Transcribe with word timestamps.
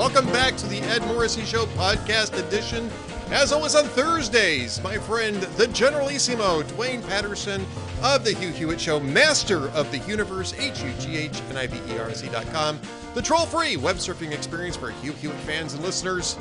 Welcome 0.00 0.32
back 0.32 0.56
to 0.56 0.66
the 0.66 0.78
Ed 0.78 1.02
Morrissey 1.02 1.44
Show 1.44 1.66
podcast 1.66 2.32
edition. 2.32 2.88
As 3.30 3.52
always 3.52 3.74
on 3.74 3.84
Thursdays, 3.84 4.82
my 4.82 4.96
friend, 4.96 5.36
the 5.36 5.66
Generalissimo, 5.66 6.62
Duane 6.62 7.02
Patterson 7.02 7.66
of 8.02 8.24
the 8.24 8.32
Hugh 8.32 8.48
Hewitt 8.48 8.80
Show, 8.80 8.98
master 8.98 9.68
of 9.72 9.92
the 9.92 9.98
universe, 10.10 10.54
H-U-G-H-N-I-V-E-R-S-E.com, 10.58 12.80
the 13.12 13.20
troll-free 13.20 13.76
web 13.76 13.96
surfing 13.96 14.32
experience 14.32 14.74
for 14.74 14.90
Hugh 14.90 15.12
Hewitt 15.12 15.36
fans 15.40 15.74
and 15.74 15.82
listeners. 15.82 16.38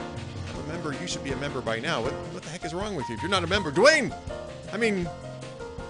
Remember, 0.65 0.93
you 0.93 1.05
should 1.05 1.25
be 1.25 1.33
a 1.33 1.37
member 1.37 1.60
by 1.60 1.82
now. 1.82 2.01
What, 2.01 2.14
what 2.14 2.43
the 2.43 2.50
heck 2.50 2.64
is 2.64 2.73
wrong 2.73 2.96
with 2.96 3.10
you 3.10 3.15
if 3.15 3.21
you're 3.21 3.29
not 3.29 3.43
a 3.43 3.47
member? 3.47 3.73
Dwayne, 3.73 4.15
I 4.71 4.78
mean, 4.78 5.04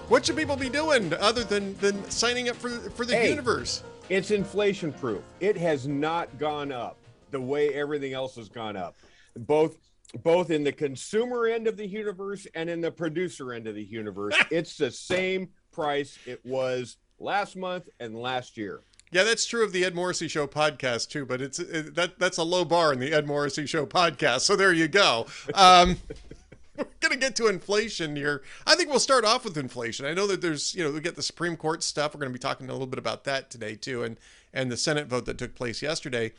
what 0.08 0.26
should 0.26 0.36
people 0.36 0.56
be 0.56 0.70
doing 0.70 1.14
other 1.20 1.44
than, 1.44 1.76
than 1.76 2.10
signing 2.10 2.48
up 2.48 2.56
for, 2.56 2.70
for 2.70 3.06
the 3.06 3.14
Hey. 3.14 3.30
universe? 3.30 3.84
It's 4.08 4.32
inflation 4.32 4.92
proof. 4.92 5.22
It 5.38 5.56
has 5.56 5.86
not 5.86 6.36
gone 6.36 6.72
up 6.72 6.96
the 7.30 7.40
way 7.40 7.74
everything 7.74 8.12
else 8.12 8.36
has 8.36 8.48
gone 8.48 8.76
up. 8.76 8.96
Both 9.36 9.78
both 10.24 10.50
in 10.50 10.64
the 10.64 10.72
consumer 10.72 11.46
end 11.46 11.68
of 11.68 11.76
the 11.76 11.86
universe 11.86 12.46
and 12.54 12.68
in 12.68 12.80
the 12.80 12.90
producer 12.90 13.52
end 13.52 13.66
of 13.66 13.74
the 13.74 13.84
universe. 13.84 14.34
it's 14.50 14.76
the 14.76 14.90
same 14.90 15.48
price 15.72 16.18
it 16.26 16.44
was 16.44 16.96
last 17.18 17.56
month 17.56 17.88
and 18.00 18.16
last 18.16 18.56
year. 18.56 18.80
Yeah, 19.12 19.24
that's 19.24 19.44
true 19.44 19.64
of 19.64 19.72
the 19.72 19.84
Ed 19.84 19.94
Morrissey 19.94 20.28
Show 20.28 20.46
podcast 20.46 21.08
too, 21.08 21.26
but 21.26 21.40
it's 21.40 21.58
it, 21.58 21.96
that 21.96 22.18
that's 22.18 22.38
a 22.38 22.44
low 22.44 22.64
bar 22.64 22.92
in 22.92 23.00
the 23.00 23.12
Ed 23.12 23.26
Morrissey 23.26 23.66
Show 23.66 23.84
podcast. 23.84 24.40
So 24.40 24.54
there 24.54 24.72
you 24.72 24.86
go. 24.86 25.26
Um, 25.54 25.96
we're 26.76 26.86
gonna 27.00 27.16
get 27.16 27.34
to 27.36 27.48
inflation 27.48 28.14
here. 28.14 28.42
I 28.68 28.76
think 28.76 28.88
we'll 28.88 29.00
start 29.00 29.24
off 29.24 29.44
with 29.44 29.58
inflation. 29.58 30.06
I 30.06 30.14
know 30.14 30.28
that 30.28 30.40
there's 30.40 30.76
you 30.76 30.84
know 30.84 30.92
we 30.92 31.00
get 31.00 31.16
the 31.16 31.22
Supreme 31.22 31.56
Court 31.56 31.82
stuff. 31.82 32.14
We're 32.14 32.20
gonna 32.20 32.32
be 32.32 32.38
talking 32.38 32.68
a 32.68 32.72
little 32.72 32.86
bit 32.86 33.00
about 33.00 33.24
that 33.24 33.50
today 33.50 33.74
too, 33.74 34.04
and 34.04 34.16
and 34.52 34.70
the 34.70 34.76
Senate 34.76 35.08
vote 35.08 35.26
that 35.26 35.38
took 35.38 35.56
place 35.56 35.82
yesterday. 35.82 36.32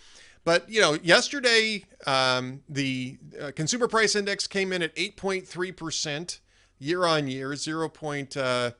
But 0.44 0.70
you 0.70 0.82
know, 0.82 0.98
yesterday 1.04 1.86
um, 2.08 2.62
the 2.68 3.18
uh, 3.40 3.52
consumer 3.56 3.88
price 3.88 4.16
index 4.16 4.48
came 4.48 4.74
in 4.74 4.82
at 4.82 4.96
8.3 4.96 5.76
percent 5.76 6.40
year 6.80 7.06
on 7.06 7.28
year, 7.28 7.56
zero 7.56 7.90
point. 7.90 8.36
Uh, 8.36 8.72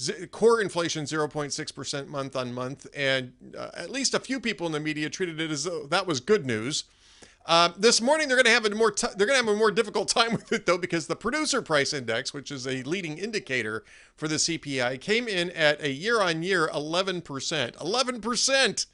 Z- 0.00 0.26
core 0.28 0.60
inflation 0.60 1.04
0.6% 1.04 2.06
month 2.06 2.36
on 2.36 2.54
month. 2.54 2.86
And 2.94 3.32
uh, 3.56 3.70
at 3.74 3.90
least 3.90 4.14
a 4.14 4.20
few 4.20 4.38
people 4.38 4.66
in 4.66 4.72
the 4.72 4.80
media 4.80 5.10
treated 5.10 5.40
it 5.40 5.50
as 5.50 5.64
though 5.64 5.86
that 5.86 6.06
was 6.06 6.20
good 6.20 6.46
news. 6.46 6.84
Uh, 7.46 7.70
this 7.78 8.02
morning 8.02 8.28
they're 8.28 8.36
going 8.36 8.44
to 8.44 8.50
have 8.50 8.66
a 8.66 8.74
more 8.74 8.90
t- 8.90 9.06
they're 9.16 9.26
going 9.26 9.38
to 9.38 9.46
have 9.46 9.54
a 9.54 9.58
more 9.58 9.70
difficult 9.70 10.06
time 10.14 10.32
with 10.32 10.52
it 10.52 10.66
though 10.66 10.76
because 10.76 11.06
the 11.06 11.16
producer 11.16 11.62
price 11.62 11.94
index 11.94 12.34
which 12.34 12.50
is 12.50 12.66
a 12.66 12.82
leading 12.82 13.16
indicator 13.16 13.84
for 14.16 14.28
the 14.28 14.34
cpi 14.34 15.00
came 15.00 15.26
in 15.26 15.48
at 15.52 15.82
a 15.82 15.90
year 15.90 16.20
on 16.20 16.42
year 16.42 16.68
11% 16.68 17.22
11% 17.22 18.86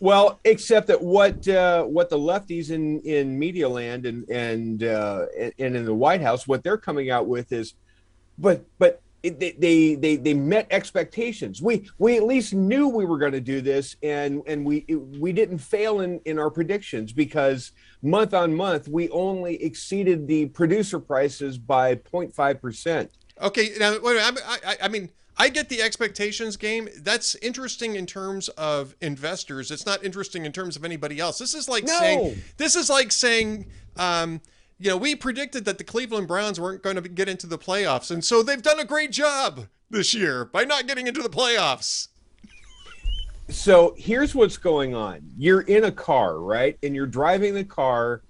Well, 0.00 0.40
except 0.44 0.86
that 0.86 1.02
what 1.02 1.46
uh, 1.46 1.84
what 1.84 2.08
the 2.08 2.18
lefties 2.18 2.70
in 2.70 3.00
in 3.00 3.38
media 3.38 3.68
land 3.68 4.06
and 4.06 4.28
and 4.30 4.82
uh, 4.82 5.26
and 5.58 5.76
in 5.76 5.84
the 5.84 5.94
White 5.94 6.22
House, 6.22 6.48
what 6.48 6.64
they're 6.64 6.78
coming 6.78 7.10
out 7.10 7.26
with 7.26 7.52
is, 7.52 7.74
but 8.38 8.64
but 8.78 9.02
they, 9.22 9.54
they 9.58 9.94
they 9.96 10.16
they 10.16 10.32
met 10.32 10.66
expectations. 10.70 11.60
We 11.60 11.86
we 11.98 12.16
at 12.16 12.22
least 12.22 12.54
knew 12.54 12.88
we 12.88 13.04
were 13.04 13.18
going 13.18 13.32
to 13.32 13.42
do 13.42 13.60
this, 13.60 13.96
and 14.02 14.42
and 14.46 14.64
we 14.64 14.86
we 15.18 15.34
didn't 15.34 15.58
fail 15.58 16.00
in 16.00 16.18
in 16.24 16.38
our 16.38 16.50
predictions 16.50 17.12
because 17.12 17.72
month 18.00 18.32
on 18.32 18.54
month 18.54 18.88
we 18.88 19.10
only 19.10 19.62
exceeded 19.62 20.26
the 20.26 20.46
producer 20.46 20.98
prices 20.98 21.58
by 21.58 21.94
0.5 21.96 22.60
percent. 22.62 23.10
Okay, 23.42 23.72
now 23.78 23.98
wait, 24.02 24.18
I, 24.18 24.32
I, 24.64 24.76
I 24.84 24.88
mean, 24.88 25.10
I 25.40 25.48
get 25.48 25.70
the 25.70 25.80
expectations 25.80 26.58
game. 26.58 26.86
That's 26.98 27.34
interesting 27.36 27.96
in 27.96 28.04
terms 28.04 28.50
of 28.50 28.94
investors. 29.00 29.70
It's 29.70 29.86
not 29.86 30.04
interesting 30.04 30.44
in 30.44 30.52
terms 30.52 30.76
of 30.76 30.84
anybody 30.84 31.18
else. 31.18 31.38
This 31.38 31.54
is 31.54 31.66
like 31.66 31.84
No. 31.84 31.98
saying 31.98 32.42
this 32.58 32.76
is 32.76 32.90
like 32.90 33.10
saying, 33.10 33.64
um, 33.96 34.42
you 34.78 34.90
know, 34.90 34.98
we 34.98 35.14
predicted 35.14 35.64
that 35.64 35.78
the 35.78 35.84
Cleveland 35.84 36.28
Browns 36.28 36.60
weren't 36.60 36.82
going 36.82 36.96
to 36.96 37.08
get 37.08 37.26
into 37.26 37.46
the 37.46 37.56
playoffs, 37.56 38.10
and 38.10 38.22
so 38.22 38.42
they've 38.42 38.60
done 38.60 38.78
a 38.80 38.84
great 38.84 39.12
job 39.12 39.66
this 39.88 40.12
year 40.12 40.44
by 40.44 40.64
not 40.64 40.86
getting 40.86 41.06
into 41.06 41.22
the 41.22 41.30
playoffs. 41.30 42.08
so 43.48 43.94
here's 43.96 44.34
what's 44.34 44.56
going 44.58 44.94
on 44.94 45.20
you're 45.36 45.62
in 45.62 45.84
a 45.84 45.90
car 45.90 46.38
right 46.38 46.78
and 46.84 46.94
you're 46.94 47.06
driving 47.06 47.52
the 47.52 47.64
car 47.64 48.22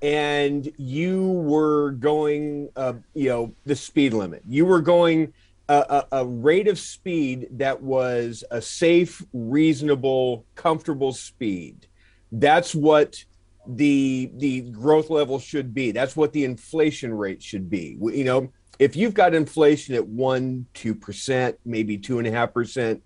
and 0.00 0.72
you 0.78 1.32
were 1.44 1.90
going 1.92 2.68
uh, 2.76 2.94
you 3.14 3.28
know 3.28 3.52
the 3.66 3.76
speed 3.76 4.14
limit 4.14 4.42
you 4.48 4.64
were 4.64 4.80
going 4.80 5.30
a, 5.72 6.06
a, 6.20 6.26
rate 6.26 6.68
of 6.68 6.78
speed 6.78 7.48
that 7.52 7.82
was 7.82 8.44
a 8.50 8.60
safe 8.60 9.22
reasonable 9.32 10.44
comfortable 10.54 11.12
speed. 11.12 11.86
That's 12.30 12.74
what 12.74 13.24
the 13.66 14.30
the 14.36 14.62
growth 14.62 15.10
level 15.10 15.38
should 15.38 15.72
be. 15.72 15.92
That's 15.92 16.16
what 16.16 16.32
the 16.32 16.44
inflation 16.44 17.14
rate 17.14 17.42
should 17.42 17.70
be. 17.70 17.96
You 18.00 18.24
know 18.24 18.52
if 18.78 18.96
you've 18.96 19.14
got 19.14 19.34
inflation 19.34 19.94
at 19.94 20.06
one 20.06 20.66
two 20.74 20.94
percent 20.94 21.56
maybe 21.64 21.98
two 21.98 22.18
and 22.18 22.26
a 22.26 22.30
half 22.30 22.52
percent 22.52 23.02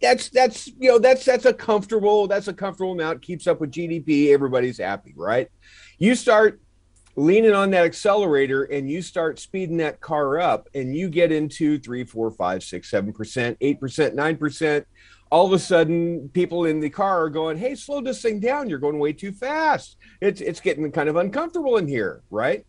that's 0.00 0.28
that's 0.28 0.66
you 0.66 0.90
know 0.90 0.98
that's 0.98 1.24
that's 1.24 1.46
a 1.46 1.54
comfortable 1.54 2.26
that's 2.26 2.48
a 2.48 2.52
comfortable 2.52 2.92
amount. 2.92 3.22
Keeps 3.22 3.46
up 3.46 3.60
with 3.60 3.72
gdp 3.72 4.32
everybody's 4.32 4.78
happy 4.78 5.14
right? 5.16 5.48
You 5.98 6.14
start 6.14 6.60
leaning 7.18 7.52
on 7.52 7.72
that 7.72 7.84
accelerator 7.84 8.62
and 8.64 8.88
you 8.88 9.02
start 9.02 9.40
speeding 9.40 9.78
that 9.78 10.00
car 10.00 10.38
up 10.38 10.68
and 10.74 10.94
you 10.94 11.08
get 11.08 11.32
into 11.32 11.76
three 11.80 12.04
four 12.04 12.30
five 12.30 12.62
six 12.62 12.88
seven 12.88 13.12
percent 13.12 13.56
eight 13.60 13.80
percent 13.80 14.14
nine 14.14 14.36
percent 14.36 14.86
all 15.32 15.44
of 15.44 15.52
a 15.52 15.58
sudden 15.58 16.28
people 16.28 16.66
in 16.66 16.78
the 16.78 16.88
car 16.88 17.24
are 17.24 17.28
going 17.28 17.58
hey 17.58 17.74
slow 17.74 18.00
this 18.00 18.22
thing 18.22 18.38
down. 18.38 18.70
You're 18.70 18.78
going 18.78 19.00
way 19.00 19.12
too 19.12 19.32
fast. 19.32 19.96
It's 20.20 20.40
it's 20.40 20.60
getting 20.60 20.92
kind 20.92 21.08
of 21.08 21.16
uncomfortable 21.16 21.76
in 21.78 21.88
here 21.88 22.22
right? 22.30 22.64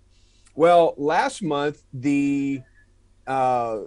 Well 0.56 0.96
last 0.98 1.44
month 1.44 1.84
the 1.94 2.62
uh, 3.30 3.84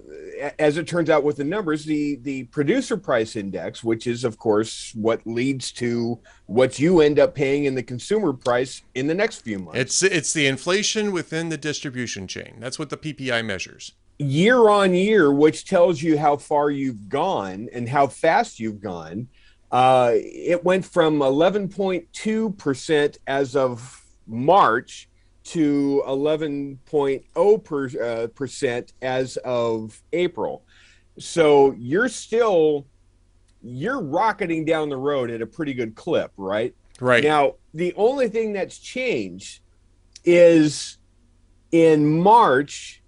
as 0.60 0.76
it 0.76 0.86
turns 0.86 1.10
out 1.10 1.24
with 1.24 1.36
the 1.36 1.44
numbers, 1.44 1.84
the 1.84 2.14
the 2.22 2.44
producer 2.44 2.96
price 2.96 3.34
index, 3.34 3.82
which 3.82 4.06
is 4.06 4.22
of 4.22 4.38
course 4.38 4.92
what 4.94 5.20
leads 5.26 5.72
to 5.72 6.20
what 6.46 6.78
you 6.78 7.00
end 7.00 7.18
up 7.18 7.34
paying 7.34 7.64
in 7.64 7.74
the 7.74 7.82
consumer 7.82 8.32
price 8.32 8.82
in 8.94 9.08
the 9.08 9.14
next 9.14 9.40
few 9.40 9.58
months. 9.58 9.80
It's 9.80 10.02
it's 10.04 10.32
the 10.32 10.46
inflation 10.46 11.10
within 11.10 11.48
the 11.48 11.56
distribution 11.56 12.28
chain. 12.28 12.58
That's 12.60 12.78
what 12.78 12.90
the 12.90 12.96
PPI 12.96 13.44
measures. 13.44 13.92
year 14.18 14.68
on 14.68 14.94
year, 14.94 15.32
which 15.32 15.64
tells 15.64 16.00
you 16.00 16.16
how 16.16 16.36
far 16.36 16.70
you've 16.70 17.08
gone 17.08 17.68
and 17.72 17.88
how 17.88 18.06
fast 18.06 18.60
you've 18.60 18.80
gone. 18.80 19.26
Uh, 19.72 20.12
it 20.14 20.62
went 20.62 20.84
from 20.84 21.18
11.2% 21.18 23.16
as 23.26 23.56
of 23.56 24.04
March 24.28 25.08
to 25.44 26.02
11.0 26.06 27.64
per, 27.64 27.88
uh, 28.02 28.26
percent 28.28 28.92
as 29.02 29.36
of 29.38 30.00
April. 30.12 30.64
So 31.18 31.72
you're 31.72 32.08
still 32.08 32.86
you're 33.62 34.00
rocketing 34.02 34.64
down 34.64 34.88
the 34.88 34.96
road 34.96 35.30
at 35.30 35.40
a 35.40 35.46
pretty 35.46 35.72
good 35.72 35.94
clip, 35.94 36.32
right? 36.36 36.74
Right. 37.00 37.22
Now, 37.22 37.54
the 37.74 37.94
only 37.96 38.28
thing 38.28 38.52
that's 38.52 38.78
changed 38.78 39.60
is 40.24 40.98
in 41.70 42.20
March, 42.20 43.02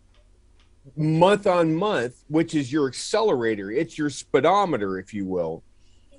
month 0.96 1.46
on 1.46 1.74
month, 1.74 2.24
which 2.28 2.54
is 2.54 2.72
your 2.72 2.86
accelerator, 2.86 3.70
it's 3.70 3.98
your 3.98 4.10
speedometer, 4.10 4.98
if 4.98 5.12
you 5.12 5.26
will. 5.26 5.62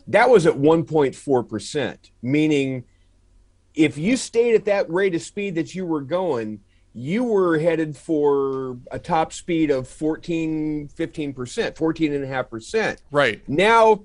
That 0.08 0.30
was 0.30 0.46
at 0.46 0.54
1.4%, 0.54 1.98
meaning 2.22 2.84
if 3.76 3.98
you 3.98 4.18
stayed 4.18 4.56
at 4.56 4.66
that 4.66 4.90
rate 4.90 5.16
of 5.16 5.22
speed 5.22 5.56
that 5.56 5.76
you 5.76 5.86
were 5.86 6.02
going, 6.02 6.62
you 6.94 7.24
were 7.26 7.60
headed 7.60 7.96
for 7.98 8.78
a 8.90 8.98
top 8.98 9.34
speed 9.34 9.70
of 9.70 9.88
14, 9.88 10.90
15%, 10.96 11.34
14.5%. 11.36 12.98
right. 13.12 13.48
Now 13.50 14.04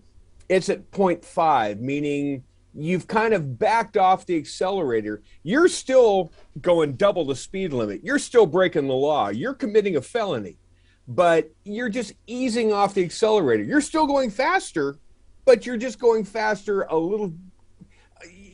it's 0.49 0.69
at 0.69 0.90
0.5, 0.90 1.78
meaning 1.78 2.43
you've 2.75 3.06
kind 3.06 3.32
of 3.32 3.58
backed 3.58 3.96
off 3.96 4.26
the 4.26 4.37
accelerator. 4.37 5.22
You're 5.44 5.69
still 5.69 6.32
going 6.61 6.94
double 6.94 7.25
the 7.25 7.37
speed 7.37 7.73
limit. 7.73 8.02
You're 8.02 8.19
still 8.19 8.46
breaking 8.46 8.88
the 8.88 8.94
law. 8.94 9.28
You're 9.28 9.55
committing 9.55 9.96
a 9.96 10.00
felony, 10.00 10.58
but 11.06 11.50
you're 11.64 11.88
just 11.88 12.14
easing 12.26 12.73
off 12.73 12.94
the 12.94 13.05
accelerator. 13.05 13.62
You're 13.62 13.81
still 13.81 14.06
going 14.06 14.31
faster, 14.31 14.99
but 15.44 15.64
you're 15.64 15.76
just 15.76 16.00
going 16.00 16.25
faster 16.25 16.82
a 16.82 16.96
little. 16.96 17.32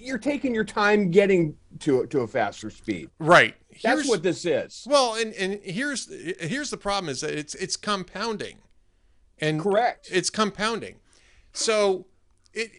You're 0.07 0.19
taking 0.19 0.55
your 0.55 0.65
time 0.65 1.11
getting 1.11 1.57
to 1.81 2.07
to 2.07 2.21
a 2.21 2.27
faster 2.27 2.71
speed. 2.71 3.11
Right. 3.19 3.55
That's 3.83 4.09
what 4.09 4.23
this 4.23 4.45
is. 4.47 4.87
Well, 4.89 5.15
and 5.17 5.35
and 5.35 5.61
here's 5.63 6.09
here's 6.41 6.71
the 6.71 6.77
problem 6.77 7.11
is 7.11 7.21
that 7.23 7.33
it's 7.35 7.55
it's 7.57 7.77
compounding, 7.77 8.59
and 9.39 9.61
Correct. 9.61 10.09
It's 10.11 10.31
compounding, 10.31 10.97
so 11.53 12.07
it. 12.53 12.71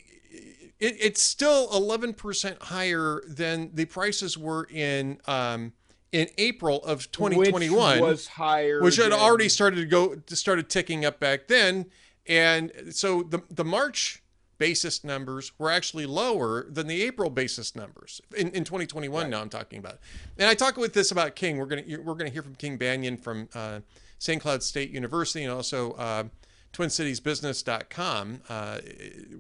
It, 0.80 0.96
it's 1.00 1.24
still 1.24 1.68
11% 1.70 2.62
higher 2.62 3.24
than 3.28 3.72
the 3.74 3.86
prices 3.86 4.38
were 4.38 4.68
in 4.72 5.20
um, 5.26 5.74
in 6.12 6.28
April 6.38 6.84
of 6.86 7.12
2021, 7.12 7.94
Which 7.94 8.02
was 8.04 8.28
higher. 8.28 8.84
which 8.84 8.98
had 8.98 9.12
than- 9.12 9.20
already 9.20 9.50
started 9.50 9.78
to 9.78 9.86
go 9.86 10.22
started 10.28 10.70
ticking 10.70 11.04
up 11.04 11.20
back 11.20 11.48
then, 11.48 11.88
and 12.28 12.72
so 12.92 13.24
the 13.24 13.42
the 13.50 13.66
March 13.66 14.22
basis 14.58 15.04
numbers 15.04 15.52
were 15.58 15.70
actually 15.70 16.06
lower 16.06 16.66
than 16.70 16.88
the 16.88 17.02
April 17.04 17.30
basis 17.30 17.76
numbers 17.76 18.22
in, 18.36 18.50
in 18.52 18.64
2021. 18.64 19.24
Right. 19.24 19.30
Now 19.30 19.42
I'm 19.42 19.50
talking 19.50 19.80
about, 19.80 20.00
and 20.38 20.48
I 20.48 20.54
talk 20.54 20.78
with 20.78 20.94
this 20.94 21.12
about 21.12 21.36
King. 21.36 21.58
We're 21.58 21.66
gonna 21.66 21.84
we're 22.04 22.16
gonna 22.16 22.30
hear 22.30 22.44
from 22.44 22.56
King 22.56 22.78
Banaian 22.78 23.20
from 23.20 23.50
uh, 23.54 23.80
St. 24.20 24.42
Cloud 24.42 24.64
State 24.64 24.92
University 24.92 25.44
and 25.44 25.54
also 25.54 25.92
uh, 25.94 26.24
TwinCitiesBusiness.com. 26.74 28.42
Uh, 28.50 28.80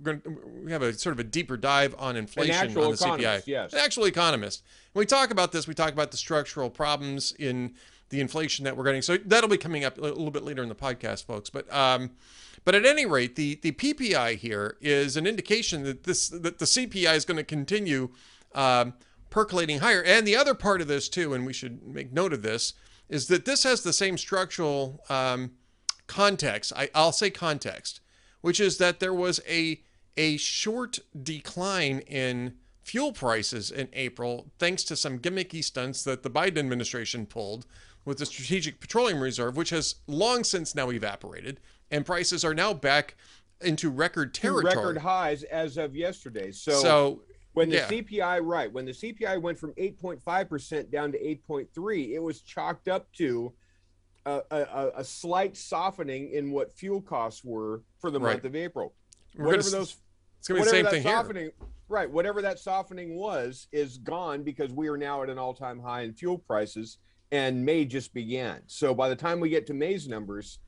gonna, 0.03 0.21
we 0.63 0.71
have 0.71 0.81
a 0.81 0.93
sort 0.93 1.13
of 1.13 1.19
a 1.19 1.23
deeper 1.23 1.57
dive 1.57 1.95
on 1.97 2.15
inflation 2.15 2.55
on 2.55 2.73
the 2.73 2.97
CPI. 2.97 3.43
Yes, 3.45 3.73
an 3.73 3.79
actual 3.79 4.05
economist. 4.05 4.63
When 4.93 5.01
we 5.01 5.05
talk 5.05 5.31
about 5.31 5.51
this, 5.51 5.67
we 5.67 5.73
talk 5.73 5.93
about 5.93 6.11
the 6.11 6.17
structural 6.17 6.69
problems 6.69 7.33
in 7.37 7.73
the 8.09 8.21
inflation 8.21 8.63
that 8.65 8.77
we're 8.77 8.85
getting. 8.85 9.01
So 9.01 9.17
that'll 9.17 9.49
be 9.49 9.57
coming 9.57 9.83
up 9.83 9.97
a 9.97 10.01
little 10.01 10.31
bit 10.31 10.43
later 10.43 10.63
in 10.63 10.69
the 10.69 10.75
podcast, 10.75 11.25
folks. 11.25 11.49
But 11.49 11.71
um, 11.73 12.11
but 12.67 12.75
at 12.75 12.85
any 12.85 13.05
rate, 13.05 13.37
the 13.37 13.55
the 13.61 13.71
PPI 13.71 14.35
here 14.35 14.75
is 14.81 15.15
an 15.15 15.25
indication 15.25 15.83
that 15.83 16.03
this 16.03 16.27
that 16.27 16.59
the 16.59 16.65
CPI 16.65 17.15
is 17.15 17.23
going 17.23 17.37
to 17.37 17.43
continue 17.45 18.09
um, 18.53 18.93
percolating 19.29 19.79
higher. 19.79 20.03
And 20.03 20.27
the 20.27 20.35
other 20.35 20.53
part 20.53 20.81
of 20.81 20.89
this 20.89 21.07
too, 21.07 21.33
and 21.33 21.45
we 21.45 21.53
should 21.53 21.81
make 21.87 22.11
note 22.11 22.33
of 22.33 22.41
this, 22.41 22.73
is 23.07 23.27
that 23.27 23.45
this 23.45 23.63
has 23.63 23.83
the 23.83 23.93
same 23.93 24.17
structural 24.17 25.01
um, 25.09 25.51
context. 26.07 26.73
I, 26.75 26.89
I'll 26.93 27.13
say 27.13 27.29
context, 27.29 28.01
which 28.41 28.59
is 28.59 28.79
that 28.79 28.99
there 28.99 29.13
was 29.13 29.39
a 29.47 29.81
a 30.17 30.35
short 30.35 30.99
decline 31.23 31.99
in 31.99 32.55
fuel 32.81 33.13
prices 33.13 33.71
in 33.71 33.87
April 33.93 34.51
thanks 34.59 34.83
to 34.83 34.97
some 34.97 35.19
gimmicky 35.19 35.63
stunts 35.63 36.03
that 36.03 36.21
the 36.21 36.29
Biden 36.29 36.57
administration 36.57 37.27
pulled 37.27 37.65
with 38.03 38.17
the 38.17 38.25
Strategic 38.25 38.81
Petroleum 38.81 39.21
Reserve, 39.21 39.55
which 39.55 39.69
has 39.69 39.95
long 40.07 40.43
since 40.43 40.73
now 40.73 40.89
evaporated, 40.89 41.59
and 41.91 42.05
prices 42.05 42.43
are 42.43 42.53
now 42.53 42.73
back 42.73 43.15
into 43.61 43.89
record 43.89 44.33
territory. 44.33 44.75
Record 44.75 44.97
highs 44.97 45.43
as 45.43 45.77
of 45.77 45.95
yesterday. 45.95 46.51
So, 46.51 46.73
so 46.73 47.21
when 47.53 47.69
the 47.69 47.77
yeah. 47.77 47.87
CPI, 47.87 48.39
right, 48.43 48.71
when 48.71 48.85
the 48.85 48.91
CPI 48.91 49.41
went 49.41 49.57
from 49.57 49.73
8.5% 49.73 50.91
down 50.91 51.11
to 51.11 51.19
8.3, 51.19 52.09
it 52.13 52.19
was 52.19 52.41
chalked 52.41 52.87
up 52.87 53.11
to 53.13 53.53
a, 54.27 54.41
a, 54.51 54.91
a, 54.97 55.03
slight 55.03 55.55
softening 55.55 56.31
in 56.31 56.51
what 56.51 56.73
fuel 56.77 57.01
costs 57.01 57.43
were 57.43 57.81
for 57.99 58.11
the 58.11 58.19
right. 58.19 58.33
month 58.33 58.43
of 58.43 58.55
April. 58.55 58.93
We're 59.35 59.45
whatever 59.45 59.63
gonna, 59.63 59.77
those, 59.77 59.97
it's 60.39 60.47
going 60.47 60.61
to 60.61 60.65
be 60.65 60.65
the 60.65 60.83
same 60.83 60.85
thing 60.91 61.03
softening, 61.03 61.43
here. 61.43 61.53
Right, 61.89 62.11
whatever 62.11 62.41
that 62.41 62.59
softening 62.59 63.15
was 63.15 63.67
is 63.71 63.97
gone 63.97 64.43
because 64.43 64.73
we 64.73 64.89
are 64.89 64.97
now 64.97 65.23
at 65.23 65.29
an 65.29 65.37
all-time 65.37 65.79
high 65.79 66.01
in 66.01 66.13
fuel 66.13 66.37
prices 66.37 66.97
and 67.31 67.65
May 67.65 67.85
just 67.85 68.13
began. 68.13 68.61
So 68.67 68.93
by 68.93 69.09
the 69.09 69.15
time 69.15 69.39
we 69.39 69.49
get 69.49 69.65
to 69.67 69.73
May's 69.73 70.07
numbers, 70.07 70.59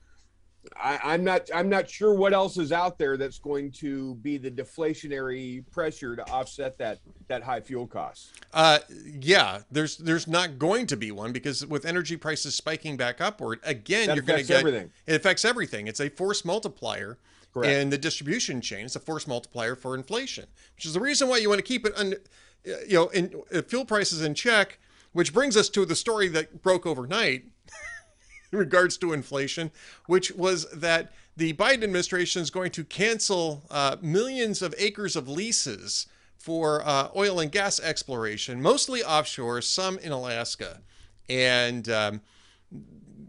I, 0.78 1.14
am 1.14 1.24
not 1.24 1.50
I'm 1.54 1.70
not 1.70 1.90
sure 1.90 2.14
what 2.14 2.34
else 2.34 2.58
is 2.58 2.72
out 2.72 2.98
there 2.98 3.18
that's 3.18 3.40
going 3.40 3.72
to 3.74 4.16
be 4.16 4.38
the 4.38 4.52
deflationary 4.52 5.64
pressure 5.72 6.16
to 6.16 6.30
offset 6.30 6.78
that 6.78 7.00
that 7.28 7.44
high 7.44 7.62
fuel 7.62 7.88
costs. 7.88 8.32
Uh, 8.54 8.80
yeah, 9.20 9.60
there's 9.72 9.98
there's 9.98 10.28
not 10.28 10.60
going 10.60 10.86
to 10.88 10.98
be 10.98 11.12
one 11.12 11.32
because 11.32 11.66
with 11.66 11.86
energy 11.86 12.18
prices 12.18 12.56
spiking 12.56 12.98
back 12.98 13.22
upward 13.22 13.60
again, 13.64 14.08
that 14.08 14.16
you're 14.16 14.24
going 14.24 14.42
to 14.42 14.48
get 14.48 14.60
everything. 14.60 14.92
It 15.06 15.16
affects 15.16 15.46
everything. 15.46 15.88
It's 15.88 16.00
a 16.00 16.10
force 16.10 16.44
multiplier. 16.46 17.18
Correct. 17.52 17.74
in 17.74 17.90
the 17.90 17.98
distribution 17.98 18.62
chain. 18.62 18.86
It's 18.86 18.96
a 18.96 19.00
force 19.00 19.26
multiplier 19.26 19.74
for 19.76 19.96
inflation, 19.96 20.46
which 20.76 20.86
is 20.86 20.94
the 20.94 21.00
reason 21.00 21.28
why 21.28 21.38
you 21.38 21.50
want 21.50 21.58
to 21.58 21.64
keep 21.64 21.84
it, 21.84 21.94
un, 21.98 22.14
you 22.64 22.94
know, 22.94 23.08
in 23.08 23.34
uh, 23.52 23.64
fuel 23.64 23.86
prices 23.86 24.22
in 24.22 24.36
check 24.36 24.78
which 25.12 25.34
brings 25.34 25.58
us 25.58 25.70
to 25.70 25.86
the 25.86 25.96
story 25.96 26.28
that 26.30 26.62
broke 26.62 26.86
overnight 26.86 27.46
in 28.52 28.60
regards 28.60 28.98
to 28.98 29.14
inflation, 29.14 29.72
which 30.08 30.32
was 30.32 30.70
that 30.72 31.12
the 31.38 31.54
Biden 31.54 31.84
administration 31.84 32.42
is 32.42 32.50
going 32.50 32.72
to 32.72 32.84
cancel 32.84 33.64
uh, 33.70 33.98
millions 34.02 34.62
of 34.62 34.76
acres 34.78 35.16
of 35.16 35.28
leases 35.28 36.08
for 36.38 36.82
uh, 36.86 37.10
oil 37.16 37.40
and 37.40 37.52
gas 37.52 37.80
exploration, 37.80 38.62
mostly 38.62 39.04
offshore, 39.04 39.62
some 39.62 39.98
in 40.00 40.12
Alaska. 40.12 40.82
And 41.30 41.88
um, 41.90 42.22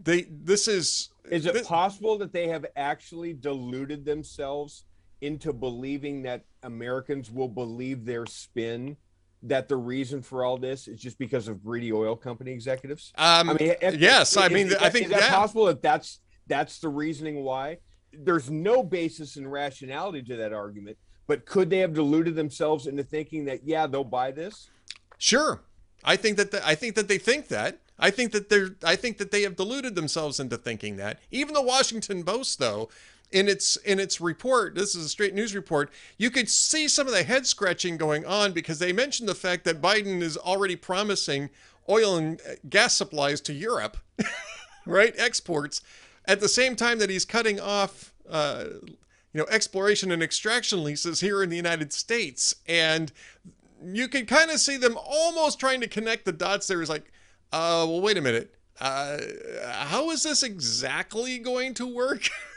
they 0.03 0.23
this 0.23 0.67
is 0.67 1.09
is 1.29 1.45
it 1.45 1.53
this, 1.53 1.67
possible 1.67 2.17
that 2.17 2.33
they 2.33 2.47
have 2.47 2.65
actually 2.75 3.33
deluded 3.33 4.05
themselves 4.05 4.85
into 5.21 5.53
believing 5.53 6.23
that 6.23 6.45
Americans 6.63 7.29
will 7.29 7.47
believe 7.47 8.05
their 8.05 8.25
spin 8.25 8.97
that 9.43 9.67
the 9.67 9.75
reason 9.75 10.21
for 10.21 10.43
all 10.43 10.57
this 10.57 10.87
is 10.87 10.99
just 10.99 11.17
because 11.17 11.47
of 11.47 11.63
greedy 11.63 11.91
oil 11.91 12.15
company 12.15 12.51
executives? 12.51 13.11
Um, 13.17 13.49
I 13.49 13.53
mean, 13.53 13.75
if, 13.81 13.95
yes, 13.95 14.31
is, 14.31 14.37
I 14.37 14.49
mean, 14.49 14.71
I 14.79 14.89
think 14.89 15.05
is 15.05 15.11
that 15.11 15.21
yeah. 15.21 15.35
possible 15.35 15.65
that 15.65 15.81
that's 15.81 16.19
that's 16.47 16.79
the 16.79 16.89
reasoning 16.89 17.43
why. 17.43 17.77
There's 18.13 18.49
no 18.49 18.83
basis 18.83 19.37
in 19.37 19.47
rationality 19.47 20.21
to 20.23 20.35
that 20.37 20.53
argument, 20.53 20.97
but 21.27 21.45
could 21.45 21.69
they 21.69 21.79
have 21.79 21.93
deluded 21.93 22.35
themselves 22.35 22.87
into 22.87 23.03
thinking 23.03 23.45
that 23.45 23.61
yeah, 23.63 23.87
they'll 23.87 24.03
buy 24.03 24.31
this? 24.31 24.69
Sure, 25.17 25.61
I 26.03 26.15
think 26.15 26.37
that 26.37 26.51
the, 26.51 26.67
I 26.67 26.75
think 26.75 26.95
that 26.95 27.07
they 27.07 27.17
think 27.17 27.47
that. 27.47 27.79
I 28.01 28.09
think 28.09 28.31
that 28.31 28.49
they're 28.49 28.75
I 28.83 28.95
think 28.95 29.19
that 29.19 29.31
they 29.31 29.43
have 29.43 29.55
deluded 29.55 29.95
themselves 29.95 30.39
into 30.39 30.57
thinking 30.57 30.97
that. 30.97 31.19
Even 31.29 31.53
the 31.53 31.61
Washington 31.61 32.23
Post, 32.23 32.57
though, 32.59 32.89
in 33.31 33.47
its 33.47 33.75
in 33.77 33.99
its 33.99 34.19
report, 34.19 34.75
this 34.75 34.95
is 34.95 35.05
a 35.05 35.09
straight 35.09 35.33
news 35.33 35.55
report, 35.55 35.91
you 36.17 36.29
could 36.29 36.49
see 36.49 36.87
some 36.87 37.07
of 37.07 37.13
the 37.13 37.23
head 37.23 37.47
scratching 37.47 37.97
going 37.97 38.25
on 38.25 38.51
because 38.51 38.79
they 38.79 38.93
mentioned 38.93 39.29
the 39.29 39.35
fact 39.35 39.63
that 39.65 39.81
Biden 39.81 40.21
is 40.21 40.37
already 40.37 40.75
promising 40.75 41.49
oil 41.89 42.17
and 42.17 42.41
gas 42.69 42.95
supplies 42.95 43.41
to 43.41 43.53
Europe, 43.53 43.97
right? 44.85 45.13
Exports. 45.17 45.81
At 46.25 46.39
the 46.39 46.49
same 46.49 46.75
time 46.75 46.99
that 46.99 47.09
he's 47.09 47.25
cutting 47.25 47.59
off 47.59 48.13
uh, 48.29 48.65
you 49.33 49.39
know 49.39 49.45
exploration 49.49 50.11
and 50.11 50.21
extraction 50.21 50.83
leases 50.83 51.21
here 51.21 51.41
in 51.43 51.49
the 51.49 51.55
United 51.55 51.93
States. 51.93 52.55
And 52.67 53.11
you 53.83 54.07
can 54.07 54.25
kind 54.25 54.51
of 54.51 54.59
see 54.59 54.77
them 54.77 54.97
almost 54.97 55.59
trying 55.59 55.81
to 55.81 55.87
connect 55.87 56.25
the 56.25 56.31
dots 56.31 56.67
there. 56.67 56.81
Is 56.81 56.89
like 56.89 57.11
uh 57.51 57.85
well 57.87 58.01
wait 58.01 58.17
a 58.17 58.21
minute. 58.21 58.55
Uh 58.79 59.19
how 59.71 60.11
is 60.11 60.23
this 60.23 60.43
exactly 60.43 61.37
going 61.39 61.73
to 61.75 61.85
work 61.85 62.29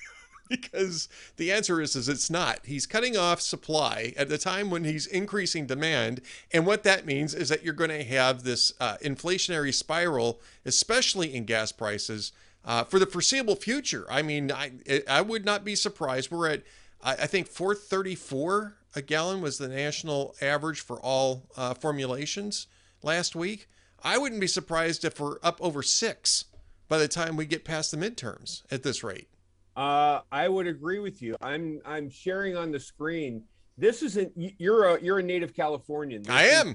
because 0.62 1.08
the 1.36 1.50
answer 1.52 1.80
is 1.80 1.96
is 1.96 2.08
it's 2.08 2.30
not. 2.30 2.60
He's 2.64 2.86
cutting 2.86 3.16
off 3.16 3.40
supply 3.40 4.12
at 4.16 4.28
the 4.28 4.38
time 4.38 4.70
when 4.70 4.84
he's 4.84 5.06
increasing 5.06 5.66
demand, 5.66 6.20
and 6.52 6.66
what 6.66 6.82
that 6.84 7.06
means 7.06 7.34
is 7.34 7.48
that 7.48 7.64
you're 7.64 7.74
going 7.74 7.90
to 7.90 8.04
have 8.04 8.42
this 8.42 8.72
uh, 8.80 8.96
inflationary 8.98 9.74
spiral, 9.74 10.40
especially 10.64 11.34
in 11.34 11.44
gas 11.44 11.72
prices, 11.72 12.32
uh, 12.64 12.84
for 12.84 12.98
the 12.98 13.06
foreseeable 13.06 13.56
future. 13.56 14.06
I 14.10 14.22
mean, 14.22 14.52
I 14.52 14.72
I 15.08 15.20
would 15.20 15.44
not 15.44 15.64
be 15.64 15.74
surprised. 15.74 16.30
We're 16.30 16.50
at 16.50 16.62
I, 17.02 17.12
I 17.12 17.26
think 17.26 17.48
434 17.48 18.76
a 18.96 19.02
gallon 19.02 19.40
was 19.40 19.58
the 19.58 19.68
national 19.68 20.36
average 20.40 20.80
for 20.80 21.00
all 21.00 21.48
uh, 21.56 21.74
formulations 21.74 22.68
last 23.02 23.34
week. 23.34 23.68
I 24.02 24.18
wouldn't 24.18 24.40
be 24.40 24.46
surprised 24.46 25.04
if 25.04 25.18
we're 25.18 25.38
up 25.42 25.58
over 25.60 25.82
six 25.82 26.44
by 26.88 26.98
the 26.98 27.08
time 27.08 27.36
we 27.36 27.46
get 27.46 27.64
past 27.64 27.90
the 27.90 27.96
midterms 27.96 28.62
at 28.70 28.82
this 28.82 29.02
rate. 29.02 29.28
Uh, 29.76 30.20
I 30.30 30.48
would 30.48 30.66
agree 30.66 31.00
with 31.00 31.20
you. 31.20 31.36
I'm 31.40 31.80
I'm 31.84 32.08
sharing 32.08 32.56
on 32.56 32.70
the 32.70 32.78
screen. 32.78 33.42
This 33.76 34.02
isn't 34.02 34.32
you're 34.36 34.84
a 34.96 35.02
you're 35.02 35.18
a 35.18 35.22
native 35.22 35.54
Californian. 35.54 36.22
This 36.22 36.30
I 36.30 36.44
am. 36.44 36.68
Is, 36.68 36.74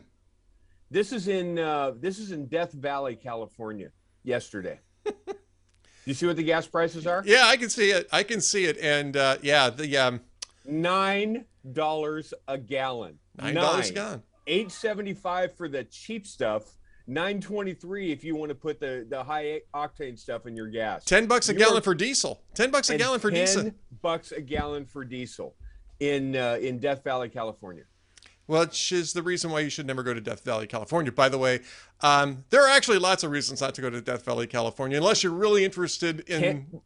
this 0.91 1.13
is 1.13 1.27
in 1.27 1.59
uh, 1.59 1.93
this 1.97 2.19
is 2.19 2.31
in 2.31 2.47
Death 2.47 2.73
Valley, 2.73 3.15
California. 3.15 3.91
Yesterday. 4.23 4.79
you 6.05 6.13
see 6.13 6.25
what 6.25 6.35
the 6.35 6.43
gas 6.43 6.67
prices 6.67 7.07
are? 7.07 7.23
Yeah, 7.25 7.43
I 7.45 7.55
can 7.55 7.69
see 7.69 7.91
it. 7.91 8.09
I 8.11 8.23
can 8.23 8.41
see 8.41 8.65
it, 8.65 8.77
and 8.79 9.15
uh, 9.15 9.37
yeah, 9.41 9.69
the 9.69 9.97
um, 9.97 10.21
nine 10.65 11.45
dollars 11.71 12.33
a 12.49 12.57
gallon. 12.57 13.17
Nine 13.37 13.53
dollars 13.53 13.91
gone. 13.91 14.23
Eight 14.45 14.71
seventy 14.71 15.13
five 15.13 15.55
for 15.55 15.69
the 15.69 15.85
cheap 15.85 16.27
stuff 16.27 16.78
923 17.09 18.11
if 18.11 18.23
you 18.23 18.35
want 18.35 18.49
to 18.49 18.55
put 18.55 18.79
the 18.79 19.05
the 19.09 19.23
high 19.23 19.61
octane 19.73 20.17
stuff 20.17 20.45
in 20.45 20.55
your 20.55 20.67
gas. 20.67 21.03
10 21.05 21.25
bucks 21.25 21.49
a 21.49 21.53
you 21.53 21.59
gallon 21.59 21.79
are, 21.79 21.81
for 21.81 21.95
diesel. 21.95 22.41
10 22.53 22.69
bucks 22.69 22.89
a 22.89 22.97
gallon 22.97 23.19
for 23.19 23.31
10 23.31 23.39
diesel. 23.39 23.63
10 23.63 23.75
bucks 24.01 24.31
a 24.31 24.41
gallon 24.41 24.85
for 24.85 25.03
diesel 25.03 25.55
in 25.99 26.35
uh, 26.35 26.59
in 26.61 26.79
Death 26.79 27.03
Valley, 27.03 27.27
California. 27.27 27.83
Which 28.45 28.91
is 28.91 29.13
the 29.13 29.21
reason 29.21 29.51
why 29.51 29.59
you 29.59 29.69
should 29.69 29.85
never 29.85 30.01
go 30.01 30.13
to 30.13 30.21
Death 30.21 30.43
Valley, 30.43 30.65
California. 30.65 31.11
By 31.11 31.29
the 31.29 31.37
way, 31.37 31.61
um, 32.01 32.45
there 32.49 32.63
are 32.63 32.69
actually 32.69 32.97
lots 32.97 33.23
of 33.23 33.31
reasons 33.31 33.61
not 33.61 33.75
to 33.75 33.81
go 33.81 33.89
to 33.89 34.01
Death 34.01 34.25
Valley, 34.25 34.47
California, 34.47 34.97
unless 34.97 35.23
you're 35.23 35.33
really 35.33 35.63
interested 35.63 36.21
in 36.21 36.41
Ten, 36.41 36.81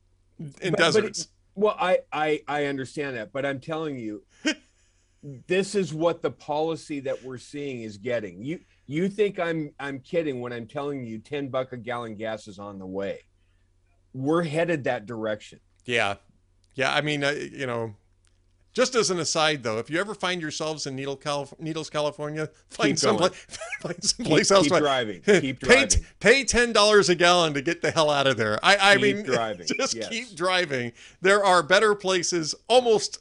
in 0.62 0.72
but, 0.72 0.77
deserts. 0.77 1.27
But 1.56 1.62
well, 1.62 1.77
I, 1.80 2.00
I 2.12 2.42
I 2.48 2.65
understand 2.65 3.18
that, 3.18 3.32
but 3.32 3.46
I'm 3.46 3.60
telling 3.60 3.98
you, 3.98 4.24
this 5.48 5.75
is 5.75 5.94
what 5.94 6.22
the 6.22 6.32
policy 6.32 7.01
that 7.01 7.24
we're 7.24 7.38
seeing 7.38 7.84
is 7.84 7.98
getting. 7.98 8.44
You 8.44 8.60
you 8.85 9.09
think 9.09 9.39
I'm 9.39 9.71
I'm 9.79 9.99
kidding 9.99 10.41
when 10.41 10.51
I'm 10.53 10.67
telling 10.67 11.03
you 11.05 11.19
10 11.19 11.49
buck 11.49 11.73
a 11.73 11.77
gallon 11.77 12.15
gas 12.15 12.47
is 12.47 12.59
on 12.59 12.79
the 12.79 12.85
way. 12.85 13.19
We're 14.13 14.43
headed 14.43 14.83
that 14.83 15.05
direction. 15.05 15.59
Yeah. 15.85 16.15
Yeah, 16.75 16.93
I 16.93 17.01
mean, 17.01 17.23
uh, 17.23 17.31
you 17.31 17.67
know, 17.67 17.95
just 18.73 18.95
as 18.95 19.11
an 19.11 19.19
aside, 19.19 19.61
though, 19.61 19.77
if 19.77 19.91
you 19.91 19.99
ever 19.99 20.15
find 20.15 20.41
yourselves 20.41 20.87
in 20.87 20.95
Needle, 20.95 21.15
Calif- 21.15 21.53
Needles, 21.59 21.89
California, 21.89 22.49
find 22.69 22.97
some 22.97 23.17
place, 23.17 23.45
find 23.79 24.03
some 24.03 24.25
place 24.25 24.47
keep, 24.49 24.55
else. 24.55 24.67
Keep 24.69 24.77
driving. 24.79 25.21
Keep 25.21 25.59
driving. 25.59 25.89
Pay, 25.89 26.01
pay 26.19 26.43
ten 26.43 26.73
dollars 26.73 27.09
a 27.09 27.15
gallon 27.15 27.53
to 27.53 27.61
get 27.61 27.81
the 27.83 27.91
hell 27.91 28.09
out 28.09 28.25
of 28.25 28.37
there. 28.37 28.59
I, 28.63 28.93
I 28.93 28.93
keep 28.95 29.17
mean, 29.17 29.25
driving. 29.25 29.67
just 29.77 29.95
yes. 29.95 30.09
keep 30.09 30.35
driving. 30.35 30.93
There 31.21 31.45
are 31.45 31.61
better 31.61 31.93
places 31.93 32.55
almost 32.67 33.19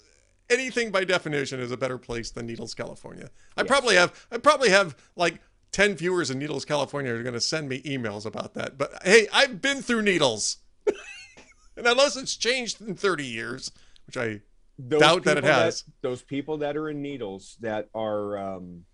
anything 0.48 0.90
by 0.90 1.04
definition 1.04 1.60
is 1.60 1.70
a 1.70 1.76
better 1.76 1.98
place 1.98 2.30
than 2.30 2.46
Needles, 2.46 2.74
California. 2.74 3.28
I 3.56 3.62
Yes. 3.62 3.68
probably 3.68 3.96
have 3.96 4.26
I 4.30 4.38
probably 4.38 4.70
have 4.70 4.96
like 5.16 5.40
10 5.72 5.96
viewers 5.96 6.30
in 6.30 6.38
Needles, 6.38 6.64
California 6.64 7.12
are 7.12 7.22
going 7.22 7.34
to 7.34 7.40
send 7.40 7.68
me 7.68 7.82
emails 7.82 8.26
about 8.26 8.54
that. 8.54 8.78
But 8.78 8.92
hey, 9.04 9.26
I've 9.32 9.60
been 9.60 9.82
through 9.82 10.02
Needles. 10.02 10.58
and 11.76 11.86
unless 11.86 12.16
it's 12.16 12.36
changed 12.36 12.80
in 12.80 12.94
30 12.94 13.24
years, 13.24 13.72
which 14.06 14.16
I 14.16 14.40
Those 14.78 15.00
Doubt 15.00 15.24
that 15.24 15.38
it 15.38 15.44
has. 15.44 15.84
those 16.02 16.22
people 16.22 16.58
that 16.58 16.76
are 16.76 16.90
in 16.90 17.00
needles 17.02 17.56
that 17.60 17.88
are 17.94 18.36
um, 18.36 18.84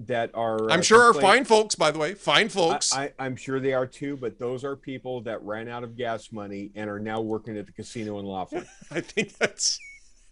that 0.00 0.30
are. 0.34 0.70
I'm 0.70 0.80
uh, 0.80 0.82
sure 0.82 1.02
are 1.02 1.14
fine 1.14 1.44
folks 1.44 1.74
by 1.74 1.90
the 1.90 1.98
way, 1.98 2.14
fine 2.14 2.48
folks. 2.48 2.92
I, 2.92 3.12
I'm 3.18 3.34
sure 3.34 3.58
they 3.60 3.72
are 3.72 3.86
too, 3.86 4.16
but 4.16 4.38
those 4.38 4.62
are 4.64 4.76
people 4.76 5.22
that 5.22 5.42
ran 5.42 5.68
out 5.68 5.84
of 5.84 5.96
gas 5.96 6.30
money 6.32 6.70
and 6.74 6.88
are 6.88 7.00
now 7.00 7.20
working 7.20 7.56
at 7.56 7.66
the 7.66 7.72
casino 7.72 8.18
in 8.18 8.26
Laughlin. 8.26 8.66
I 8.90 9.00
think 9.00 9.36
that's 9.38 9.80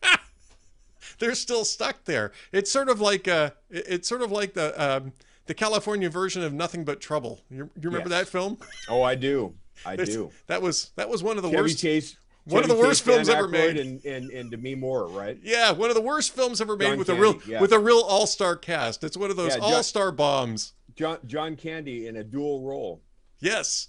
they're 1.19 1.35
still 1.35 1.65
stuck 1.65 2.05
there. 2.05 2.33
It's 2.53 2.71
sort 2.71 2.89
of 2.89 3.01
like 3.01 3.27
uh 3.27 3.51
it's 3.71 4.09
sort 4.09 4.23
of 4.23 4.31
like 4.31 4.55
the 4.55 4.81
um 4.81 5.13
the 5.47 5.55
California 5.55 6.09
version 6.11 6.43
of 6.43 6.53
Nothing 6.53 6.85
But 6.85 7.01
Trouble. 7.01 7.41
You, 7.51 7.71
you 7.81 7.89
remember 7.91 8.09
Yes. 8.11 8.21
that 8.27 8.29
film? 8.29 8.59
Oh, 8.89 9.03
I 9.03 9.15
do. 9.15 9.55
I 9.87 9.97
do. 9.97 10.31
That 10.47 10.63
was 10.63 10.91
that 10.97 11.09
was 11.09 11.23
one 11.23 11.37
of 11.37 11.43
the 11.43 11.51
Chevy 11.51 11.63
worst. 11.63 11.79
Chase. 11.79 12.17
one 12.45 12.63
of 12.63 12.69
Chevy 12.71 12.81
the 12.81 12.87
worst 12.87 13.03
films 13.05 13.29
ever 13.29 13.49
made. 13.49 13.77
and, 13.77 14.05
and 14.05 14.31
and 14.31 14.51
Demi 14.51 14.75
Moore, 14.75 15.09
right? 15.09 15.39
Yeah, 15.43 15.73
one 15.73 15.91
of 15.91 15.97
the 15.97 16.03
worst 16.03 16.33
films 16.35 16.61
ever 16.61 16.77
made 16.77 16.91
John 16.91 16.99
with 16.99 17.09
a 17.09 17.15
real 17.15 17.41
yeah. 17.47 17.61
with 17.61 17.73
a 17.73 17.79
real 17.79 18.01
all-star 18.01 18.57
cast. 18.57 19.03
It's 19.05 19.17
one 19.17 19.31
of 19.31 19.37
those 19.37 19.57
Yeah, 19.57 19.63
all-star 19.63 20.13
bombs. 20.13 20.73
John 20.97 21.19
John 21.27 21.57
Candy 21.57 22.07
in 22.07 22.17
a 22.17 22.23
dual 22.25 22.63
role. 22.63 23.03
Yes. 23.41 23.89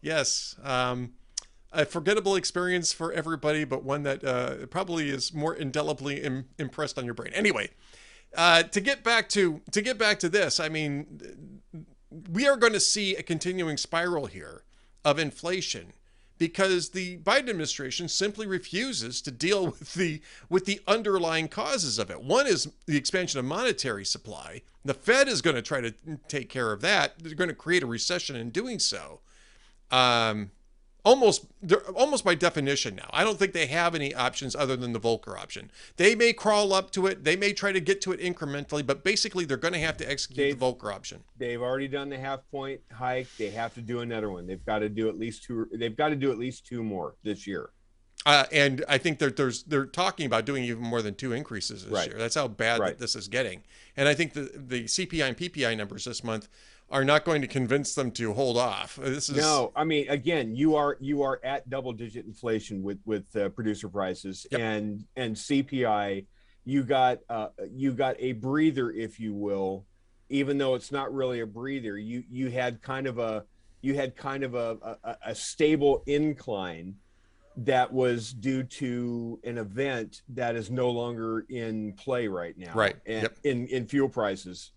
Yes. 0.00 0.56
Um 0.62 1.12
a 1.74 1.86
forgettable 1.86 2.36
experience 2.36 2.92
for 2.92 3.10
everybody, 3.12 3.64
but 3.64 3.82
one 3.82 4.02
that 4.02 4.22
uh, 4.22 4.66
probably 4.66 5.08
is 5.08 5.32
more 5.32 5.54
indelibly 5.54 6.22
Im- 6.22 6.44
impressed 6.58 6.98
on 6.98 7.06
your 7.06 7.14
brain. 7.14 7.32
Anyway, 7.32 7.70
uh, 8.36 8.62
to 8.64 8.80
get 8.80 9.04
back 9.04 9.28
to 9.30 9.60
to 9.70 9.82
get 9.82 9.98
back 9.98 10.18
to 10.20 10.28
this, 10.28 10.60
I 10.60 10.68
mean, 10.68 11.60
we 12.30 12.46
are 12.46 12.56
going 12.56 12.72
to 12.72 12.80
see 12.80 13.16
a 13.16 13.22
continuing 13.22 13.76
spiral 13.76 14.26
here 14.26 14.62
of 15.04 15.18
inflation 15.18 15.92
because 16.38 16.90
the 16.90 17.18
Biden 17.18 17.50
administration 17.50 18.08
simply 18.08 18.46
refuses 18.46 19.22
to 19.22 19.30
deal 19.30 19.66
with 19.78 19.94
the 19.94 20.20
with 20.48 20.64
the 20.64 20.80
underlying 20.86 21.48
causes 21.48 21.98
of 21.98 22.10
it. 22.10 22.22
One 22.22 22.46
is 22.46 22.68
the 22.86 22.96
expansion 22.96 23.38
of 23.38 23.44
monetary 23.44 24.04
supply. 24.04 24.62
The 24.84 24.94
Fed 24.94 25.28
is 25.28 25.42
going 25.42 25.56
to 25.56 25.62
try 25.62 25.80
to 25.80 25.94
take 26.26 26.48
care 26.48 26.72
of 26.72 26.80
that. 26.80 27.18
They're 27.18 27.36
going 27.36 27.48
to 27.48 27.54
create 27.54 27.84
a 27.84 27.86
recession 27.86 28.34
in 28.34 28.50
doing 28.50 28.80
so. 28.80 29.20
Um, 29.92 30.50
almost 31.04 31.46
they're 31.60 31.80
almost 31.90 32.24
by 32.24 32.34
definition 32.34 32.94
now. 32.96 33.08
I 33.12 33.24
don't 33.24 33.38
think 33.38 33.52
they 33.52 33.66
have 33.66 33.94
any 33.94 34.14
options 34.14 34.54
other 34.54 34.76
than 34.76 34.92
the 34.92 35.00
Volcker 35.00 35.38
option. 35.38 35.70
They 35.96 36.14
may 36.14 36.32
crawl 36.32 36.72
up 36.72 36.90
to 36.92 37.06
it, 37.06 37.24
they 37.24 37.36
may 37.36 37.52
try 37.52 37.72
to 37.72 37.80
get 37.80 38.00
to 38.02 38.12
it 38.12 38.20
incrementally, 38.20 38.86
but 38.86 39.04
basically 39.04 39.44
they're 39.44 39.56
going 39.56 39.74
to 39.74 39.80
have 39.80 39.96
to 39.98 40.10
execute 40.10 40.36
Dave- 40.36 40.58
the 40.60 40.66
Volcker 40.66 40.94
option. 40.94 41.24
They've 41.36 41.60
already 41.60 41.88
done 41.88 42.08
the 42.08 42.18
half 42.18 42.40
point 42.50 42.80
hike. 42.92 43.28
They 43.38 43.50
have 43.50 43.74
to 43.74 43.80
do 43.80 44.00
another 44.00 44.30
one. 44.30 44.46
They've 44.46 44.64
got 44.64 44.80
to 44.80 44.88
do 44.88 45.08
at 45.08 45.18
least 45.18 45.44
two. 45.44 45.68
They've 45.72 45.96
got 45.96 46.10
to 46.10 46.16
do 46.16 46.30
at 46.30 46.38
least 46.38 46.66
two 46.66 46.82
more 46.82 47.16
this 47.22 47.46
year. 47.46 47.70
Uh, 48.24 48.44
and 48.52 48.84
I 48.88 48.98
think 48.98 49.18
that 49.18 49.36
there's 49.36 49.64
they're 49.64 49.84
talking 49.86 50.26
about 50.26 50.44
doing 50.44 50.62
even 50.62 50.84
more 50.84 51.02
than 51.02 51.16
two 51.16 51.32
increases 51.32 51.82
this 51.84 51.92
Right. 51.92 52.08
year. 52.08 52.18
That's 52.18 52.36
how 52.36 52.46
bad 52.46 52.76
that 52.78 52.80
Right. 52.84 52.98
this 52.98 53.16
is 53.16 53.26
getting. 53.26 53.64
And 53.96 54.06
I 54.08 54.14
think 54.14 54.34
the 54.34 54.52
the 54.54 54.84
CPI 54.84 55.26
and 55.26 55.36
PPI 55.36 55.74
numbers 55.76 56.04
this 56.04 56.22
month 56.22 56.48
are 56.92 57.04
not 57.04 57.24
going 57.24 57.40
to 57.40 57.48
convince 57.48 57.94
them 57.94 58.10
to 58.12 58.32
hold 58.34 58.58
off. 58.58 58.96
This 58.96 59.30
is 59.30 59.36
No, 59.36 59.72
I 59.74 59.82
mean, 59.84 60.08
again, 60.08 60.54
you 60.54 60.76
are 60.76 60.98
you 61.00 61.22
are 61.22 61.40
at 61.42 61.68
double 61.70 61.92
digit 61.92 62.26
inflation 62.26 62.82
with 62.82 63.00
with 63.06 63.34
uh, 63.34 63.48
producer 63.48 63.88
prices 63.88 64.46
Yep. 64.52 64.60
and 64.60 65.04
and 65.16 65.34
CPI. 65.34 66.26
You 66.64 66.84
got 66.84 67.18
uh, 67.28 67.48
you 67.72 67.92
got 67.92 68.16
a 68.18 68.32
breather, 68.32 68.90
if 68.92 69.18
you 69.18 69.32
will, 69.34 69.86
even 70.28 70.58
though 70.58 70.74
it's 70.74 70.92
not 70.92 71.12
really 71.12 71.40
a 71.40 71.46
breather. 71.46 71.96
You 71.98 72.22
you 72.30 72.50
had 72.50 72.82
kind 72.82 73.06
of 73.06 73.18
a 73.18 73.44
you 73.80 73.94
had 73.94 74.14
kind 74.14 74.44
of 74.44 74.54
a 74.54 74.96
a, 75.02 75.16
a 75.28 75.34
stable 75.34 76.02
incline 76.06 76.96
that 77.56 77.92
was 77.92 78.32
due 78.32 78.62
to 78.62 79.38
an 79.44 79.58
event 79.58 80.22
that 80.28 80.56
is 80.56 80.70
no 80.70 80.90
longer 80.90 81.44
in 81.48 81.92
play 81.94 82.26
right 82.28 82.56
now. 82.56 82.72
Right. 82.74 82.96
And 83.06 83.22
Yep. 83.22 83.38
in 83.44 83.66
in 83.68 83.86
fuel 83.86 84.08
prices. 84.10 84.72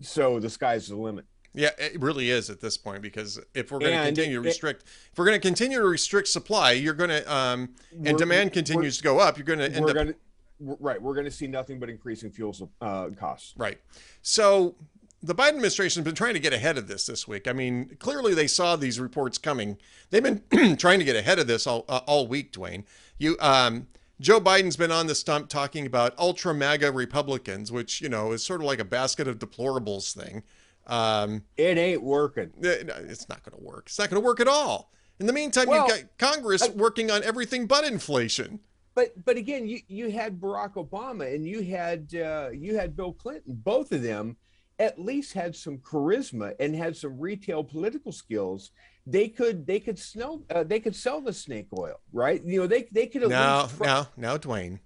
So 0.00 0.40
the 0.40 0.50
sky's 0.50 0.88
the 0.88 0.96
limit. 0.96 1.24
Yeah, 1.56 1.70
it 1.78 2.00
really 2.00 2.30
is 2.30 2.50
at 2.50 2.60
this 2.60 2.76
point 2.76 3.00
because 3.00 3.38
if 3.54 3.70
we're 3.70 3.78
going 3.78 3.96
to 3.96 4.04
continue 4.06 4.42
to 4.42 4.44
it- 4.44 4.50
restrict, 4.50 4.84
if 5.12 5.18
we're 5.18 5.24
going 5.24 5.40
to 5.40 5.46
continue 5.46 5.78
to 5.78 5.86
restrict 5.86 6.28
supply, 6.28 6.72
you're 6.72 6.94
going 6.94 7.10
to, 7.10 7.32
um, 7.32 7.74
and 8.04 8.18
demand 8.18 8.52
continues 8.52 8.96
to 8.96 9.04
go 9.04 9.20
up, 9.20 9.38
you're 9.38 9.46
going 9.46 9.60
to 9.60 9.66
end 9.72 9.84
we're 9.84 9.90
up 9.90 10.06
to 10.08 10.14
right 10.60 11.02
we're 11.02 11.14
going 11.14 11.24
to 11.24 11.30
see 11.30 11.48
nothing 11.48 11.80
but 11.80 11.90
increasing 11.90 12.30
fuel 12.30 12.70
uh, 12.80 13.08
costs 13.18 13.54
right. 13.56 13.78
So 14.22 14.74
the 15.22 15.34
Biden 15.34 15.50
administration 15.50 16.00
has 16.00 16.04
been 16.04 16.14
trying 16.14 16.34
to 16.34 16.40
get 16.40 16.52
ahead 16.52 16.76
of 16.76 16.86
this 16.86 17.06
this 17.06 17.26
week. 17.26 17.48
I 17.48 17.54
mean, 17.54 17.96
clearly 17.98 18.34
they 18.34 18.46
saw 18.46 18.76
these 18.76 19.00
reports 19.00 19.38
coming. 19.38 19.78
They've 20.10 20.22
been 20.22 20.76
trying 20.76 20.98
to 20.98 21.04
get 21.04 21.16
ahead 21.16 21.38
of 21.38 21.46
this 21.46 21.66
all 21.66 21.84
uh, 21.88 22.00
all 22.06 22.26
week, 22.26 22.52
Duane. 22.52 22.84
You, 23.18 23.36
um, 23.40 23.86
Joe 24.20 24.40
Biden's 24.40 24.76
been 24.76 24.92
on 24.92 25.06
the 25.06 25.14
stump 25.14 25.48
talking 25.48 25.86
about 25.86 26.14
ultra 26.18 26.54
MAGA 26.54 26.92
Republicans, 26.92 27.72
which 27.72 28.00
you 28.00 28.08
know 28.08 28.32
is 28.32 28.44
sort 28.44 28.60
of 28.60 28.66
like 28.66 28.78
a 28.78 28.84
basket 28.84 29.26
of 29.28 29.38
deplorables 29.38 30.12
thing. 30.14 30.42
Um, 30.86 31.42
it 31.56 31.78
ain't 31.78 32.02
working 32.02 32.52
Eh, 32.62 32.84
it's 33.08 33.28
not 33.28 33.42
going 33.42 33.58
to 33.58 33.64
work. 33.64 33.84
It's 33.86 33.98
not 33.98 34.10
going 34.10 34.20
to 34.22 34.26
work 34.26 34.40
at 34.40 34.48
all. 34.48 34.92
In 35.18 35.26
the 35.26 35.32
meantime, 35.32 35.66
Well, 35.68 35.86
you've 35.88 35.96
got 35.96 36.18
Congress 36.18 36.68
working 36.70 37.10
on 37.10 37.22
everything 37.24 37.66
but 37.66 37.84
inflation. 37.84 38.60
but 38.94 39.24
but 39.24 39.36
again 39.36 39.66
you 39.66 39.80
you 39.88 40.10
had 40.10 40.40
barack 40.40 40.74
obama 40.74 41.34
and 41.34 41.46
you 41.46 41.62
had 41.62 42.14
uh, 42.14 42.50
you 42.52 42.76
had 42.76 42.94
bill 42.94 43.12
clinton 43.12 43.54
both 43.64 43.90
of 43.92 44.02
them 44.02 44.36
at 44.78 44.98
least 45.00 45.32
had 45.32 45.54
some 45.56 45.78
charisma 45.78 46.52
and 46.60 46.74
had 46.76 46.96
some 46.96 47.18
retail 47.18 47.64
political 47.64 48.12
skills 48.12 48.70
they 49.06 49.28
could 49.28 49.66
they 49.66 49.80
could 49.80 49.98
sell 49.98 50.42
uh, 50.50 50.64
they 50.64 50.80
could 50.80 50.96
sell 50.96 51.20
the 51.20 51.32
snake 51.32 51.68
oil 51.76 52.00
right 52.12 52.42
you 52.44 52.60
know 52.60 52.66
they 52.66 52.88
they 52.92 53.06
could 53.06 53.22
at 53.22 53.28
Now, 53.28 53.62
least 53.62 53.80
now, 53.80 54.08
now, 54.16 54.36
Duane, 54.36 54.80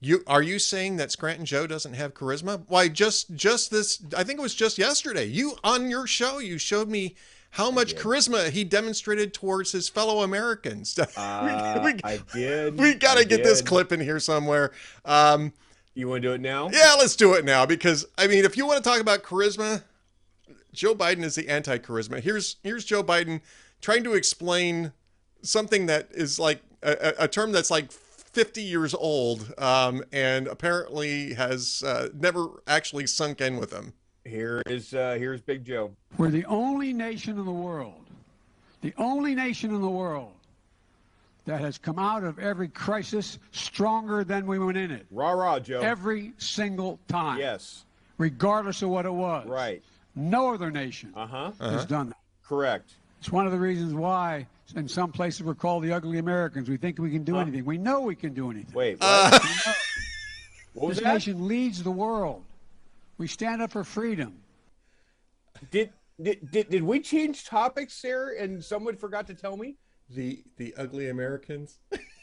you 0.00 0.22
are 0.26 0.42
you 0.42 0.58
saying 0.58 0.96
that 0.96 1.12
Scranton 1.12 1.44
Joe 1.44 1.66
doesn't 1.66 1.94
have 1.94 2.14
charisma? 2.14 2.62
Why, 2.66 2.88
just 2.88 3.34
just 3.34 3.70
this? 3.70 4.02
I 4.16 4.24
think 4.24 4.38
it 4.38 4.42
was 4.42 4.54
just 4.54 4.78
yesterday. 4.78 5.26
You 5.26 5.56
on 5.62 5.90
your 5.90 6.06
show, 6.06 6.38
you 6.38 6.58
showed 6.58 6.88
me 6.88 7.14
how 7.50 7.70
much 7.70 7.96
charisma 7.96 8.50
he 8.50 8.64
demonstrated 8.64 9.34
towards 9.34 9.72
his 9.72 9.88
fellow 9.88 10.22
Americans. 10.22 10.98
uh, 11.16 11.80
we, 11.84 12.00
i 12.04 12.18
did 12.32 12.78
we 12.78 12.94
got 12.94 13.18
to 13.18 13.24
get 13.24 13.44
this 13.44 13.60
clip 13.60 13.92
in 13.92 14.00
here 14.00 14.20
somewhere. 14.20 14.72
Um, 15.04 15.52
you 15.94 16.08
want 16.08 16.22
to 16.22 16.28
do 16.28 16.34
it 16.34 16.40
now 16.40 16.70
Yeah, 16.72 16.94
let's 16.98 17.16
do 17.16 17.34
it 17.34 17.44
now 17.44 17.66
because 17.66 18.06
I 18.16 18.26
mean, 18.26 18.44
if 18.44 18.56
you 18.56 18.66
want 18.66 18.82
to 18.82 18.88
talk 18.88 19.00
about 19.00 19.22
charisma, 19.22 19.82
Joe 20.72 20.94
Biden 20.94 21.24
is 21.24 21.34
the 21.34 21.48
anti-charisma. 21.48 22.20
Here's 22.20 22.56
here's 22.62 22.84
Joe 22.84 23.02
Biden 23.02 23.40
trying 23.80 24.04
to 24.04 24.14
explain 24.14 24.92
something 25.42 25.86
that 25.86 26.08
is 26.12 26.38
like 26.38 26.62
a, 26.82 27.14
a 27.20 27.24
a 27.24 27.28
term 27.28 27.52
that's 27.52 27.70
like 27.70 27.90
50 27.92 28.62
years 28.62 28.94
old 28.94 29.52
um, 29.58 30.04
and 30.12 30.46
apparently 30.46 31.34
has 31.34 31.82
uh, 31.84 32.08
never 32.14 32.46
actually 32.66 33.06
sunk 33.06 33.40
in 33.40 33.56
with 33.56 33.72
him. 33.72 33.92
here 34.24 34.62
is 34.66 34.94
uh 34.94 35.16
here's 35.18 35.40
big 35.40 35.64
joe 35.64 35.90
We're 36.16 36.30
the 36.30 36.44
only 36.44 36.92
nation 36.92 37.38
in 37.38 37.44
the 37.44 37.50
world, 37.50 38.04
the 38.82 38.94
only 38.98 39.34
nation 39.34 39.74
in 39.74 39.80
the 39.80 39.88
world 39.88 40.32
that 41.46 41.60
has 41.60 41.78
come 41.78 41.98
out 41.98 42.22
of 42.22 42.38
every 42.38 42.68
crisis 42.68 43.38
stronger 43.50 44.22
than 44.22 44.46
we 44.46 44.58
went 44.60 44.76
in 44.78 44.90
it. 44.92 45.06
rah 45.10 45.32
rah 45.32 45.58
joe 45.58 45.80
Every 45.80 46.32
single 46.38 47.00
time. 47.08 47.38
yes 47.38 47.84
Regardless 48.18 48.82
of 48.82 48.90
what 48.90 49.06
it 49.06 49.12
was. 49.12 49.48
right 49.48 49.82
No 50.14 50.52
other 50.52 50.70
nation 50.70 51.12
uh-huh 51.14 51.52
has 51.60 51.86
done 51.86 52.08
that. 52.08 52.16
correct 52.44 52.94
It's 53.18 53.30
one 53.30 53.46
of 53.46 53.52
the 53.52 53.58
reasons 53.58 53.94
why 53.94 54.46
in 54.76 54.88
some 54.88 55.12
places 55.12 55.42
we're 55.42 55.54
called 55.54 55.82
the 55.82 55.92
ugly 55.92 56.18
Americans. 56.18 56.68
We 56.68 56.76
think 56.76 56.98
we 56.98 57.10
can 57.10 57.24
do 57.24 57.38
anything. 57.38 57.64
We 57.64 57.78
know 57.78 58.00
we 58.00 58.14
can 58.14 58.34
do 58.34 58.50
anything. 58.50 58.74
wait 58.74 59.00
what, 59.00 59.08
Uh, 59.08 59.38
what 60.74 60.88
this 60.90 61.00
that 61.00 61.14
nation 61.14 61.46
leads 61.48 61.82
the 61.82 61.90
world. 61.90 62.42
We 63.18 63.26
stand 63.26 63.62
up 63.62 63.72
for 63.72 63.84
freedom. 63.84 64.38
Did, 65.70 65.90
did 66.20 66.50
did 66.50 66.70
did 66.70 66.82
we 66.82 67.00
change 67.00 67.44
topics 67.44 68.00
there 68.00 68.30
and 68.30 68.64
someone 68.64 68.96
forgot 68.96 69.26
to 69.26 69.34
tell 69.34 69.56
me? 69.56 69.76
The 70.08 70.42
the 70.56 70.74
ugly 70.76 71.08
Americans. 71.08 71.78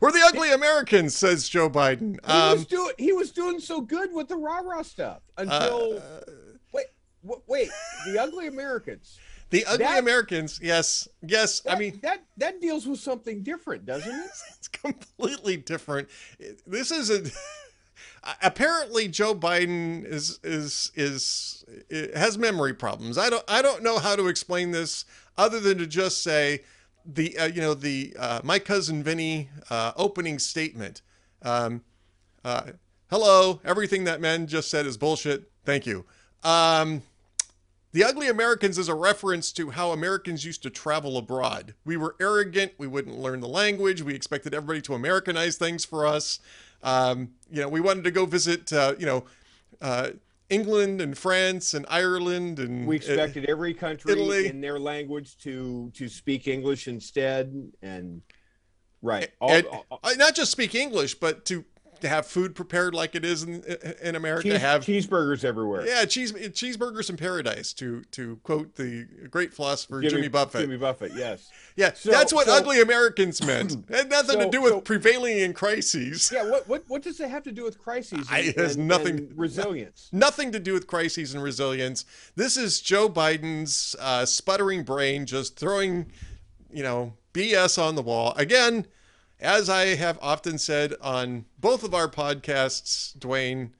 We're 0.00 0.10
the 0.12 0.22
ugly 0.26 0.52
Americans, 0.52 1.14
says 1.14 1.48
Joe 1.48 1.68
Biden. 1.70 2.12
He 2.24 2.32
was 2.32 2.58
Um, 2.60 2.64
doing 2.64 2.92
he 2.98 3.12
was 3.12 3.30
doing 3.30 3.60
so 3.60 3.80
good 3.80 4.12
with 4.12 4.28
the 4.28 4.36
rah 4.36 4.58
rah 4.60 4.82
stuff 4.82 5.22
until 5.36 5.98
uh, 5.98 6.20
wait 6.72 6.86
wait 7.22 7.40
wait 7.46 7.70
the 8.06 8.18
ugly 8.20 8.46
Americans. 8.48 9.18
the 9.50 9.64
ugly 9.66 9.84
that- 9.84 9.98
Americans. 9.98 10.58
Yes, 10.62 11.06
yes. 11.22 11.62
I 11.68 11.78
mean, 11.78 12.00
that 12.02 12.24
that 12.38 12.60
deals 12.60 12.86
with 12.86 12.98
something 13.00 13.42
different, 13.42 13.86
doesn't 13.86 14.10
it? 14.12 14.30
it's 14.58 14.68
completely 14.68 15.56
different. 15.56 16.08
This 16.66 16.90
is 16.90 17.10
a 17.10 17.30
apparently 18.42 19.08
Joe 19.08 19.34
Biden 19.34 20.04
is 20.04 20.40
is 20.42 20.90
is 20.94 21.64
has 22.14 22.38
memory 22.38 22.74
problems. 22.74 23.18
I 23.18 23.30
don't 23.30 23.44
I 23.48 23.62
don't 23.62 23.82
know 23.82 23.98
how 23.98 24.16
to 24.16 24.28
explain 24.28 24.70
this 24.72 25.04
other 25.38 25.60
than 25.60 25.78
to 25.78 25.86
just 25.86 26.22
say 26.22 26.62
the 27.06 27.38
uh, 27.38 27.46
you 27.46 27.60
know 27.60 27.74
the 27.74 28.14
uh, 28.18 28.40
my 28.42 28.58
cousin 28.58 29.02
Vinny 29.02 29.48
uh, 29.70 29.92
opening 29.96 30.38
statement. 30.38 31.02
Um, 31.42 31.82
uh, 32.44 32.72
hello, 33.10 33.60
everything 33.64 34.04
that 34.04 34.20
man 34.20 34.46
just 34.46 34.70
said 34.70 34.86
is 34.86 34.96
bullshit. 34.96 35.50
Thank 35.64 35.86
you. 35.86 36.04
Um, 36.42 37.02
the 37.92 38.04
Ugly 38.04 38.28
Americans 38.28 38.76
is 38.76 38.88
a 38.88 38.94
reference 38.94 39.52
to 39.52 39.70
how 39.70 39.90
Americans 39.92 40.44
used 40.44 40.62
to 40.64 40.70
travel 40.70 41.16
abroad. 41.16 41.74
We 41.84 41.96
were 41.96 42.14
arrogant. 42.20 42.72
We 42.76 42.86
wouldn't 42.86 43.18
learn 43.18 43.40
the 43.40 43.48
language. 43.48 44.02
We 44.02 44.14
expected 44.14 44.52
everybody 44.52 44.82
to 44.82 44.94
Americanize 44.94 45.56
things 45.56 45.84
for 45.84 46.06
us. 46.06 46.40
Um, 46.82 47.30
you 47.50 47.62
know, 47.62 47.68
we 47.68 47.80
wanted 47.80 48.04
to 48.04 48.10
go 48.10 48.26
visit, 48.26 48.72
uh, 48.72 48.94
you 48.98 49.06
know, 49.06 49.24
uh, 49.80 50.10
England 50.48 51.00
and 51.00 51.16
France 51.18 51.74
and 51.74 51.84
Ireland 51.88 52.58
and 52.58 52.86
We 52.86 52.96
expected 52.96 53.44
uh, 53.48 53.52
every 53.52 53.74
country 53.74 54.12
Italy. 54.12 54.46
in 54.46 54.60
their 54.60 54.78
language 54.78 55.36
to 55.38 55.90
to 55.94 56.08
speak 56.08 56.46
English 56.46 56.86
instead, 56.88 57.52
and 57.82 58.22
right. 59.02 59.30
All, 59.40 59.50
and- 59.50 59.66
all- 59.66 60.00
uh, 60.02 60.12
not 60.16 60.34
just 60.34 60.52
speak 60.52 60.74
English, 60.74 61.14
but 61.16 61.44
to 61.46 61.64
to 62.00 62.08
have 62.08 62.26
food 62.26 62.54
prepared 62.54 62.94
like 62.94 63.14
it 63.14 63.24
is 63.24 63.42
in 63.42 63.62
in 64.02 64.14
America. 64.16 64.48
cheese- 64.50 64.60
have 64.60 64.82
cheeseburgers 64.84 65.44
everywhere. 65.44 65.86
yeah, 65.86 66.04
cheese 66.04 66.32
cheeseburgers 66.32 67.10
in 67.10 67.16
paradise. 67.16 67.72
To 67.74 68.02
to 68.12 68.36
quote 68.42 68.74
the 68.76 69.06
great 69.30 69.52
philosopher 69.54 70.00
Jimmy, 70.02 70.28
Buffett. 70.28 70.62
Jimmy 70.62 70.76
Buffett, 70.76 71.12
yes. 71.14 71.50
yeah, 71.76 71.92
So- 71.94 72.10
that's 72.10 72.32
what 72.32 72.46
so- 72.46 72.54
ugly 72.54 72.80
Americans 72.80 73.42
meant. 73.44 73.72
It 73.88 73.94
had 73.94 74.10
nothing 74.10 74.38
to 74.40 74.48
do 74.50 74.60
with 74.62 74.72
so- 74.72 74.80
prevailing 74.80 75.38
in 75.38 75.52
crises. 75.52 76.30
Yeah, 76.32 76.48
what 76.50 76.68
what 76.68 76.84
what 76.88 77.02
does 77.02 77.20
it 77.20 77.28
have 77.30 77.42
to 77.44 77.52
do 77.52 77.64
with 77.64 77.78
crises? 77.78 78.26
And, 78.30 78.46
it 78.46 78.56
has 78.58 78.76
and- 78.76 78.86
nothing- 78.88 79.18
and 79.18 79.38
resilience. 79.38 80.08
Nothing 80.12 80.52
to 80.52 80.58
do 80.60 80.72
with 80.72 80.86
crises 80.86 81.34
and 81.34 81.42
resilience. 81.42 82.04
This 82.34 82.56
is 82.56 82.80
Joe 82.80 83.08
Biden's 83.08 83.94
uh, 84.00 84.24
sputtering 84.26 84.82
brain 84.84 85.26
just 85.26 85.58
throwing, 85.58 86.10
you 86.72 86.82
know, 86.82 87.14
BS 87.32 87.80
on 87.82 87.94
the 87.94 88.02
wall. 88.02 88.32
Again, 88.36 88.86
as 89.40 89.68
I 89.68 89.94
have 89.96 90.18
often 90.22 90.58
said 90.58 90.94
on 91.00 91.46
both 91.58 91.84
of 91.84 91.94
our 91.94 92.08
podcasts, 92.08 93.18
Duane, 93.18 93.74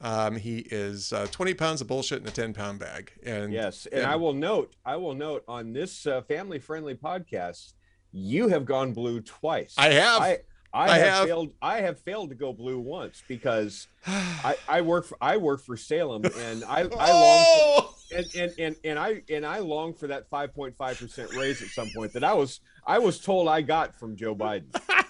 um, 0.00 0.36
he 0.36 0.58
is 0.70 1.12
uh, 1.12 1.26
20 1.30 1.54
pounds 1.54 1.80
of 1.80 1.86
bullshit 1.86 2.20
in 2.20 2.28
a 2.28 2.30
10 2.30 2.52
pound 2.54 2.78
bag. 2.80 3.12
And 3.24 3.52
Yes, 3.52 3.86
and 3.86 4.04
I 4.04 4.16
will 4.16 4.34
note, 4.34 4.74
I 4.84 4.96
will 4.96 5.14
note 5.14 5.44
on 5.46 5.72
this 5.72 6.06
uh, 6.06 6.22
family-friendly 6.22 6.96
podcast, 6.96 7.74
you 8.10 8.48
have 8.48 8.64
gone 8.64 8.92
blue 8.92 9.20
twice. 9.20 9.74
I 9.78 9.92
have. 9.92 10.20
I, 10.20 10.38
I, 10.74 10.84
I 10.88 10.98
have, 10.98 11.08
have. 11.08 11.26
failed. 11.26 11.52
I 11.60 11.80
have 11.80 11.98
failed 11.98 12.30
to 12.30 12.34
go 12.34 12.52
blue 12.52 12.78
once 12.78 13.22
because 13.28 13.88
I, 14.06 14.56
I 14.68 14.80
work 14.80 15.04
for 15.04 15.18
I 15.20 15.36
work 15.36 15.60
for 15.60 15.76
Salem 15.76 16.24
and 16.24 16.64
I, 16.64 16.80
I 16.80 16.84
long 16.84 16.94
oh! 16.98 17.94
and, 18.14 18.26
and 18.34 18.52
and 18.58 18.76
and 18.84 18.98
I 18.98 19.22
and 19.30 19.44
I 19.44 19.58
long 19.58 19.92
for 19.92 20.06
that 20.06 20.30
5.5 20.30 20.76
percent 20.76 21.34
raise 21.36 21.60
at 21.60 21.68
some 21.68 21.90
point 21.94 22.14
that 22.14 22.24
I 22.24 22.32
was 22.32 22.60
I 22.86 22.98
was 22.98 23.20
told 23.20 23.48
I 23.48 23.62
got 23.62 23.94
from 23.94 24.16
Joe 24.16 24.34
Biden. 24.34 24.66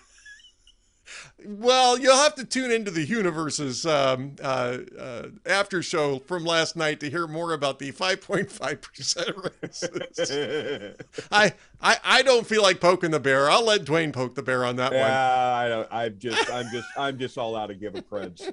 Well, 1.45 1.99
you'll 1.99 2.17
have 2.17 2.37
to 2.37 2.45
tune 2.45 2.71
into 2.71 2.91
the 2.91 3.05
Hughniverse's 3.05 3.85
um, 3.85 4.37
uh, 4.43 4.79
uh, 4.99 5.27
after 5.45 5.83
show 5.83 6.21
from 6.21 6.45
last 6.45 6.77
night 6.77 7.01
to 7.01 7.11
hear 7.11 7.27
more 7.27 7.53
about 7.53 7.79
the 7.81 7.91
5.5% 7.91 9.63
raises. 9.63 10.97
I, 11.33 11.53
I 11.81 11.97
I 12.05 12.23
don't 12.23 12.47
feel 12.47 12.63
like 12.63 12.81
poking 12.81 13.11
the 13.11 13.19
bear. 13.21 13.51
I'll 13.51 13.65
let 13.65 13.85
Duane 13.85 14.13
poke 14.13 14.37
the 14.37 14.43
bear 14.43 14.65
on 14.65 14.77
that 14.77 14.93
one. 14.93 15.01
yeah, 15.01 15.55
I 15.55 15.69
don't. 15.69 15.89
I'm 15.91 16.19
just 16.19 16.51
I'm 16.51 16.67
just 16.73 16.89
I'm 16.97 17.19
just 17.19 17.37
all 17.37 17.57
out 17.57 17.71
of 17.71 17.81
give 17.81 17.95
a 17.97 18.03
creds. 18.03 18.53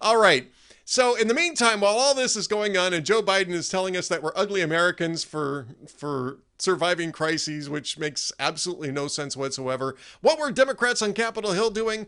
All 0.00 0.16
right. 0.16 0.50
So 0.84 1.14
in 1.14 1.28
the 1.28 1.34
meantime, 1.34 1.80
while 1.80 1.96
all 1.96 2.14
this 2.14 2.36
is 2.36 2.48
going 2.48 2.76
on, 2.76 2.94
and 2.94 3.04
Joe 3.04 3.22
Biden 3.22 3.50
is 3.50 3.68
telling 3.68 3.96
us 3.96 4.08
that 4.08 4.22
we're 4.22 4.32
ugly 4.34 4.62
Americans 4.62 5.24
for 5.24 5.66
for 5.94 6.38
surviving 6.60 7.12
crises, 7.12 7.68
which 7.68 7.98
makes 7.98 8.32
absolutely 8.38 8.92
no 8.92 9.08
sense 9.08 9.36
whatsoever. 9.36 9.96
What 10.20 10.38
were 10.38 10.50
Democrats 10.50 11.02
on 11.02 11.12
Capitol 11.12 11.52
Hill 11.52 11.70
doing? 11.70 12.06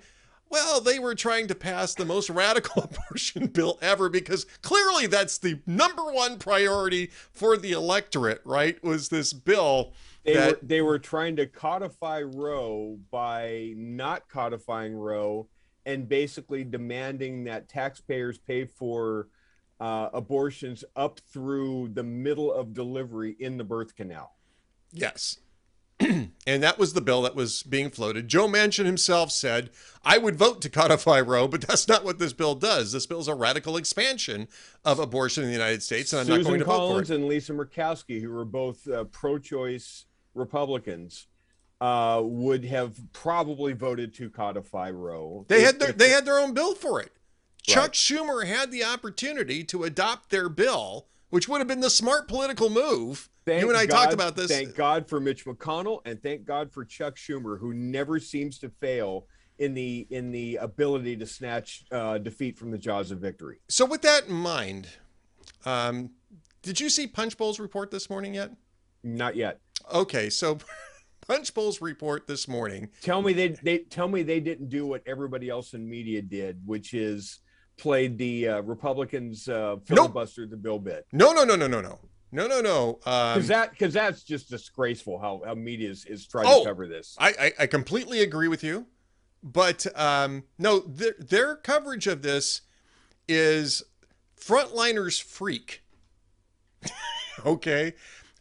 Well, 0.52 0.82
they 0.82 0.98
were 0.98 1.14
trying 1.14 1.46
to 1.48 1.54
pass 1.54 1.94
the 1.94 2.04
most 2.04 2.28
radical 2.28 2.82
abortion 3.08 3.46
bill 3.46 3.78
ever 3.80 4.10
because 4.10 4.44
clearly 4.60 5.06
that's 5.06 5.38
the 5.38 5.60
number 5.66 6.12
one 6.12 6.38
priority 6.38 7.06
for 7.32 7.56
the 7.56 7.72
electorate, 7.72 8.42
right? 8.44 8.82
Was 8.84 9.08
this 9.08 9.32
bill 9.32 9.94
They 10.24 10.34
that 10.34 10.60
were 10.60 10.66
they 10.66 10.82
were 10.82 10.98
trying 10.98 11.36
to 11.36 11.46
codify 11.46 12.20
Roe 12.20 12.98
by 13.10 13.72
not 13.76 14.28
codifying 14.28 14.94
Roe 14.94 15.48
and 15.86 16.06
basically 16.06 16.64
demanding 16.64 17.44
that 17.44 17.70
taxpayers 17.70 18.38
pay 18.38 18.66
for 18.66 19.28
uh, 19.80 20.10
abortions 20.12 20.84
up 20.94 21.18
through 21.32 21.88
the 21.94 22.04
middle 22.04 22.52
of 22.52 22.74
delivery 22.74 23.36
in 23.40 23.56
the 23.56 23.64
birth 23.64 23.96
canal. 23.96 24.36
Yes. 24.92 25.38
and 26.00 26.62
that 26.62 26.78
was 26.78 26.94
the 26.94 27.00
bill 27.00 27.22
that 27.22 27.34
was 27.34 27.62
being 27.62 27.90
floated. 27.90 28.28
Joe 28.28 28.48
Manchin 28.48 28.84
himself 28.84 29.30
said, 29.30 29.70
I 30.04 30.18
would 30.18 30.36
vote 30.36 30.60
to 30.62 30.70
codify 30.70 31.20
Roe, 31.26 31.46
but 31.46 31.60
that's 31.62 31.86
not 31.86 32.04
what 32.04 32.18
this 32.18 32.32
bill 32.32 32.54
does. 32.54 32.92
This 32.92 33.06
bill 33.06 33.20
is 33.20 33.28
a 33.28 33.34
radical 33.34 33.76
expansion 33.76 34.48
of 34.84 34.98
abortion 34.98 35.44
in 35.44 35.48
the 35.50 35.54
United 35.54 35.82
States, 35.82 36.12
and 36.12 36.20
I'm 36.20 36.28
not 36.28 36.44
going 36.44 36.58
to 36.58 36.64
vote 36.64 36.92
for 36.92 37.02
it. 37.02 37.10
and 37.10 37.26
Lisa 37.26 37.52
Murkowski, 37.52 38.20
who 38.20 38.30
were 38.30 38.44
both 38.44 38.88
uh, 38.88 39.04
pro-choice 39.04 40.06
Republicans, 40.34 41.26
uh, 41.80 42.20
would 42.24 42.64
have 42.64 42.96
probably 43.12 43.72
voted 43.72 44.14
to 44.14 44.30
codify 44.30 44.90
Roe. 44.90 45.44
They 45.48 45.58
if- 45.58 45.64
had 45.64 45.78
their 45.78 45.90
if- 45.90 45.98
they 45.98 46.10
had 46.10 46.24
their 46.24 46.38
own 46.38 46.54
bill 46.54 46.74
for 46.74 47.00
it. 47.00 47.12
Chuck 47.64 47.92
Schumer 47.92 48.44
had 48.44 48.72
the 48.72 48.82
opportunity 48.82 49.62
to 49.64 49.84
adopt 49.84 50.30
their 50.30 50.48
bill, 50.48 51.06
which 51.30 51.48
would 51.48 51.58
have 51.60 51.68
been 51.68 51.78
the 51.78 51.90
smart 51.90 52.26
political 52.26 52.68
move. 52.68 53.28
Thank 53.44 53.62
you 53.62 53.68
and 53.68 53.76
I 53.76 53.86
God- 53.86 54.04
talked 54.04 54.14
about 54.14 54.36
this. 54.36 54.50
Thank 54.50 54.74
God 54.76 55.08
for 55.08 55.20
Mitch 55.20 55.44
McConnell, 55.44 56.00
and 56.04 56.22
thank 56.22 56.44
God 56.44 56.72
for 56.72 56.84
Chuck 56.84 57.16
Schumer, 57.16 57.58
who 57.58 57.74
never 57.74 58.18
seems 58.20 58.58
to 58.60 58.68
fail 58.68 59.26
in 59.58 59.74
the 59.74 60.06
in 60.10 60.30
the 60.30 60.56
ability 60.56 61.16
to 61.16 61.26
snatch 61.26 61.84
uh, 61.92 62.18
defeat 62.18 62.58
from 62.58 62.70
the 62.70 62.78
jaws 62.78 63.10
of 63.10 63.18
victory. 63.18 63.58
So 63.68 63.84
with 63.84 64.02
that 64.02 64.26
in 64.26 64.34
mind, 64.34 64.88
um, 65.64 66.10
did 66.62 66.80
you 66.80 66.88
see 66.88 67.06
Punchbowl's 67.06 67.58
report 67.60 67.90
this 67.90 68.08
morning 68.08 68.34
yet? 68.34 68.50
Not 69.02 69.36
yet. 69.36 69.60
Okay, 69.92 70.30
so 70.30 70.58
Punchbowl's 71.28 71.80
report 71.80 72.26
this 72.26 72.48
morning 72.48 72.88
Tell 73.00 73.22
me 73.22 73.32
they 73.32 73.48
they 73.48 73.78
tell 73.78 74.08
me 74.08 74.22
they 74.22 74.40
didn't 74.40 74.68
do 74.68 74.86
what 74.86 75.02
everybody 75.06 75.48
else 75.48 75.74
in 75.74 75.88
media 75.88 76.22
did, 76.22 76.60
which 76.66 76.94
is 76.94 77.40
played 77.78 78.18
the 78.18 78.48
uh, 78.48 78.60
Republicans 78.62 79.48
uh, 79.48 79.76
filibuster 79.84 80.46
the 80.46 80.56
bill 80.56 80.78
bit. 80.78 81.06
No, 81.12 81.32
no, 81.32 81.44
no, 81.44 81.56
no, 81.56 81.66
no, 81.66 81.80
no, 81.80 81.98
no, 82.32 82.46
no, 82.46 82.60
no. 82.60 82.98
Um, 83.06 83.34
Because 83.34 83.48
that 83.48 83.70
because 83.70 83.92
that's 83.94 84.22
just 84.24 84.48
disgraceful 84.48 85.18
how, 85.18 85.42
how 85.44 85.54
media 85.54 85.90
is, 85.90 86.04
is 86.06 86.26
trying 86.26 86.46
Oh. 86.48 86.62
to 86.64 86.68
cover 86.70 86.86
this. 86.88 87.14
I, 87.18 87.28
I, 87.38 87.52
I 87.60 87.66
completely 87.66 88.22
agree 88.22 88.48
with 88.48 88.64
you, 88.64 88.86
but 89.42 89.86
um, 89.98 90.44
no, 90.58 90.80
their, 90.80 91.14
their 91.18 91.56
coverage 91.56 92.06
of 92.06 92.22
this 92.22 92.62
is 93.28 93.82
frontliners 94.40 95.22
freak. 95.22 95.82
okay, 97.46 97.94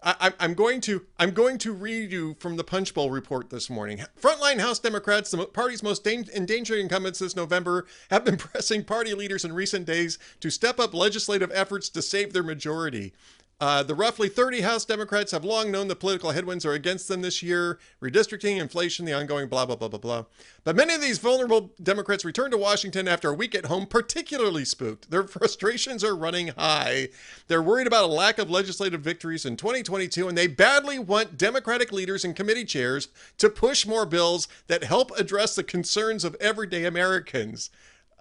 I, 0.04 0.16
I'm- 0.20 0.34
I'm 0.40 0.54
going 0.54 0.82
to 0.82 1.06
I'm 1.20 1.32
going 1.32 1.58
to 1.60 1.74
read 1.74 2.12
you 2.12 2.36
from 2.40 2.56
the 2.58 2.64
Punchbowl 2.64 3.10
report 3.12 3.50
this 3.50 3.70
morning. 3.70 4.02
Frontline 4.20 4.60
House 4.60 4.80
Democrats, 4.80 5.32
the 5.32 5.46
party's 5.46 5.84
most 5.84 6.04
dan- 6.04 6.26
endangered 6.34 6.80
incumbents 6.80 7.20
this 7.20 7.36
November, 7.36 7.86
have 8.10 8.26
been 8.26 8.38
pressing 8.38 8.84
party 8.84 9.14
leaders 9.14 9.46
in 9.46 9.54
recent 9.54 9.86
days 9.86 10.18
to 10.40 10.50
step 10.50 10.80
up 10.80 10.94
legislative 10.94 11.52
efforts 11.54 11.90
to 11.90 12.02
save 12.02 12.34
their 12.34 12.44
majority. 12.44 13.14
Uh, 13.62 13.84
the 13.84 13.94
roughly 13.94 14.28
30 14.28 14.62
House 14.62 14.86
Democrats 14.86 15.32
have 15.32 15.46
long 15.46 15.70
known 15.70 15.88
the 15.88 15.96
political 15.96 16.32
headwinds 16.32 16.66
are 16.66 16.74
against 16.74 17.08
them 17.08 17.22
this 17.22 17.44
year 17.44 17.78
redistricting, 18.02 18.60
inflation, 18.60 19.06
the 19.06 19.14
ongoing 19.14 19.48
blah, 19.48 19.68
blah, 19.68 19.76
blah, 19.76 19.88
blah, 19.88 20.00
blah. 20.00 20.26
But 20.64 20.76
many 20.76 20.96
of 20.96 21.02
these 21.02 21.20
vulnerable 21.20 21.72
Democrats 21.82 22.26
return 22.26 22.50
to 22.50 22.58
Washington 22.58 23.08
after 23.08 23.30
a 23.30 23.36
week 23.36 23.54
at 23.54 23.66
home, 23.68 23.86
particularly 23.86 24.66
spooked. 24.66 25.12
Their 25.12 25.24
frustrations 25.28 26.04
are 26.04 26.16
running 26.16 26.48
high. 26.48 27.10
They're 27.48 27.62
worried 27.62 27.86
about 27.86 28.06
a 28.06 28.12
lack 28.12 28.40
of 28.40 28.50
legislative 28.50 29.02
victories 29.02 29.46
in 29.46 29.58
2022, 29.58 30.28
and 30.28 30.36
they 30.36 30.48
badly 30.48 30.98
want 30.98 31.38
Democratic 31.38 31.92
leaders 31.92 32.26
and 32.26 32.36
committee 32.36 32.66
chairs 32.66 33.10
to 33.38 33.48
push 33.48 33.86
more 33.86 34.08
bills 34.08 34.48
that 34.66 34.86
help 34.86 35.12
address 35.20 35.54
the 35.54 35.64
concerns 35.64 36.24
of 36.24 36.36
everyday 36.40 36.84
Americans. 36.84 37.70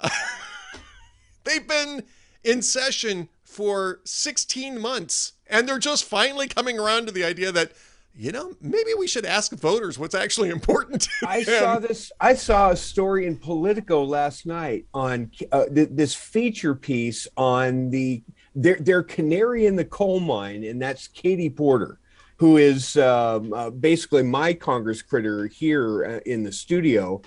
They've 1.44 1.66
been 1.66 2.03
in 2.44 2.61
session 2.61 3.31
for 3.50 4.00
16 4.04 4.80
months, 4.80 5.32
and 5.48 5.68
they're 5.68 5.78
just 5.78 6.04
finally 6.04 6.46
coming 6.46 6.78
around 6.78 7.06
to 7.06 7.12
the 7.12 7.24
idea 7.24 7.50
that, 7.50 7.72
you 8.14 8.30
know, 8.30 8.54
maybe 8.60 8.90
we 8.96 9.08
should 9.08 9.26
ask 9.26 9.52
voters 9.52 9.98
what's 9.98 10.14
actually 10.14 10.50
important 10.58 11.08
I 11.26 11.42
them. 11.42 11.60
saw 11.60 11.78
this. 11.78 12.12
I 12.20 12.34
saw 12.34 12.70
a 12.70 12.76
story 12.76 13.26
in 13.26 13.36
Politico 13.36 14.04
last 14.04 14.46
night 14.46 14.86
on 14.94 15.32
uh, 15.50 15.66
th- 15.66 15.88
this 15.90 16.14
feature 16.14 16.74
piece 16.74 17.26
on 17.36 17.90
the 17.90 18.22
their 18.54 18.76
their 18.76 19.02
canary 19.02 19.66
in 19.66 19.76
the 19.76 19.84
coal 19.84 20.20
mine, 20.20 20.64
and 20.64 20.80
that's 20.80 21.08
Katie 21.08 21.50
Porter, 21.50 21.98
who 22.36 22.56
is 22.56 22.96
um, 22.96 23.52
uh, 23.52 23.70
basically 23.70 24.22
my 24.22 24.54
Congress 24.54 25.02
critter 25.02 25.46
here 25.46 26.04
uh, 26.04 26.20
in 26.26 26.42
the 26.42 26.52
studio. 26.52 27.20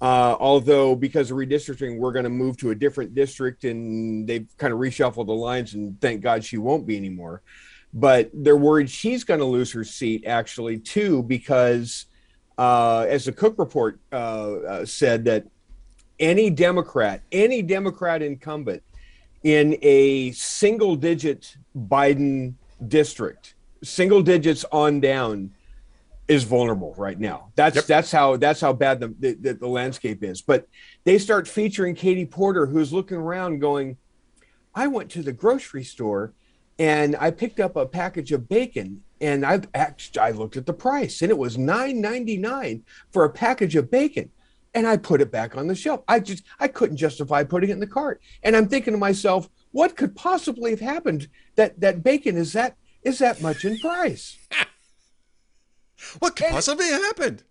Uh, 0.00 0.36
although 0.38 0.94
because 0.94 1.30
of 1.30 1.36
redistricting, 1.36 1.98
we're 1.98 2.12
going 2.12 2.24
to 2.24 2.30
move 2.30 2.56
to 2.56 2.70
a 2.70 2.74
different 2.74 3.14
district, 3.14 3.64
and 3.64 4.26
they've 4.28 4.46
kind 4.56 4.72
of 4.72 4.78
reshuffled 4.78 5.26
the 5.26 5.32
lines, 5.32 5.74
and 5.74 6.00
thank 6.00 6.20
God 6.20 6.44
she 6.44 6.56
won't 6.56 6.86
be 6.86 6.96
anymore. 6.96 7.42
but 7.92 8.30
they're 8.34 8.56
worried 8.56 8.90
she's 8.90 9.24
going 9.24 9.40
to 9.40 9.46
lose 9.46 9.72
her 9.72 9.84
seat 9.84 10.24
actually 10.26 10.78
too 10.78 11.22
because 11.22 12.06
uh, 12.58 13.06
as 13.08 13.24
the 13.24 13.32
cook 13.32 13.54
report 13.58 13.98
uh, 14.12 14.16
uh, 14.16 14.84
said 14.84 15.24
that 15.24 15.44
any 16.18 16.50
democrat 16.50 17.22
any 17.32 17.62
democrat 17.62 18.22
incumbent 18.22 18.82
in 19.42 19.78
a 19.82 20.30
single 20.32 20.96
digit 20.96 21.56
biden 21.76 22.52
district 22.88 23.54
single 23.82 24.22
digits 24.22 24.64
on 24.72 25.00
down 25.00 25.50
is 26.28 26.44
vulnerable 26.44 26.94
right 26.96 27.18
now 27.18 27.50
that's 27.56 27.76
Yep. 27.76 27.84
that's 27.86 28.12
how 28.12 28.36
that's 28.36 28.60
how 28.60 28.72
bad 28.72 29.00
the, 29.00 29.08
the 29.18 29.54
the 29.54 29.66
landscape 29.66 30.22
is 30.22 30.42
but 30.42 30.68
they 31.04 31.18
start 31.18 31.48
featuring 31.48 31.94
katie 31.94 32.26
porter 32.26 32.66
who's 32.66 32.92
looking 32.92 33.16
around 33.16 33.58
going 33.60 33.96
i 34.74 34.86
went 34.86 35.10
to 35.10 35.22
the 35.22 35.32
grocery 35.32 35.84
store 35.84 36.32
and 36.78 37.16
I 37.16 37.32
picked 37.32 37.58
up 37.60 37.76
a 37.76 37.86
package 37.86 38.32
of 38.32 38.48
bacon 38.48 39.02
and 39.20 39.44
I 39.44 39.60
I 40.20 40.30
looked 40.30 40.56
at 40.56 40.66
the 40.66 40.72
price 40.72 41.22
and 41.22 41.30
it 41.30 41.38
was 41.38 41.58
nine 41.58 42.00
ninety 42.00 42.36
nine 42.36 42.84
for 43.10 43.24
a 43.24 43.30
package 43.30 43.74
of 43.74 43.90
bacon 43.90 44.30
and 44.74 44.86
I 44.86 44.96
put 44.96 45.20
it 45.20 45.32
back 45.32 45.56
on 45.56 45.66
the 45.66 45.74
shelf. 45.74 46.02
I 46.06 46.20
just 46.20 46.44
I 46.60 46.68
couldn't 46.68 46.98
justify 46.98 47.42
putting 47.42 47.70
it 47.70 47.72
in 47.72 47.80
the 47.80 47.86
cart. 47.86 48.20
And 48.42 48.54
I'm 48.54 48.68
thinking 48.68 48.92
to 48.92 48.98
myself, 48.98 49.48
what 49.72 49.96
could 49.96 50.14
possibly 50.14 50.70
have 50.70 50.80
happened 50.80 51.28
that 51.56 51.80
that 51.80 52.04
bacon 52.04 52.36
is 52.36 52.52
that 52.52 52.76
is 53.02 53.18
that 53.18 53.42
much 53.42 53.64
in 53.64 53.78
price? 53.78 54.38
What 56.18 56.36
could 56.36 56.46
And- 56.46 56.54
possibly 56.54 56.86
happened? 56.86 57.44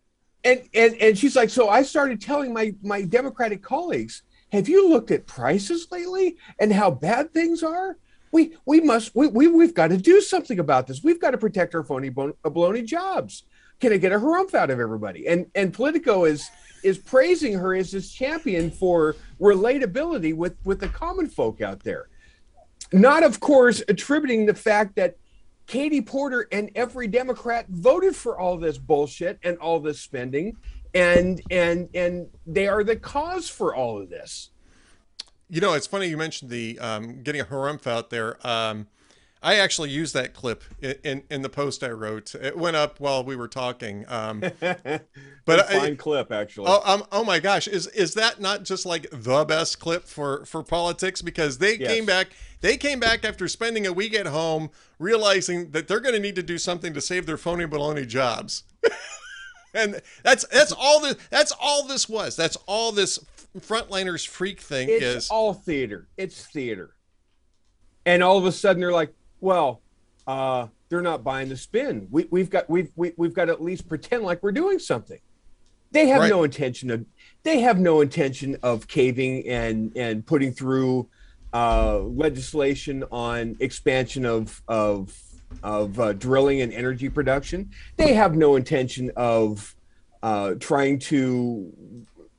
And 0.43 0.61
and 0.73 0.95
and 1.01 1.17
she's 1.17 1.35
like, 1.35 1.49
so 1.49 1.67
I 1.67 1.81
started 1.83 2.21
telling 2.21 2.53
my 2.53 2.73
my 2.81 3.01
Democratic 3.01 3.61
colleagues, 3.63 4.23
have 4.51 4.69
you 4.69 4.87
looked 4.87 5.11
at 5.11 5.25
prices 5.27 5.87
lately 5.91 6.37
and 6.59 6.71
how 6.71 6.91
bad 6.91 7.33
things 7.33 7.63
are? 7.63 7.97
We 8.31 8.55
we 8.65 8.79
must 8.79 9.15
we, 9.15 9.27
we 9.27 9.47
we've 9.47 9.73
got 9.73 9.87
to 9.87 9.97
do 9.97 10.21
something 10.21 10.59
about 10.59 10.87
this. 10.87 11.03
We've 11.03 11.19
got 11.19 11.31
to 11.31 11.37
protect 11.37 11.73
our 11.75 11.83
phony 11.83 12.09
bon- 12.09 12.33
uh, 12.45 12.49
baloney 12.49 12.85
jobs. 12.85 13.43
Can 13.79 13.93
I 13.93 13.97
get 13.97 14.11
a 14.11 14.19
harumph 14.19 14.53
out 14.53 14.69
of 14.69 14.79
everybody? 14.79 15.27
And 15.27 15.47
and 15.55 15.73
Politico 15.73 16.25
is 16.25 16.49
is 16.83 16.97
praising 16.97 17.53
her 17.53 17.73
as 17.75 17.91
this 17.91 18.11
champion 18.11 18.69
for 18.71 19.15
relatability 19.41 20.35
with 20.35 20.55
with 20.63 20.79
the 20.79 20.89
common 20.89 21.27
folk 21.27 21.61
out 21.61 21.81
there. 21.83 22.09
Not, 22.93 23.23
of 23.23 23.39
course, 23.39 23.83
attributing 23.89 24.45
the 24.45 24.53
fact 24.53 24.95
that 24.95 25.17
Katie 25.67 26.01
Porter 26.01 26.47
and 26.51 26.71
every 26.75 27.07
Democrat 27.07 27.65
voted 27.69 28.15
for 28.15 28.39
all 28.39 28.57
this 28.57 28.77
bullshit 28.77 29.37
and 29.43 29.57
all 29.57 29.79
this 29.79 29.99
spending, 29.99 30.55
and 30.93 31.41
and 31.51 31.89
and 31.93 32.27
they 32.45 32.67
are 32.67 32.83
the 32.83 32.95
cause 32.95 33.49
for 33.49 33.75
all 33.75 34.01
of 34.01 34.09
this. 34.09 34.49
You 35.49 35.61
know, 35.61 35.73
it's 35.73 35.87
funny 35.87 36.07
you 36.07 36.17
mentioned 36.17 36.49
the 36.49 36.79
um, 36.79 37.21
getting 37.21 37.41
a 37.41 37.45
harumph 37.45 37.85
out 37.85 38.09
there. 38.09 38.37
Um, 38.47 38.87
I 39.41 39.55
actually 39.55 39.89
used 39.91 40.13
that 40.15 40.33
clip 40.33 40.63
in, 40.81 40.95
in, 41.03 41.23
in 41.29 41.41
the 41.43 41.49
post 41.49 41.83
I 41.83 41.89
wrote. 41.91 42.33
It 42.35 42.57
went 42.57 42.75
up 42.75 42.99
while 42.99 43.23
we 43.23 43.35
were 43.35 43.47
talking. 43.47 44.03
Um, 44.07 44.41
But 45.45 45.69
I- 45.69 45.79
fine 45.79 45.95
clip, 45.97 46.29
actually. 46.31 46.65
oh, 46.67 46.81
um, 46.83 47.03
oh 47.11 47.23
my 47.23 47.39
gosh, 47.39 47.67
is 47.69 47.87
is 47.87 48.15
that 48.15 48.41
not 48.41 48.63
just 48.63 48.85
like 48.85 49.07
the 49.11 49.45
best 49.45 49.79
clip 49.79 50.03
for 50.03 50.43
for 50.45 50.61
politics? 50.63 51.21
Because 51.21 51.59
they 51.59 51.77
Yes. 51.77 51.89
came 51.89 52.05
back, 52.05 52.27
they 52.59 52.75
came 52.75 52.99
back 52.99 53.23
after 53.23 53.47
spending 53.47 53.87
a 53.87 53.93
week 53.93 54.13
at 54.13 54.25
home, 54.25 54.71
realizing 54.99 55.71
that 55.71 55.87
they're 55.87 56.01
going 56.01 56.15
to 56.15 56.19
need 56.19 56.35
to 56.35 56.43
do 56.43 56.57
something 56.57 56.93
to 56.93 56.99
save 56.99 57.25
their 57.25 57.37
phony 57.37 57.65
baloney 57.65 58.05
jobs. 58.05 58.63
and 59.73 60.01
that's 60.23 60.45
that's 60.47 60.73
all 60.73 60.99
this 60.99 61.15
that's 61.29 61.53
all 61.61 61.87
this 61.87 62.09
was. 62.09 62.35
That's 62.35 62.57
all 62.65 62.91
this 62.91 63.17
frontliners 63.57 64.27
freak 64.27 64.59
thing 64.59 64.89
it's 64.89 65.03
is. 65.03 65.29
all 65.29 65.53
theater. 65.53 66.07
It's 66.17 66.45
theater. 66.45 66.91
And 68.05 68.21
all 68.21 68.37
of 68.37 68.45
a 68.45 68.51
sudden 68.51 68.81
they're 68.81 68.91
like, 68.91 69.13
well, 69.41 69.81
uh, 70.25 70.67
they're 70.89 71.01
not 71.01 71.23
buying 71.23 71.49
the 71.49 71.57
spin. 71.57 72.07
We, 72.11 72.27
we've 72.29 72.49
got 72.49 72.69
we've 72.69 72.91
we, 72.95 73.13
we've 73.17 73.33
got 73.33 73.45
to 73.45 73.51
at 73.53 73.61
least 73.61 73.87
pretend 73.87 74.23
like 74.23 74.41
we're 74.43 74.51
doing 74.51 74.79
something. 74.79 75.19
They 75.91 76.07
have 76.07 76.21
Right. 76.21 76.29
no 76.29 76.43
intention 76.43 76.91
of 76.91 77.05
they 77.43 77.59
have 77.61 77.79
no 77.79 78.01
intention 78.01 78.57
of 78.63 78.87
caving 78.87 79.47
and 79.47 79.91
and 79.95 80.25
putting 80.25 80.51
through 80.51 81.07
uh, 81.53 81.99
legislation 81.99 83.03
on 83.11 83.55
expansion 83.59 84.25
of 84.25 84.61
of 84.67 85.17
of 85.63 85.97
uh, 85.99 86.13
drilling 86.13 86.61
and 86.61 86.73
energy 86.73 87.09
production. 87.09 87.69
They 87.95 88.13
have 88.13 88.35
no 88.35 88.57
intention 88.57 89.11
of 89.15 89.75
uh, 90.21 90.55
trying 90.59 90.99
to 90.99 91.71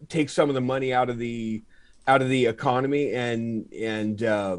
take 0.08 0.28
some 0.28 0.48
of 0.50 0.54
the 0.54 0.60
money 0.60 0.92
out 0.92 1.08
of 1.08 1.18
the 1.18 1.62
out 2.06 2.20
of 2.22 2.28
the 2.28 2.46
economy 2.46 3.12
and 3.14 3.70
and 3.72 4.22
uh, 4.22 4.58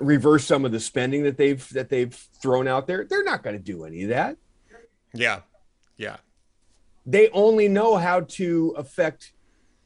reverse 0.00 0.44
some 0.44 0.64
of 0.64 0.72
the 0.72 0.80
spending 0.80 1.22
that 1.24 1.36
they've 1.36 1.66
that 1.70 1.88
they've 1.88 2.12
thrown 2.12 2.68
out 2.68 2.86
there. 2.86 3.04
They're 3.08 3.24
not 3.24 3.42
going 3.42 3.56
to 3.56 3.62
do 3.62 3.84
any 3.84 4.02
of 4.02 4.08
that. 4.10 4.36
Yeah. 5.12 5.40
Yeah. 5.96 6.16
They 7.06 7.28
only 7.30 7.68
know 7.68 7.96
how 7.96 8.20
to 8.20 8.74
affect 8.76 9.32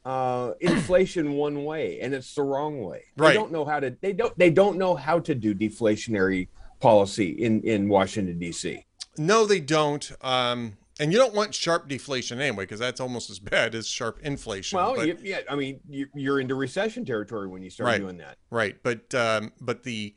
uh, 0.05 0.53
inflation 0.61 1.33
one 1.35 1.65
way, 1.65 2.01
and 2.01 2.15
it's 2.15 2.35
the 2.35 2.43
wrong 2.43 2.83
way. 2.83 3.05
Right. 3.17 3.29
They 3.29 3.35
don't 3.35 3.53
know 3.53 3.65
how 3.65 3.81
to. 3.81 3.97
They 4.01 4.13
don't. 4.13 4.37
They 4.39 4.51
don't 4.51 4.79
know 4.79 4.95
how 4.95 5.19
to 5.21 5.35
do 5.35 5.55
deflationary 5.55 6.49
policy 6.81 7.31
in 7.31 7.61
in 7.63 7.89
Washington 7.89 8.39
D.C. 8.39 8.87
No, 9.19 9.45
they 9.47 9.61
don't. 9.61 10.11
Um, 10.23 10.78
and 10.99 11.13
you 11.13 11.19
don't 11.19 11.35
want 11.35 11.55
sharp 11.55 11.89
deflation 11.89 12.41
anyway, 12.41 12.65
because 12.65 12.81
that's 12.81 13.01
almost 13.01 13.31
as 13.31 13.39
bad 13.55 13.75
as 13.75 13.87
sharp 13.89 14.19
inflation. 14.23 14.77
Well, 14.77 14.97
but, 14.97 15.07
you, 15.07 15.19
yeah, 15.23 15.41
I 15.49 15.57
mean, 15.57 15.81
you, 15.89 16.07
you're 16.15 16.41
into 16.41 16.55
recession 16.55 17.05
territory 17.05 17.49
when 17.49 17.63
you 17.63 17.71
start 17.71 17.87
Right. 17.87 18.01
doing 18.01 18.17
that. 18.19 18.37
right. 18.51 18.77
But 18.83 19.15
um, 19.15 19.53
but 19.61 19.83
the 19.85 20.15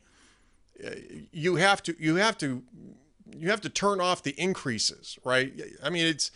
uh, 0.84 0.90
you 1.30 1.56
have 1.56 1.82
to 1.84 1.96
you 1.98 2.16
have 2.16 2.36
to 2.38 2.62
you 3.34 3.50
have 3.50 3.60
to 3.62 3.68
turn 3.68 4.00
off 4.00 4.22
the 4.22 4.38
increases, 4.38 5.18
right? 5.24 5.52
I 5.82 5.90
mean, 5.90 6.06
it's 6.06 6.30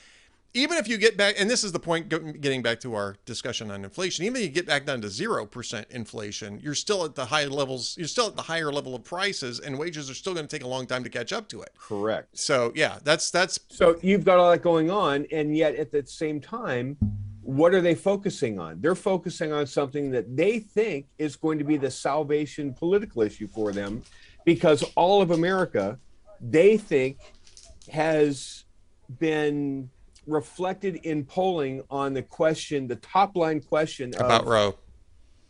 even 0.56 0.78
if 0.78 0.88
you 0.88 0.96
get 0.96 1.16
back, 1.16 1.36
and 1.38 1.48
this 1.50 1.62
is 1.62 1.72
the 1.72 1.78
point, 1.78 2.08
getting 2.40 2.62
back 2.62 2.80
to 2.80 2.94
our 2.94 3.16
discussion 3.26 3.70
on 3.70 3.84
inflation. 3.84 4.24
Even 4.24 4.40
if 4.40 4.48
you 4.48 4.52
get 4.52 4.66
back 4.66 4.86
down 4.86 5.00
to 5.02 5.08
zero 5.08 5.44
percent 5.44 5.86
inflation, 5.90 6.58
you're 6.62 6.74
still 6.74 7.04
at 7.04 7.14
the 7.14 7.26
high 7.26 7.44
levels. 7.44 7.94
You're 7.98 8.08
still 8.08 8.26
at 8.26 8.36
the 8.36 8.42
higher 8.42 8.72
level 8.72 8.94
of 8.94 9.04
prices, 9.04 9.60
and 9.60 9.78
wages 9.78 10.10
are 10.10 10.14
still 10.14 10.34
going 10.34 10.46
to 10.46 10.56
take 10.56 10.64
a 10.64 10.68
long 10.68 10.86
time 10.86 11.04
to 11.04 11.10
catch 11.10 11.32
up 11.32 11.48
to 11.50 11.62
it. 11.62 11.70
Correct. 11.78 12.36
So 12.36 12.72
yeah, 12.74 12.98
that's 13.04 13.30
that's 13.30 13.60
So 13.68 13.98
you've 14.02 14.24
got 14.24 14.38
all 14.38 14.50
that 14.50 14.62
going 14.62 14.90
on, 14.90 15.26
and 15.30 15.56
yet 15.56 15.76
at 15.76 15.92
the 15.92 16.04
same 16.06 16.40
time, 16.40 16.96
what 17.42 17.74
are 17.74 17.82
they 17.82 17.94
focusing 17.94 18.58
on? 18.58 18.80
They're 18.80 18.94
focusing 18.94 19.52
on 19.52 19.66
something 19.66 20.10
that 20.12 20.36
they 20.36 20.58
think 20.58 21.06
is 21.18 21.36
going 21.36 21.58
to 21.58 21.64
be 21.64 21.76
the 21.76 21.90
salvation 21.90 22.72
political 22.72 23.22
issue 23.22 23.46
for 23.46 23.72
them, 23.72 24.02
because 24.44 24.82
all 24.96 25.20
of 25.20 25.30
America, 25.30 25.98
they 26.40 26.78
think, 26.78 27.18
has 27.92 28.64
been 29.20 29.88
reflected 30.26 30.96
in 30.96 31.24
polling 31.24 31.82
on 31.90 32.12
the 32.12 32.22
question, 32.22 32.86
the 32.86 32.96
top 32.96 33.36
line 33.36 33.60
question 33.60 34.14
about 34.14 34.42
of 34.42 34.46
Roe. 34.46 34.78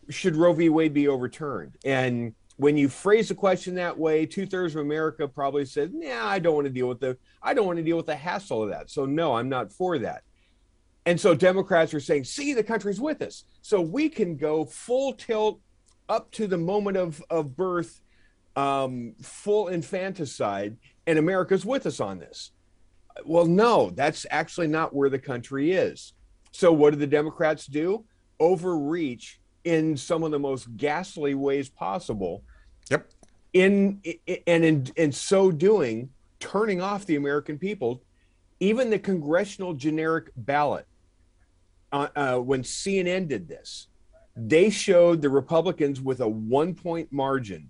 should 0.09 0.35
Roe 0.35 0.53
v. 0.53 0.69
Wade 0.69 0.93
be 0.93 1.07
overturned? 1.07 1.77
And 1.83 2.33
when 2.57 2.77
you 2.77 2.89
phrase 2.89 3.29
the 3.29 3.35
question 3.35 3.75
that 3.75 3.97
way, 3.97 4.25
two 4.25 4.45
thirds 4.45 4.75
of 4.75 4.81
America 4.81 5.27
probably 5.27 5.65
said, 5.65 5.93
"Nah, 5.93 6.27
I 6.27 6.39
don't 6.39 6.55
want 6.55 6.65
to 6.65 6.73
deal 6.73 6.87
with 6.87 6.99
the 6.99 7.17
I 7.41 7.53
don't 7.53 7.65
want 7.65 7.77
to 7.77 7.83
deal 7.83 7.97
with 7.97 8.07
the 8.07 8.15
hassle 8.15 8.63
of 8.63 8.69
that. 8.69 8.89
So 8.89 9.05
no, 9.05 9.35
I'm 9.35 9.49
not 9.49 9.71
for 9.71 9.97
that." 9.99 10.23
And 11.05 11.19
so 11.19 11.33
Democrats 11.33 11.93
are 11.93 11.99
saying, 11.99 12.25
"See, 12.25 12.53
the 12.53 12.63
country's 12.63 12.99
with 12.99 13.21
us, 13.21 13.43
so 13.61 13.79
we 13.79 14.09
can 14.09 14.37
go 14.37 14.65
full 14.65 15.13
tilt 15.13 15.61
up 16.09 16.31
to 16.31 16.47
the 16.47 16.57
moment 16.57 16.97
of 16.97 17.23
of 17.29 17.55
birth, 17.55 18.01
um, 18.55 19.13
full 19.21 19.67
infanticide, 19.67 20.77
and 21.05 21.19
America's 21.19 21.65
with 21.65 21.85
us 21.85 21.99
on 21.99 22.19
this." 22.19 22.51
Well, 23.25 23.45
no, 23.45 23.89
that's 23.91 24.25
actually 24.29 24.67
not 24.67 24.93
where 24.95 25.09
the 25.09 25.19
country 25.19 25.71
is. 25.71 26.13
So 26.51 26.71
what 26.71 26.91
do 26.93 26.99
the 26.99 27.07
Democrats 27.07 27.65
do? 27.65 28.05
Overreach 28.39 29.39
in 29.63 29.97
some 29.97 30.23
of 30.23 30.31
the 30.31 30.39
most 30.39 30.75
ghastly 30.77 31.35
ways 31.35 31.69
possible. 31.69 32.43
Yep. 32.89 33.09
In 33.53 34.01
i- 34.05 34.41
and 34.47 34.63
in 34.63 34.87
in 34.95 35.11
so 35.11 35.51
doing, 35.51 36.09
turning 36.39 36.81
off 36.81 37.05
the 37.05 37.15
American 37.15 37.57
people, 37.57 38.03
even 38.59 38.89
the 38.89 38.99
congressional 38.99 39.73
generic 39.73 40.31
ballot. 40.35 40.85
Uh, 41.91 42.07
uh, 42.15 42.37
when 42.37 42.63
CNN 42.63 43.27
did 43.29 43.47
this, 43.47 43.87
they 44.35 44.69
showed 44.69 45.21
the 45.21 45.29
Republicans 45.29 46.01
with 46.01 46.19
a 46.19 46.27
one 46.27 46.75
point 46.75 47.11
margin 47.11 47.69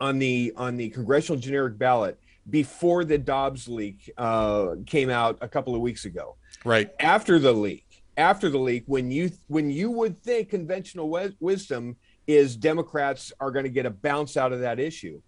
on 0.00 0.18
the 0.18 0.52
on 0.56 0.76
the 0.76 0.90
congressional 0.90 1.40
generic 1.40 1.78
ballot 1.78 2.18
before 2.50 3.04
the 3.04 3.18
Dobbs 3.18 3.68
leak 3.68 4.10
uh, 4.16 4.76
came 4.86 5.10
out 5.10 5.38
a 5.40 5.48
couple 5.48 5.74
of 5.74 5.80
weeks 5.80 6.04
ago 6.04 6.36
Right. 6.64 6.90
after 7.00 7.38
the 7.38 7.52
leak 7.52 7.84
after 8.16 8.48
the 8.50 8.58
leak 8.58 8.82
when 8.86 9.10
you 9.10 9.30
when 9.46 9.70
you 9.70 9.90
would 9.90 10.20
think 10.22 10.48
conventional 10.48 11.08
wis- 11.08 11.34
wisdom 11.38 11.94
is 12.26 12.56
democrats 12.56 13.32
are 13.38 13.50
going 13.52 13.64
to 13.64 13.70
get 13.70 13.86
a 13.86 13.90
bounce 13.90 14.36
out 14.36 14.52
of 14.52 14.58
that 14.60 14.80
issue 14.80 15.20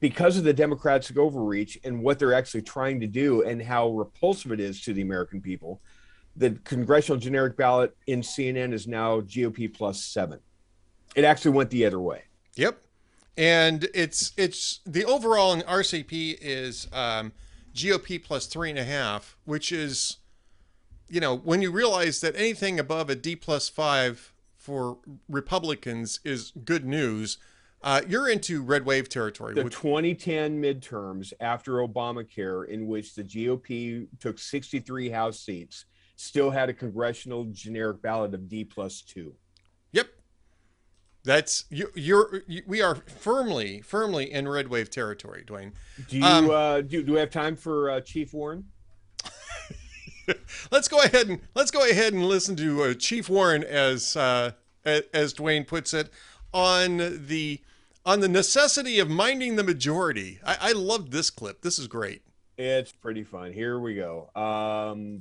because 0.00 0.36
of 0.36 0.42
the 0.42 0.52
democrats 0.52 1.12
overreach 1.16 1.78
and 1.84 2.02
what 2.02 2.18
they're 2.18 2.34
actually 2.34 2.62
trying 2.62 2.98
to 3.00 3.06
do 3.06 3.42
and 3.42 3.62
how 3.62 3.88
repulsive 3.90 4.50
it 4.50 4.58
is 4.58 4.80
to 4.82 4.92
the 4.92 5.02
american 5.02 5.40
people 5.40 5.80
the 6.36 6.50
congressional 6.64 7.16
generic 7.18 7.56
ballot 7.56 7.96
in 8.08 8.20
cnn 8.22 8.72
is 8.72 8.88
now 8.88 9.20
gop 9.20 9.72
plus 9.72 10.02
seven 10.02 10.40
it 11.14 11.22
actually 11.24 11.52
went 11.52 11.70
the 11.70 11.84
other 11.86 12.00
way 12.00 12.22
Yep. 12.56 12.83
And 13.36 13.88
it's 13.94 14.32
it's 14.36 14.80
the 14.86 15.04
overall 15.04 15.52
in 15.52 15.62
RCP 15.62 16.38
is 16.40 16.86
um, 16.92 17.32
GOP 17.74 18.22
plus 18.22 18.46
three 18.46 18.70
and 18.70 18.78
a 18.78 18.84
half, 18.84 19.36
which 19.44 19.72
is, 19.72 20.18
you 21.08 21.20
know, 21.20 21.36
when 21.36 21.60
you 21.60 21.70
realize 21.70 22.20
that 22.20 22.36
anything 22.36 22.78
above 22.78 23.10
a 23.10 23.14
D 23.14 23.34
plus 23.34 23.68
five 23.68 24.32
for 24.56 24.98
Republicans 25.28 26.20
is 26.24 26.52
good 26.64 26.84
news. 26.84 27.38
Uh, 27.82 28.00
you're 28.08 28.30
into 28.30 28.62
red 28.62 28.86
wave 28.86 29.10
territory. 29.10 29.52
The 29.52 29.64
which- 29.64 29.74
2010 29.74 30.62
midterms 30.62 31.34
after 31.38 31.72
Obamacare, 31.86 32.66
in 32.66 32.86
which 32.86 33.14
the 33.14 33.22
GOP 33.22 34.06
took 34.18 34.38
63 34.38 35.10
House 35.10 35.38
seats, 35.38 35.84
still 36.16 36.50
had 36.50 36.70
a 36.70 36.72
congressional 36.72 37.44
generic 37.52 38.00
ballot 38.00 38.32
of 38.32 38.48
D 38.48 38.64
plus 38.64 39.02
two. 39.02 39.34
That's 41.24 41.64
you. 41.70 41.90
You're. 41.94 42.42
You, 42.46 42.62
we 42.66 42.82
are 42.82 42.96
firmly, 42.96 43.80
firmly 43.80 44.30
in 44.30 44.46
red 44.46 44.68
wave 44.68 44.90
territory, 44.90 45.42
Duane. 45.46 45.72
Do 46.08 46.18
you 46.18 46.24
Um, 46.24 46.50
uh, 46.50 46.80
do, 46.82 47.02
do 47.02 47.12
we 47.14 47.18
have 47.18 47.30
time 47.30 47.56
for 47.56 47.90
uh, 47.90 48.00
Chief 48.02 48.34
Warren? 48.34 48.66
Let's 50.70 50.88
go 50.88 51.00
ahead 51.00 51.28
and 51.28 51.40
let's 51.54 51.70
go 51.70 51.88
ahead 51.88 52.14
and 52.14 52.24
listen 52.24 52.56
to 52.56 52.82
uh, 52.84 52.94
Chief 52.94 53.28
Warren 53.28 53.62
as 53.62 54.16
uh, 54.16 54.52
as 54.84 55.32
Duane 55.34 55.64
puts 55.64 55.92
it 55.92 56.10
on 56.52 57.26
the 57.26 57.60
on 58.06 58.20
the 58.20 58.28
necessity 58.28 58.98
of 58.98 59.10
minding 59.10 59.56
the 59.56 59.62
majority. 59.62 60.40
I, 60.44 60.56
I 60.60 60.72
love 60.72 61.10
this 61.10 61.28
clip. 61.30 61.60
This 61.62 61.78
is 61.78 61.88
great. 61.88 62.22
It's 62.56 62.92
pretty 62.92 63.24
fun. 63.24 63.52
Here 63.52 63.78
we 63.78 63.96
go. 63.96 64.30
Um. 64.34 65.20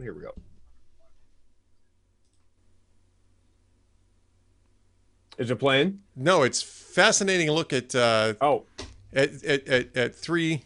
Here 0.00 0.14
we 0.14 0.22
go. 0.22 0.32
Is 5.38 5.50
it 5.50 5.56
playing? 5.56 6.00
No, 6.14 6.42
it's 6.42 6.62
fascinating. 6.62 7.50
Look 7.50 7.72
at 7.72 7.94
uh, 7.94 8.34
Oh, 8.40 8.64
at, 9.12 9.44
at, 9.44 9.68
at, 9.68 9.96
at 9.96 10.14
three 10.16 10.64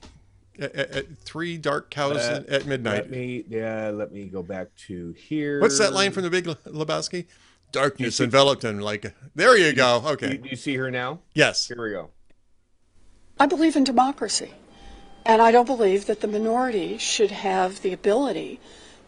at, 0.59 0.75
at- 0.75 0.91
at 0.91 1.19
three 1.19 1.57
dark 1.59 1.91
cows 1.91 2.17
Uh, 2.19 2.45
at 2.49 2.67
midnight. 2.67 3.03
let 3.03 3.11
me 3.11 3.45
yeah, 3.49 3.91
let 3.93 4.13
me 4.13 4.27
go 4.27 4.43
back 4.43 4.69
to 4.89 5.13
here. 5.13 5.61
What's 5.61 5.79
that 5.79 5.93
line 5.93 6.13
from 6.13 6.23
the 6.23 6.31
Big 6.31 6.45
Lebowski? 6.45 7.27
Darkness 7.73 8.17
see- 8.17 8.25
enveloped 8.25 8.65
him 8.65 8.79
like. 8.81 9.13
There 9.35 9.57
you 9.57 9.73
go. 9.73 10.03
Okay. 10.07 10.37
do 10.37 10.49
you 10.49 10.57
see 10.57 10.77
her 10.77 10.91
now? 10.91 11.21
Yes. 11.35 11.67
Here 11.69 11.81
we 11.83 11.91
go. 11.91 12.11
I 13.39 13.47
believe 13.47 13.75
in 13.77 13.85
democracy. 13.85 14.53
And 15.27 15.43
I 15.43 15.51
don't 15.53 15.67
believe 15.67 16.07
that 16.07 16.21
the 16.21 16.27
minority 16.29 16.97
should 16.99 17.31
have 17.31 17.83
the 17.83 17.93
ability 17.93 18.59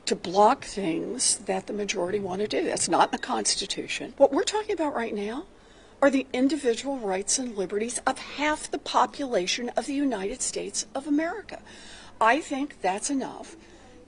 to 0.07 0.14
block 0.14 0.64
things 0.64 1.38
that 1.38 1.66
the 1.66 1.72
majority 1.72 2.18
want 2.20 2.40
to 2.40 2.46
do. 2.48 2.64
That's 2.64 2.88
not 2.88 3.09
in 3.09 3.12
the 3.12 3.18
Constitution. 3.18 4.12
What 4.16 4.33
we're 4.33 4.42
talking 4.44 4.75
about 4.75 4.94
right 4.94 5.14
now 5.14 5.46
are 6.02 6.10
the 6.10 6.26
individual 6.32 6.98
rights 6.98 7.38
and 7.38 7.56
liberties 7.56 8.00
of 8.08 8.18
half 8.18 8.68
the 8.68 8.78
population 8.78 9.68
of 9.76 9.86
the 9.86 9.94
United 9.94 10.42
States 10.42 10.84
of 10.96 11.06
America. 11.06 11.60
I 12.20 12.40
think 12.40 12.80
that's 12.82 13.08
enough 13.08 13.56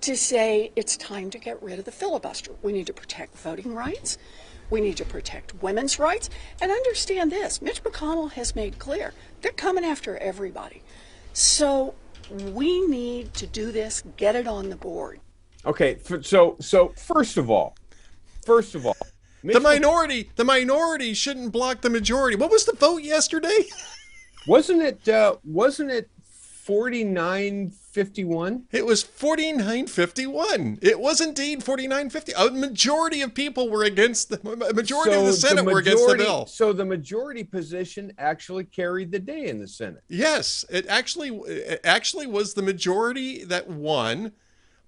to 0.00 0.16
say 0.16 0.72
it's 0.74 0.96
time 0.96 1.30
to 1.30 1.38
get 1.38 1.62
rid 1.62 1.78
of 1.78 1.84
the 1.84 1.92
filibuster. 1.92 2.50
We 2.62 2.72
need 2.72 2.88
to 2.88 2.92
protect 2.92 3.38
voting 3.38 3.76
rights. 3.76 4.18
We 4.70 4.80
need 4.80 4.96
to 4.96 5.04
protect 5.04 5.62
women's 5.62 6.00
rights. 6.00 6.30
And 6.60 6.72
understand 6.72 7.30
this 7.30 7.62
Mitch 7.62 7.84
McConnell 7.84 8.32
has 8.32 8.56
made 8.56 8.80
clear 8.80 9.14
they're 9.40 9.52
coming 9.52 9.84
after 9.84 10.16
everybody. 10.16 10.82
So 11.32 11.94
we 12.28 12.84
need 12.88 13.34
to 13.34 13.46
do 13.46 13.70
this, 13.70 14.02
get 14.16 14.34
it 14.34 14.48
on 14.48 14.68
the 14.68 14.76
board. 14.76 15.20
Okay, 15.64 15.98
so 16.22 16.56
so 16.60 16.88
first 16.96 17.36
of 17.36 17.50
all, 17.50 17.76
first 18.44 18.74
of 18.74 18.84
all, 18.84 18.96
Mitch 19.44 19.54
The 19.54 19.60
minority, 19.60 20.30
the 20.36 20.44
minority 20.44 21.12
shouldn't 21.12 21.52
block 21.52 21.82
the 21.82 21.90
majority. 21.90 22.34
What 22.34 22.50
was 22.50 22.64
the 22.64 22.72
vote 22.72 23.02
yesterday? 23.02 23.64
wasn't 24.48 24.80
it 24.80 25.06
uh, 25.06 25.36
wasn't 25.44 25.90
it 25.90 26.08
forty 26.22 27.04
nine 27.04 27.70
fifty 27.70 28.24
one? 28.24 28.64
It 28.72 28.86
was 28.86 29.02
4951. 29.02 30.78
It 30.80 30.98
was 30.98 31.20
indeed 31.20 31.62
4950. 31.62 32.32
A 32.32 32.50
majority 32.52 33.20
of 33.20 33.34
people 33.34 33.68
were 33.68 33.84
against 33.84 34.30
the 34.30 34.40
a 34.66 34.72
majority 34.72 35.12
of 35.12 35.26
the 35.26 35.34
Senate 35.34 35.66
were 35.66 35.78
against 35.78 36.08
the 36.08 36.16
bill. 36.16 36.46
So 36.46 36.72
the 36.72 36.86
majority 36.86 37.44
position 37.44 38.14
actually 38.16 38.64
carried 38.64 39.12
the 39.12 39.18
day 39.18 39.48
in 39.48 39.60
the 39.60 39.68
Senate. 39.68 40.02
Yes, 40.08 40.64
it 40.70 40.86
actually 40.88 41.28
it 41.28 41.80
actually 41.84 42.26
was 42.26 42.54
the 42.54 42.62
majority 42.62 43.44
that 43.44 43.68
won 43.68 44.32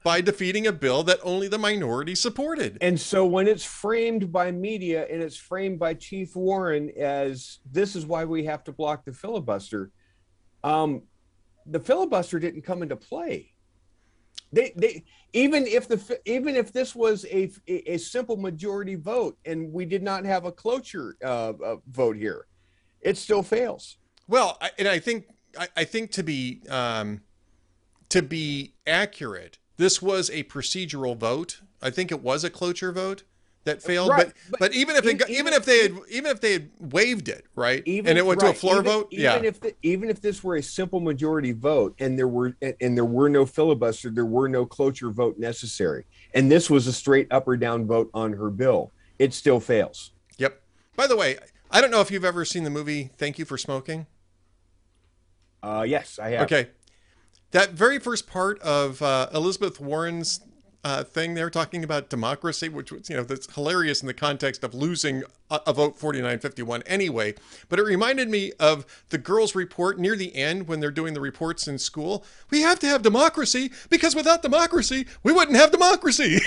by 0.07 0.21
defeating 0.21 0.69
a 0.69 0.73
bill 0.73 1.03
that 1.03 1.19
only 1.25 1.49
the 1.49 1.59
minority 1.59 2.15
supported. 2.15 2.79
And 2.81 2.99
so 2.99 3.27
when 3.27 3.49
it's 3.49 3.65
framed 3.65 4.31
by 4.31 4.53
media 4.53 5.05
and 5.11 5.21
it's 5.21 5.37
framed 5.37 5.81
by 5.81 5.95
Chief 5.95 6.37
Warren 6.37 6.93
as 6.97 7.59
this 7.73 7.97
is 7.97 8.07
why 8.07 8.25
we 8.25 8.45
have 8.45 8.63
to 8.65 8.73
block 8.73 9.05
the 9.05 9.13
filibuster, 9.13 9.91
um, 10.63 11.03
the 11.67 11.81
filibuster 11.81 12.39
didn't 12.39 12.63
come 12.63 12.85
into 12.85 12.95
play. 12.95 13.51
They, 14.53 14.73
they 14.77 15.05
even 15.33 15.67
if 15.67 15.89
the 15.89 16.21
even 16.25 16.55
if 16.55 16.73
this 16.73 16.95
was 16.95 17.25
a, 17.25 17.51
a, 17.67 17.99
simple 17.99 18.37
majority 18.37 18.95
vote 18.95 19.37
and 19.45 19.73
we 19.73 19.85
did 19.87 20.05
not 20.05 20.25
have 20.25 20.45
a 20.45 20.53
cloture 20.53 21.17
uh, 21.25 21.55
uh, 21.65 21.77
vote 21.91 22.17
here, 22.17 22.47
it 23.01 23.17
still 23.17 23.43
fails. 23.43 23.97
Well, 24.29 24.57
I, 24.61 24.71
and 24.79 24.87
I 24.87 25.01
think 25.01 25.27
I, 25.59 25.67
I 25.79 25.83
think 25.83 26.13
to 26.13 26.23
be 26.23 26.63
um, 26.71 27.23
to 28.11 28.23
be 28.23 28.75
accurate, 28.87 29.59
this 29.77 30.01
was 30.03 30.31
a 30.31 30.45
procedural 30.45 31.17
vote. 31.17 31.61
I 31.83 31.91
think 31.91 32.11
it 32.11 32.23
was 32.23 32.45
a 32.45 32.51
cloture 32.51 32.93
vote 32.93 33.23
that 33.65 33.83
failed. 33.83 34.11
Right, 34.11 34.27
but, 34.27 34.35
but 34.53 34.61
but 34.61 34.75
even 34.75 34.95
if 34.97 35.05
they 35.05 35.11
even- 35.15 35.31
even 35.31 35.53
if 35.53 35.65
they 35.65 35.83
had 35.83 35.97
even 36.09 36.31
if 36.31 36.41
they 36.41 36.53
had 36.53 36.71
waived 36.79 37.29
it, 37.29 37.47
right, 37.55 37.83
Even, 37.85 38.11
and 38.11 38.19
it 38.19 38.25
went 38.25 38.41
to 38.41 38.49
a 38.51 38.55
floor 38.55 38.75
even- 38.75 38.85
vote, 38.85 39.09
even 39.11 39.25
yeah, 39.25 39.49
if 39.49 39.61
the, 39.61 39.75
even 39.83 40.09
if 40.09 40.21
this 40.21 40.43
were 40.45 40.57
a 40.57 40.63
simple 40.63 41.01
majority 41.01 41.53
vote 41.53 41.95
and 41.99 42.19
there 42.19 42.29
were 42.29 42.57
and, 42.63 42.75
and 42.81 42.97
there 42.97 43.05
were 43.05 43.29
no 43.29 43.45
filibuster, 43.45 44.09
there 44.11 44.25
were 44.25 44.49
no 44.49 44.65
cloture 44.65 45.11
vote 45.11 45.39
necessary, 45.39 46.07
and 46.33 46.51
this 46.51 46.71
was 46.71 46.87
a 46.87 46.93
straight 46.93 47.27
up 47.33 47.47
or 47.49 47.57
down 47.57 47.87
vote 47.87 48.09
on 48.15 48.33
her 48.35 48.51
bill, 48.51 48.93
it 49.19 49.35
still 49.35 49.61
fails. 49.61 50.13
yep. 50.39 50.63
By 50.97 51.07
the 51.07 51.17
way, 51.17 51.37
I 51.71 51.81
don't 51.81 51.91
know 51.91 52.01
if 52.01 52.11
you've 52.11 52.25
ever 52.25 52.45
seen 52.45 52.65
the 52.65 52.71
movie 52.71 53.11
Thank 53.19 53.39
You 53.39 53.45
for 53.45 53.59
Smoking. 53.59 54.07
Uh, 55.63 55.85
yes, 55.87 56.19
I 56.19 56.31
have. 56.31 56.43
Okay. 56.43 56.69
That 57.53 57.71
very 57.71 57.99
first 57.99 58.27
part 58.27 58.61
of 58.61 59.01
uh, 59.03 59.29
Elizabeth 59.33 59.81
Warren's 59.81 60.41
uh, 60.87 61.03
thing 61.03 61.35
there, 61.35 61.51
talking 61.51 61.83
about 61.83 62.09
democracy, 62.09 62.69
which 62.69 62.93
was, 62.93 63.11
you 63.11 63.17
know, 63.17 63.25
that's 63.25 63.53
hilarious 63.53 64.03
in 64.03 64.07
the 64.07 64.15
context 64.15 64.63
of 64.63 64.73
losing 64.73 65.25
a, 65.51 65.61
a 65.67 65.73
vote 65.73 65.99
4951 65.99 66.85
anyway. 66.87 67.35
But 67.69 67.81
it 67.81 67.83
reminded 67.83 68.29
me 68.29 68.53
of 68.61 68.87
the 69.09 69.19
girls' 69.19 69.57
report 69.57 69.99
near 69.99 70.15
the 70.15 70.33
end 70.37 70.69
when 70.69 70.79
they're 70.79 70.93
doing 70.93 71.13
the 71.13 71.21
reports 71.21 71.67
in 71.67 71.81
school. 71.81 72.25
We 72.51 72.61
have 72.61 72.79
to 72.79 72.87
have 72.87 73.03
democracy 73.03 73.73
because 73.91 74.15
without 74.15 74.43
democracy, 74.43 75.07
we 75.25 75.33
wouldn't 75.33 75.57
have 75.57 75.73
democracy. 75.73 76.39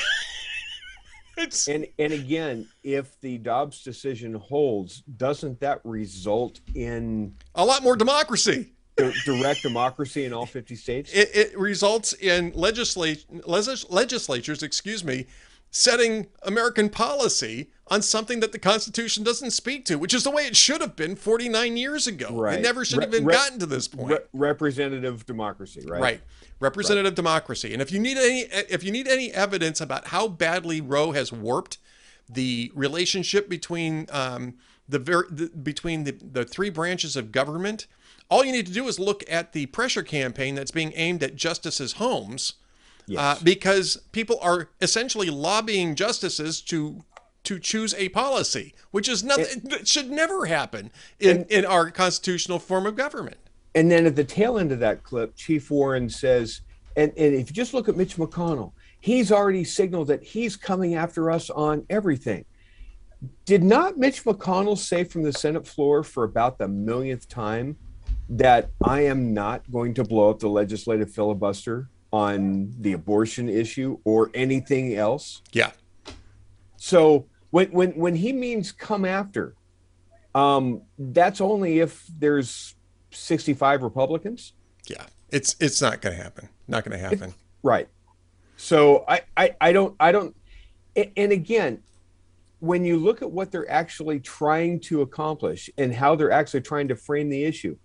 it's 1.37 1.67
And 1.67 1.87
and 1.99 2.13
again, 2.13 2.65
if 2.81 3.19
the 3.19 3.39
Dobbs 3.39 3.83
decision 3.83 4.35
holds, 4.35 5.01
doesn't 5.01 5.59
that 5.59 5.81
result 5.83 6.61
in 6.75 7.35
a 7.55 7.65
lot 7.65 7.83
more 7.83 7.97
democracy. 7.97 8.71
Di- 8.99 9.13
direct 9.25 9.61
democracy 9.63 10.25
in 10.25 10.33
all 10.33 10.45
50 10.45 10.75
states? 10.75 11.13
it, 11.13 11.29
it 11.33 11.57
results 11.57 12.13
in 12.13 12.51
legislate, 12.55 13.25
legis, 13.47 13.89
legislatures, 13.89 14.63
excuse 14.63 15.03
me, 15.03 15.25
setting 15.71 16.27
American 16.43 16.89
policy 16.89 17.69
on 17.87 18.01
something 18.01 18.39
that 18.39 18.51
the 18.51 18.59
Constitution 18.59 19.23
doesn't 19.23 19.51
speak 19.51 19.85
to, 19.85 19.95
which 19.95 20.13
is 20.13 20.23
the 20.23 20.31
way 20.31 20.43
it 20.43 20.55
should 20.55 20.81
have 20.81 20.95
been 20.95 21.15
49 21.15 21.77
years 21.77 22.07
ago. 22.07 22.29
Right. 22.31 22.59
It 22.59 22.61
never 22.61 22.85
should 22.85 23.01
have 23.01 23.11
been 23.11 23.25
re- 23.25 23.33
gotten 23.33 23.59
to 23.59 23.65
this 23.65 23.87
point. 23.87 24.11
Re- 24.11 24.19
representative 24.33 25.25
democracy, 25.25 25.83
right? 25.87 26.01
Right. 26.01 26.21
Representative 26.59 27.15
democracy. 27.15 27.73
And 27.73 27.81
if 27.81 27.91
you 27.91 27.99
need 27.99 28.17
any 28.17 28.41
if 28.69 28.83
you 28.83 28.91
need 28.91 29.07
any 29.07 29.31
evidence 29.31 29.79
about 29.79 30.07
how 30.07 30.27
badly 30.27 30.81
Roe 30.81 31.11
has 31.11 31.31
warped 31.31 31.77
the 32.29 32.71
relationship 32.75 33.49
between 33.49 34.07
um, 34.11 34.55
the, 34.87 34.99
ver- 34.99 35.27
the 35.29 35.47
between 35.47 36.03
the, 36.03 36.11
the 36.11 36.45
three 36.45 36.69
branches 36.69 37.15
of 37.15 37.31
government, 37.31 37.87
all 38.29 38.45
you 38.45 38.51
need 38.51 38.67
to 38.67 38.73
do 38.73 38.87
is 38.87 38.99
look 38.99 39.23
at 39.29 39.53
the 39.53 39.65
pressure 39.67 40.03
campaign 40.03 40.55
that's 40.55 40.71
being 40.71 40.93
aimed 40.95 41.23
at 41.23 41.35
justices' 41.35 41.93
homes, 41.93 42.53
uh, 43.17 43.37
because 43.43 43.97
people 44.11 44.37
are 44.41 44.69
essentially 44.81 45.29
lobbying 45.29 45.95
justices 45.95 46.61
to 46.61 47.03
to 47.41 47.57
choose 47.57 47.93
a 47.95 48.09
policy, 48.09 48.75
which 48.91 49.07
is 49.07 49.23
nothing 49.23 49.61
that 49.63 49.87
should 49.87 50.11
never 50.11 50.45
happen 50.45 50.91
in, 51.19 51.45
in 51.49 51.65
our 51.65 51.89
constitutional 51.89 52.59
form 52.59 52.85
of 52.85 52.95
government. 52.97 53.37
And 53.73 53.89
then 53.89 54.05
at 54.05 54.15
the 54.15 54.25
tail 54.25 54.59
end 54.59 54.73
of 54.73 54.79
that 54.79 55.03
clip, 55.03 55.35
Chief 55.35 55.71
Warren 55.71 56.09
says, 56.09 56.61
and, 56.97 57.13
and 57.17 57.33
if 57.33 57.49
you 57.49 57.53
just 57.53 57.73
look 57.73 57.87
at 57.87 57.95
Mitch 57.95 58.17
McConnell, 58.17 58.73
he's 58.99 59.31
already 59.31 59.63
signaled 59.63 60.09
that 60.09 60.21
he's 60.21 60.57
coming 60.57 60.95
after 60.95 61.31
us 61.31 61.49
on 61.49 61.85
everything. 61.89 62.43
Did 63.45 63.63
not 63.63 63.97
Mitch 63.97 64.25
McConnell 64.25 64.77
say 64.77 65.05
from 65.05 65.23
the 65.23 65.33
Senate 65.33 65.65
floor 65.65 66.03
for 66.03 66.25
about 66.25 66.57
the 66.57 66.67
millionth 66.67 67.29
time 67.29 67.77
that 68.29 68.69
I 68.83 69.01
am 69.01 69.33
not 69.33 69.69
going 69.71 69.93
to 69.95 70.03
blow 70.03 70.29
up 70.29 70.39
the 70.39 70.49
legislative 70.49 71.11
filibuster 71.11 71.89
on 72.11 72.73
the 72.79 72.93
abortion 72.93 73.49
issue 73.49 73.97
or 74.03 74.29
anything 74.33 74.95
else? 74.95 75.41
Yeah. 75.51 75.71
So 76.77 77.25
when 77.51 77.71
when 77.71 77.91
when 77.91 78.15
he 78.15 78.31
means 78.33 78.71
come 78.71 79.05
after, 79.05 79.55
Um, 80.35 80.83
that's 80.97 81.41
only 81.41 81.79
if 81.79 82.05
there's 82.19 82.75
65 83.11 83.81
Republicans. 83.81 84.53
Yeah, 84.87 85.05
it's 85.31 85.55
it's 85.59 85.81
not 85.81 86.01
going 86.01 86.15
to 86.15 86.23
happen. 86.23 86.49
Not 86.67 86.85
going 86.85 86.97
to 86.97 87.03
happen. 87.03 87.33
Right. 87.63 87.89
So 88.55 89.05
I, 89.07 89.21
I 89.35 89.55
I 89.59 89.71
don't 89.73 89.95
I 89.99 90.11
don't 90.11 90.35
and 90.95 91.31
again 91.31 91.81
when 92.59 92.83
you 92.85 92.97
look 92.97 93.21
at 93.21 93.31
what 93.31 93.51
they're 93.51 93.71
actually 93.71 94.19
trying 94.19 94.79
to 94.81 95.01
accomplish 95.01 95.69
and 95.77 95.93
how 95.93 96.15
they're 96.15 96.31
actually 96.31 96.61
trying 96.61 96.89
to 96.89 96.95
frame 96.95 97.29
the 97.29 97.43
issue 97.43 97.75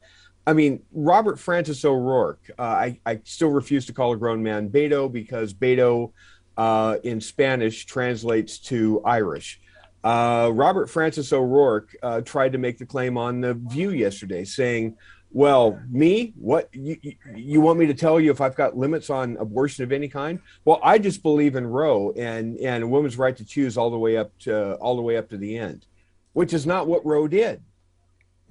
I 0.46 0.52
mean, 0.52 0.82
Robert 0.92 1.38
Francis 1.38 1.84
O'Rourke, 1.84 2.50
uh, 2.58 2.62
I, 2.62 3.00
I 3.06 3.20
still 3.24 3.48
refuse 3.48 3.86
to 3.86 3.92
call 3.92 4.12
a 4.12 4.16
grown 4.16 4.42
man 4.42 4.68
Beto 4.68 5.10
because 5.10 5.54
Beto 5.54 6.12
uh, 6.56 6.96
in 7.02 7.20
Spanish 7.20 7.86
translates 7.86 8.58
to 8.58 9.02
Irish. 9.04 9.60
Uh, 10.02 10.50
Robert 10.52 10.90
Francis 10.90 11.32
O'Rourke 11.32 11.96
uh, 12.02 12.20
tried 12.20 12.52
to 12.52 12.58
make 12.58 12.76
the 12.76 12.84
claim 12.84 13.16
on 13.16 13.40
The 13.40 13.54
View 13.54 13.90
yesterday, 13.90 14.44
saying, 14.44 14.96
well, 15.34 15.80
me, 15.90 16.32
what 16.36 16.68
you, 16.72 16.96
you 17.34 17.60
want 17.60 17.78
me 17.78 17.86
to 17.86 17.94
tell 17.94 18.20
you 18.20 18.30
if 18.30 18.40
I've 18.40 18.54
got 18.54 18.76
limits 18.76 19.10
on 19.10 19.36
abortion 19.38 19.82
of 19.82 19.90
any 19.90 20.06
kind? 20.06 20.38
Well, 20.64 20.78
I 20.82 20.98
just 20.98 21.24
believe 21.24 21.56
in 21.56 21.66
Roe 21.66 22.12
and 22.12 22.56
and 22.58 22.84
a 22.84 22.86
woman's 22.86 23.18
right 23.18 23.36
to 23.36 23.44
choose 23.44 23.76
all 23.76 23.90
the 23.90 23.98
way 23.98 24.16
up 24.16 24.30
to 24.40 24.74
all 24.74 24.94
the 24.94 25.02
way 25.02 25.16
up 25.16 25.28
to 25.30 25.36
the 25.36 25.58
end, 25.58 25.86
which 26.34 26.52
is 26.52 26.66
not 26.66 26.86
what 26.86 27.04
Roe 27.04 27.26
did. 27.26 27.62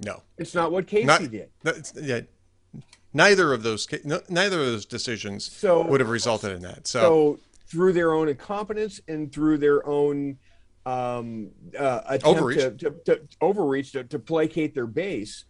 No, 0.04 0.22
it's 0.38 0.54
not 0.54 0.72
what 0.72 0.86
Casey 0.86 1.06
not, 1.06 1.30
did. 1.30 1.48
yeah, 2.00 2.20
neither 3.12 3.52
of 3.52 3.62
those 3.62 3.88
neither 4.28 4.60
of 4.60 4.66
those 4.66 4.86
decisions 4.86 5.50
so, 5.50 5.86
would 5.86 6.00
have 6.00 6.10
resulted 6.10 6.52
in 6.52 6.62
that. 6.62 6.86
So, 6.86 7.00
so 7.00 7.40
through 7.66 7.92
their 7.92 8.12
own 8.12 8.28
incompetence 8.28 9.00
and 9.08 9.32
through 9.32 9.58
their 9.58 9.86
own 9.88 10.38
um, 10.84 11.50
uh, 11.78 12.00
attempt 12.06 12.26
overreach. 12.40 12.58
To, 12.58 12.70
to, 12.72 12.90
to 13.04 13.20
overreach 13.40 13.92
to, 13.92 14.04
to 14.04 14.18
placate 14.18 14.74
their 14.74 14.86
base 14.86 15.44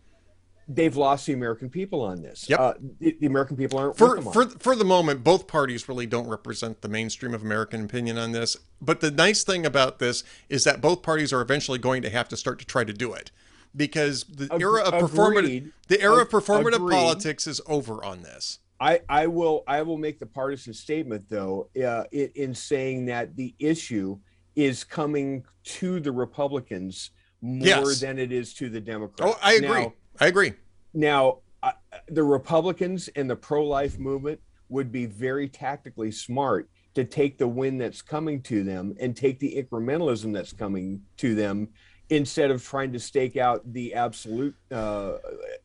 they've 0.69 0.97
lost 0.97 1.27
the 1.27 1.33
American 1.33 1.69
people 1.69 2.01
on 2.01 2.23
this. 2.23 2.49
Yep. 2.49 2.61
Uh, 2.61 2.75
the, 2.99 3.17
the, 3.21 3.27
American 3.27 3.57
people 3.57 3.79
aren't 3.79 3.97
for 3.97 4.21
for 4.23 4.47
for 4.47 4.77
the 4.77 4.85
moment. 4.85 5.25
Both 5.25 5.47
parties 5.47 5.88
really 5.88 6.07
don't 6.07 6.29
represent 6.29 6.81
the 6.81 6.88
mainstream 6.88 7.35
of 7.35 7.43
American 7.43 7.85
opinion 7.85 8.19
on 8.19 8.33
this. 8.33 8.57
But 8.81 9.01
the 9.01 9.11
nice 9.11 9.45
thing 9.45 9.67
about 9.67 9.99
this 9.99 10.25
is 10.49 10.64
that 10.64 10.81
both 10.81 11.03
parties 11.03 11.33
are 11.33 11.40
eventually 11.40 11.79
going 11.79 12.03
to 12.03 12.11
have 12.11 12.29
to 12.29 12.37
start 12.37 12.59
to 12.61 12.67
try 12.67 12.85
to 12.85 12.93
do 12.93 13.12
it 13.12 13.31
because 13.76 14.24
the 14.24 14.52
Ag- 14.52 14.60
era 14.60 14.82
of 14.82 14.94
performative 14.94 15.72
the 15.88 16.00
era 16.00 16.22
of 16.22 16.28
performative 16.28 16.76
agreed. 16.76 16.94
politics 16.94 17.46
is 17.46 17.60
over 17.66 18.04
on 18.04 18.22
this. 18.22 18.60
I, 18.80 19.00
I 19.08 19.26
will 19.28 19.62
I 19.66 19.82
will 19.82 19.98
make 19.98 20.18
the 20.18 20.26
partisan 20.26 20.74
statement 20.74 21.26
though 21.28 21.68
uh, 21.82 22.04
in, 22.12 22.30
in 22.34 22.54
saying 22.54 23.06
that 23.06 23.37
the 23.37 23.54
issue 23.58 24.18
is 24.56 24.84
coming 24.84 25.44
to 25.64 26.00
the 26.00 26.12
Republicans 26.12 27.10
more 27.40 27.66
yes. 27.66 28.00
than 28.00 28.18
it 28.18 28.32
is 28.32 28.54
to 28.54 28.68
the 28.68 28.80
Democrats. 28.80 29.34
Oh, 29.34 29.38
I 29.42 29.54
agree. 29.54 29.68
Now, 29.68 29.92
I 30.20 30.26
agree. 30.26 30.52
Now, 30.92 31.38
uh, 31.62 31.72
the 32.08 32.22
Republicans 32.22 33.08
and 33.16 33.28
the 33.28 33.37
pro 33.37 33.64
life 33.64 33.98
movement 33.98 34.40
would 34.68 34.90
be 34.90 35.06
very 35.06 35.48
tactically 35.48 36.10
smart 36.10 36.68
to 36.94 37.04
take 37.04 37.38
the 37.38 37.48
win 37.48 37.78
that's 37.78 38.02
coming 38.02 38.40
to 38.42 38.62
them 38.62 38.94
and 39.00 39.16
take 39.16 39.38
the 39.40 39.56
incrementalism 39.56 40.32
that's 40.32 40.52
coming 40.52 41.02
to 41.16 41.34
them 41.34 41.68
instead 42.11 42.51
of 42.51 42.62
trying 42.62 42.93
to 42.93 42.99
stake 42.99 43.37
out 43.37 43.61
the 43.73 43.95
absolute 43.95 44.55
uh, 44.71 45.14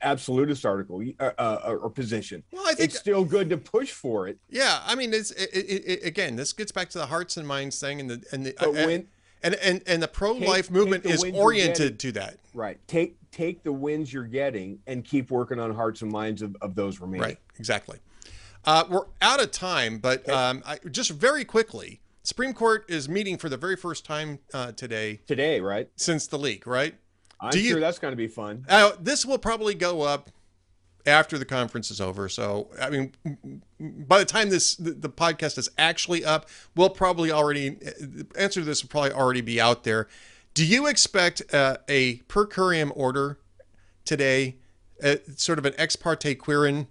absolutist 0.02 0.65
article 0.65 1.04
uh, 1.19 1.32
uh, 1.38 1.78
or 1.82 1.89
position. 1.89 2.43
Well, 2.52 2.63
I 2.65 2.73
think 2.73 2.89
it's 2.89 2.99
still 2.99 3.25
good 3.25 3.49
to 3.49 3.58
push 3.58 3.91
for 3.91 4.28
it. 4.28 4.38
Yeah, 4.49 4.82
I 4.86 4.95
mean, 4.95 5.13
it's 5.13 5.32
it, 5.32 5.49
it, 5.54 5.84
it, 5.86 6.06
again, 6.06 6.36
this 6.36 6.54
gets 6.54 6.71
back 6.71 6.89
to 6.89 6.97
the 6.97 7.08
hearts 7.08 7.38
and 7.38 7.47
minds 7.47 7.80
thing, 7.80 7.99
and 7.99 8.10
the 8.10 8.23
and 8.32 8.45
the 8.45 8.63
uh, 8.63 8.71
when, 8.71 9.08
and, 9.43 9.56
and 9.56 9.82
and 9.86 10.02
the 10.02 10.08
pro 10.08 10.34
life 10.34 10.71
movement 10.71 11.06
is 11.06 11.23
oriented 11.23 11.99
to 11.99 12.12
that. 12.13 12.38
Right. 12.54 12.80
Take 12.88 13.17
take 13.32 13.63
the 13.63 13.71
wins 13.71 14.12
you're 14.12 14.23
getting 14.23 14.80
and 14.88 15.04
keep 15.04 15.32
working 15.32 15.60
on 15.60 15.73
hearts 15.73 16.02
and 16.02 16.12
minds 16.12 16.41
of, 16.41 16.56
of 16.62 16.75
those 16.75 16.99
remaining. 16.99 17.21
Right, 17.21 17.38
exactly. 17.58 17.99
Uh, 18.65 18.84
we're 18.89 19.06
out 19.21 19.41
of 19.41 19.52
time, 19.52 19.99
but 19.99 20.28
um, 20.30 20.62
I, 20.65 20.80
just 20.91 21.12
very 21.12 21.45
quickly, 21.45 22.02
Supreme 22.23 22.53
Court 22.53 22.86
is 22.89 23.08
meeting 23.08 23.38
for 23.38 23.49
the 23.49 23.58
very 23.58 23.75
first 23.75 24.05
time 24.05 24.39
uh, 24.53 24.71
today. 24.73 25.21
Today, 25.27 25.60
right? 25.60 25.89
Since 25.95 26.27
the 26.27 26.38
leak, 26.38 26.67
right? 26.67 26.95
I'm 27.41 27.51
Do 27.51 27.60
sure 27.60 27.77
you, 27.77 27.79
that's 27.79 27.99
going 27.99 28.12
to 28.12 28.17
be 28.17 28.27
fun. 28.27 28.65
Uh, 28.67 28.91
this 28.99 29.25
will 29.25 29.38
probably 29.38 29.73
go 29.73 30.01
up 30.01 30.29
after 31.05 31.38
the 31.38 31.45
conference 31.45 31.89
is 31.89 32.01
over. 32.01 32.27
So, 32.27 32.69
I 32.79 32.89
mean, 32.89 33.13
by 33.79 34.19
the 34.19 34.25
time 34.25 34.49
this 34.49 34.75
the, 34.75 34.91
the 34.91 35.10
podcast 35.10 35.58
is 35.58 35.69
actually 35.77 36.25
up, 36.25 36.49
we'll 36.75 36.89
probably 36.89 37.32
already 37.32 37.77
answer 38.38 38.60
to 38.60 38.65
this 38.65 38.84
will 38.84 38.89
probably 38.89 39.13
already 39.13 39.41
be 39.41 39.60
out 39.60 39.84
there. 39.84 40.08
Do 40.53 40.65
you 40.65 40.88
expect 40.88 41.41
uh, 41.53 41.77
a 41.88 42.17
per 42.27 42.45
curiam 42.45 42.91
order 42.95 43.39
today, 44.03 44.58
uh, 45.01 45.15
sort 45.36 45.60
of 45.60 45.65
an 45.65 45.73
ex 45.77 45.95
parte 45.95 46.36
Quirin 46.36 46.88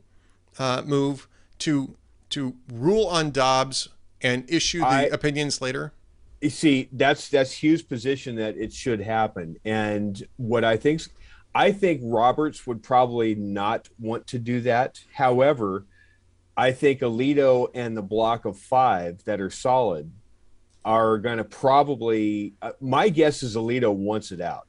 uh, 0.58 0.82
move 0.84 1.28
to 1.58 1.96
to 2.30 2.54
rule 2.72 3.06
on 3.06 3.30
Dobbs 3.30 3.88
and 4.22 4.48
issue 4.48 4.80
the 4.80 4.86
I, 4.86 5.02
opinions 5.02 5.60
later? 5.60 5.92
You 6.40 6.50
see, 6.50 6.88
that's 6.92 7.28
that's 7.28 7.62
Hugh's 7.62 7.82
position 7.82 8.36
that 8.36 8.56
it 8.56 8.72
should 8.72 9.00
happen, 9.00 9.56
and 9.64 10.22
what 10.36 10.64
I 10.64 10.76
think, 10.76 11.02
I 11.54 11.72
think 11.72 12.00
Roberts 12.04 12.66
would 12.66 12.82
probably 12.82 13.34
not 13.34 13.88
want 13.98 14.26
to 14.28 14.38
do 14.38 14.60
that. 14.60 15.00
However, 15.14 15.84
I 16.56 16.72
think 16.72 17.00
Alito 17.00 17.68
and 17.74 17.96
the 17.96 18.02
block 18.02 18.44
of 18.44 18.56
five 18.56 19.24
that 19.24 19.40
are 19.40 19.50
solid 19.50 20.12
are 20.84 21.18
going 21.18 21.38
to 21.38 21.44
probably. 21.44 22.54
Uh, 22.62 22.72
my 22.80 23.08
guess 23.08 23.42
is 23.42 23.56
Alito 23.56 23.92
wants 23.92 24.30
it 24.30 24.40
out, 24.40 24.66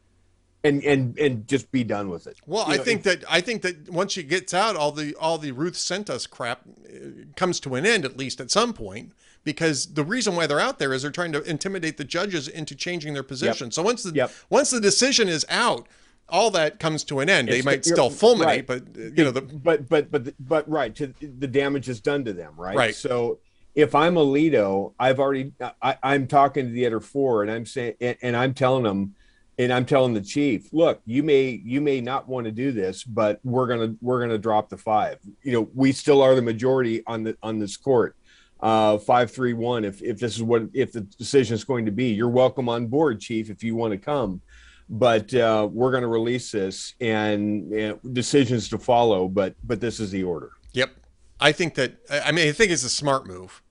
and 0.64 0.84
and 0.84 1.18
and 1.20 1.48
just 1.48 1.72
be 1.72 1.84
done 1.84 2.10
with 2.10 2.26
it. 2.26 2.38
Well, 2.46 2.66
you 2.68 2.74
I 2.74 2.78
know, 2.78 2.84
think 2.84 3.04
that 3.04 3.24
I 3.30 3.42
think 3.42 3.62
that 3.62 3.90
once 3.90 4.14
she 4.14 4.24
gets 4.24 4.54
out, 4.54 4.76
all 4.76 4.92
the 4.92 5.16
all 5.16 5.38
the 5.38 5.52
Ruth 5.52 5.78
sent 5.78 6.10
us 6.10 6.26
crap 6.26 6.62
uh, 6.88 7.10
comes 7.36 7.60
to 7.62 7.76
an 7.76 7.86
end 7.86 8.06
at 8.06 8.18
least 8.18 8.42
at 8.42 8.50
some 8.50 8.74
point. 8.74 9.14
Because 9.44 9.94
the 9.94 10.04
reason 10.04 10.36
why 10.36 10.48
they're 10.48 10.60
out 10.60 10.80
there 10.80 10.94
is 10.94 11.02
they're 11.02 11.12
trying 11.12 11.32
to 11.32 11.42
intimidate 11.44 11.98
the 11.98 12.04
judges 12.04 12.48
into 12.48 12.76
changing 12.76 13.14
their 13.14 13.24
position. 13.24 13.68
Yep. 13.68 13.74
So 13.74 13.84
once 13.84 14.04
the 14.04 14.14
yep. 14.14 14.32
once 14.50 14.70
the 14.70 14.82
decision 14.82 15.28
is 15.28 15.46
out, 15.50 15.88
all 16.28 16.52
that 16.52 16.80
comes 16.80 17.04
to 17.06 17.20
an 17.20 17.30
end. 17.30 17.50
It's 17.50 17.58
they 17.58 17.62
might 17.64 17.86
still 17.86 18.10
fulminate, 18.10 18.46
right. 18.46 18.68
but 18.68 18.84
you 18.96 19.24
know 19.24 19.32
the 19.32 19.42
but 19.42 19.90
but 19.90 20.12
but 20.12 20.34
but 20.40 20.70
right 20.70 20.94
to 20.96 21.14
the 21.22 21.48
damage 21.48 21.90
is 21.90 22.00
done 22.00 22.26
to 22.26 22.34
them, 22.34 22.54
right? 22.58 22.76
Right. 22.76 22.96
So 22.96 23.40
if 23.76 23.96
I'm 23.96 24.16
Alito, 24.16 24.94
I've 25.00 25.20
already 25.20 25.54
I, 25.82 25.98
am 26.04 26.28
talking 26.28 26.66
to 26.66 26.72
the 26.72 26.86
other 26.86 27.00
four, 27.00 27.44
and 27.44 27.52
I'm 27.52 27.66
saying, 27.66 27.96
and, 28.02 28.18
and, 28.22 28.36
I'm 28.36 28.54
telling 28.54 28.84
them, 28.84 29.16
and 29.58 29.72
I'm 29.72 29.86
telling 29.86 30.14
the 30.14 30.22
chief, 30.22 30.74
look, 30.74 31.02
you 31.06 31.24
may 31.24 31.62
you 31.64 31.82
may 31.82 32.02
not 32.02 32.28
want 32.28 32.46
to 32.46 32.52
do 32.52 32.72
this, 32.72 33.04
but 33.04 33.40
we're 33.44 33.68
gonna 33.68 33.96
we're 34.02 34.22
gonna 34.22 34.38
drop 34.38 34.70
the 34.70 34.78
five. 34.78 35.20
You 35.44 35.54
know, 35.54 35.70
we 35.74 35.92
still 35.92 36.22
are 36.22 36.36
the 36.36 36.42
majority 36.42 37.04
on 37.08 37.24
the 37.24 37.38
on 37.44 37.60
this 37.60 37.78
court. 37.78 38.16
Uh, 38.62 38.98
five 38.98 39.32
three 39.32 39.54
one. 39.54 39.86
If 39.86 40.02
if 40.02 40.20
this 40.20 40.36
is 40.36 40.44
what 40.44 40.64
if 40.74 40.92
the 40.92 41.02
decision 41.02 41.56
is 41.56 41.64
going 41.64 41.86
to 41.86 41.92
be, 41.92 42.08
you're 42.08 42.30
welcome 42.30 42.68
on 42.68 42.88
board, 42.88 43.22
chief, 43.22 43.50
if 43.50 43.64
you 43.64 43.76
want 43.76 43.94
to 43.94 43.98
come. 43.98 44.42
But 44.90 45.34
uh, 45.34 45.70
we're 45.72 45.92
going 45.92 46.02
to 46.02 46.10
release 46.10 46.52
this 46.52 46.96
and 47.00 47.98
decisions 48.12 48.68
to 48.70 48.78
follow. 48.78 49.30
But 49.30 49.56
but 49.64 49.80
this 49.80 50.00
is 50.00 50.12
the 50.12 50.24
order. 50.24 50.52
Yep. 50.74 50.92
I 51.40 51.52
think 51.52 51.76
that 51.76 51.98
I 52.10 52.32
mean 52.32 52.50
I 52.50 52.52
think 52.52 52.72
it's 52.72 52.84
a 52.84 52.90
smart 52.90 53.28
move. 53.28 53.62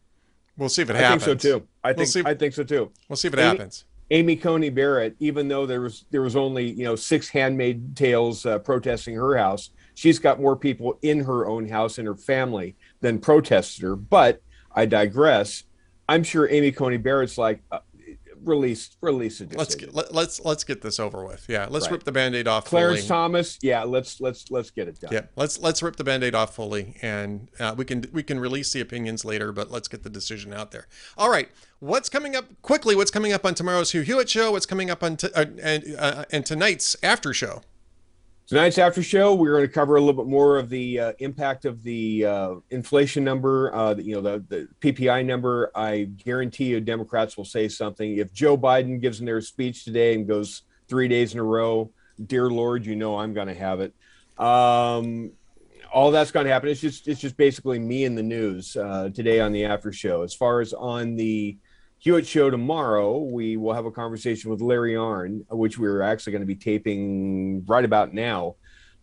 We'll 0.57 0.69
see 0.69 0.83
if 0.83 0.91
it 0.91 0.97
I 0.97 1.01
happens. 1.01 1.23
I 1.25 1.27
think 1.27 1.41
so 1.41 1.59
too. 1.59 1.69
I 1.85 1.93
think 1.93 2.15
we'll 2.15 2.27
I 2.27 2.35
think 2.35 2.55
so 2.55 2.65
too. 2.65 2.91
We'll 3.09 3.17
see 3.17 3.29
if 3.29 3.35
it 3.35 3.41
Amy, 3.41 3.49
happens. 3.49 3.85
Amy 4.11 4.37
Coney 4.37 4.71
Barrett, 4.71 5.17
even 5.21 5.49
though 5.49 5.67
there 5.67 5.83
was 5.83 6.07
there 6.11 6.23
was 6.23 6.35
only 6.35 6.71
you 6.71 6.85
know 6.85 6.97
six 6.97 7.29
handmaid 7.29 7.95
tales 7.97 8.47
uh, 8.47 8.59
protesting 8.59 9.15
her 9.15 9.37
house, 9.37 9.71
she's 9.95 10.19
got 10.19 10.41
more 10.41 10.57
people 10.57 10.99
in 11.03 11.21
her 11.21 11.47
own 11.47 11.69
house 11.69 11.99
and 11.99 12.07
her 12.07 12.17
family 12.17 12.75
than 13.01 13.19
protested 13.19 13.83
her. 13.83 13.97
But 13.97 14.41
I 14.73 14.87
digress. 14.87 15.65
I'm 16.09 16.23
sure 16.23 16.49
Amy 16.51 16.73
Coney 16.73 16.97
Barrett's 16.97 17.39
like, 17.39 17.63
uh, 17.71 17.81
release 18.45 18.97
release 19.01 19.41
a 19.41 19.47
decision. 19.47 19.59
Let's 19.59 19.75
get, 19.75 19.95
let, 19.95 20.15
let's 20.15 20.41
let's 20.45 20.65
get 20.65 20.81
this 20.81 21.01
over 21.01 21.25
with. 21.25 21.47
Yeah, 21.49 21.67
let's 21.69 21.87
right. 21.87 21.93
rip 21.93 22.05
the 22.05 22.13
band-aid 22.13 22.47
off. 22.47 22.65
Clarence 22.67 23.01
fully. 23.01 23.09
Thomas, 23.09 23.59
yeah, 23.63 23.83
let's 23.83 24.21
let's 24.21 24.51
let's 24.51 24.71
get 24.71 24.89
it 24.89 25.01
done. 25.01 25.13
Yeah, 25.13 25.23
let's 25.37 25.59
let's 25.59 25.83
rip 25.83 25.97
the 25.97 26.05
band-aid 26.05 26.35
off 26.35 26.55
fully, 26.55 26.97
and 27.03 27.49
uh, 27.59 27.75
we 27.77 27.85
can 27.85 28.05
we 28.13 28.23
can 28.23 28.39
release 28.39 28.73
the 28.73 28.81
opinions 28.81 29.25
later, 29.25 29.53
but 29.53 29.71
let's 29.71 29.89
get 29.89 30.03
the 30.03 30.11
decision 30.11 30.53
out 30.53 30.71
there. 30.71 30.87
All 31.17 31.31
right, 31.31 31.49
what's 31.81 32.09
coming 32.09 32.37
up 32.37 32.47
quickly? 32.63 32.95
What's 32.95 33.11
coming 33.11 33.33
up 33.33 33.45
on 33.45 33.55
tomorrow's 33.55 33.93
Hugh 33.93 34.03
Hewitt 34.03 34.31
show? 34.31 34.53
What's 34.53 34.67
coming 34.67 34.91
up 34.91 35.03
on 35.03 35.17
t- 35.17 35.29
uh, 35.35 35.47
and 35.61 35.97
uh, 35.99 36.25
and 36.31 36.47
tonight's 36.47 36.97
after 37.03 37.35
show? 37.35 37.63
Tonight's 38.49 38.79
after 38.79 39.03
show, 39.03 39.35
we're 39.35 39.57
going 39.57 39.67
to 39.67 39.73
cover 39.73 39.97
a 39.97 40.01
little 40.01 40.25
bit 40.25 40.31
more 40.31 40.57
of 40.57 40.71
the 40.71 40.99
uh, 40.99 41.13
impact 41.19 41.67
of 41.67 41.83
the 41.83 42.25
uh, 42.25 42.55
inflation 42.71 43.23
number, 43.23 43.75
uh, 43.75 43.93
the, 43.93 44.03
you 44.03 44.15
know, 44.15 44.23
the, 44.23 44.43
the 44.49 44.69
PPI 44.81 45.27
number. 45.27 45.71
I 45.75 46.05
guarantee 46.05 46.65
you, 46.65 46.81
Democrats 46.81 47.37
will 47.37 47.45
say 47.45 47.69
something. 47.69 48.17
If 48.17 48.33
Joe 48.33 48.57
Biden 48.57 49.03
gives 49.03 49.21
in 49.21 49.27
their 49.27 49.43
speech 49.43 49.85
today 49.85 50.15
and 50.15 50.27
goes 50.27 50.63
three 50.89 51.09
days 51.09 51.35
in 51.35 51.41
a 51.41 51.45
row, 51.45 51.91
dear 52.25 52.49
Lord, 52.49 52.87
you 52.87 52.97
know 52.97 53.19
I'm 53.19 53.35
going 53.35 53.49
to 53.49 53.55
have 53.55 53.81
it. 53.81 53.93
Um, 54.43 55.33
all 55.93 56.11
that's 56.11 56.31
going 56.31 56.47
to 56.47 56.53
happen. 56.53 56.71
It's 56.71 56.81
just 56.81 57.07
it's 57.07 57.21
just 57.21 57.37
basically 57.37 57.79
me 57.79 58.05
in 58.05 58.15
the 58.15 58.23
news 58.23 58.79
uh, 58.79 59.11
today 59.15 59.41
on 59.41 59.53
the 59.53 59.67
after 59.67 59.93
show. 59.93 60.23
As 60.23 60.33
far 60.33 60.61
as 60.63 60.73
on 60.73 61.17
the 61.17 61.59
Hewitt 62.01 62.27
Show 62.27 62.49
tomorrow, 62.49 63.19
we 63.19 63.57
will 63.57 63.75
have 63.75 63.85
a 63.85 63.91
conversation 63.91 64.51
with 64.51 64.61
Larry 64.61 64.93
Arnn, 64.93 65.45
which 65.51 65.79
we're 65.79 66.01
actually 66.01 66.33
going 66.33 66.43
to 66.43 66.47
be 66.47 66.55
taping 66.55 67.65
right 67.67 67.85
about 67.85 68.15
now 68.15 68.55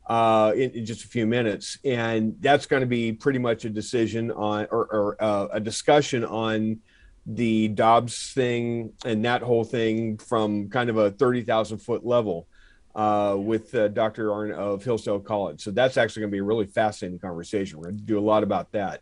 uh, 0.07 0.53
in, 0.55 0.71
in, 0.71 0.85
just 0.85 1.03
a 1.03 1.07
few 1.07 1.27
minutes. 1.27 1.77
And 1.83 2.37
that's 2.39 2.65
going 2.65 2.81
to 2.81 2.87
be 2.87 3.11
pretty 3.11 3.39
much 3.39 3.65
a 3.65 3.69
decision 3.69 4.31
on 4.31 4.67
or, 4.71 4.85
or 4.85 5.17
uh, 5.19 5.47
a 5.51 5.59
discussion 5.59 6.23
on 6.23 6.79
the 7.25 7.67
Dobbs 7.69 8.31
thing 8.33 8.93
and 9.03 9.25
that 9.25 9.41
whole 9.41 9.63
thing 9.65 10.17
from 10.17 10.69
kind 10.69 10.89
of 10.89 10.97
a 10.97 11.11
30,000 11.11 11.79
foot 11.79 12.05
level 12.05 12.47
uh, 12.93 13.35
with 13.37 13.75
uh, 13.75 13.89
Dr. 13.89 14.29
Arnn 14.29 14.53
of 14.53 14.85
Hillsdale 14.85 15.19
College. 15.19 15.61
So 15.61 15.71
that's 15.71 15.97
actually 15.97 16.21
going 16.21 16.31
to 16.31 16.35
be 16.35 16.39
a 16.39 16.43
really 16.43 16.67
fascinating 16.67 17.19
conversation. 17.19 17.77
We're 17.77 17.89
going 17.89 17.97
to 17.97 18.03
do 18.03 18.19
a 18.19 18.21
lot 18.21 18.43
about 18.43 18.71
that. 18.71 19.01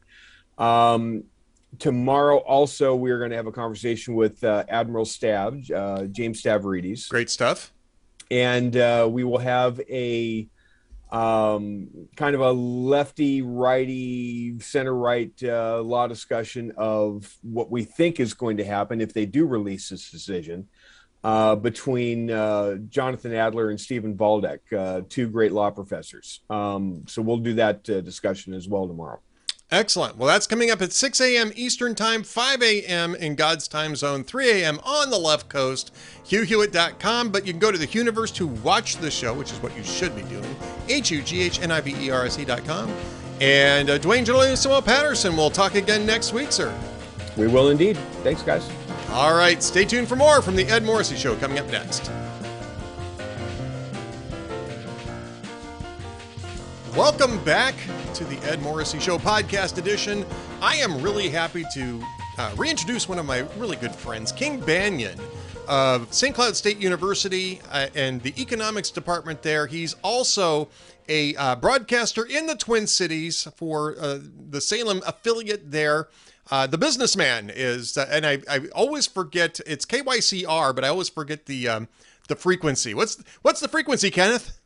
Um, 0.58 1.26
tomorrow, 1.80 2.38
also, 2.38 2.96
we're 2.96 3.18
going 3.18 3.32
to 3.32 3.36
have 3.36 3.48
a 3.48 3.52
conversation 3.52 4.16
with 4.16 4.44
uh, 4.44 4.64
Admiral 4.70 5.06
Stav, 5.06 5.72
uh, 5.72 6.06
James 6.06 6.42
Stavridis. 6.42 7.10
Great 7.10 7.30
stuff. 7.30 7.74
And 8.32 8.76
uh, 8.76 9.08
we 9.12 9.24
will 9.24 9.40
have 9.40 9.80
a 9.90 10.48
um, 11.12 11.90
kind 12.16 12.34
of 12.34 12.42
a 12.42 12.52
lefty, 12.52 13.44
righty, 13.44 14.60
center 14.60 14.96
right 14.96 15.32
uh, 15.44 15.82
law 15.82 16.08
discussion 16.08 16.74
of 16.76 17.38
what 17.44 17.70
we 17.70 17.84
think 17.84 18.20
is 18.20 18.34
going 18.34 18.58
to 18.58 18.66
happen 18.66 19.00
if 19.00 19.14
they 19.14 19.28
do 19.28 19.46
release 19.46 19.90
this 19.90 20.10
decision 20.10 20.68
uh, 21.24 21.56
between 21.56 22.32
uh, 22.32 22.76
Jonathan 22.90 23.34
Adler 23.34 23.70
and 23.70 23.80
Stephen 23.80 24.18
Vladeck, 24.18 24.60
uh, 24.76 25.02
two 25.08 25.30
great 25.30 25.52
law 25.52 25.70
professors. 25.70 26.42
Um, 26.50 27.06
so 27.08 27.22
we'll 27.22 27.38
do 27.38 27.54
that 27.56 27.88
uh, 27.90 28.02
discussion 28.02 28.54
as 28.54 28.68
well 28.68 28.88
tomorrow. 28.88 29.20
Excellent. 29.74 30.18
Well, 30.18 30.28
that's 30.28 30.46
coming 30.46 30.70
up 30.70 30.84
at 30.84 30.94
6 30.94 31.20
a.m. 31.20 31.52
Eastern 31.56 31.96
Time, 31.96 32.22
5 32.22 32.62
a.m. 32.62 33.16
in 33.16 33.34
God's 33.34 33.68
time 33.68 33.96
zone, 33.96 34.24
3 34.24 34.62
a.m. 34.62 34.80
on 34.84 35.10
the 35.10 35.18
left 35.18 35.50
coast, 35.50 35.92
hughhewitt.com. 36.28 37.32
But 37.32 37.48
you 37.48 37.54
can 37.54 37.60
go 37.60 37.72
to 37.72 37.78
the 37.80 37.88
Hughniverse 37.88 38.36
to 38.36 38.46
watch 38.46 38.98
the 38.98 39.10
show, 39.10 39.34
which 39.34 39.52
is 39.52 39.60
what 39.64 39.76
you 39.76 39.84
should 39.84 40.16
be 40.16 40.22
doing, 40.24 40.56
H-U-G-H-N-I-V-E-R-S-E.com. 40.90 42.94
And 43.42 43.90
uh, 43.90 43.98
Duane 43.98 44.26
Julian 44.26 44.56
Samuel 44.56 44.84
Patterson. 44.84 45.36
We'll 45.36 45.50
talk 45.50 45.74
again 45.74 46.06
next 46.06 46.34
week, 46.34 46.52
sir. 46.52 46.72
We 47.36 47.48
will 47.48 47.70
indeed. 47.70 47.98
Thanks, 48.22 48.44
guys. 48.44 48.70
All 49.10 49.34
right, 49.34 49.64
stay 49.64 49.86
tuned 49.86 50.08
for 50.08 50.16
more 50.16 50.44
from 50.44 50.56
the 50.56 50.66
Ed 50.66 50.84
Morrissey 50.84 51.16
Show 51.16 51.36
coming 51.38 51.58
up 51.58 51.68
next. 51.72 52.12
Welcome 56.96 57.44
back 57.44 57.74
to 58.14 58.24
the 58.24 58.38
Ed 58.48 58.62
Morrissey 58.62 59.00
Show 59.00 59.18
podcast 59.18 59.80
edition. 59.80 60.24
I 60.62 60.76
am 60.76 61.02
really 61.02 61.28
happy 61.28 61.66
to 61.74 62.06
uh, 62.38 62.54
reintroduce 62.56 63.10
one 63.10 63.18
of 63.18 63.26
my 63.26 63.40
really 63.58 63.78
good 63.78 63.96
friends, 63.96 64.32
King 64.32 64.62
Banaian 64.62 65.20
of 65.68 66.14
St. 66.14 66.36
Cloud 66.36 66.56
State 66.56 66.78
University 66.78 67.60
uh, 67.72 67.88
and 67.96 68.22
the 68.22 68.40
economics 68.40 68.92
department 68.92 69.42
there. 69.42 69.66
He's 69.66 69.96
also 70.04 70.70
a 71.10 71.36
uh, 71.36 71.56
broadcaster 71.56 72.26
in 72.26 72.46
the 72.46 72.56
Twin 72.56 72.86
Cities 72.86 73.48
for 73.56 73.96
uh, 74.00 74.20
the 74.52 74.62
Salem 74.62 75.02
affiliate 75.08 75.72
there. 75.72 76.10
Uh, 76.52 76.68
the 76.68 76.78
businessman 76.78 77.52
is, 77.52 77.98
uh, 77.98 78.08
and 78.12 78.24
I, 78.24 78.38
I 78.48 78.68
always 78.76 79.08
forget 79.08 79.60
it's 79.66 79.88
KYCR, 79.88 80.76
but 80.76 80.84
I 80.84 80.90
always 80.90 81.10
forget 81.10 81.48
the 81.48 81.70
um, 81.70 81.88
the 82.28 82.36
frequency. 82.36 82.94
What's 82.94 83.18
what's 83.42 83.62
the 83.62 83.68
frequency, 83.68 84.12
Kenneth? 84.12 84.60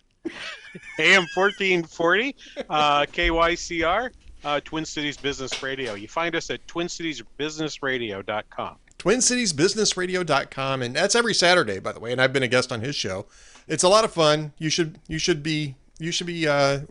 AM 1.00 1.26
fourteen 1.34 1.84
forty, 1.84 2.36
uh, 2.70 3.02
KYCR, 3.02 4.12
uh, 4.44 4.60
Twin 4.62 4.86
Cities 4.86 5.18
Business 5.18 5.62
Radio. 5.64 5.94
You 5.94 6.08
find 6.08 6.36
us 6.36 6.50
at 6.50 6.66
TwinCitiesBusinessRadio.com. 6.68 8.76
TwinCitiesBusinessRadio.com, 9.00 10.82
and 10.82 10.96
that's 10.96 11.16
every 11.16 11.34
Saturday, 11.34 11.80
by 11.80 11.92
the 11.92 12.00
way. 12.00 12.12
And 12.12 12.22
I've 12.22 12.34
been 12.34 12.44
a 12.44 12.48
guest 12.48 12.72
on 12.72 12.82
his 12.82 12.96
show. 12.96 13.26
It's 13.68 13.84
a 13.84 13.90
lot 13.90 14.06
of 14.06 14.14
fun. 14.14 14.54
You 14.58 14.70
should 14.70 15.00
you 15.08 15.20
should 15.20 15.44
be 15.44 15.76
you 16.00 16.12
should 16.12 16.28
be 16.28 16.48
uh, 16.48 16.82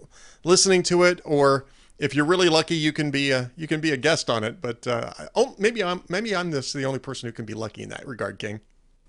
listening 0.45 0.83
to 0.85 1.03
it 1.03 1.21
or 1.25 1.67
if 1.99 2.15
you're 2.15 2.27
really 2.27 2.49
lucky, 2.49 2.77
you 2.77 2.93
can 2.93 3.11
be 3.11 3.31
a 3.31 3.51
you 3.57 3.67
can 3.67 3.81
be 3.81 3.93
a 3.93 3.97
guest 3.97 4.29
on 4.29 4.45
it. 4.45 4.61
But 4.61 4.87
uh, 4.87 5.13
oh, 5.35 5.55
maybe 5.59 5.83
I'm 5.83 6.03
maybe 6.09 6.35
I'm 6.35 6.51
this 6.51 6.73
the 6.73 6.85
only 6.85 6.99
person 6.99 7.29
who 7.29 7.33
can 7.33 7.45
be 7.45 7.55
lucky 7.55 7.83
in 7.83 7.89
that 7.91 8.07
regard, 8.07 8.39
King. 8.39 8.61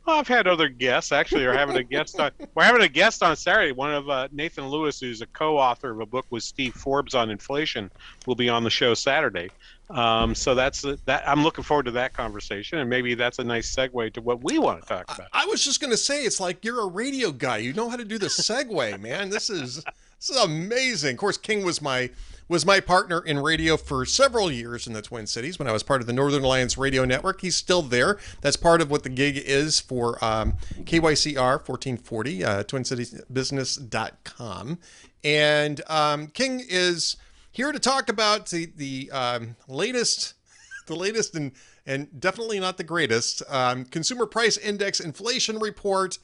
Well, 0.08 0.20
I've 0.20 0.28
had 0.30 0.48
other 0.48 0.70
guests 0.70 1.12
actually. 1.12 1.46
We're 1.46 1.58
having 1.58 1.76
a 1.76 1.84
guest 1.84 2.18
on. 2.18 2.32
We're 2.56 2.64
having 2.64 2.82
a 2.82 2.88
guest 2.88 3.22
on 3.22 3.36
Saturday. 3.36 3.74
One 3.74 3.94
of 3.94 4.10
uh, 4.10 4.30
Nathan 4.32 4.70
Lewis, 4.70 5.02
who's 5.02 5.22
a 5.22 5.26
co-author 5.28 5.92
of 5.92 6.00
a 6.00 6.06
book 6.06 6.26
with 6.30 6.44
Steve 6.44 6.74
Forbes 6.76 7.14
on 7.14 7.30
inflation, 7.30 7.92
will 8.26 8.36
be 8.36 8.48
on 8.48 8.64
the 8.64 8.70
show 8.70 8.94
Saturday. 8.94 9.50
Um, 9.90 10.34
so 10.34 10.56
that's 10.56 10.86
that. 11.06 11.28
I'm 11.28 11.44
looking 11.44 11.66
forward 11.66 11.84
to 11.88 11.92
that 11.92 12.14
conversation, 12.14 12.80
and 12.80 12.90
maybe 12.90 13.16
that's 13.16 13.40
a 13.40 13.44
nice 13.44 13.76
segue 13.76 14.14
to 14.14 14.22
what 14.22 14.42
we 14.46 14.60
want 14.60 14.82
to 14.82 14.88
talk 14.88 15.14
about. 15.14 15.28
I, 15.34 15.44
I 15.44 15.46
was 15.46 15.62
just 15.62 15.82
going 15.82 15.92
to 15.92 15.98
say, 15.98 16.24
it's 16.24 16.40
like 16.40 16.64
you're 16.64 16.82
a 16.82 16.88
radio 16.88 17.34
guy. 17.34 17.58
You 17.58 17.74
know 17.74 17.90
how 17.90 17.98
to 17.98 18.06
do 18.06 18.18
the 18.18 18.28
segue, 18.28 19.02
man. 19.02 19.30
This 19.30 19.50
is 19.50 19.84
this 20.20 20.30
is 20.30 20.38
amazing. 20.38 21.16
Of 21.16 21.20
course, 21.20 21.38
King 21.38 21.66
was 21.66 21.82
my 21.82 22.10
was 22.48 22.66
my 22.66 22.80
partner 22.80 23.20
in 23.20 23.40
radio 23.40 23.76
for 23.78 24.06
several 24.06 24.52
years 24.52 24.88
in 24.88 24.94
the 24.94 25.02
Twin 25.02 25.26
Cities 25.28 25.60
when 25.60 25.68
I 25.68 25.74
was 25.74 25.84
part 25.84 26.00
of 26.02 26.08
the 26.08 26.14
Northern 26.14 26.44
Alliance 26.44 26.78
Radio 26.78 27.06
Network. 27.06 27.42
He's 27.42 27.56
still 27.56 27.82
there. 27.82 28.18
That's 28.42 28.56
part 28.56 28.82
of 28.82 28.90
what 28.90 29.04
the 29.04 29.10
gig 29.10 29.38
is 29.38 29.80
for 29.80 30.24
um, 30.24 30.54
KYCR 30.84 31.36
1440, 31.36 32.44
uh, 32.44 32.64
TwinCitiesBusiness.com. 32.64 34.80
And 35.24 35.82
um, 35.88 36.28
King 36.28 36.64
is 36.68 37.18
here 37.52 37.72
to 37.72 37.80
talk 37.80 38.10
about 38.10 38.50
the, 38.50 38.72
the 38.76 39.12
um, 39.12 39.56
latest, 39.68 40.34
the 40.88 40.96
latest 40.96 41.36
and, 41.36 41.52
and 41.86 42.20
definitely 42.20 42.60
not 42.60 42.78
the 42.78 42.84
greatest 42.84 43.44
um, 43.50 43.86
consumer 43.86 44.26
price 44.26 44.58
index 44.58 45.00
inflation 45.00 45.60
report 45.60 46.18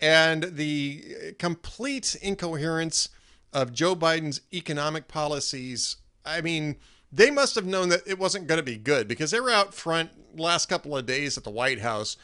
and 0.00 0.44
the 0.44 1.34
complete 1.38 2.14
incoherence 2.22 3.08
of 3.52 3.72
Joe 3.72 3.96
Biden's 3.96 4.40
economic 4.52 5.08
policies, 5.08 5.96
I 6.24 6.40
mean, 6.40 6.76
they 7.10 7.30
must 7.30 7.54
have 7.54 7.66
known 7.66 7.88
that 7.88 8.06
it 8.06 8.18
wasn't 8.18 8.46
going 8.46 8.58
to 8.58 8.64
be 8.64 8.76
good 8.76 9.08
because 9.08 9.30
they 9.30 9.40
were 9.40 9.50
out 9.50 9.74
front 9.74 10.10
last 10.38 10.68
couple 10.68 10.96
of 10.96 11.06
days 11.06 11.38
at 11.38 11.44
the 11.44 11.50
White 11.50 11.80
House 11.80 12.16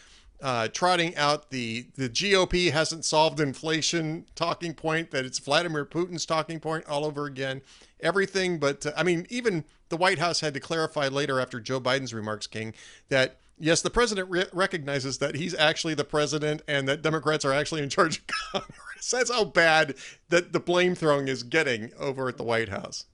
uh, 0.42 0.68
trotting 0.68 1.16
out 1.16 1.50
the 1.50 1.86
the 1.96 2.08
GOP 2.08 2.70
hasn't 2.70 3.04
solved 3.04 3.40
inflation 3.40 4.26
talking 4.34 4.74
point 4.74 5.10
that 5.10 5.24
it's 5.24 5.38
Vladimir 5.38 5.84
Putin's 5.84 6.26
talking 6.26 6.60
point 6.60 6.84
all 6.86 7.04
over 7.04 7.26
again. 7.26 7.62
Everything, 8.00 8.58
but 8.58 8.84
uh, 8.84 8.92
I 8.96 9.02
mean, 9.04 9.26
even 9.30 9.64
the 9.88 9.96
White 9.96 10.18
House 10.18 10.40
had 10.40 10.52
to 10.54 10.60
clarify 10.60 11.08
later 11.08 11.40
after 11.40 11.60
Joe 11.60 11.80
Biden's 11.80 12.12
remarks, 12.12 12.46
King, 12.46 12.74
that 13.08 13.38
yes, 13.58 13.82
the 13.82 13.90
president 13.90 14.30
re- 14.30 14.46
recognizes 14.52 15.18
that 15.18 15.34
he's 15.34 15.54
actually 15.54 15.94
the 15.94 16.04
president 16.04 16.62
and 16.68 16.88
that 16.88 17.02
Democrats 17.02 17.44
are 17.44 17.52
actually 17.52 17.82
in 17.82 17.88
charge 17.88 18.18
of 18.18 18.26
Congress. 18.52 19.10
That's 19.10 19.30
how 19.30 19.44
bad 19.44 19.94
that 20.28 20.52
the 20.52 20.60
blame 20.60 20.94
throwing 20.94 21.28
is 21.28 21.42
getting 21.42 21.92
over 21.98 22.28
at 22.28 22.36
the 22.36 22.44
White 22.44 22.68
House. 22.68 23.06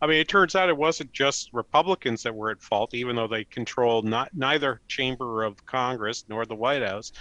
I 0.00 0.06
mean, 0.06 0.18
it 0.18 0.26
turns 0.26 0.56
out 0.56 0.68
it 0.68 0.76
wasn't 0.76 1.12
just 1.12 1.50
Republicans 1.52 2.24
that 2.24 2.34
were 2.34 2.50
at 2.50 2.60
fault, 2.60 2.92
even 2.92 3.14
though 3.14 3.28
they 3.28 3.44
controlled 3.44 4.04
not 4.04 4.30
neither 4.34 4.80
chamber 4.88 5.44
of 5.44 5.64
Congress 5.64 6.24
nor 6.28 6.44
the 6.44 6.56
White 6.56 6.82
House, 6.82 7.12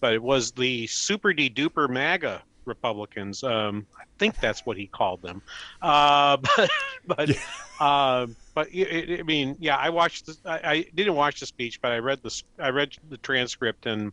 but 0.00 0.12
it 0.12 0.22
was 0.22 0.52
the 0.52 0.86
super 0.86 1.32
de 1.32 1.48
duper 1.48 1.88
MAGA 1.88 2.42
Republicans. 2.66 3.42
Um, 3.42 3.86
I 3.98 4.04
think 4.18 4.38
that's 4.38 4.66
what 4.66 4.76
he 4.76 4.86
called 4.86 5.22
them. 5.22 5.40
Uh, 5.80 6.36
but 6.56 6.70
but 7.06 7.28
yeah. 7.30 7.36
uh, 7.80 8.26
but 8.56 8.74
it, 8.74 9.20
I 9.20 9.22
mean, 9.22 9.54
yeah, 9.60 9.76
I 9.76 9.90
watched. 9.90 10.26
This, 10.26 10.38
I, 10.46 10.60
I, 10.64 10.86
didn't 10.94 11.14
watch 11.14 11.40
the 11.40 11.46
speech, 11.46 11.78
but 11.82 11.92
I 11.92 11.98
read 11.98 12.22
the 12.22 12.42
I 12.58 12.70
read 12.70 12.96
the 13.10 13.18
transcript 13.18 13.84
and 13.84 14.12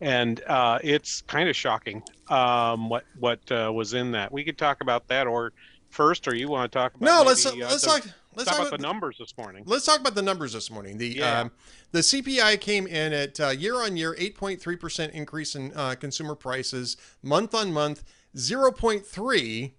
and 0.00 0.42
uh, 0.48 0.80
it's 0.82 1.22
kind 1.22 1.48
of 1.48 1.54
shocking 1.54 2.02
um, 2.28 2.88
what 2.88 3.04
what 3.20 3.38
uh, 3.52 3.70
was 3.72 3.94
in 3.94 4.10
that. 4.12 4.32
We 4.32 4.42
could 4.42 4.58
talk 4.58 4.80
about 4.80 5.06
that, 5.06 5.28
or 5.28 5.52
first, 5.90 6.26
or 6.26 6.34
you 6.34 6.48
want 6.48 6.72
to 6.72 6.76
talk 6.76 6.96
about? 6.96 7.06
No, 7.06 7.18
maybe, 7.18 7.28
let's 7.28 7.46
uh, 7.46 7.52
let's 7.54 7.82
the, 7.82 7.86
talk. 7.86 8.02
Let's 8.34 8.50
talk, 8.50 8.58
about, 8.58 8.68
about 8.68 8.80
the 8.80 8.82
numbers 8.82 9.16
this 9.16 9.32
morning. 9.38 9.62
Let's 9.64 9.86
talk 9.86 10.00
about 10.00 10.16
the 10.16 10.22
numbers 10.22 10.54
this 10.54 10.72
morning. 10.72 10.98
The 10.98 11.08
yeah. 11.10 11.40
um, 11.42 11.52
the 11.92 12.00
CPI 12.00 12.60
came 12.60 12.88
in 12.88 13.12
at 13.12 13.38
uh, 13.38 13.50
year 13.50 13.76
on 13.76 13.96
year 13.96 14.16
8.3 14.18 14.80
percent 14.80 15.12
increase 15.12 15.54
in 15.54 15.72
uh, 15.76 15.94
consumer 15.94 16.34
prices, 16.34 16.96
month 17.22 17.54
on 17.54 17.72
month 17.72 18.02
0.3, 18.34 19.72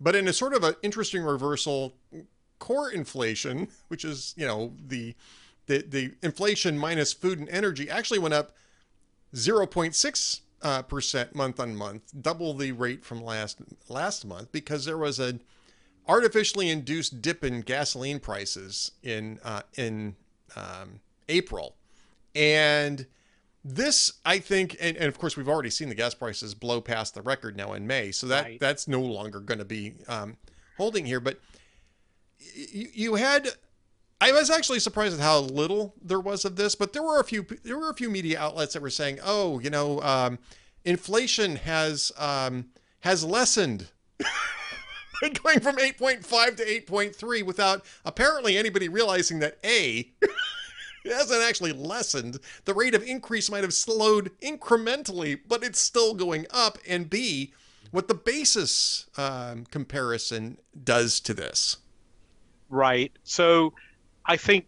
but 0.00 0.16
in 0.16 0.26
a 0.26 0.32
sort 0.32 0.54
of 0.54 0.64
an 0.64 0.74
interesting 0.82 1.22
reversal, 1.22 1.96
core 2.62 2.92
inflation, 2.92 3.66
which 3.88 4.04
is 4.04 4.34
you 4.36 4.46
know 4.46 4.72
the 4.86 5.16
the 5.66 5.82
the 5.82 6.12
inflation 6.22 6.78
minus 6.78 7.12
food 7.12 7.40
and 7.40 7.48
energy, 7.48 7.90
actually 7.90 8.20
went 8.20 8.34
up 8.34 8.52
0.6 9.34 10.40
uh, 10.62 10.82
percent 10.82 11.34
month 11.34 11.58
on 11.58 11.74
month, 11.74 12.12
double 12.22 12.54
the 12.54 12.70
rate 12.70 13.04
from 13.04 13.20
last 13.20 13.58
last 13.88 14.24
month, 14.24 14.52
because 14.52 14.84
there 14.84 14.96
was 14.96 15.18
a 15.18 15.40
artificially 16.06 16.70
induced 16.70 17.20
dip 17.20 17.42
in 17.42 17.62
gasoline 17.62 18.20
prices 18.20 18.92
in 19.02 19.40
uh, 19.44 19.62
in 19.76 20.14
um, 20.54 21.00
April, 21.28 21.74
and 22.36 23.06
this 23.64 24.12
I 24.24 24.38
think, 24.38 24.76
and, 24.80 24.96
and, 24.96 25.06
of 25.06 25.18
course 25.18 25.36
we've 25.36 25.48
already 25.48 25.70
seen 25.70 25.88
the 25.88 25.96
gas 25.96 26.14
prices 26.14 26.54
blow 26.54 26.80
past 26.80 27.14
the 27.14 27.22
record 27.22 27.56
now 27.56 27.72
in 27.72 27.88
May, 27.88 28.12
so 28.12 28.28
that 28.28 28.44
right. 28.44 28.60
that's 28.60 28.86
no 28.86 29.00
longer 29.00 29.40
going 29.40 29.58
to 29.58 29.64
be 29.64 29.94
um, 30.06 30.36
holding 30.76 31.06
here. 31.06 31.18
But 31.18 31.40
you, 32.54 32.88
you 32.92 33.14
had 33.14 33.48
I 34.20 34.30
was 34.30 34.50
actually 34.50 34.78
surprised 34.78 35.14
at 35.14 35.20
how 35.20 35.40
little 35.40 35.94
there 36.00 36.20
was 36.20 36.44
of 36.44 36.54
this, 36.54 36.76
but 36.76 36.92
there 36.92 37.02
were 37.02 37.18
a 37.18 37.24
few 37.24 37.44
there 37.64 37.76
were 37.76 37.90
a 37.90 37.94
few 37.94 38.08
media 38.08 38.38
outlets 38.38 38.74
that 38.74 38.82
were 38.82 38.90
saying, 38.90 39.18
"Oh, 39.24 39.58
you 39.58 39.68
know, 39.68 40.00
um, 40.02 40.38
inflation 40.84 41.56
has 41.56 42.12
um, 42.16 42.66
has 43.00 43.24
lessened." 43.24 43.88
going 45.42 45.60
from 45.60 45.76
8.5 45.76 46.56
to 46.56 46.64
8.3 46.64 47.44
without 47.44 47.84
apparently 48.04 48.56
anybody 48.56 48.88
realizing 48.88 49.38
that 49.38 49.58
a 49.64 50.10
it 51.04 51.12
hasn't 51.12 51.42
actually 51.42 51.72
lessened 51.72 52.38
the 52.64 52.74
rate 52.74 52.94
of 52.94 53.04
increase 53.04 53.48
might 53.50 53.62
have 53.62 53.74
slowed 53.74 54.32
incrementally 54.40 55.38
but 55.46 55.62
it's 55.62 55.78
still 55.78 56.14
going 56.14 56.44
up 56.50 56.76
and 56.88 57.08
b 57.08 57.52
what 57.92 58.08
the 58.08 58.14
basis 58.14 59.06
um, 59.16 59.64
comparison 59.66 60.58
does 60.82 61.20
to 61.20 61.32
this 61.32 61.76
Right. 62.72 63.12
So 63.22 63.74
I 64.24 64.38
think, 64.38 64.64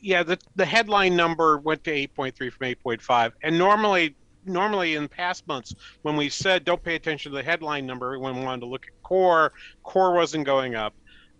yeah, 0.00 0.24
the, 0.24 0.38
the 0.56 0.66
headline 0.66 1.14
number 1.14 1.56
went 1.58 1.84
to 1.84 1.92
8.3 1.92 2.34
from 2.52 2.66
8.5. 2.66 3.32
And 3.44 3.56
normally, 3.56 4.16
normally 4.44 4.96
in 4.96 5.06
past 5.06 5.46
months, 5.46 5.72
when 6.02 6.16
we 6.16 6.28
said 6.28 6.64
don't 6.64 6.82
pay 6.82 6.96
attention 6.96 7.30
to 7.30 7.36
the 7.36 7.44
headline 7.44 7.86
number, 7.86 8.18
when 8.18 8.36
we 8.36 8.44
wanted 8.44 8.62
to 8.62 8.66
look 8.66 8.86
at 8.86 9.02
core, 9.04 9.52
core 9.84 10.14
wasn't 10.14 10.44
going 10.44 10.74
up. 10.74 10.94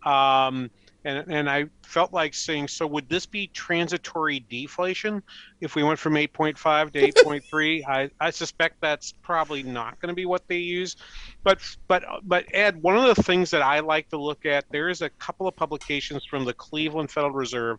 Um, 0.04 0.70
and, 1.06 1.32
and 1.32 1.50
I 1.50 1.66
felt 1.82 2.12
like 2.12 2.34
saying, 2.34 2.68
so 2.68 2.86
would 2.86 3.08
this 3.08 3.26
be 3.26 3.46
transitory 3.48 4.40
deflation 4.40 5.22
if 5.60 5.74
we 5.74 5.82
went 5.82 5.98
from 5.98 6.14
8.5 6.14 6.92
to 6.92 7.12
8.3? 7.12 7.82
I, 7.88 8.10
I 8.20 8.30
suspect 8.30 8.76
that's 8.80 9.12
probably 9.22 9.62
not 9.62 10.00
going 10.00 10.08
to 10.08 10.14
be 10.14 10.26
what 10.26 10.46
they 10.48 10.58
use 10.58 10.96
but 11.46 11.60
but 11.86 12.04
but 12.24 12.44
Ed, 12.52 12.82
one 12.82 12.96
of 12.96 13.14
the 13.14 13.22
things 13.22 13.52
that 13.52 13.62
I 13.62 13.78
like 13.78 14.08
to 14.08 14.18
look 14.18 14.44
at, 14.44 14.64
there 14.72 14.88
is 14.88 15.00
a 15.00 15.10
couple 15.10 15.46
of 15.46 15.54
publications 15.54 16.24
from 16.24 16.44
the 16.44 16.54
Cleveland 16.54 17.10
Federal 17.10 17.32
Reserve, 17.32 17.78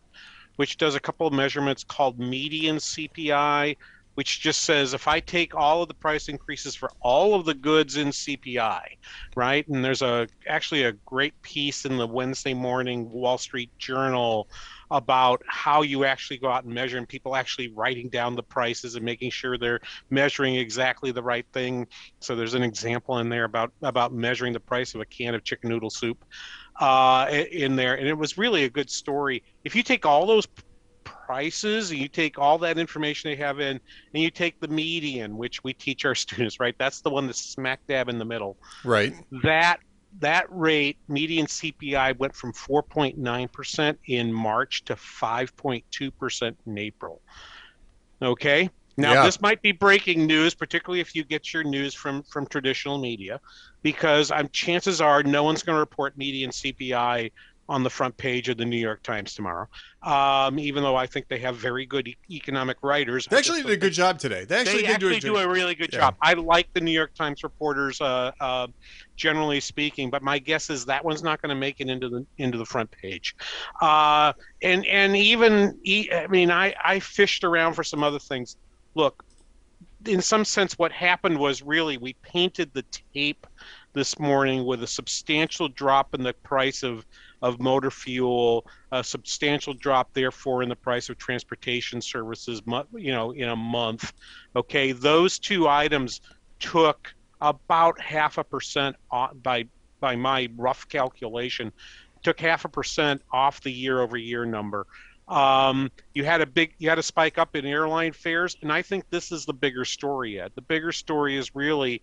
which 0.56 0.78
does 0.78 0.96
a 0.96 1.02
couple 1.02 1.28
of 1.28 1.34
measurements 1.34 1.84
called 1.84 2.18
median 2.18 2.78
CPI, 2.78 3.76
which 4.18 4.42
just 4.42 4.62
says 4.62 4.96
if 4.96 5.08
I 5.08 5.20
take 5.20 5.54
all 5.54 5.84
of 5.84 5.90
the 5.90 5.94
price 5.94 6.28
increases 6.28 6.74
for 6.74 6.90
all 7.02 7.36
of 7.36 7.46
the 7.46 7.54
goods 7.54 7.98
in 7.98 8.08
CPI, 8.08 8.82
right? 9.36 9.68
And 9.68 9.86
there's 9.86 10.02
a 10.02 10.28
actually 10.48 10.86
a 10.86 10.94
great 11.06 11.40
piece 11.44 11.86
in 11.86 11.98
the 11.98 12.08
Wednesday 12.08 12.56
morning 12.56 13.12
Wall 13.12 13.38
Street 13.38 13.70
Journal 13.78 14.50
about 14.90 15.44
how 15.48 15.84
you 15.84 16.04
actually 16.04 16.40
go 16.40 16.50
out 16.50 16.64
and 16.64 16.74
measure 16.74 16.98
and 16.98 17.08
people 17.08 17.36
actually 17.36 17.72
writing 17.76 18.10
down 18.10 18.36
the 18.36 18.42
prices 18.42 18.96
and 18.96 19.06
making 19.06 19.30
sure 19.30 19.56
they're 19.56 19.82
measuring 20.10 20.56
exactly 20.56 21.12
the 21.12 21.22
right 21.22 21.46
thing 21.54 21.86
so 22.20 22.36
there's 22.36 22.54
an 22.56 22.64
example 22.64 23.20
in 23.20 23.30
there 23.30 23.44
about 23.44 23.72
about 23.84 24.14
measuring 24.14 24.54
the 24.54 24.60
price 24.60 24.96
of 24.96 25.02
a 25.02 25.06
can 25.06 25.36
of 25.36 25.44
chicken 25.44 25.70
noodle 25.70 25.90
soup 25.92 26.18
uh, 26.80 27.28
in 27.52 27.76
there, 27.76 27.96
and 27.96 28.08
it 28.08 28.18
was 28.18 28.38
really 28.38 28.64
a 28.66 28.70
good 28.70 28.90
story. 28.90 29.44
If 29.64 29.76
you 29.76 29.84
take 29.84 30.06
all 30.06 30.26
those 30.26 30.48
prices 31.08 31.92
and 31.92 32.00
you 32.00 32.08
take 32.08 32.38
all 32.38 32.58
that 32.60 32.78
information 32.78 33.32
they 33.32 33.38
have 33.38 33.60
in, 33.60 33.80
and 34.14 34.24
you 34.24 34.30
take 34.32 34.60
the 34.60 34.68
median, 34.68 35.38
which 35.38 35.64
we 35.64 35.74
teach 35.74 36.06
our 36.06 36.16
students, 36.26 36.60
right? 36.60 36.76
That's 36.80 37.02
the 37.02 37.10
one 37.10 37.26
that's 37.28 37.42
smack 37.54 37.82
dab 37.88 38.10
in 38.10 38.18
the 38.18 38.26
middle. 38.26 38.58
right 38.84 39.14
That 39.44 39.78
that 40.20 40.46
rate, 40.50 40.98
median 41.08 41.46
CPI, 41.48 42.18
went 42.18 42.36
from 42.36 42.54
4.9% 42.54 43.98
in 44.08 44.34
March 44.34 44.84
to 44.86 44.96
5.2% 44.96 46.56
in 46.66 46.78
April. 46.78 47.22
Okay. 48.22 48.70
Now 48.98 49.14
Yeah. 49.14 49.22
this 49.22 49.40
might 49.42 49.62
be 49.62 49.72
breaking 49.74 50.26
news, 50.26 50.56
particularly 50.56 51.02
if 51.02 51.14
you 51.14 51.24
get 51.24 51.54
your 51.54 51.64
news 51.64 51.94
from 51.94 52.24
from 52.24 52.48
traditional 52.48 52.98
media, 52.98 53.40
because 53.84 54.32
I'm 54.32 54.50
chances 54.50 55.02
are 55.02 55.22
no 55.24 55.44
one's 55.44 55.62
going 55.64 55.76
to 55.76 55.80
report 55.80 56.18
median 56.18 56.52
CPI 56.52 57.32
on 57.70 57.84
the 57.84 57.90
front 57.90 58.16
page 58.18 58.50
of 58.50 58.58
the 58.58 58.66
New 58.66 58.78
York 58.78 59.04
Times 59.04 59.34
tomorrow. 59.34 59.68
Um, 60.04 60.60
even 60.60 60.84
though 60.84 60.96
I 60.96 61.06
think 61.06 61.28
they 61.28 61.40
have 61.40 61.58
very 61.58 61.86
good 61.86 62.08
e- 62.08 62.18
economic 62.32 62.78
writers, 62.82 63.26
they 63.30 63.38
actually 63.38 63.64
did 63.64 63.72
a 63.72 63.78
good 63.78 63.94
job 63.94 64.20
today 64.20 64.46
they 64.46 64.62
actually 64.62 64.82
they 64.82 64.88
did 64.88 64.96
actually 64.96 65.20
do 65.20 65.34
do 65.34 65.38
a 65.38 65.48
a 65.48 65.54
really 65.54 65.76
good 65.76 65.90
yeah. 65.92 66.00
job. 66.00 66.16
I 66.22 66.34
like 66.34 66.68
the 66.74 66.82
New 66.82 66.92
York 66.92 67.14
Times 67.16 67.44
reporters, 67.44 68.00
uh, 68.02 68.32
uh, 68.40 68.68
generally 69.16 69.60
speaking, 69.60 70.10
but 70.10 70.22
my 70.22 70.40
guess 70.40 70.70
is 70.70 70.86
that 70.86 71.04
one's 71.04 71.24
not 71.24 71.42
going 71.42 71.50
to 71.50 71.56
make 71.56 71.80
it 71.80 71.90
into 71.90 72.10
the 72.10 72.26
into 72.38 72.58
the 72.58 72.66
front 72.66 72.90
page. 72.92 73.36
Uh, 73.82 74.34
and 74.62 74.86
and 74.86 75.16
even 75.16 75.78
e- 75.84 76.10
I 76.12 76.28
mean, 76.28 76.52
I 76.52 76.76
I 76.84 77.00
fished 77.00 77.44
around 77.44 77.74
for 77.74 77.84
some 77.84 78.04
other 78.04 78.20
things. 78.20 78.58
Look, 78.96 79.24
in 80.06 80.22
some 80.22 80.46
sense, 80.46 80.74
what 80.78 80.92
happened 80.92 81.38
was 81.38 81.62
really 81.62 81.98
we 81.98 82.16
painted 82.24 82.72
the 82.74 82.86
tape 83.14 83.46
this 83.94 84.20
morning 84.20 84.66
with 84.66 84.84
a 84.84 84.88
substantial 84.88 85.68
drop 85.70 86.14
in 86.14 86.22
the 86.22 86.34
price 86.44 86.84
of 86.84 87.06
of 87.42 87.60
motor 87.60 87.92
fuel, 87.92 88.66
a 88.92 89.04
substantial 89.04 89.74
drop, 89.74 90.14
therefore, 90.14 90.64
in 90.64 90.70
the 90.70 90.76
price 90.76 91.10
of 91.10 91.18
transportation 91.18 92.02
services, 92.02 92.62
you 92.96 93.12
know, 93.12 93.32
in 93.32 93.50
a 93.50 93.56
month. 93.56 94.14
Okay, 94.56 94.92
those 94.92 95.40
two 95.40 95.68
items 95.68 96.22
took 96.60 97.14
about 97.42 98.00
half 98.02 98.38
a 98.38 98.44
percent 98.44 98.96
by 99.44 99.68
by 100.00 100.16
my 100.16 100.50
rough 100.56 100.88
calculation, 100.88 101.72
took 102.24 102.40
half 102.40 102.66
a 102.66 102.70
percent 102.70 103.22
off 103.32 103.62
the 103.62 103.72
year-over-year 103.72 104.46
number. 104.46 104.86
Um, 105.28 105.92
you 106.14 106.24
had 106.24 106.42
a 106.42 106.46
big, 106.46 106.74
you 106.78 106.88
had 106.88 107.00
a 107.00 107.04
spike 107.04 107.38
up 107.38 107.56
in 107.56 107.66
airline 107.66 108.14
fares, 108.14 108.56
and 108.62 108.72
I 108.72 108.82
think 108.82 109.10
this 109.10 109.32
is 109.32 109.46
the 109.46 109.54
bigger 109.54 109.86
story. 109.86 110.36
Yet 110.36 110.56
the 110.56 110.62
bigger 110.62 110.92
story 110.92 111.36
is 111.36 111.54
really 111.54 112.02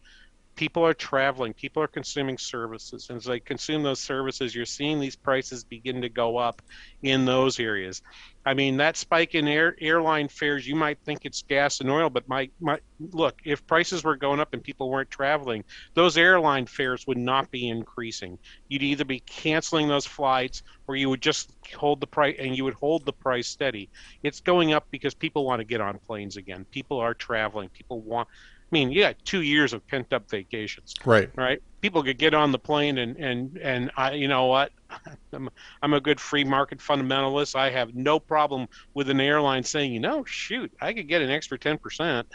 people 0.55 0.85
are 0.87 0.95
traveling, 0.95 1.53
people 1.53 1.83
are 1.83 1.89
consuming 1.89 2.39
services, 2.39 3.09
and 3.11 3.17
as 3.17 3.25
they 3.25 3.41
consume 3.41 3.83
those 3.83 4.01
services, 4.01 4.55
you're 4.55 4.65
seeing 4.65 5.01
these 5.01 5.17
prices 5.17 5.65
begin 5.65 6.03
to 6.03 6.09
go 6.09 6.37
up 6.37 6.63
in 7.03 7.25
those 7.25 7.59
areas. 7.59 8.03
I 8.47 8.55
mean, 8.55 8.77
that 8.77 8.97
spike 8.97 9.35
in 9.35 9.49
air, 9.49 9.75
airline 9.81 10.29
fares, 10.29 10.67
you 10.67 10.77
might 10.77 10.99
think 11.05 11.21
it's 11.25 11.43
gas 11.43 11.81
and 11.81 11.91
oil, 11.91 12.11
but 12.11 12.29
my, 12.29 12.51
my 12.61 12.79
look, 13.01 13.41
if 13.45 13.67
prices 13.67 14.05
were 14.05 14.17
going 14.17 14.39
up 14.39 14.53
and 14.53 14.63
people 14.63 14.91
weren't 14.91 15.11
traveling, 15.11 15.65
those 15.95 16.19
airline 16.19 16.67
fares 16.67 17.07
would 17.07 17.17
not 17.17 17.51
be 17.51 17.69
increasing. 17.69 18.39
You'd 18.69 18.83
either 18.83 19.05
be 19.05 19.21
canceling 19.21 19.89
those 19.89 20.07
flights 20.07 20.63
or 20.87 20.95
you 20.95 21.09
would 21.09 21.23
just 21.23 21.53
hold 21.75 22.01
the 22.01 22.07
price 22.07 22.37
and 22.39 22.57
you 22.57 22.65
would 22.65 22.75
hold 22.75 23.07
the 23.07 23.13
price 23.15 23.49
steady. 23.49 23.89
It's 24.23 24.41
going 24.41 24.75
up 24.75 24.87
because 24.91 25.15
people 25.15 25.47
want 25.47 25.61
to 25.61 25.65
get 25.65 25.81
on 25.81 25.99
planes 26.07 26.37
again. 26.37 26.67
People 26.71 26.99
are 26.99 27.15
traveling. 27.15 27.71
People 27.71 28.03
want 28.03 28.29
I 28.73 28.77
mean, 28.77 28.91
you 28.91 29.03
got 29.03 29.17
two 29.25 29.43
years 29.43 29.73
of 29.73 29.87
pent 29.87 30.13
up 30.13 30.25
vacations 30.31 30.95
right 31.05 31.31
right? 31.37 31.61
People 31.81 32.03
could 32.03 32.19
get 32.19 32.35
on 32.35 32.51
the 32.51 32.59
plane 32.59 32.99
and 32.99 33.17
and 33.17 33.59
and 33.59 33.91
I, 33.97 34.13
you 34.13 34.29
know 34.29 34.47
what? 34.47 34.73
I'm 35.33 35.51
I'm 35.83 35.95
a 35.95 36.01
good 36.01 36.21
free 36.21 36.45
market 36.45 36.79
fundamentalist. 36.79 37.55
I 37.55 37.71
have 37.71 37.95
no 37.95 38.19
problem 38.19 38.67
with 38.95 39.11
an 39.11 39.21
airline 39.21 39.65
saying, 39.65 39.93
you 39.93 40.01
know, 40.01 40.25
shoot, 40.27 40.73
I 40.81 40.93
could 40.93 41.09
get 41.09 41.23
an 41.23 41.31
extra 41.31 41.59
ten 41.59 41.79
percent 41.79 42.27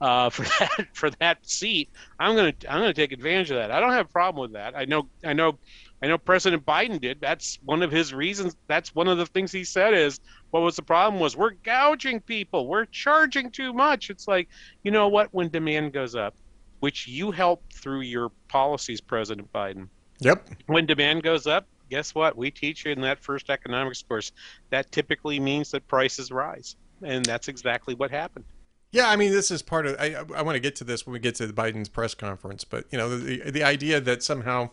uh, 0.00 0.30
for 0.30 0.42
that 0.42 0.86
for 0.94 1.10
that 1.20 1.38
seat. 1.42 1.90
I'm 2.18 2.36
gonna 2.36 2.54
I'm 2.68 2.80
gonna 2.80 2.94
take 2.94 3.12
advantage 3.12 3.50
of 3.50 3.56
that. 3.56 3.70
I 3.70 3.80
don't 3.80 3.92
have 3.92 4.06
a 4.06 4.10
problem 4.10 4.42
with 4.42 4.52
that. 4.54 4.76
I 4.76 4.84
know 4.84 5.08
I 5.24 5.32
know 5.32 5.58
I 6.02 6.08
know 6.08 6.18
President 6.18 6.64
Biden 6.66 7.00
did. 7.00 7.20
That's 7.20 7.58
one 7.64 7.82
of 7.82 7.90
his 7.90 8.12
reasons. 8.12 8.56
That's 8.66 8.94
one 8.94 9.08
of 9.08 9.18
the 9.18 9.26
things 9.26 9.50
he 9.50 9.64
said 9.64 9.94
is 9.94 10.20
what 10.50 10.60
was 10.60 10.76
the 10.76 10.82
problem 10.82 11.20
was 11.20 11.36
we're 11.36 11.54
gouging 11.64 12.20
people. 12.20 12.66
We're 12.66 12.84
charging 12.86 13.50
too 13.50 13.72
much. 13.72 14.10
It's 14.10 14.28
like 14.28 14.48
you 14.82 14.90
know 14.90 15.08
what? 15.08 15.32
When 15.32 15.48
demand 15.48 15.92
goes 15.92 16.14
up, 16.14 16.34
which 16.80 17.08
you 17.08 17.30
help 17.30 17.62
through 17.72 18.02
your 18.02 18.30
policies, 18.48 19.00
President 19.00 19.52
Biden. 19.52 19.88
yep 20.20 20.48
When 20.66 20.86
demand 20.86 21.22
goes 21.22 21.46
up, 21.46 21.66
guess 21.90 22.14
what? 22.14 22.36
We 22.36 22.50
teach 22.50 22.84
you 22.84 22.92
in 22.92 23.00
that 23.02 23.18
first 23.22 23.50
economics 23.50 24.02
course. 24.02 24.32
That 24.70 24.90
typically 24.92 25.40
means 25.40 25.70
that 25.70 25.86
prices 25.88 26.30
rise. 26.30 26.76
And 27.02 27.24
that's 27.24 27.48
exactly 27.48 27.94
what 27.94 28.10
happened. 28.10 28.44
Yeah, 28.92 29.08
I 29.08 29.16
mean, 29.16 29.32
this 29.32 29.50
is 29.50 29.62
part 29.62 29.86
of. 29.86 29.96
I, 29.98 30.14
I 30.34 30.42
want 30.42 30.56
to 30.56 30.60
get 30.60 30.76
to 30.76 30.84
this 30.84 31.06
when 31.06 31.12
we 31.12 31.18
get 31.18 31.34
to 31.36 31.48
Biden's 31.48 31.88
press 31.88 32.14
conference, 32.14 32.64
but 32.64 32.86
you 32.90 32.96
know, 32.96 33.18
the 33.18 33.50
the 33.50 33.62
idea 33.62 34.00
that 34.00 34.22
somehow, 34.22 34.70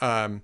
um, 0.00 0.42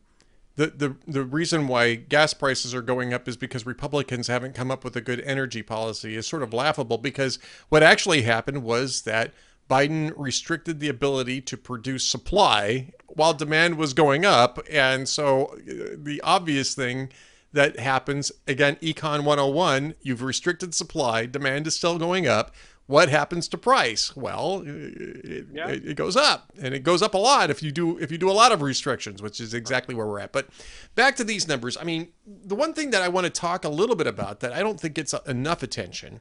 the 0.56 0.68
the 0.68 0.96
the 1.06 1.22
reason 1.24 1.66
why 1.66 1.94
gas 1.94 2.34
prices 2.34 2.74
are 2.74 2.82
going 2.82 3.12
up 3.12 3.26
is 3.26 3.36
because 3.36 3.66
Republicans 3.66 4.28
haven't 4.28 4.54
come 4.54 4.70
up 4.70 4.84
with 4.84 4.96
a 4.96 5.00
good 5.00 5.20
energy 5.22 5.62
policy 5.62 6.16
is 6.16 6.26
sort 6.26 6.42
of 6.42 6.52
laughable. 6.52 6.98
Because 6.98 7.38
what 7.68 7.82
actually 7.82 8.22
happened 8.22 8.62
was 8.62 9.02
that 9.02 9.32
Biden 9.68 10.12
restricted 10.16 10.78
the 10.78 10.88
ability 10.88 11.40
to 11.40 11.56
produce 11.56 12.04
supply 12.04 12.92
while 13.08 13.34
demand 13.34 13.76
was 13.76 13.94
going 13.94 14.24
up, 14.24 14.58
and 14.70 15.08
so 15.08 15.46
uh, 15.46 15.96
the 15.96 16.20
obvious 16.22 16.74
thing 16.74 17.10
that 17.54 17.78
happens 17.78 18.32
again 18.48 18.74
econ 18.82 19.22
101 19.22 19.94
you've 20.02 20.22
restricted 20.22 20.74
supply 20.74 21.24
demand 21.24 21.68
is 21.68 21.76
still 21.76 21.98
going 21.98 22.26
up 22.26 22.52
what 22.86 23.08
happens 23.08 23.48
to 23.48 23.56
price 23.56 24.14
well 24.14 24.62
it, 24.66 25.46
Yeah. 25.52 25.68
it, 25.68 25.86
it 25.86 25.96
goes 25.96 26.16
up 26.16 26.52
and 26.60 26.74
it 26.74 26.80
goes 26.82 27.00
up 27.02 27.14
a 27.14 27.18
lot 27.18 27.50
if 27.50 27.62
you 27.62 27.72
do 27.72 27.96
if 27.98 28.12
you 28.12 28.18
do 28.18 28.30
a 28.30 28.32
lot 28.32 28.52
of 28.52 28.60
restrictions 28.60 29.22
which 29.22 29.40
is 29.40 29.54
exactly 29.54 29.94
where 29.94 30.06
we're 30.06 30.20
at 30.20 30.32
but 30.32 30.48
back 30.94 31.16
to 31.16 31.24
these 31.24 31.48
numbers 31.48 31.76
i 31.78 31.84
mean 31.84 32.08
the 32.26 32.54
one 32.54 32.74
thing 32.74 32.90
that 32.90 33.00
i 33.02 33.08
want 33.08 33.24
to 33.24 33.30
talk 33.30 33.64
a 33.64 33.68
little 33.70 33.96
bit 33.96 34.06
about 34.06 34.40
that 34.40 34.52
i 34.52 34.60
don't 34.60 34.78
think 34.80 34.94
gets 34.94 35.14
enough 35.26 35.62
attention 35.62 36.20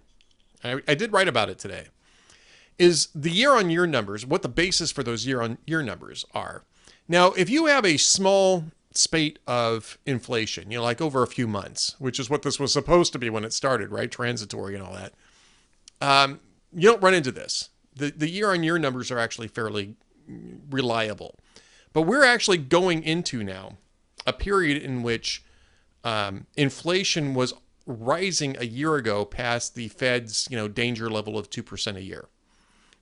i, 0.63 0.79
I 0.87 0.95
did 0.95 1.11
write 1.11 1.27
about 1.27 1.49
it 1.49 1.59
today 1.59 1.87
is 2.79 3.09
the 3.13 3.29
year 3.29 3.51
on 3.51 3.69
year 3.69 3.85
numbers, 3.85 4.25
what 4.25 4.41
the 4.41 4.49
basis 4.49 4.91
for 4.91 5.03
those 5.03 5.27
year 5.27 5.43
on 5.43 5.59
year 5.67 5.83
numbers 5.83 6.25
are. 6.33 6.63
Now, 7.07 7.27
if 7.33 7.47
you 7.47 7.67
have 7.67 7.85
a 7.85 7.97
small 7.97 8.65
spate 8.95 9.37
of 9.45 9.99
inflation, 10.07 10.71
you 10.71 10.79
know, 10.79 10.83
like 10.83 10.99
over 10.99 11.21
a 11.21 11.27
few 11.27 11.47
months, 11.47 11.95
which 11.99 12.19
is 12.19 12.31
what 12.31 12.41
this 12.41 12.59
was 12.59 12.73
supposed 12.73 13.13
to 13.13 13.19
be 13.19 13.29
when 13.29 13.43
it 13.43 13.53
started, 13.53 13.91
right? 13.91 14.09
Transitory 14.09 14.73
and 14.73 14.83
all 14.83 14.93
that. 14.95 15.13
Um, 16.01 16.39
you 16.75 16.89
don't 16.89 17.01
run 17.01 17.13
into 17.13 17.31
this. 17.31 17.69
The 17.95 18.11
the 18.11 18.29
year 18.29 18.51
on 18.51 18.63
year 18.63 18.79
numbers 18.79 19.11
are 19.11 19.19
actually 19.19 19.47
fairly 19.47 19.95
reliable. 20.69 21.35
But 21.91 22.03
we're 22.03 22.25
actually 22.25 22.57
going 22.57 23.03
into 23.03 23.43
now 23.43 23.77
a 24.25 24.33
period 24.33 24.81
in 24.81 25.03
which 25.03 25.43
um, 26.03 26.47
inflation 26.57 27.33
was 27.33 27.53
rising 27.85 28.55
a 28.57 28.65
year 28.65 28.95
ago 28.95 29.25
past 29.25 29.75
the 29.75 29.89
Fed's 29.89 30.47
you 30.49 30.57
know 30.57 30.67
danger 30.67 31.09
level 31.09 31.37
of 31.37 31.49
two 31.49 31.63
percent 31.63 31.97
a 31.97 32.01
year. 32.01 32.27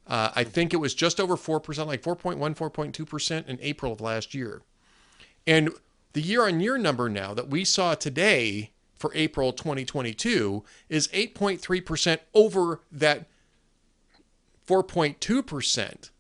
Uh, 0.08 0.32
I 0.36 0.44
think 0.44 0.74
it 0.74 0.78
was 0.78 0.94
just 0.94 1.20
over 1.20 1.38
four 1.38 1.60
percent, 1.60 1.88
like 1.88 2.02
4.1, 2.02 2.38
4.2 2.38 3.08
percent 3.08 3.48
in 3.48 3.58
April 3.62 3.94
of 3.94 4.02
last 4.02 4.34
year, 4.34 4.62
and 5.48 5.70
the 6.14 6.22
year-on-year 6.22 6.78
number 6.78 7.08
now 7.08 7.34
that 7.34 7.50
we 7.50 7.64
saw 7.64 7.96
today 7.96 8.72
for 8.98 9.12
April 9.16 9.54
2022 9.54 10.64
is 10.90 11.08
8.3 11.10 11.86
percent 11.86 12.22
over 12.34 12.82
that 12.92 13.28
4.2 14.72 15.46
percent. 15.46 16.12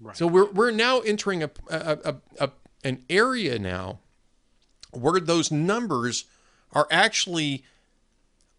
Right. 0.00 0.16
So 0.16 0.26
we're 0.26 0.50
we're 0.50 0.70
now 0.70 1.00
entering 1.00 1.42
a, 1.42 1.50
a, 1.68 1.98
a, 2.04 2.16
a 2.40 2.50
an 2.82 3.04
area 3.10 3.58
now 3.58 4.00
where 4.92 5.20
those 5.20 5.50
numbers 5.50 6.24
are 6.72 6.86
actually 6.90 7.64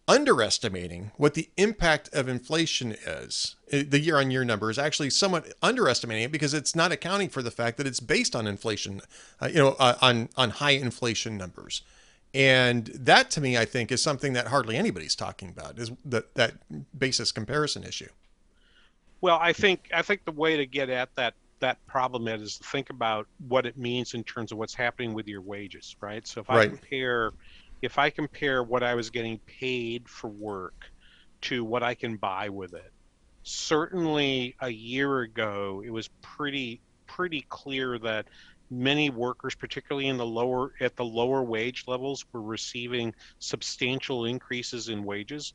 underestimating 0.08 1.10
what 1.16 1.34
the 1.34 1.48
impact 1.56 2.08
of 2.14 2.28
inflation 2.28 2.92
is. 2.92 3.56
The 3.70 3.98
year 3.98 4.18
on 4.18 4.30
year 4.30 4.44
number 4.44 4.70
is 4.70 4.78
actually 4.78 5.10
somewhat 5.10 5.52
underestimating 5.62 6.24
it 6.24 6.32
because 6.32 6.54
it's 6.54 6.76
not 6.76 6.92
accounting 6.92 7.28
for 7.28 7.42
the 7.42 7.50
fact 7.50 7.76
that 7.78 7.86
it's 7.86 7.98
based 7.98 8.36
on 8.36 8.46
inflation, 8.46 9.00
uh, 9.40 9.48
you 9.48 9.58
know, 9.58 9.74
uh, 9.80 9.96
on, 10.00 10.28
on 10.36 10.50
high 10.50 10.72
inflation 10.72 11.36
numbers. 11.36 11.82
And 12.32 12.86
that 12.86 13.30
to 13.32 13.40
me, 13.40 13.58
I 13.58 13.64
think, 13.64 13.90
is 13.90 14.00
something 14.00 14.34
that 14.34 14.48
hardly 14.48 14.76
anybody's 14.76 15.16
talking 15.16 15.48
about 15.48 15.78
is 15.78 15.90
that, 16.04 16.34
that 16.34 16.54
basis 16.96 17.32
comparison 17.32 17.82
issue. 17.82 18.10
Well, 19.20 19.38
I 19.40 19.52
think 19.52 19.88
I 19.92 20.02
think 20.02 20.22
the 20.24 20.32
way 20.32 20.56
to 20.58 20.66
get 20.66 20.90
at 20.90 21.10
that 21.16 21.34
that 21.60 21.78
problem 21.86 22.28
is 22.28 22.58
to 22.58 22.64
think 22.64 22.90
about 22.90 23.26
what 23.38 23.64
it 23.66 23.76
means 23.78 24.14
in 24.14 24.24
terms 24.24 24.52
of 24.52 24.58
what's 24.58 24.74
happening 24.74 25.14
with 25.14 25.26
your 25.26 25.42
wages, 25.42 25.96
right? 26.02 26.26
So 26.26 26.40
if 26.40 26.50
I 26.50 26.60
compare 26.60 27.32
if 27.82 27.98
I 27.98 28.10
compare 28.10 28.62
what 28.62 28.82
I 28.82 28.94
was 28.94 29.10
getting 29.10 29.40
paid 29.46 30.08
for 30.08 30.28
work 30.30 30.74
to 31.42 31.64
what 31.64 31.82
I 31.82 31.94
can 31.94 32.16
buy 32.16 32.48
with 32.50 32.74
it, 32.74 32.90
certainly 33.42 34.54
a 34.60 34.70
year 34.70 35.20
ago 35.20 35.82
it 35.84 35.90
was 35.90 36.08
pretty 36.22 36.82
pretty 37.06 37.46
clear 37.48 37.98
that 38.00 38.28
many 38.70 39.10
workers 39.10 39.54
particularly 39.54 40.08
in 40.08 40.16
the 40.16 40.26
lower 40.26 40.72
at 40.80 40.96
the 40.96 41.04
lower 41.04 41.44
wage 41.44 41.84
levels 41.86 42.24
were 42.32 42.42
receiving 42.42 43.14
substantial 43.38 44.24
increases 44.24 44.88
in 44.88 45.04
wages 45.04 45.54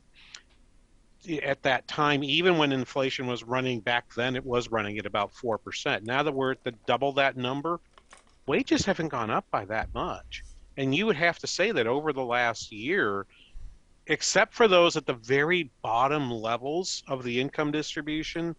at 1.44 1.62
that 1.62 1.88
time 1.88 2.24
even 2.24 2.58
when 2.58 2.72
inflation 2.72 3.28
was 3.28 3.44
running 3.44 3.80
back 3.80 4.06
then 4.16 4.36
it 4.36 4.46
was 4.46 4.72
running 4.72 4.98
at 4.98 5.06
about 5.06 5.32
4% 5.34 6.04
now 6.04 6.24
that 6.24 6.32
we're 6.32 6.52
at 6.52 6.64
the 6.64 6.74
double 6.88 7.12
that 7.14 7.38
number 7.38 7.80
wages 8.48 8.86
haven't 8.86 9.10
gone 9.10 9.30
up 9.30 9.46
by 9.52 9.64
that 9.66 9.94
much 9.94 10.44
and 10.78 10.96
you 10.96 11.06
would 11.06 11.16
have 11.16 11.40
to 11.40 11.48
say 11.48 11.72
that 11.72 11.88
over 11.88 12.14
the 12.14 12.24
last 12.24 12.72
year, 12.72 13.26
except 14.08 14.54
for 14.54 14.68
those 14.68 14.96
at 14.98 15.06
the 15.06 15.14
very 15.14 15.70
bottom 15.82 16.32
levels 16.32 17.04
of 17.08 17.24
the 17.24 17.40
income 17.40 17.72
distribution, 17.72 18.56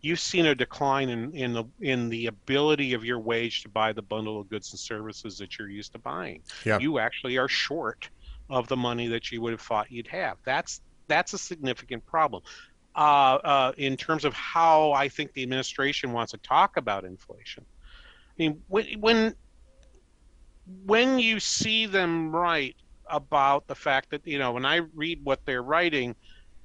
you've 0.00 0.20
seen 0.20 0.46
a 0.46 0.54
decline 0.54 1.10
in, 1.10 1.34
in 1.34 1.52
the 1.52 1.64
in 1.80 2.08
the 2.08 2.26
ability 2.26 2.94
of 2.94 3.04
your 3.04 3.20
wage 3.20 3.62
to 3.62 3.68
buy 3.68 3.92
the 3.92 4.02
bundle 4.02 4.40
of 4.40 4.48
goods 4.48 4.72
and 4.72 4.80
services 4.80 5.36
that 5.38 5.58
you're 5.58 5.68
used 5.68 5.92
to 5.92 5.98
buying. 5.98 6.42
Yep. 6.64 6.80
You 6.80 6.98
actually 6.98 7.36
are 7.36 7.48
short 7.48 8.08
of 8.48 8.66
the 8.68 8.76
money 8.76 9.06
that 9.08 9.30
you 9.30 9.40
would 9.42 9.52
have 9.52 9.60
thought 9.60 9.92
you'd 9.92 10.08
have. 10.08 10.38
That's 10.44 10.80
that's 11.10 11.34
a 11.34 11.38
significant 11.38 12.06
problem. 12.06 12.42
Uh, 12.96 13.38
uh, 13.44 13.72
in 13.76 13.96
terms 13.96 14.24
of 14.24 14.34
how 14.34 14.90
I 14.90 15.08
think 15.08 15.32
the 15.32 15.44
administration 15.44 16.12
wants 16.12 16.32
to 16.32 16.38
talk 16.38 16.76
about 16.76 17.04
inflation. 17.04 17.64
I 17.64 18.32
mean, 18.36 18.62
when, 18.66 18.86
when 18.98 19.34
when 20.84 21.18
you 21.20 21.38
see 21.38 21.86
them 21.86 22.34
write 22.34 22.76
about 23.06 23.68
the 23.68 23.76
fact 23.76 24.10
that 24.10 24.26
you 24.26 24.40
know 24.40 24.52
when 24.52 24.66
I 24.66 24.80
read 24.94 25.24
what 25.24 25.44
they're 25.44 25.62
writing, 25.62 26.16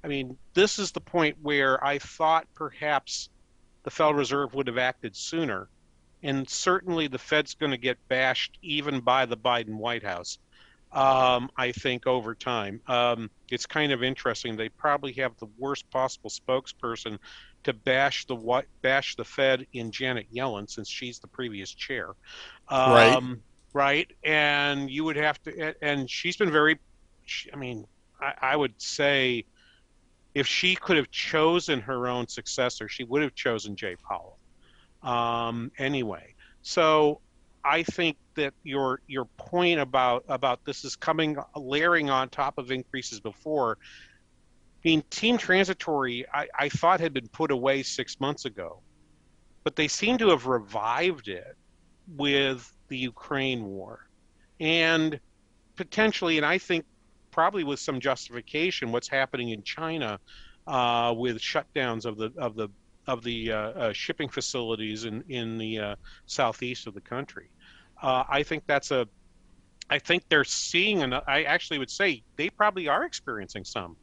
I 0.03 0.07
mean 0.07 0.35
this 0.55 0.79
is 0.79 0.91
the 0.91 0.99
point 1.01 1.37
where 1.43 1.83
I 1.85 1.99
thought 1.99 2.47
perhaps 2.55 3.29
the 3.83 3.91
Federal 3.91 4.15
Reserve 4.15 4.55
would 4.55 4.65
have 4.65 4.79
acted 4.79 5.15
sooner, 5.15 5.69
and 6.23 6.49
certainly 6.49 7.07
the 7.07 7.19
Fed's 7.19 7.53
going 7.53 7.71
to 7.71 7.77
get 7.77 7.99
bashed 8.07 8.57
even 8.63 8.99
by 8.99 9.27
the 9.27 9.37
Biden 9.37 9.75
White 9.75 10.03
House. 10.03 10.39
Um, 10.95 11.49
I 11.57 11.71
think 11.73 12.07
over 12.07 12.33
time, 12.33 12.81
um, 12.87 13.29
it's 13.51 13.65
kind 13.65 13.91
of 13.91 14.01
interesting. 14.01 14.55
They 14.55 14.69
probably 14.69 15.13
have 15.13 15.35
the 15.37 15.47
worst 15.57 15.89
possible 15.89 16.29
spokesperson 16.29 17.17
to 17.65 17.73
bash 17.73 18.25
the 18.25 18.63
bash 18.81 19.15
the 19.15 19.25
Fed 19.25 19.67
in 19.73 19.91
Janet 19.91 20.27
Yellen 20.33 20.69
since 20.69 20.89
she's 20.89 21.19
the 21.19 21.27
previous 21.27 21.73
chair. 21.73 22.09
Um, 22.69 22.91
right 22.91 23.37
right? 23.75 24.09
And 24.23 24.89
you 24.89 25.03
would 25.03 25.17
have 25.17 25.43
to, 25.43 25.75
and 25.83 26.09
she's 26.09 26.37
been 26.37 26.49
very, 26.49 26.79
I 27.53 27.57
mean, 27.57 27.85
I, 28.21 28.33
I 28.41 28.55
would 28.55 28.81
say 28.81 29.43
if 30.33 30.47
she 30.47 30.75
could 30.75 30.95
have 30.95 31.11
chosen 31.11 31.81
her 31.81 32.07
own 32.07 32.29
successor, 32.29 32.87
she 32.87 33.03
would 33.03 33.21
have 33.21 33.35
chosen 33.35 33.75
Jay 33.75 33.97
Powell. 34.07 34.37
Um, 35.03 35.71
anyway, 35.77 36.35
so 36.61 37.19
I 37.65 37.83
think 37.83 38.15
that 38.35 38.53
your 38.63 39.01
your 39.07 39.25
point 39.37 39.79
about 39.79 40.25
about 40.29 40.63
this 40.65 40.85
is 40.85 40.95
coming 40.95 41.37
layering 41.55 42.09
on 42.09 42.29
top 42.29 42.57
of 42.57 42.71
increases 42.71 43.19
before. 43.19 43.77
I 44.83 44.89
mean, 44.89 45.03
team 45.09 45.37
transitory, 45.37 46.25
I, 46.31 46.47
I 46.57 46.69
thought 46.69 46.99
had 46.99 47.13
been 47.13 47.27
put 47.29 47.49
away 47.49 47.81
six 47.81 48.19
months 48.19 48.45
ago, 48.45 48.81
but 49.63 49.75
they 49.75 49.87
seem 49.87 50.19
to 50.19 50.29
have 50.29 50.45
revived 50.45 51.27
it 51.27 51.57
with 52.15 52.71
the 52.87 52.97
Ukraine 52.97 53.65
war. 53.65 54.07
And 54.59 55.19
potentially, 55.75 56.37
and 56.37 56.45
I 56.45 56.59
think 56.59 56.85
probably 57.31 57.63
with 57.63 57.79
some 57.79 57.99
justification, 57.99 58.91
what's 58.91 59.07
happening 59.07 59.49
in 59.49 59.63
China 59.63 60.19
uh, 60.67 61.13
with 61.17 61.39
shutdowns 61.39 62.05
of 62.05 62.17
the 62.17 62.31
of 62.37 62.55
the 62.55 62.69
of 63.07 63.23
the 63.23 63.51
uh, 63.51 63.57
uh, 63.57 63.93
shipping 63.93 64.29
facilities 64.29 65.05
in 65.05 65.23
in 65.29 65.57
the 65.57 65.79
uh, 65.79 65.95
southeast 66.25 66.87
of 66.87 66.93
the 66.93 67.01
country. 67.01 67.49
Uh, 68.01 68.23
I 68.29 68.43
think 68.43 68.63
that's 68.67 68.91
a. 68.91 69.07
I 69.89 69.99
think 69.99 70.23
they're 70.29 70.43
seeing, 70.43 71.03
and 71.03 71.13
I 71.13 71.43
actually 71.43 71.77
would 71.77 71.91
say 71.91 72.23
they 72.37 72.49
probably 72.49 72.87
are 72.87 73.03
experiencing 73.05 73.63
some 73.63 73.95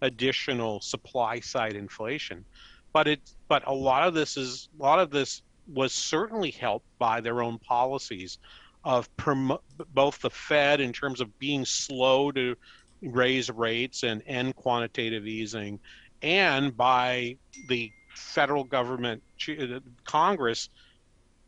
additional 0.00 0.80
supply 0.80 1.40
side 1.40 1.74
inflation, 1.74 2.44
but 2.92 3.06
it 3.06 3.20
but 3.48 3.66
a 3.66 3.72
lot 3.72 4.06
of 4.06 4.14
this 4.14 4.36
is 4.36 4.68
a 4.78 4.82
lot 4.82 4.98
of 4.98 5.10
this 5.10 5.42
was 5.66 5.92
certainly 5.92 6.50
helped 6.50 6.86
by 6.98 7.20
their 7.20 7.42
own 7.42 7.58
policies 7.58 8.38
of 8.84 9.14
promo- 9.16 9.58
both 9.92 10.20
the 10.20 10.30
Fed 10.30 10.80
in 10.80 10.92
terms 10.92 11.20
of 11.20 11.38
being 11.38 11.64
slow 11.64 12.30
to 12.32 12.54
raise 13.02 13.50
rates 13.50 14.04
and 14.04 14.22
end 14.26 14.54
quantitative 14.56 15.26
easing, 15.26 15.78
and 16.22 16.76
by 16.76 17.36
the 17.68 17.90
federal 18.14 18.64
government, 18.64 19.22
uh, 19.48 19.80
Congress, 20.04 20.70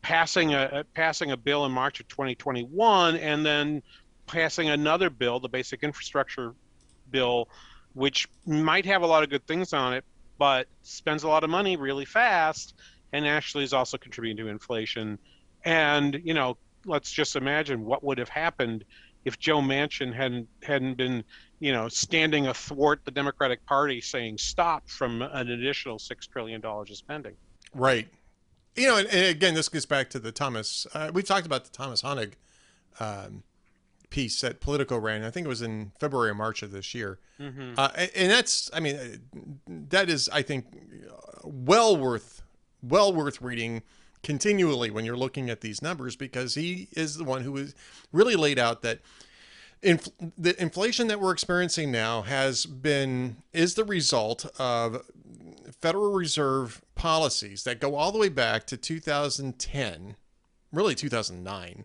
passing 0.03 0.55
a 0.55 0.85
passing 0.95 1.33
a 1.33 1.37
bill 1.37 1.65
in 1.67 1.73
March 1.73 2.01
of 2.01 2.09
2021, 2.09 3.17
and 3.17 3.45
then 3.45 3.83
passing 4.27 4.69
another 4.69 5.11
bill, 5.11 5.41
the 5.41 5.49
Basic 5.49 5.83
Infrastructure 5.83 6.55
Bill, 7.11 7.49
which 7.95 8.29
might 8.47 8.87
have 8.87 9.03
a 9.03 9.07
lot 9.07 9.23
of 9.23 9.31
good 9.31 9.47
things 9.47 9.73
on 9.73 9.95
it, 9.95 10.05
but 10.39 10.67
spends 10.83 11.23
a 11.23 11.29
lot 11.29 11.45
of 11.45 11.51
money 11.51 11.77
really 11.77 12.05
fast 12.05 12.75
and 13.13 13.27
actually 13.27 13.65
is 13.65 13.73
also 13.73 13.97
contributing 13.97 14.45
to 14.45 14.51
inflation. 14.51 15.19
And 15.65 16.21
you 16.25 16.35
know, 16.35 16.57
let's 16.85 17.11
just 17.11 17.37
imagine 17.37 17.85
what 17.85 18.05
would 18.05 18.19
have 18.19 18.29
happened 18.29 18.85
if 19.25 19.39
Joe 19.39 19.61
Manchin 19.61 20.15
hadn't 20.15 20.49
hadn't 20.63 20.95
been, 20.95 21.25
you 21.61 21.73
know, 21.73 21.89
standing 21.89 22.47
athwart 22.47 23.05
the 23.05 23.11
Democratic 23.11 23.65
Party 23.67 24.01
saying 24.01 24.39
stop 24.39 24.89
from 24.89 25.23
an 25.23 25.51
additional 25.51 25.99
six 25.99 26.27
trillion 26.27 26.61
dollars 26.61 26.91
of 26.91 26.97
spending. 26.97 27.35
Right. 27.75 28.09
You 28.77 28.87
know, 28.87 28.97
and, 28.99 29.09
and, 29.09 29.27
again, 29.27 29.55
this 29.55 29.69
gets 29.69 29.87
back 29.87 30.11
to 30.11 30.19
the 30.19 30.33
Thomas. 30.33 30.87
Uh, 30.95 31.11
we 31.13 31.23
talked 31.23 31.47
about 31.47 31.65
the 31.65 31.71
Thomas 31.71 32.03
Hoenig 32.03 32.35
um, 33.01 33.43
piece 34.11 34.41
that 34.41 34.61
Politico 34.61 34.99
ran. 34.99 35.25
I 35.25 35.31
think 35.31 35.47
it 35.47 35.49
was 35.49 35.63
in 35.63 35.93
February 35.99 36.31
or 36.31 36.35
March 36.35 36.63
of 36.63 36.71
this 36.71 36.95
year. 36.95 37.19
Mm-hmm. 37.41 37.75
Uh, 37.77 37.91
and, 37.97 38.11
and 38.15 38.31
that's, 38.31 38.71
I 38.73 38.81
mean, 38.81 39.21
that 39.67 40.09
is, 40.09 40.29
I 40.33 40.43
think, 40.43 40.67
well 41.45 41.97
worth 41.97 42.43
well 42.83 43.13
worth 43.13 43.41
reading 43.41 43.83
continually 44.23 44.91
when 44.91 45.05
you're 45.05 45.17
looking 45.17 45.49
at 45.51 45.61
these 45.61 45.83
numbers 45.83 46.17
because 46.17 46.55
he 46.55 46.89
is 46.93 47.17
the 47.17 47.25
one 47.25 47.43
who 47.43 47.57
is 47.57 47.75
really 48.13 48.37
laid 48.37 48.59
out 48.59 48.83
that 48.83 49.01
inf- 49.83 50.09
the 50.37 50.61
inflation 50.61 51.07
that 51.09 51.21
we're 51.21 51.33
experiencing 51.33 51.91
now 51.91 52.23
has 52.23 52.67
been 52.67 53.37
is 53.53 53.75
the 53.75 53.85
result 53.85 54.47
of 54.59 55.03
Federal 55.81 56.13
Reserve 56.13 56.83
policies 56.95 57.65
that 57.65 57.81
go 57.81 57.95
all 57.95 58.13
the 58.13 58.19
way 58.19 58.29
back 58.29 58.67
to 58.67 58.77
2010, 58.77 60.17
really 60.73 60.95
2009, 60.95 61.85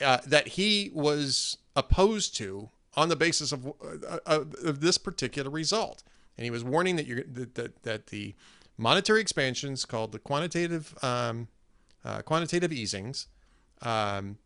uh, 0.00 0.18
that 0.26 0.48
he 0.48 0.90
was 0.94 1.58
opposed 1.74 2.36
to 2.36 2.70
on 2.96 3.08
the 3.08 3.16
basis 3.16 3.52
of, 3.52 3.66
uh, 3.66 4.18
of 4.26 4.80
this 4.80 4.98
particular 4.98 5.50
result. 5.50 6.02
And 6.36 6.44
he 6.44 6.50
was 6.50 6.64
warning 6.64 6.96
that, 6.96 7.06
you're, 7.06 7.22
that, 7.24 7.54
that, 7.54 7.82
that 7.82 8.06
the 8.08 8.34
monetary 8.76 9.20
expansions 9.20 9.84
called 9.84 10.12
the 10.12 10.18
quantitative 10.18 10.94
um, 11.02 11.48
uh, 12.04 12.22
quantitative 12.22 12.72
easings 12.72 13.28
um, 13.82 14.38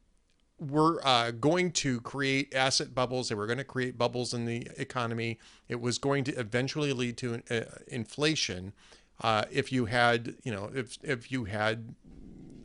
were 0.58 1.04
uh, 1.06 1.30
going 1.32 1.72
to 1.72 2.00
create 2.00 2.54
asset 2.54 2.94
bubbles. 2.94 3.28
They 3.28 3.34
were 3.34 3.46
going 3.46 3.58
to 3.58 3.64
create 3.64 3.98
bubbles 3.98 4.32
in 4.32 4.44
the 4.44 4.68
economy. 4.76 5.38
It 5.68 5.80
was 5.80 5.98
going 5.98 6.24
to 6.24 6.32
eventually 6.38 6.92
lead 6.92 7.16
to 7.18 7.42
uh, 7.50 7.62
inflation 7.88 8.72
uh, 9.20 9.44
if 9.50 9.72
you 9.72 9.86
had, 9.86 10.34
you 10.42 10.52
know, 10.52 10.70
if 10.74 10.98
if 11.02 11.30
you 11.30 11.44
had 11.44 11.94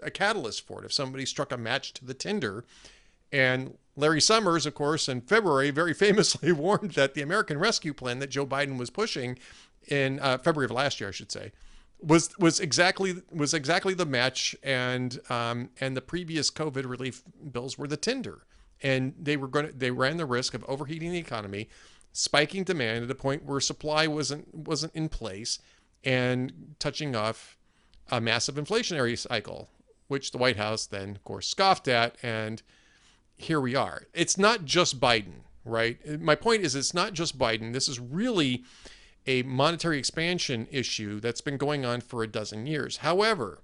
a 0.01 0.11
catalyst 0.11 0.65
for 0.65 0.81
it. 0.81 0.85
If 0.85 0.93
somebody 0.93 1.25
struck 1.25 1.51
a 1.51 1.57
match 1.57 1.93
to 1.95 2.05
the 2.05 2.13
tinder, 2.13 2.65
and 3.31 3.77
Larry 3.95 4.21
Summers, 4.21 4.65
of 4.65 4.73
course, 4.75 5.09
in 5.09 5.21
February, 5.21 5.71
very 5.71 5.93
famously 6.05 6.51
warned 6.51 6.91
that 6.91 7.13
the 7.13 7.21
American 7.21 7.57
Rescue 7.57 7.93
Plan 7.93 8.19
that 8.19 8.29
Joe 8.29 8.45
Biden 8.45 8.77
was 8.77 8.89
pushing 8.89 9.37
in 9.87 10.19
uh, 10.19 10.37
February 10.37 10.65
of 10.65 10.71
last 10.71 10.99
year, 10.99 11.09
I 11.09 11.11
should 11.11 11.31
say, 11.31 11.51
was 12.01 12.37
was 12.37 12.59
exactly 12.59 13.21
was 13.31 13.53
exactly 13.53 13.93
the 13.93 14.05
match, 14.05 14.55
and 14.63 15.19
um, 15.29 15.69
and 15.79 15.95
the 15.95 16.01
previous 16.01 16.49
COVID 16.49 16.87
relief 16.89 17.23
bills 17.51 17.77
were 17.77 17.87
the 17.87 17.97
tinder, 17.97 18.45
and 18.81 19.13
they 19.19 19.37
were 19.37 19.47
going 19.47 19.67
to 19.67 19.73
they 19.73 19.91
ran 19.91 20.17
the 20.17 20.25
risk 20.25 20.53
of 20.53 20.63
overheating 20.67 21.11
the 21.11 21.17
economy, 21.17 21.69
spiking 22.13 22.63
demand 22.63 23.03
at 23.03 23.11
a 23.11 23.15
point 23.15 23.43
where 23.43 23.59
supply 23.59 24.07
wasn't 24.07 24.53
wasn't 24.53 24.95
in 24.95 25.09
place, 25.09 25.59
and 26.03 26.75
touching 26.79 27.15
off 27.15 27.57
a 28.11 28.21
massive 28.21 28.55
inflationary 28.55 29.17
cycle, 29.17 29.69
which 30.07 30.31
the 30.31 30.37
White 30.37 30.57
House 30.57 30.85
then, 30.85 31.11
of 31.11 31.23
course, 31.23 31.47
scoffed 31.47 31.87
at, 31.87 32.15
and 32.23 32.61
here 33.37 33.61
we 33.61 33.75
are. 33.75 34.03
It's 34.13 34.37
not 34.37 34.65
just 34.65 34.99
Biden, 34.99 35.41
right? 35.63 36.19
My 36.19 36.35
point 36.35 36.63
is, 36.63 36.75
it's 36.75 36.93
not 36.93 37.13
just 37.13 37.37
Biden. 37.37 37.73
This 37.73 37.87
is 37.87 37.99
really 37.99 38.63
a 39.27 39.43
monetary 39.43 39.99
expansion 39.99 40.67
issue 40.71 41.19
that's 41.19 41.41
been 41.41 41.57
going 41.57 41.85
on 41.85 42.01
for 42.01 42.23
a 42.23 42.27
dozen 42.27 42.65
years. 42.65 42.97
However, 42.97 43.61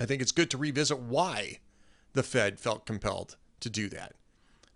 I 0.00 0.06
think 0.06 0.20
it's 0.20 0.32
good 0.32 0.50
to 0.50 0.58
revisit 0.58 0.98
why 0.98 1.60
the 2.12 2.22
Fed 2.22 2.58
felt 2.58 2.86
compelled 2.86 3.36
to 3.60 3.70
do 3.70 3.88
that. 3.90 4.14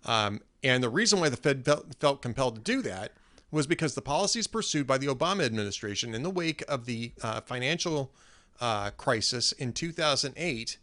Um, 0.05 0.41
and 0.63 0.83
the 0.83 0.89
reason 0.89 1.21
why 1.21 1.29
the 1.29 1.37
Fed 1.37 1.65
felt, 1.65 2.23
compelled 2.23 2.57
to 2.57 2.61
do 2.61 2.83
that 2.83 3.13
was 3.51 3.67
because 3.67 3.95
the 3.95 4.03
policies 4.03 4.47
pursued 4.47 4.87
by 4.87 4.99
the 4.99 5.09
Obama 5.09 5.45
administration 5.45 6.15
in 6.15 6.23
the 6.23 6.31
wake 6.31 6.63
of 6.69 6.87
the 6.87 7.13
uh, 7.23 7.41
financial 7.41 8.13
uh, 8.61 8.91
crisis 8.91 9.53
in 9.53 9.73
2008 9.73 10.79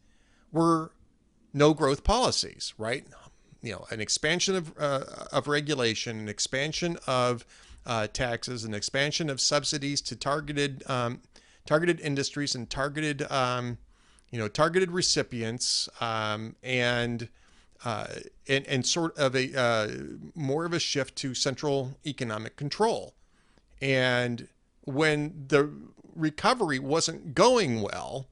were 0.52 0.92
no 1.54 1.74
growth 1.74 2.04
policies, 2.04 2.74
right? 2.78 3.06
You 3.62 3.74
know, 3.74 3.86
an 3.90 4.02
expansion 4.02 4.56
of, 4.56 4.74
uh, 4.78 5.04
of 5.32 5.48
regulation, 5.48 6.20
an 6.20 6.30
expansion 6.30 6.98
of 7.08 7.46
uh, 7.88 8.06
taxes, 8.08 8.66
an 8.66 8.74
expansion 8.74 9.30
of 9.30 9.42
subsidies 9.42 10.02
to 10.02 10.16
targeted 10.16 10.84
um, 10.88 11.22
targeted 11.66 12.00
industries 12.02 12.54
and 12.54 12.70
targeted 12.70 13.24
um, 13.32 13.78
you 14.30 14.38
know 14.38 14.48
targeted 14.48 14.92
recipients 14.92 15.88
um, 16.02 16.56
and, 16.62 17.30
uh, 17.86 18.08
and 18.48 18.68
and 18.68 18.86
sort 18.86 19.18
of 19.18 19.36
a 19.36 19.58
uh, 19.60 19.88
more 20.36 20.66
of 20.66 20.74
a 20.74 20.80
shift 20.80 21.16
to 21.16 21.34
central 21.34 21.98
economic 22.06 22.58
control. 22.58 23.16
And 23.82 24.48
when 24.84 25.46
the 25.48 25.72
recovery 26.16 26.80
wasn't 26.80 27.36
going 27.36 27.82
well, 27.82 28.28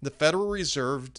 the 0.00 0.10
Federal 0.10 0.48
Reserve, 0.48 1.10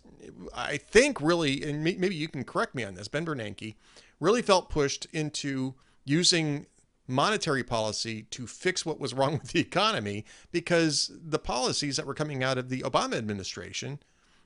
I 0.54 0.78
think, 0.78 1.20
really, 1.20 1.64
and 1.64 1.84
maybe 1.84 2.16
you 2.16 2.28
can 2.28 2.44
correct 2.44 2.76
me 2.76 2.84
on 2.84 2.96
this, 2.96 3.08
Ben 3.08 3.26
Bernanke, 3.26 3.76
really 4.20 4.42
felt 4.42 4.70
pushed 4.70 5.06
into 5.12 5.74
using 6.06 6.68
monetary 7.08 7.64
policy 7.64 8.24
to 8.32 8.48
fix 8.48 8.86
what 8.86 9.00
was 9.00 9.14
wrong 9.14 9.34
with 9.42 9.52
the 9.52 9.60
economy 9.60 10.26
because 10.52 11.12
the 11.14 11.40
policies 11.40 11.98
that 11.98 12.06
were 12.06 12.14
coming 12.14 12.44
out 12.44 12.58
of 12.58 12.70
the 12.70 12.82
Obama 12.82 13.16
administration 13.16 14.00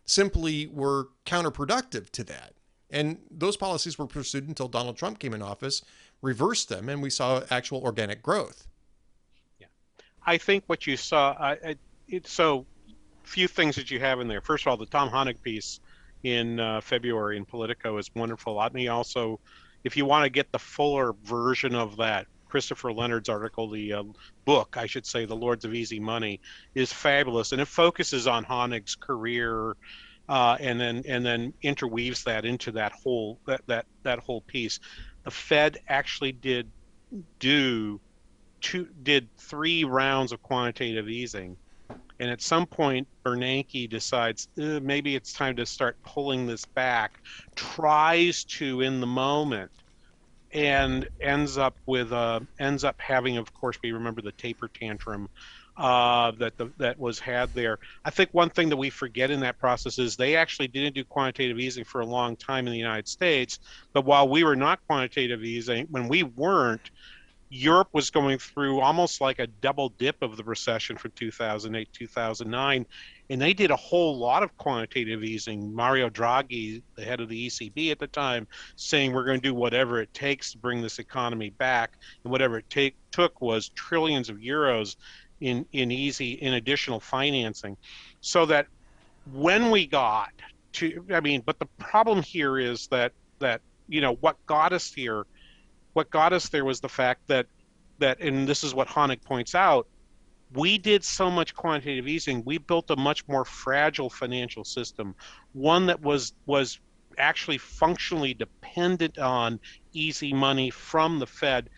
simply 0.05 0.67
were 0.67 1.09
counterproductive 1.25 2.09
to 2.11 2.23
that. 2.23 2.53
And 2.89 3.19
those 3.29 3.55
policies 3.55 3.99
were 3.99 4.07
pursued 4.07 4.47
until 4.47 4.67
Donald 4.67 4.97
Trump 4.97 5.19
came 5.19 5.33
in 5.33 5.43
office, 5.43 5.83
reversed 6.21 6.69
them, 6.69 6.89
and 6.89 7.01
we 7.03 7.11
saw 7.11 7.43
actual 7.51 7.81
organic 7.83 8.23
growth. 8.23 8.67
Yeah. 9.59 9.67
I 10.25 10.37
think 10.37 10.63
what 10.65 10.87
you 10.87 10.97
saw, 10.97 11.53
so 12.23 12.65
few 13.23 13.47
things 13.47 13.75
that 13.75 13.91
you 13.91 13.99
have 13.99 14.19
in 14.19 14.27
there. 14.27 14.41
First 14.41 14.65
of 14.65 14.71
all, 14.71 14.77
the 14.77 14.87
Tom 14.87 15.09
Hoenig 15.09 15.41
piece 15.41 15.79
in 16.23 16.59
uh, 16.59 16.81
February 16.81 17.37
in 17.37 17.45
Politico 17.45 17.97
is 17.97 18.09
wonderful. 18.15 18.59
And 18.59 18.77
he 18.77 18.87
also, 18.87 19.39
if 19.83 19.95
you 19.95 20.05
want 20.05 20.25
to 20.25 20.29
get 20.29 20.51
the 20.51 20.59
fuller 20.59 21.13
version 21.23 21.75
of 21.75 21.95
that, 21.97 22.27
Christopher 22.49 22.91
Leonard's 22.91 23.29
article, 23.29 23.69
the 23.69 23.93
uh, 23.93 24.03
book, 24.45 24.75
I 24.77 24.85
should 24.85 25.05
say, 25.05 25.25
The 25.25 25.35
Lords 25.35 25.65
of 25.65 25.73
Easy 25.73 25.99
Money, 25.99 26.41
is 26.75 26.91
fabulous, 26.91 27.51
and 27.51 27.61
it 27.61 27.67
focuses 27.67 28.27
on 28.27 28.43
Hoenig's 28.43 28.95
career, 28.95 29.75
uh, 30.27 30.57
and 30.59 30.79
then 30.79 31.03
and 31.07 31.25
then 31.25 31.53
interweaves 31.61 32.23
that 32.23 32.45
into 32.45 32.71
that 32.73 32.91
whole 32.91 33.39
that 33.47 33.61
that 33.67 33.85
that 34.03 34.19
whole 34.19 34.41
piece. 34.41 34.79
The 35.23 35.31
Fed 35.31 35.77
actually 35.87 36.33
did 36.33 36.69
do 37.39 38.01
two 38.61 38.87
did 39.03 39.29
three 39.37 39.83
rounds 39.83 40.31
of 40.31 40.41
quantitative 40.41 41.07
easing 41.07 41.57
and 42.19 42.29
at 42.29 42.41
some 42.41 42.65
point, 42.65 43.07
Bernanke 43.25 43.89
decides 43.89 44.49
maybe 44.57 45.15
it's 45.15 45.31
time 45.31 45.55
to 45.55 45.65
start 45.65 45.97
pulling 46.03 46.45
this 46.45 46.65
back, 46.65 47.13
tries 47.55 48.43
to 48.45 48.81
in 48.81 48.99
the 48.99 49.07
moment, 49.07 49.71
and 50.51 51.07
ends 51.21 51.57
up 51.57 51.75
with 51.85 52.11
uh, 52.11 52.39
ends 52.59 52.83
up 52.83 52.95
having, 52.99 53.37
of 53.37 53.53
course, 53.53 53.77
we 53.83 53.91
remember 53.91 54.21
the 54.21 54.31
taper 54.33 54.67
tantrum 54.67 55.29
uh, 55.77 56.31
that 56.31 56.57
the, 56.57 56.71
that 56.77 56.99
was 56.99 57.19
had 57.19 57.53
there. 57.53 57.79
I 58.03 58.09
think 58.09 58.31
one 58.33 58.49
thing 58.49 58.69
that 58.69 58.77
we 58.77 58.89
forget 58.89 59.31
in 59.31 59.39
that 59.41 59.59
process 59.59 59.97
is 59.97 60.15
they 60.15 60.35
actually 60.35 60.67
didn't 60.67 60.93
do 60.95 61.03
quantitative 61.05 61.59
easing 61.59 61.85
for 61.85 62.01
a 62.01 62.05
long 62.05 62.35
time 62.35 62.67
in 62.67 62.73
the 62.73 62.79
United 62.79 63.07
States. 63.07 63.59
But 63.93 64.05
while 64.05 64.27
we 64.27 64.43
were 64.43 64.57
not 64.57 64.79
quantitative 64.87 65.43
easing, 65.43 65.87
when 65.89 66.09
we 66.09 66.23
weren't, 66.23 66.91
Europe 67.49 67.89
was 67.93 68.11
going 68.11 68.37
through 68.37 68.79
almost 68.81 69.21
like 69.21 69.39
a 69.39 69.47
double 69.47 69.89
dip 69.89 70.21
of 70.21 70.37
the 70.37 70.43
recession 70.43 70.97
from 70.97 71.11
2008, 71.15 71.89
2009, 71.93 72.85
and 73.29 73.41
they 73.41 73.53
did 73.53 73.71
a 73.71 73.75
whole 73.75 74.17
lot 74.17 74.43
of 74.43 74.55
quantitative 74.57 75.23
easing. 75.23 75.73
Mario 75.73 76.09
Draghi, 76.09 76.81
the 76.95 77.03
head 77.03 77.19
of 77.19 77.29
the 77.29 77.47
ECB 77.47 77.91
at 77.91 77.99
the 77.99 78.07
time, 78.07 78.47
saying 78.75 79.13
we're 79.13 79.25
going 79.25 79.39
to 79.39 79.47
do 79.47 79.53
whatever 79.53 80.01
it 80.01 80.13
takes 80.13 80.51
to 80.51 80.57
bring 80.57 80.81
this 80.81 80.99
economy 80.99 81.51
back, 81.51 81.93
and 82.23 82.31
whatever 82.31 82.57
it 82.57 82.69
take, 82.69 82.95
took 83.11 83.41
was 83.41 83.69
trillions 83.69 84.29
of 84.29 84.37
euros 84.37 84.95
in 85.41 85.65
in 85.71 85.91
easy 85.91 86.33
in 86.33 86.55
additional 86.55 86.99
financing, 86.99 87.77
so 88.21 88.45
that 88.45 88.67
when 89.31 89.69
we 89.71 89.85
got 89.85 90.31
to, 90.73 91.05
I 91.11 91.19
mean, 91.19 91.41
but 91.45 91.59
the 91.59 91.67
problem 91.77 92.21
here 92.21 92.57
is 92.57 92.87
that 92.87 93.13
that 93.39 93.61
you 93.87 94.01
know 94.01 94.15
what 94.15 94.43
got 94.45 94.73
us 94.73 94.91
here 94.91 95.25
what 95.93 96.09
got 96.09 96.33
us 96.33 96.49
there 96.49 96.65
was 96.65 96.79
the 96.79 96.89
fact 96.89 97.27
that 97.27 97.45
that 97.99 98.19
and 98.21 98.47
this 98.47 98.63
is 98.63 98.73
what 98.73 98.87
Hoenig 98.87 99.21
points 99.23 99.55
out 99.55 99.87
we 100.53 100.77
did 100.77 101.03
so 101.03 101.29
much 101.29 101.53
quantitative 101.55 102.07
easing 102.07 102.43
we 102.45 102.57
built 102.57 102.89
a 102.89 102.95
much 102.95 103.27
more 103.27 103.45
fragile 103.45 104.09
financial 104.09 104.63
system 104.63 105.13
one 105.53 105.85
that 105.85 106.01
was 106.01 106.33
was 106.45 106.79
actually 107.19 107.57
functionally 107.57 108.33
dependent 108.33 109.17
on 109.19 109.59
easy 109.93 110.33
money 110.33 110.69
from 110.69 111.19
the 111.19 111.27
fed. 111.27 111.69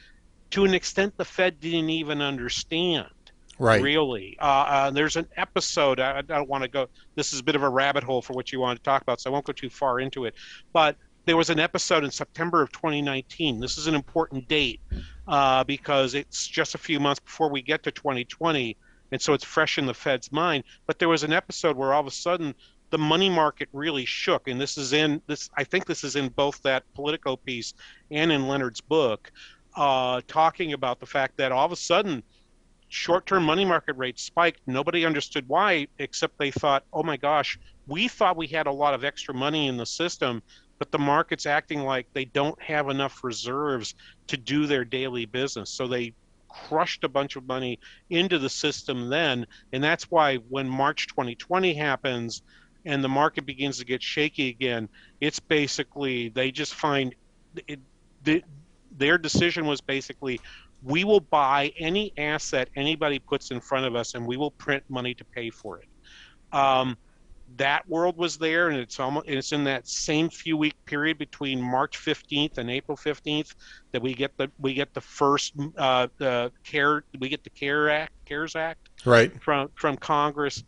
To 0.51 0.65
an 0.65 0.73
extent 0.73 1.17
the 1.17 1.25
fed 1.25 1.59
didn't 1.59 1.89
even 1.89 2.21
understand 2.21 3.09
right. 3.57 3.81
really. 3.81 4.37
Uh, 4.39 4.45
uh, 4.45 4.91
there's 4.91 5.15
an 5.15 5.27
episode 5.37 5.99
I, 5.99 6.19
I 6.19 6.21
don't 6.21 6.49
want 6.49 6.63
to 6.63 6.69
go 6.69 6.87
this 7.15 7.33
is 7.33 7.39
a 7.39 7.43
bit 7.43 7.55
of 7.55 7.63
a 7.63 7.69
rabbit 7.69 8.03
hole 8.03 8.21
for 8.21 8.33
what 8.33 8.51
you 8.51 8.59
want 8.59 8.77
to 8.77 8.83
talk 8.83 9.01
about 9.01 9.21
so 9.21 9.29
i 9.29 9.33
won't 9.33 9.45
go 9.45 9.53
too 9.53 9.69
far 9.69 9.99
into 9.99 10.25
it. 10.25 10.35
But 10.71 10.97
there 11.25 11.37
was 11.37 11.49
an 11.49 11.59
episode 11.59 12.03
in 12.03 12.11
September 12.11 12.61
of 12.61 12.71
2019. 12.71 13.59
This 13.59 13.77
is 13.77 13.87
an 13.87 13.95
important 13.95 14.47
date 14.47 14.81
uh, 15.31 15.63
because 15.63 16.13
it's 16.13 16.45
just 16.45 16.75
a 16.75 16.77
few 16.77 16.99
months 16.99 17.21
before 17.21 17.49
we 17.49 17.61
get 17.61 17.81
to 17.83 17.91
2020, 17.91 18.75
and 19.13 19.21
so 19.21 19.33
it's 19.33 19.45
fresh 19.45 19.77
in 19.77 19.85
the 19.85 19.93
Fed's 19.93 20.29
mind. 20.31 20.65
But 20.85 20.99
there 20.99 21.07
was 21.07 21.23
an 21.23 21.31
episode 21.31 21.77
where 21.77 21.93
all 21.93 22.01
of 22.01 22.07
a 22.07 22.11
sudden 22.11 22.53
the 22.89 22.97
money 22.97 23.29
market 23.29 23.69
really 23.71 24.03
shook, 24.03 24.49
and 24.49 24.59
this 24.59 24.77
is 24.77 24.91
in 24.91 25.21
this. 25.27 25.49
I 25.57 25.63
think 25.63 25.85
this 25.85 26.03
is 26.03 26.17
in 26.17 26.27
both 26.27 26.61
that 26.63 26.83
Politico 26.93 27.37
piece 27.37 27.73
and 28.11 28.29
in 28.29 28.49
Leonard's 28.49 28.81
book, 28.81 29.31
uh, 29.77 30.19
talking 30.27 30.73
about 30.73 30.99
the 30.99 31.05
fact 31.05 31.37
that 31.37 31.53
all 31.53 31.65
of 31.65 31.71
a 31.71 31.77
sudden 31.77 32.21
short-term 32.89 33.45
money 33.45 33.63
market 33.63 33.95
rates 33.95 34.21
spiked. 34.21 34.59
Nobody 34.67 35.05
understood 35.05 35.47
why, 35.47 35.87
except 35.97 36.37
they 36.37 36.51
thought, 36.51 36.83
"Oh 36.91 37.03
my 37.03 37.15
gosh, 37.15 37.57
we 37.87 38.09
thought 38.09 38.35
we 38.35 38.47
had 38.47 38.67
a 38.67 38.71
lot 38.71 38.93
of 38.93 39.05
extra 39.05 39.33
money 39.33 39.67
in 39.67 39.77
the 39.77 39.85
system, 39.85 40.43
but 40.81 40.89
the 40.89 40.97
market's 40.97 41.45
acting 41.45 41.83
like 41.83 42.07
they 42.13 42.25
don't 42.25 42.59
have 42.59 42.89
enough 42.89 43.23
reserves 43.23 43.93
to 44.25 44.35
do 44.35 44.65
their 44.65 44.83
daily 44.83 45.27
business. 45.27 45.69
So 45.69 45.87
they 45.87 46.15
crushed 46.49 47.03
a 47.03 47.07
bunch 47.07 47.35
of 47.35 47.45
money 47.45 47.77
into 48.09 48.39
the 48.39 48.49
system 48.49 49.07
then. 49.07 49.45
And 49.73 49.83
that's 49.83 50.09
why 50.09 50.37
when 50.37 50.67
March 50.67 51.05
2020 51.05 51.75
happens, 51.75 52.41
and 52.83 53.03
the 53.03 53.07
market 53.07 53.45
begins 53.45 53.77
to 53.77 53.85
get 53.85 54.01
shaky 54.01 54.49
again, 54.49 54.89
it's 55.19 55.39
basically 55.39 56.29
they 56.29 56.49
just 56.49 56.73
find 56.73 57.13
it, 57.67 57.79
the, 58.23 58.43
their 58.97 59.19
decision 59.19 59.67
was 59.67 59.81
basically 59.81 60.41
we 60.81 61.03
will 61.03 61.19
buy 61.19 61.71
any 61.77 62.11
asset 62.17 62.69
anybody 62.75 63.19
puts 63.19 63.51
in 63.51 63.61
front 63.61 63.85
of 63.85 63.95
us 63.95 64.15
and 64.15 64.25
we 64.25 64.35
will 64.35 64.49
print 64.49 64.83
money 64.89 65.13
to 65.13 65.25
pay 65.25 65.51
for 65.51 65.77
it. 65.77 65.87
Um, 66.51 66.97
that 67.57 67.87
world 67.89 68.17
was 68.17 68.37
there, 68.37 68.69
and 68.69 68.77
it's 68.77 68.99
almost 68.99 69.27
it's 69.27 69.51
in 69.51 69.63
that 69.65 69.87
same 69.87 70.29
few 70.29 70.57
week 70.57 70.75
period 70.85 71.17
between 71.17 71.61
March 71.61 71.97
15th 71.97 72.57
and 72.57 72.69
April 72.69 72.97
15th 72.97 73.55
that 73.91 74.01
we 74.01 74.13
get 74.13 74.35
the 74.37 74.49
we 74.59 74.73
get 74.73 74.93
the 74.93 75.01
first 75.01 75.53
uh, 75.77 76.07
the 76.17 76.51
care 76.63 77.03
we 77.19 77.29
get 77.29 77.43
the 77.43 77.49
care 77.49 77.89
act 77.89 78.13
CARES 78.25 78.55
Act 78.55 78.89
right 79.05 79.31
from 79.41 79.69
from 79.75 79.97
Congress, 79.97 80.63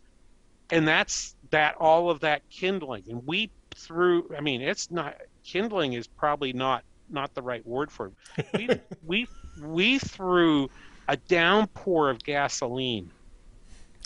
and 0.70 0.86
that's 0.86 1.36
that 1.50 1.76
all 1.76 2.10
of 2.10 2.20
that 2.20 2.42
kindling, 2.50 3.04
and 3.08 3.26
we 3.26 3.50
through 3.74 4.30
I 4.36 4.40
mean 4.40 4.60
it's 4.60 4.90
not 4.90 5.16
kindling 5.44 5.94
is 5.94 6.06
probably 6.06 6.52
not 6.52 6.84
not 7.10 7.34
the 7.34 7.42
right 7.42 7.66
word 7.66 7.90
for 7.90 8.12
it. 8.36 8.46
We 8.54 8.68
we 9.06 9.28
we 9.62 9.98
threw 9.98 10.68
a 11.08 11.16
downpour 11.16 12.10
of 12.10 12.22
gasoline 12.24 13.10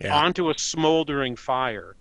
yeah. 0.01 0.17
onto 0.17 0.51
a 0.51 0.59
smoldering 0.59 1.37
fire 1.37 1.97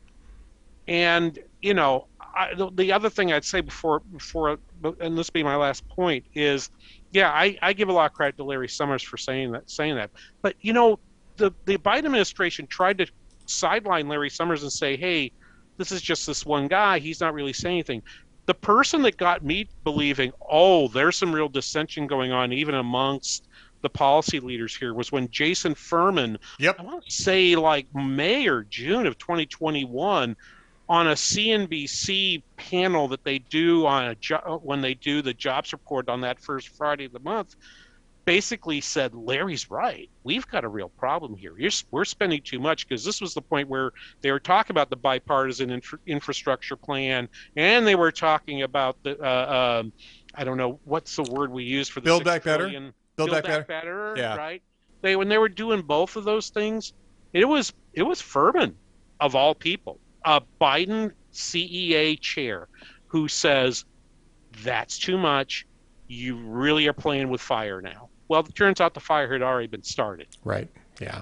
and 0.87 1.37
you 1.61 1.73
know, 1.73 2.07
I, 2.19 2.53
the, 2.53 2.69
the, 2.71 2.91
other 2.91 3.09
thing 3.09 3.33
I'd 3.33 3.45
say 3.45 3.61
before 3.61 3.99
before 3.99 4.57
and 4.99 5.17
this 5.17 5.29
be 5.29 5.43
my 5.43 5.55
last 5.55 5.87
point 5.89 6.25
is, 6.33 6.69
yeah, 7.11 7.31
I, 7.31 7.57
I 7.61 7.73
give 7.73 7.89
a 7.89 7.93
lot 7.93 8.11
of 8.11 8.13
credit 8.15 8.37
to 8.37 8.43
Larry 8.43 8.69
Summers 8.69 9.01
for 9.01 9.17
saying 9.17 9.51
that 9.53 9.69
saying 9.69 9.95
that. 9.95 10.11
But 10.41 10.55
you 10.61 10.73
know, 10.73 10.99
the 11.37 11.51
the 11.65 11.77
Biden 11.77 12.05
administration 12.05 12.67
tried 12.67 12.99
to 12.99 13.07
sideline 13.45 14.07
Larry 14.07 14.29
Summers 14.29 14.63
and 14.63 14.71
say, 14.71 14.95
hey, 14.97 15.31
this 15.77 15.91
is 15.91 16.01
just 16.01 16.27
this 16.27 16.45
one 16.45 16.67
guy. 16.67 16.99
He's 16.99 17.19
not 17.19 17.33
really 17.33 17.53
saying 17.53 17.75
anything. 17.75 18.03
The 18.45 18.53
person 18.53 19.01
that 19.01 19.17
got 19.17 19.43
me 19.43 19.67
believing, 19.83 20.31
oh, 20.49 20.87
there's 20.87 21.17
some 21.17 21.33
real 21.33 21.49
dissension 21.49 22.07
going 22.07 22.31
on 22.31 22.53
even 22.53 22.75
amongst 22.75 23.47
the 23.81 23.89
policy 23.89 24.39
leaders 24.39 24.75
here 24.75 24.93
was 24.93 25.11
when 25.11 25.29
Jason 25.29 25.75
Furman, 25.75 26.37
yep. 26.59 26.79
I 26.79 26.83
want 26.83 27.05
to 27.05 27.11
say 27.11 27.55
like 27.55 27.93
May 27.93 28.47
or 28.47 28.63
June 28.63 29.05
of 29.05 29.17
2021, 29.17 30.35
on 30.89 31.07
a 31.07 31.13
CNBC 31.13 32.43
panel 32.55 33.07
that 33.09 33.23
they 33.23 33.39
do 33.39 33.85
on 33.85 34.07
a 34.07 34.15
jo- 34.15 34.61
when 34.63 34.81
they 34.81 34.93
do 34.93 35.21
the 35.21 35.33
jobs 35.33 35.73
report 35.73 36.07
on 36.09 36.21
that 36.21 36.39
first 36.39 36.69
Friday 36.69 37.05
of 37.05 37.11
the 37.11 37.19
month, 37.19 37.55
basically 38.23 38.81
said 38.81 39.13
Larry's 39.13 39.69
right. 39.69 40.09
We've 40.23 40.47
got 40.47 40.63
a 40.63 40.67
real 40.67 40.89
problem 40.89 41.35
here. 41.35 41.55
You're, 41.57 41.71
we're 41.91 42.05
spending 42.05 42.41
too 42.41 42.59
much 42.59 42.87
because 42.87 43.03
this 43.03 43.21
was 43.21 43.33
the 43.33 43.41
point 43.41 43.67
where 43.67 43.91
they 44.21 44.31
were 44.31 44.39
talking 44.39 44.73
about 44.73 44.89
the 44.89 44.95
bipartisan 44.95 45.71
infra- 45.71 45.99
infrastructure 46.05 46.75
plan, 46.75 47.27
and 47.55 47.85
they 47.85 47.95
were 47.95 48.11
talking 48.11 48.63
about 48.63 48.97
the 49.03 49.19
uh, 49.21 49.79
um, 49.81 49.91
I 50.35 50.43
don't 50.43 50.57
know 50.57 50.79
what's 50.85 51.15
the 51.15 51.23
word 51.23 51.51
we 51.51 51.63
use 51.63 51.89
for 51.89 51.99
the 51.99 52.05
build 52.05 52.23
back 52.23 52.43
better. 52.43 52.69
Build, 52.69 52.93
build 53.15 53.31
back, 53.31 53.43
back 53.43 53.67
better. 53.67 54.13
better. 54.13 54.13
Yeah. 54.17 54.35
Right. 54.35 54.61
They 55.01 55.15
when 55.15 55.27
they 55.27 55.37
were 55.37 55.49
doing 55.49 55.81
both 55.81 56.15
of 56.15 56.23
those 56.23 56.49
things, 56.49 56.93
it 57.33 57.45
was 57.45 57.73
it 57.93 58.03
was 58.03 58.21
Furman 58.21 58.75
of 59.19 59.35
all 59.35 59.55
people 59.55 59.99
a 60.25 60.41
Biden 60.59 61.11
CEA 61.33 62.19
chair 62.19 62.67
who 63.07 63.27
says 63.27 63.85
that's 64.63 64.97
too 64.97 65.17
much. 65.17 65.65
You 66.07 66.37
really 66.37 66.87
are 66.87 66.93
playing 66.93 67.29
with 67.29 67.41
fire 67.41 67.81
now. 67.81 68.09
Well, 68.27 68.41
it 68.41 68.55
turns 68.55 68.81
out 68.81 68.93
the 68.93 68.99
fire 68.99 69.31
had 69.31 69.41
already 69.41 69.67
been 69.67 69.83
started. 69.83 70.27
Right. 70.43 70.69
Yeah. 70.99 71.21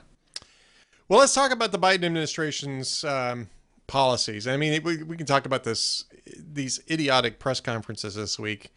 Well, 1.08 1.20
let's 1.20 1.34
talk 1.34 1.52
about 1.52 1.72
the 1.72 1.78
Biden 1.80 2.04
administration's 2.04 3.04
um, 3.04 3.50
policies. 3.88 4.48
I 4.48 4.58
mean, 4.58 4.82
we, 4.84 5.04
we 5.04 5.18
can 5.18 5.26
talk 5.26 5.46
about 5.46 5.64
this 5.64 6.06
these 6.36 6.82
idiotic 6.90 7.38
press 7.38 7.60
conferences 7.60 8.16
this 8.16 8.40
week 8.40 8.72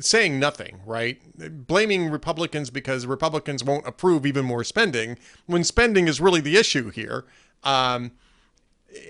saying 0.00 0.38
nothing, 0.38 0.80
right? 0.86 1.20
Blaming 1.66 2.10
Republicans 2.10 2.70
because 2.70 3.06
Republicans 3.06 3.64
won't 3.64 3.86
approve 3.86 4.26
even 4.26 4.44
more 4.44 4.64
spending 4.64 5.18
when 5.46 5.64
spending 5.64 6.08
is 6.08 6.20
really 6.20 6.40
the 6.40 6.56
issue 6.56 6.90
here. 6.90 7.24
Um, 7.64 8.12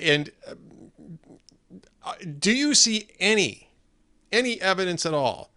and 0.00 0.30
uh, 0.46 2.14
do 2.38 2.52
you 2.52 2.74
see 2.74 3.08
any 3.18 3.68
any 4.32 4.60
evidence 4.60 5.04
at 5.06 5.14
all 5.14 5.50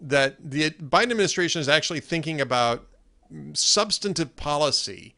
that 0.00 0.36
the 0.50 0.70
Biden 0.70 1.10
administration 1.10 1.60
is 1.60 1.68
actually 1.68 2.00
thinking 2.00 2.40
about 2.40 2.86
substantive 3.52 4.36
policy 4.36 5.14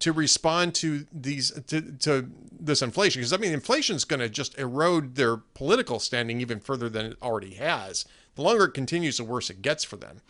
to 0.00 0.12
respond 0.12 0.74
to 0.74 1.06
these 1.12 1.50
to, 1.66 1.80
to 1.98 2.30
this 2.58 2.82
inflation? 2.82 3.20
Because 3.20 3.32
I 3.32 3.36
mean, 3.36 3.52
inflation 3.52 3.96
is 3.96 4.04
going 4.04 4.20
to 4.20 4.28
just 4.28 4.58
erode 4.58 5.16
their 5.16 5.36
political 5.36 5.98
standing 5.98 6.40
even 6.40 6.60
further 6.60 6.88
than 6.88 7.06
it 7.06 7.16
already 7.22 7.54
has. 7.54 8.04
The 8.34 8.42
longer 8.42 8.64
it 8.64 8.72
continues, 8.72 9.18
the 9.18 9.24
worse 9.24 9.50
it 9.50 9.62
gets 9.62 9.84
for 9.84 9.96
them. 9.96 10.20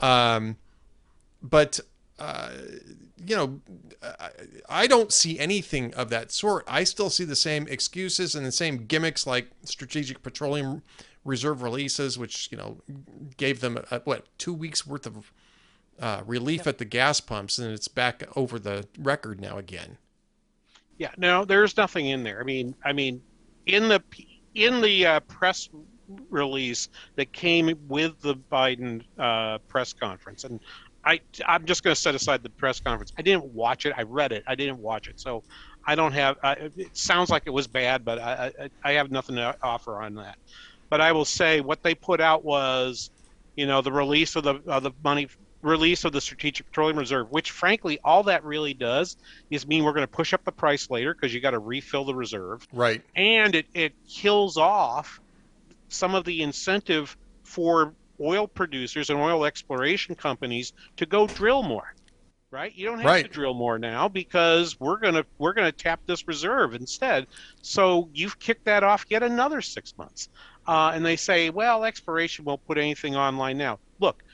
Um, 0.00 0.56
but 1.42 1.80
uh, 2.18 2.50
you 3.24 3.36
know, 3.36 3.60
I 4.68 4.86
don't 4.86 5.12
see 5.12 5.38
anything 5.38 5.94
of 5.94 6.10
that 6.10 6.32
sort. 6.32 6.64
I 6.66 6.84
still 6.84 7.10
see 7.10 7.24
the 7.24 7.36
same 7.36 7.66
excuses 7.68 8.34
and 8.34 8.44
the 8.44 8.52
same 8.52 8.86
gimmicks 8.86 9.26
like 9.26 9.50
strategic 9.64 10.22
petroleum 10.22 10.82
reserve 11.24 11.62
releases, 11.62 12.18
which 12.18 12.48
you 12.50 12.58
know 12.58 12.78
gave 13.36 13.60
them 13.60 13.78
a, 13.90 14.00
what 14.00 14.26
two 14.38 14.54
weeks 14.54 14.86
worth 14.86 15.06
of 15.06 15.32
uh, 16.00 16.22
relief 16.26 16.66
at 16.66 16.78
the 16.78 16.84
gas 16.84 17.20
pumps, 17.20 17.58
and 17.58 17.72
it's 17.72 17.88
back 17.88 18.24
over 18.36 18.58
the 18.58 18.86
record 18.98 19.40
now 19.40 19.58
again. 19.58 19.98
Yeah, 20.96 21.10
no, 21.16 21.44
there's 21.44 21.76
nothing 21.76 22.06
in 22.06 22.24
there. 22.24 22.40
I 22.40 22.44
mean, 22.44 22.74
I 22.84 22.92
mean, 22.92 23.22
in 23.66 23.88
the 23.88 24.02
in 24.54 24.80
the 24.80 25.06
uh, 25.06 25.20
press 25.20 25.68
release 26.30 26.88
that 27.16 27.32
came 27.32 27.72
with 27.86 28.20
the 28.20 28.34
Biden 28.34 29.04
uh, 29.18 29.58
press 29.68 29.92
conference, 29.92 30.44
and 30.44 30.60
I 31.08 31.20
I'm 31.46 31.64
just 31.64 31.82
going 31.82 31.94
to 31.94 32.00
set 32.00 32.14
aside 32.14 32.42
the 32.42 32.50
press 32.50 32.80
conference. 32.80 33.14
I 33.16 33.22
didn't 33.22 33.46
watch 33.46 33.86
it. 33.86 33.94
I 33.96 34.02
read 34.02 34.30
it. 34.30 34.44
I 34.46 34.54
didn't 34.54 34.78
watch 34.78 35.08
it. 35.08 35.18
So 35.18 35.42
I 35.86 35.94
don't 35.94 36.12
have. 36.12 36.36
Uh, 36.42 36.54
it 36.76 36.94
sounds 36.94 37.30
like 37.30 37.44
it 37.46 37.50
was 37.50 37.66
bad, 37.66 38.04
but 38.04 38.18
I, 38.18 38.52
I 38.60 38.70
I 38.84 38.92
have 38.92 39.10
nothing 39.10 39.36
to 39.36 39.56
offer 39.62 40.02
on 40.02 40.16
that. 40.16 40.36
But 40.90 41.00
I 41.00 41.12
will 41.12 41.24
say 41.24 41.62
what 41.62 41.82
they 41.82 41.94
put 41.94 42.20
out 42.20 42.44
was, 42.44 43.10
you 43.56 43.66
know, 43.66 43.80
the 43.80 43.90
release 43.90 44.36
of 44.36 44.44
the 44.44 44.60
of 44.66 44.82
the 44.82 44.92
money 45.02 45.28
release 45.62 46.04
of 46.04 46.12
the 46.12 46.20
strategic 46.20 46.66
petroleum 46.66 46.98
reserve, 46.98 47.30
which 47.30 47.52
frankly 47.52 47.98
all 48.04 48.22
that 48.24 48.44
really 48.44 48.74
does 48.74 49.16
is 49.50 49.66
mean 49.66 49.84
we're 49.84 49.94
going 49.94 50.06
to 50.06 50.12
push 50.12 50.34
up 50.34 50.44
the 50.44 50.52
price 50.52 50.90
later 50.90 51.14
because 51.14 51.32
you 51.32 51.40
got 51.40 51.52
to 51.52 51.58
refill 51.58 52.04
the 52.04 52.14
reserve. 52.14 52.68
Right. 52.70 53.02
And 53.16 53.54
it 53.54 53.66
it 53.72 53.94
kills 54.06 54.58
off 54.58 55.20
some 55.88 56.14
of 56.14 56.24
the 56.24 56.42
incentive 56.42 57.16
for 57.44 57.94
oil 58.20 58.46
producers 58.46 59.10
and 59.10 59.18
oil 59.18 59.44
exploration 59.44 60.14
companies 60.14 60.72
to 60.96 61.06
go 61.06 61.26
drill 61.26 61.62
more 61.62 61.94
right? 62.50 62.74
You 62.74 62.86
don't 62.86 62.96
have 63.00 63.06
right. 63.06 63.26
to 63.26 63.30
drill 63.30 63.52
more 63.52 63.78
now 63.78 64.08
because 64.08 64.80
we're 64.80 64.96
going 64.96 65.12
to 65.12 65.26
we're 65.36 65.52
going 65.52 65.70
to 65.70 65.76
tap 65.76 66.00
this 66.06 66.26
reserve 66.26 66.74
instead. 66.74 67.26
So 67.60 68.08
you've 68.14 68.38
kicked 68.38 68.64
that 68.64 68.82
off 68.82 69.04
yet 69.10 69.22
another 69.22 69.60
six 69.60 69.92
months. 69.98 70.30
Uh, 70.66 70.92
and 70.94 71.04
they 71.04 71.16
say 71.16 71.50
well 71.50 71.84
exploration 71.84 72.46
won't 72.46 72.66
put 72.66 72.78
anything 72.78 73.16
online 73.16 73.58
now. 73.58 73.78
Look 74.00 74.24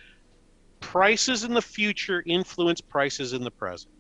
prices 0.79 1.45
in 1.45 1.55
the 1.55 1.63
future 1.63 2.23
influence 2.27 2.81
prices 2.81 3.33
in 3.33 3.43
the 3.43 3.51
present 3.51 3.91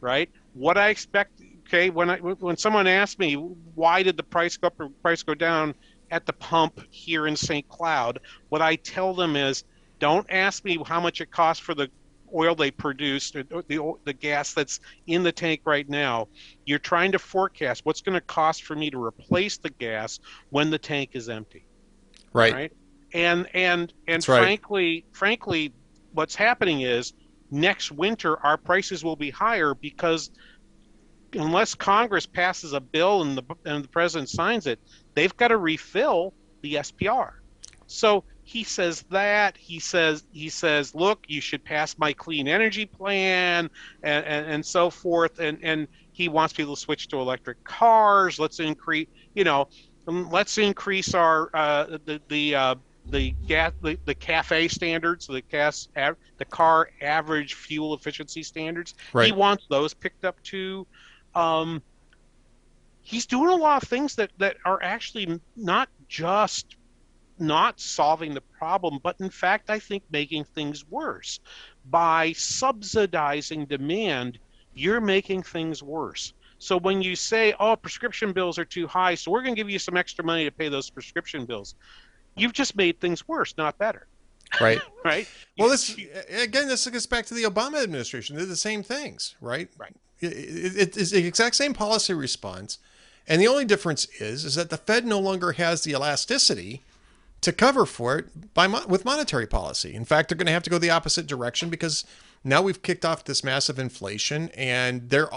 right? 0.00 0.30
What 0.54 0.78
i 0.78 0.88
expect 0.88 1.40
okay 1.66 1.90
when 1.90 2.10
i 2.10 2.18
when 2.18 2.56
someone 2.56 2.86
asks 2.86 3.18
me 3.18 3.34
why 3.34 4.02
did 4.02 4.16
the 4.16 4.22
price 4.22 4.56
go 4.56 4.68
up 4.68 4.80
or 4.80 4.88
price 5.02 5.22
go 5.22 5.34
down 5.34 5.74
at 6.10 6.26
the 6.26 6.32
pump 6.32 6.80
here 6.90 7.26
in 7.26 7.36
St. 7.36 7.68
Cloud, 7.68 8.20
what 8.48 8.62
I 8.62 8.76
tell 8.76 9.14
them 9.14 9.36
is 9.36 9.64
don't 9.98 10.26
ask 10.30 10.64
me 10.64 10.78
how 10.86 11.00
much 11.00 11.20
it 11.20 11.30
costs 11.30 11.62
for 11.62 11.74
the 11.74 11.90
oil 12.34 12.54
they 12.54 12.70
produce, 12.70 13.30
the, 13.30 13.94
the 14.04 14.12
gas 14.12 14.52
that's 14.52 14.80
in 15.06 15.22
the 15.22 15.32
tank 15.32 15.62
right 15.64 15.88
now. 15.88 16.28
You're 16.64 16.78
trying 16.78 17.12
to 17.12 17.18
forecast 17.18 17.84
what's 17.84 18.00
going 18.00 18.14
to 18.14 18.20
cost 18.20 18.64
for 18.64 18.74
me 18.74 18.90
to 18.90 19.02
replace 19.02 19.58
the 19.58 19.70
gas 19.70 20.20
when 20.50 20.70
the 20.70 20.78
tank 20.78 21.10
is 21.14 21.28
empty. 21.28 21.66
Right. 22.32 22.52
Right. 22.52 22.72
And 23.14 23.48
and 23.54 23.92
and 24.08 24.16
That's 24.16 24.26
frankly, 24.26 24.94
right. 24.94 25.16
frankly, 25.16 25.72
what's 26.12 26.34
happening 26.34 26.82
is 26.82 27.14
next 27.50 27.92
winter 27.92 28.44
our 28.44 28.56
prices 28.58 29.04
will 29.04 29.16
be 29.16 29.30
higher 29.30 29.74
because 29.74 30.30
unless 31.32 31.74
Congress 31.74 32.26
passes 32.26 32.72
a 32.72 32.80
bill 32.80 33.22
and 33.22 33.38
the 33.38 33.44
and 33.64 33.84
the 33.84 33.88
president 33.88 34.28
signs 34.28 34.66
it, 34.66 34.80
they've 35.16 35.36
got 35.36 35.48
to 35.48 35.56
refill 35.56 36.32
the 36.62 36.74
SPR. 36.74 37.32
So 37.88 38.22
he 38.44 38.62
says 38.62 39.02
that 39.10 39.56
he 39.56 39.80
says 39.80 40.24
he 40.32 40.48
says, 40.48 40.94
look, 40.94 41.24
you 41.26 41.40
should 41.40 41.64
pass 41.64 41.98
my 41.98 42.12
clean 42.12 42.46
energy 42.46 42.86
plan 42.86 43.68
and 44.04 44.24
and, 44.24 44.46
and 44.46 44.64
so 44.64 44.90
forth, 44.90 45.40
and 45.40 45.58
and 45.62 45.88
he 46.12 46.28
wants 46.28 46.54
people 46.54 46.76
to 46.76 46.80
switch 46.80 47.08
to 47.08 47.18
electric 47.18 47.62
cars. 47.64 48.38
Let's 48.38 48.60
increase, 48.60 49.08
you 49.34 49.44
know, 49.44 49.68
um, 50.06 50.30
let's 50.30 50.58
increase 50.58 51.14
our 51.14 51.50
uh, 51.54 51.98
the 52.04 52.20
the 52.28 52.54
uh, 52.54 52.74
the 53.08 53.32
gas 53.46 53.72
the, 53.82 53.98
the 54.04 54.14
cafe 54.14 54.68
standards 54.68 55.26
the 55.26 55.42
gas 55.42 55.88
the 55.94 56.44
car 56.44 56.90
average 57.00 57.54
fuel 57.54 57.94
efficiency 57.94 58.42
standards 58.42 58.94
right. 59.12 59.26
he 59.26 59.32
wants 59.32 59.64
those 59.70 59.94
picked 59.94 60.24
up 60.24 60.42
too 60.42 60.86
um, 61.34 61.80
he's 63.06 63.24
doing 63.24 63.50
a 63.50 63.56
lot 63.56 63.82
of 63.82 63.88
things 63.88 64.16
that 64.16 64.30
that 64.38 64.56
are 64.64 64.82
actually 64.82 65.40
not 65.54 65.88
just 66.08 66.76
not 67.38 67.78
solving 67.78 68.34
the 68.34 68.40
problem, 68.40 68.98
but 69.02 69.16
in 69.20 69.30
fact, 69.30 69.70
I 69.70 69.78
think 69.78 70.02
making 70.10 70.44
things 70.44 70.84
worse. 70.88 71.38
By 71.90 72.32
subsidizing 72.32 73.66
demand, 73.66 74.38
you're 74.74 75.00
making 75.00 75.42
things 75.42 75.82
worse. 75.82 76.32
So 76.58 76.78
when 76.78 77.02
you 77.02 77.14
say, 77.14 77.54
oh, 77.60 77.76
prescription 77.76 78.32
bills 78.32 78.58
are 78.58 78.64
too 78.64 78.86
high, 78.86 79.14
so 79.14 79.30
we're 79.30 79.42
going 79.42 79.54
to 79.54 79.60
give 79.60 79.70
you 79.70 79.78
some 79.78 79.96
extra 79.96 80.24
money 80.24 80.44
to 80.44 80.50
pay 80.50 80.68
those 80.68 80.88
prescription 80.88 81.44
bills, 81.44 81.74
you've 82.34 82.54
just 82.54 82.74
made 82.74 82.98
things 83.00 83.28
worse, 83.28 83.54
not 83.58 83.76
better. 83.78 84.06
Right. 84.60 84.80
right. 85.04 85.28
Well, 85.58 85.68
this 85.68 85.94
again, 86.30 86.68
this 86.68 86.86
gets 86.88 87.06
back 87.06 87.26
to 87.26 87.34
the 87.34 87.44
Obama 87.44 87.82
administration. 87.82 88.36
They're 88.36 88.46
the 88.46 88.56
same 88.56 88.82
things, 88.82 89.36
right? 89.40 89.68
Right. 89.76 89.94
It, 90.20 90.32
it, 90.32 90.96
it's 90.96 91.10
the 91.10 91.26
exact 91.26 91.56
same 91.56 91.74
policy 91.74 92.14
response, 92.14 92.78
and 93.28 93.40
the 93.40 93.48
only 93.48 93.64
difference 93.64 94.06
is 94.20 94.44
is 94.44 94.54
that 94.54 94.70
the 94.70 94.76
Fed 94.76 95.06
no 95.06 95.18
longer 95.18 95.52
has 95.52 95.82
the 95.82 95.92
elasticity 95.92 96.82
to 97.40 97.52
cover 97.52 97.86
for 97.86 98.18
it 98.18 98.54
by 98.54 98.66
with 98.66 99.04
monetary 99.04 99.46
policy. 99.46 99.94
In 99.94 100.04
fact, 100.04 100.28
they're 100.28 100.38
going 100.38 100.46
to 100.46 100.52
have 100.52 100.62
to 100.64 100.70
go 100.70 100.78
the 100.78 100.90
opposite 100.90 101.26
direction 101.26 101.70
because 101.70 102.04
now 102.44 102.62
we've 102.62 102.82
kicked 102.82 103.04
off 103.04 103.24
this 103.24 103.42
massive 103.44 103.78
inflation, 103.78 104.50
and 104.56 105.10
they're 105.10 105.28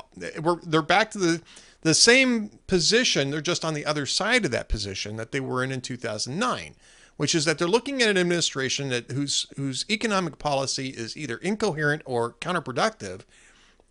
we're, 0.42 0.60
they're 0.62 0.82
back 0.82 1.12
to 1.12 1.18
the 1.18 1.42
the 1.82 1.94
same 1.94 2.50
position. 2.68 3.32
They're 3.32 3.42
just 3.42 3.66
on 3.66 3.74
the 3.74 3.86
other 3.86 4.06
side 4.06 4.46
of 4.46 4.52
that 4.52 4.70
position 4.70 5.16
that 5.18 5.32
they 5.32 5.40
were 5.40 5.64
in 5.64 5.72
in 5.72 5.82
2009 5.82 6.76
which 7.20 7.36
is 7.36 7.44
that 7.44 7.58
they're 7.58 7.68
looking 7.68 8.02
at 8.02 8.08
an 8.08 8.18
administration 8.18 8.88
that 8.88 9.12
whose 9.12 9.46
whose 9.58 9.84
economic 9.90 10.40
policy 10.40 10.88
is 10.88 11.18
either 11.18 11.36
incoherent 11.40 12.02
or 12.06 12.32
counterproductive, 12.36 13.24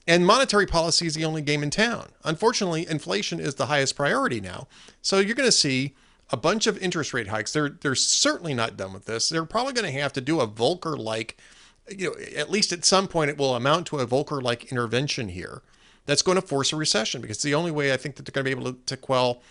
and 0.08 0.26
monetary 0.26 0.66
policy 0.66 1.06
is 1.06 1.14
the 1.14 1.26
only 1.26 1.42
game 1.42 1.62
in 1.62 1.68
town. 1.68 2.08
Unfortunately, 2.24 2.88
inflation 2.88 3.38
is 3.38 3.56
the 3.56 3.66
highest 3.66 3.94
priority 3.94 4.40
now. 4.40 4.66
So 5.02 5.18
you're 5.18 5.34
going 5.34 5.48
to 5.48 5.52
see 5.52 5.94
a 6.30 6.36
bunch 6.36 6.66
of 6.66 6.78
interest 6.78 7.12
rate 7.12 7.28
hikes. 7.28 7.52
They're 7.52 7.68
they're 7.68 7.94
certainly 7.94 8.54
not 8.54 8.76
done 8.76 8.94
with 8.94 9.04
this. 9.04 9.28
They're 9.28 9.44
probably 9.44 9.74
going 9.74 9.92
to 9.92 10.00
have 10.00 10.14
to 10.14 10.22
do 10.22 10.40
a 10.40 10.48
Volcker 10.48 10.98
like, 10.98 11.36
you 11.94 12.08
know, 12.08 12.16
at 12.34 12.50
least 12.50 12.72
at 12.72 12.86
some 12.86 13.06
point 13.06 13.30
it 13.30 13.36
will 13.36 13.54
amount 13.54 13.86
to 13.88 13.98
a 13.98 14.06
Volcker 14.06 14.42
like 14.42 14.72
intervention 14.72 15.28
here. 15.28 15.62
That's 16.06 16.22
going 16.22 16.40
to 16.40 16.46
force 16.46 16.72
a 16.72 16.76
recession 16.76 17.20
because 17.20 17.42
the 17.42 17.54
only 17.54 17.70
way 17.70 17.92
I 17.92 17.98
think 17.98 18.16
that 18.16 18.24
they're 18.24 18.42
going 18.42 18.50
to 18.50 18.56
be 18.56 18.60
able 18.62 18.72
to, 18.72 18.78
to 18.86 18.96
quell 18.96 19.42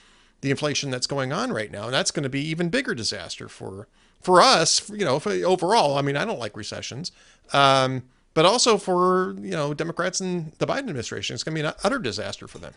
the 0.42 0.50
inflation 0.50 0.90
that's 0.90 1.08
going 1.08 1.32
on 1.32 1.52
right 1.52 1.72
now, 1.72 1.86
and 1.86 1.94
that's 1.94 2.10
going 2.10 2.24
to 2.24 2.30
be 2.30 2.42
even 2.42 2.70
bigger 2.70 2.96
disaster 2.96 3.48
for 3.48 3.88
for 4.20 4.42
us. 4.42 4.90
You 4.90 5.06
know, 5.06 5.22
overall. 5.46 5.98
I 6.00 6.02
mean, 6.02 6.18
I 6.18 6.26
don't 6.26 6.40
like 6.40 6.58
recessions, 6.58 7.12
um, 7.54 8.04
but 8.38 8.46
also 8.46 8.78
for 8.78 9.34
you 9.42 9.50
know 9.50 9.74
Democrats 9.74 10.20
and 10.20 10.52
the 10.60 10.68
Biden 10.68 10.90
administration, 10.90 11.34
it's 11.34 11.44
going 11.44 11.56
to 11.56 11.64
be 11.64 11.68
an 11.68 11.74
utter 11.84 11.98
disaster 11.98 12.48
for 12.48 12.60
them. 12.60 12.72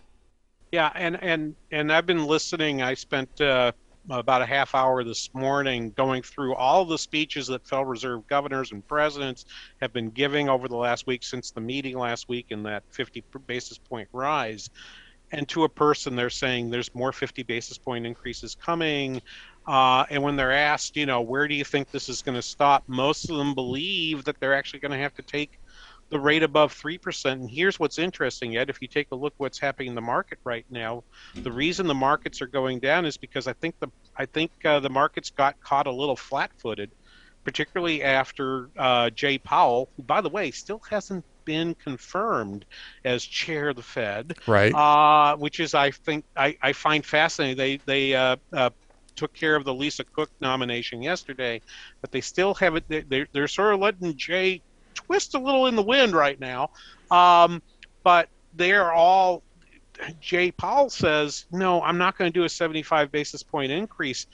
Yeah, 0.72 0.90
and 0.94 1.22
and 1.22 1.54
and 1.70 1.92
I've 1.92 2.06
been 2.06 2.24
listening. 2.24 2.80
I 2.80 2.94
spent 2.94 3.42
uh, 3.42 3.72
about 4.08 4.40
a 4.40 4.46
half 4.46 4.74
hour 4.74 5.04
this 5.04 5.28
morning 5.34 5.90
going 5.98 6.22
through 6.22 6.54
all 6.54 6.86
the 6.86 6.96
speeches 6.96 7.46
that 7.48 7.66
Federal 7.66 7.84
Reserve 7.84 8.26
governors 8.26 8.72
and 8.72 8.88
presidents 8.88 9.44
have 9.82 9.92
been 9.92 10.08
giving 10.08 10.48
over 10.48 10.66
the 10.66 10.76
last 10.76 11.06
week 11.06 11.22
since 11.22 11.50
the 11.50 11.60
meeting 11.60 11.98
last 11.98 12.26
week 12.30 12.46
and 12.52 12.64
that 12.64 12.82
50 12.88 13.22
basis 13.46 13.76
point 13.76 14.08
rise 14.14 14.70
and 15.32 15.46
to 15.48 15.64
a 15.64 15.68
person 15.68 16.16
they're 16.16 16.30
saying 16.30 16.70
there's 16.70 16.94
more 16.94 17.12
50 17.12 17.42
basis 17.42 17.78
point 17.78 18.06
increases 18.06 18.54
coming 18.54 19.20
uh, 19.70 20.04
and 20.10 20.20
when 20.20 20.34
they're 20.34 20.52
asked 20.52 20.96
you 20.96 21.06
know 21.06 21.20
where 21.20 21.46
do 21.46 21.54
you 21.54 21.64
think 21.64 21.90
this 21.92 22.08
is 22.08 22.22
going 22.22 22.34
to 22.34 22.42
stop 22.42 22.82
most 22.88 23.30
of 23.30 23.36
them 23.36 23.54
believe 23.54 24.24
that 24.24 24.38
they're 24.40 24.54
actually 24.54 24.80
going 24.80 24.90
to 24.90 24.98
have 24.98 25.14
to 25.14 25.22
take 25.22 25.60
the 26.08 26.18
rate 26.18 26.42
above 26.42 26.74
3% 26.74 27.30
and 27.30 27.48
here's 27.48 27.78
what's 27.78 27.96
interesting 27.96 28.50
yet 28.50 28.68
if 28.68 28.82
you 28.82 28.88
take 28.88 29.06
a 29.12 29.14
look 29.14 29.32
what's 29.36 29.60
happening 29.60 29.90
in 29.90 29.94
the 29.94 30.00
market 30.00 30.38
right 30.42 30.66
now 30.70 31.04
the 31.36 31.52
reason 31.52 31.86
the 31.86 31.94
markets 31.94 32.42
are 32.42 32.48
going 32.48 32.80
down 32.80 33.06
is 33.06 33.16
because 33.16 33.46
i 33.46 33.52
think 33.52 33.78
the 33.78 33.86
i 34.16 34.26
think 34.26 34.50
uh, 34.64 34.80
the 34.80 34.90
markets 34.90 35.30
got 35.30 35.58
caught 35.60 35.86
a 35.86 35.92
little 35.92 36.16
flat-footed 36.16 36.90
particularly 37.44 38.02
after 38.02 38.70
uh, 38.76 39.08
jay 39.10 39.38
powell 39.38 39.88
who 39.96 40.02
by 40.02 40.20
the 40.20 40.28
way 40.28 40.50
still 40.50 40.82
hasn't 40.90 41.24
been 41.44 41.74
confirmed 41.74 42.64
as 43.04 43.24
chair 43.24 43.70
of 43.70 43.76
the 43.76 43.82
Fed. 43.82 44.34
Right. 44.46 44.72
Uh, 44.72 45.36
which 45.36 45.58
is, 45.58 45.74
I 45.74 45.90
think, 45.90 46.24
I, 46.36 46.56
I 46.62 46.74
find 46.74 47.04
fascinating. 47.04 47.56
They 47.56 47.80
they 47.86 48.14
uh, 48.14 48.36
uh, 48.52 48.70
took 49.20 49.32
care 49.34 49.54
of 49.54 49.64
the 49.64 49.74
Lisa 49.74 50.02
Cook 50.04 50.30
nomination 50.40 51.02
yesterday, 51.02 51.60
but 52.00 52.10
they 52.10 52.20
still 52.22 52.54
haven't. 52.54 52.84
They're 52.88 53.28
they're 53.32 53.48
sort 53.48 53.74
of 53.74 53.80
letting 53.80 54.16
Jay 54.16 54.62
twist 54.94 55.34
a 55.34 55.38
little 55.38 55.66
in 55.66 55.76
the 55.76 55.82
wind 55.82 56.14
right 56.14 56.40
now. 56.40 56.70
Um, 57.10 57.62
but 58.02 58.28
they're 58.56 58.92
all 58.92 59.42
Jay 60.20 60.50
Powell 60.50 60.90
says, 60.90 61.44
no, 61.50 61.82
I'm 61.82 61.98
not 61.98 62.16
going 62.16 62.32
to 62.32 62.38
do 62.38 62.44
a 62.44 62.48
75 62.48 63.12
basis 63.12 63.42
point 63.42 63.70
increase. 63.70 64.26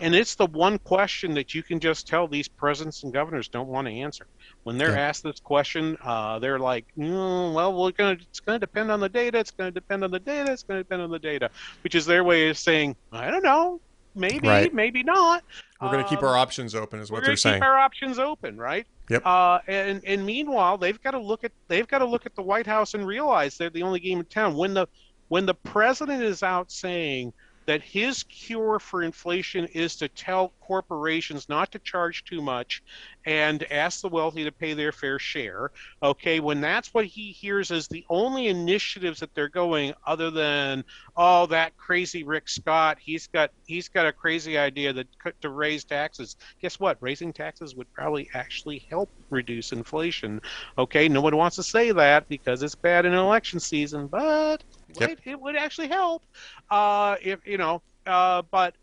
And 0.00 0.14
it's 0.14 0.34
the 0.34 0.46
one 0.46 0.78
question 0.80 1.34
that 1.34 1.54
you 1.54 1.62
can 1.62 1.78
just 1.78 2.08
tell 2.08 2.26
these 2.26 2.48
presidents 2.48 3.04
and 3.04 3.12
governors 3.12 3.46
don't 3.46 3.68
want 3.68 3.86
to 3.86 3.94
answer. 3.94 4.26
When 4.64 4.78
they're 4.78 4.90
yeah. 4.90 5.08
asked 5.08 5.22
this 5.22 5.38
question, 5.38 5.96
uh, 6.02 6.40
they're 6.40 6.58
like, 6.58 6.86
mm, 6.98 7.54
"Well, 7.54 7.72
we're 7.72 7.92
gonna. 7.92 8.18
It's 8.20 8.40
going 8.40 8.56
to 8.56 8.66
depend 8.66 8.90
on 8.90 8.98
the 8.98 9.08
data. 9.08 9.38
It's 9.38 9.52
going 9.52 9.68
to 9.68 9.72
depend 9.72 10.02
on 10.02 10.10
the 10.10 10.18
data. 10.18 10.50
It's 10.50 10.64
going 10.64 10.78
to 10.78 10.82
depend 10.82 11.02
on 11.02 11.10
the 11.10 11.20
data," 11.20 11.50
which 11.84 11.94
is 11.94 12.04
their 12.04 12.24
way 12.24 12.48
of 12.48 12.58
saying, 12.58 12.96
"I 13.12 13.30
don't 13.30 13.44
know. 13.44 13.80
Maybe, 14.16 14.48
right. 14.48 14.72
maybe 14.72 15.02
not." 15.02 15.44
We're 15.80 15.92
going 15.92 16.02
to 16.02 16.08
keep 16.08 16.22
our 16.22 16.36
um, 16.36 16.40
options 16.40 16.74
open, 16.74 17.00
is 17.00 17.10
what 17.10 17.24
they're 17.24 17.36
saying. 17.36 17.56
Keep 17.60 17.64
our 17.64 17.78
options 17.78 18.18
open, 18.18 18.56
right? 18.56 18.86
Yep. 19.10 19.26
Uh, 19.26 19.58
and 19.68 20.02
and 20.04 20.24
meanwhile, 20.24 20.78
they've 20.78 21.00
got 21.02 21.12
to 21.12 21.18
look 21.18 21.44
at 21.44 21.52
they've 21.68 21.86
got 21.86 21.98
to 21.98 22.06
look 22.06 22.26
at 22.26 22.34
the 22.34 22.42
White 22.42 22.66
House 22.66 22.94
and 22.94 23.06
realize 23.06 23.58
they're 23.58 23.70
the 23.70 23.82
only 23.82 24.00
game 24.00 24.18
in 24.18 24.24
town. 24.24 24.56
When 24.56 24.74
the 24.74 24.86
when 25.28 25.46
the 25.46 25.54
president 25.54 26.22
is 26.22 26.42
out 26.42 26.70
saying 26.70 27.32
that 27.66 27.82
his 27.82 28.22
cure 28.24 28.78
for 28.78 29.02
inflation 29.02 29.66
is 29.66 29.96
to 29.96 30.08
tell 30.08 30.52
corporations 30.60 31.48
not 31.48 31.70
to 31.72 31.78
charge 31.80 32.24
too 32.24 32.40
much 32.40 32.82
and 33.24 33.70
ask 33.72 34.00
the 34.00 34.08
wealthy 34.08 34.44
to 34.44 34.52
pay 34.52 34.72
their 34.72 34.92
fair 34.92 35.18
share. 35.18 35.70
Okay, 36.02 36.40
when 36.40 36.60
that's 36.60 36.94
what 36.94 37.04
he 37.04 37.32
hears 37.32 37.70
as 37.70 37.88
the 37.88 38.04
only 38.08 38.46
initiatives 38.46 39.20
that 39.20 39.34
they're 39.34 39.48
going, 39.48 39.92
other 40.06 40.30
than 40.30 40.84
oh 41.16 41.46
that 41.46 41.76
crazy 41.76 42.22
Rick 42.22 42.48
Scott, 42.48 42.98
he's 43.00 43.26
got 43.26 43.50
he's 43.66 43.88
got 43.88 44.06
a 44.06 44.12
crazy 44.12 44.56
idea 44.56 44.92
that 44.92 45.08
to 45.40 45.50
raise 45.50 45.84
taxes. 45.84 46.36
Guess 46.62 46.78
what? 46.78 46.98
Raising 47.00 47.32
taxes 47.32 47.74
would 47.74 47.92
probably 47.92 48.28
actually 48.34 48.78
help 48.88 49.10
reduce 49.30 49.72
inflation. 49.72 50.40
Okay, 50.78 51.08
no 51.08 51.20
one 51.20 51.36
wants 51.36 51.56
to 51.56 51.62
say 51.62 51.90
that 51.92 52.28
because 52.28 52.62
it's 52.62 52.74
bad 52.74 53.06
in 53.06 53.12
election 53.12 53.58
season, 53.58 54.06
but 54.06 54.62
yep. 54.94 55.18
it 55.24 55.40
would 55.40 55.56
actually 55.56 55.88
help. 55.88 56.22
Uh, 56.70 57.16
if 57.22 57.46
you 57.46 57.58
know, 57.58 57.82
uh, 58.06 58.42
but 58.50 58.74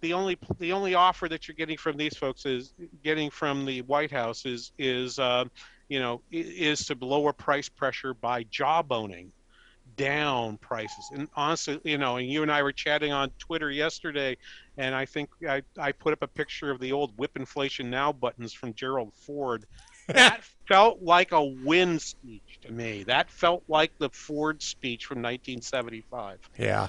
the 0.00 0.12
only 0.12 0.38
the 0.58 0.72
only 0.72 0.94
offer 0.94 1.28
that 1.28 1.48
you're 1.48 1.54
getting 1.54 1.76
from 1.76 1.96
these 1.96 2.16
folks 2.16 2.46
is 2.46 2.72
getting 3.02 3.30
from 3.30 3.64
the 3.64 3.82
White 3.82 4.10
House 4.10 4.46
is 4.46 4.72
is 4.78 5.18
uh, 5.18 5.44
you 5.88 6.00
know 6.00 6.20
is 6.30 6.86
to 6.86 6.96
lower 7.00 7.32
price 7.32 7.68
pressure 7.68 8.14
by 8.14 8.44
jawboning 8.44 9.30
down 9.96 10.56
prices. 10.58 11.10
And 11.12 11.28
honestly, 11.34 11.80
you 11.84 11.98
know, 11.98 12.16
and 12.16 12.28
you 12.28 12.42
and 12.42 12.50
I 12.50 12.62
were 12.62 12.72
chatting 12.72 13.12
on 13.12 13.30
Twitter 13.38 13.70
yesterday, 13.70 14.36
and 14.76 14.94
I 14.94 15.04
think 15.04 15.28
I, 15.46 15.62
I 15.78 15.92
put 15.92 16.12
up 16.12 16.22
a 16.22 16.28
picture 16.28 16.70
of 16.70 16.80
the 16.80 16.92
old 16.92 17.16
whip 17.18 17.36
inflation 17.36 17.90
now 17.90 18.12
buttons 18.12 18.52
from 18.52 18.74
Gerald 18.74 19.12
Ford. 19.14 19.66
That 20.08 20.42
felt 20.66 21.02
like 21.02 21.32
a 21.32 21.42
win 21.42 21.98
speech 21.98 22.60
to 22.62 22.72
me. 22.72 23.04
That 23.04 23.30
felt 23.30 23.62
like 23.68 23.92
the 23.98 24.10
Ford 24.10 24.62
speech 24.62 25.06
from 25.06 25.18
1975. 25.18 26.38
Yeah. 26.58 26.88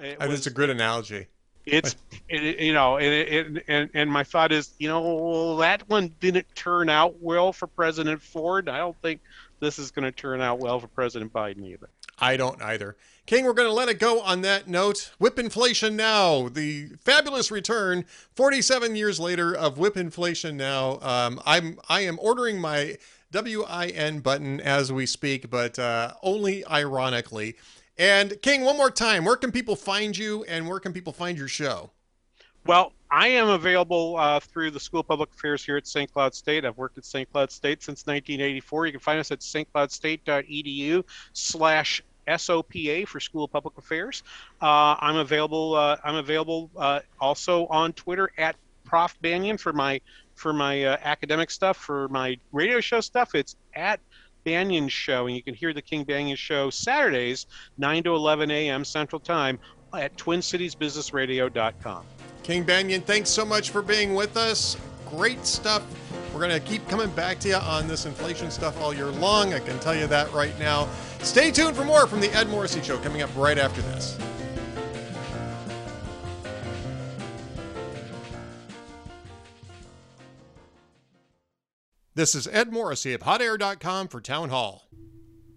It 0.00 0.18
was, 0.28 0.46
a 0.46 0.50
good 0.50 0.70
analogy. 0.70 1.26
It's 1.66 1.94
it, 2.28 2.58
you 2.58 2.72
know, 2.72 2.96
and, 2.96 3.62
and 3.68 3.90
and 3.92 4.10
my 4.10 4.24
thought 4.24 4.50
is, 4.50 4.72
you 4.78 4.88
know, 4.88 5.58
that 5.58 5.86
one 5.90 6.14
didn't 6.18 6.46
turn 6.54 6.88
out 6.88 7.20
well 7.20 7.52
for 7.52 7.66
President 7.66 8.22
Ford. 8.22 8.70
I 8.70 8.78
don't 8.78 8.96
think 9.02 9.20
this 9.60 9.78
is 9.78 9.90
going 9.90 10.04
to 10.04 10.12
turn 10.12 10.40
out 10.40 10.58
well 10.58 10.80
for 10.80 10.88
President 10.88 11.32
Biden 11.32 11.66
either. 11.66 11.90
I 12.20 12.36
don't 12.36 12.60
either. 12.62 12.96
King, 13.26 13.44
we're 13.44 13.52
going 13.52 13.68
to 13.68 13.74
let 13.74 13.88
it 13.88 13.98
go 13.98 14.20
on 14.20 14.40
that 14.42 14.66
note. 14.66 15.12
Whip 15.18 15.38
inflation 15.38 15.94
now. 15.94 16.48
The 16.48 16.88
fabulous 16.98 17.50
return, 17.50 18.04
47 18.34 18.96
years 18.96 19.20
later, 19.20 19.54
of 19.54 19.78
whip 19.78 19.96
inflation 19.96 20.56
now. 20.56 20.98
Um, 21.00 21.40
I'm 21.46 21.78
I 21.88 22.00
am 22.00 22.18
ordering 22.20 22.60
my 22.60 22.96
WIN 23.32 24.20
button 24.20 24.60
as 24.60 24.92
we 24.92 25.06
speak, 25.06 25.48
but 25.48 25.78
uh, 25.78 26.14
only 26.22 26.66
ironically. 26.66 27.56
And 27.96 28.40
King, 28.42 28.64
one 28.64 28.76
more 28.76 28.90
time, 28.90 29.24
where 29.24 29.36
can 29.36 29.52
people 29.52 29.76
find 29.76 30.16
you 30.16 30.42
and 30.44 30.68
where 30.68 30.80
can 30.80 30.92
people 30.92 31.12
find 31.12 31.38
your 31.38 31.48
show? 31.48 31.90
Well, 32.66 32.92
I 33.10 33.28
am 33.28 33.48
available 33.48 34.16
uh, 34.16 34.40
through 34.40 34.70
the 34.72 34.80
School 34.80 35.00
of 35.00 35.08
Public 35.08 35.30
Affairs 35.30 35.64
here 35.64 35.76
at 35.76 35.86
St. 35.86 36.12
Cloud 36.12 36.34
State. 36.34 36.64
I've 36.64 36.76
worked 36.76 36.98
at 36.98 37.04
St. 37.04 37.30
Cloud 37.32 37.50
State 37.50 37.82
since 37.82 38.06
1984. 38.06 38.86
You 38.86 38.92
can 38.92 39.00
find 39.00 39.18
us 39.18 39.30
at 39.30 39.40
stcloudstate.edu 39.40 41.04
slash 41.32 42.02
SOPA 42.36 43.06
for 43.06 43.20
School 43.20 43.44
of 43.44 43.52
Public 43.52 43.76
Affairs. 43.78 44.22
Uh, 44.60 44.96
I'm 45.00 45.16
available. 45.16 45.74
Uh, 45.74 45.96
I'm 46.04 46.16
available 46.16 46.70
uh, 46.76 47.00
also 47.20 47.66
on 47.66 47.92
Twitter 47.92 48.30
at 48.38 48.56
Prof 48.84 49.16
Banaian 49.22 49.58
for 49.58 49.72
my 49.72 50.00
for 50.34 50.52
my 50.52 50.84
uh, 50.84 50.96
academic 51.02 51.50
stuff. 51.50 51.76
For 51.76 52.08
my 52.08 52.38
radio 52.52 52.80
show 52.80 53.00
stuff, 53.00 53.34
it's 53.34 53.56
at 53.74 54.00
Banaian 54.44 54.90
Show, 54.90 55.26
and 55.26 55.36
you 55.36 55.42
can 55.42 55.54
hear 55.54 55.72
the 55.72 55.82
King 55.82 56.04
Banaian 56.04 56.36
Show 56.36 56.70
Saturdays, 56.70 57.46
9 57.78 58.04
to 58.04 58.14
11 58.14 58.50
a.m. 58.50 58.84
Central 58.84 59.20
Time 59.20 59.58
at 59.92 60.16
TwinCitiesBusinessRadio.com. 60.16 62.04
King 62.42 62.64
Banaian, 62.64 63.02
thanks 63.02 63.28
so 63.28 63.44
much 63.44 63.70
for 63.70 63.82
being 63.82 64.14
with 64.14 64.36
us. 64.36 64.76
Great 65.08 65.44
stuff. 65.44 65.84
We're 66.32 66.40
going 66.40 66.50
to 66.50 66.60
keep 66.60 66.86
coming 66.88 67.10
back 67.10 67.40
to 67.40 67.48
you 67.48 67.56
on 67.56 67.88
this 67.88 68.06
inflation 68.06 68.50
stuff 68.50 68.80
all 68.80 68.94
year 68.94 69.06
long. 69.06 69.52
I 69.52 69.58
can 69.58 69.78
tell 69.80 69.96
you 69.96 70.06
that 70.06 70.32
right 70.32 70.56
now. 70.60 70.88
Stay 71.20 71.50
tuned 71.50 71.76
for 71.76 71.84
more 71.84 72.06
from 72.06 72.20
the 72.20 72.32
Ed 72.32 72.48
Morrissey 72.48 72.82
Show 72.82 72.98
coming 72.98 73.22
up 73.22 73.30
right 73.36 73.58
after 73.58 73.82
this. 73.82 74.16
This 82.14 82.34
is 82.34 82.46
Ed 82.48 82.72
Morrissey 82.72 83.14
of 83.14 83.22
HotAir.com 83.22 84.08
for 84.08 84.20
Town 84.20 84.50
Hall. 84.50 84.88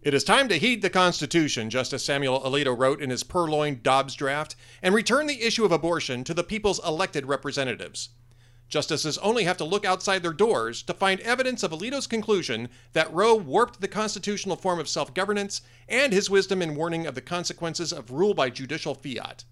It 0.01 0.13
is 0.13 0.23
time 0.23 0.47
to 0.49 0.57
heed 0.57 0.81
the 0.81 0.89
Constitution, 0.89 1.69
Justice 1.69 2.03
Samuel 2.03 2.41
Alito 2.41 2.77
wrote 2.77 3.01
in 3.01 3.09
his 3.09 3.23
purloined 3.23 3.83
Dobbs 3.83 4.15
draft, 4.15 4.55
and 4.81 4.95
return 4.95 5.27
the 5.27 5.41
issue 5.41 5.65
of 5.65 5.71
abortion 5.71 6.23
to 6.23 6.33
the 6.33 6.43
people's 6.43 6.85
elected 6.85 7.25
representatives. 7.25 8.09
Justices 8.73 9.19
only 9.19 9.43
have 9.43 9.57
to 9.57 9.65
look 9.65 9.85
outside 9.85 10.23
their 10.23 10.33
doors 10.33 10.81
to 10.81 10.95
find 10.95 11.19
evidence 11.19 11.61
of 11.61 11.69
Alito's 11.69 12.07
conclusion 12.07 12.69
that 12.93 13.13
Roe 13.13 13.35
warped 13.35 13.81
the 13.81 13.87
constitutional 13.87 14.55
form 14.55 14.79
of 14.79 14.89
self 14.89 15.13
governance 15.13 15.61
and 15.87 16.11
his 16.11 16.27
wisdom 16.27 16.59
in 16.59 16.73
warning 16.73 17.05
of 17.05 17.13
the 17.13 17.21
consequences 17.21 17.93
of 17.93 18.09
rule 18.09 18.33
by 18.33 18.49
judicial 18.49 18.95
fiat. 18.95 19.43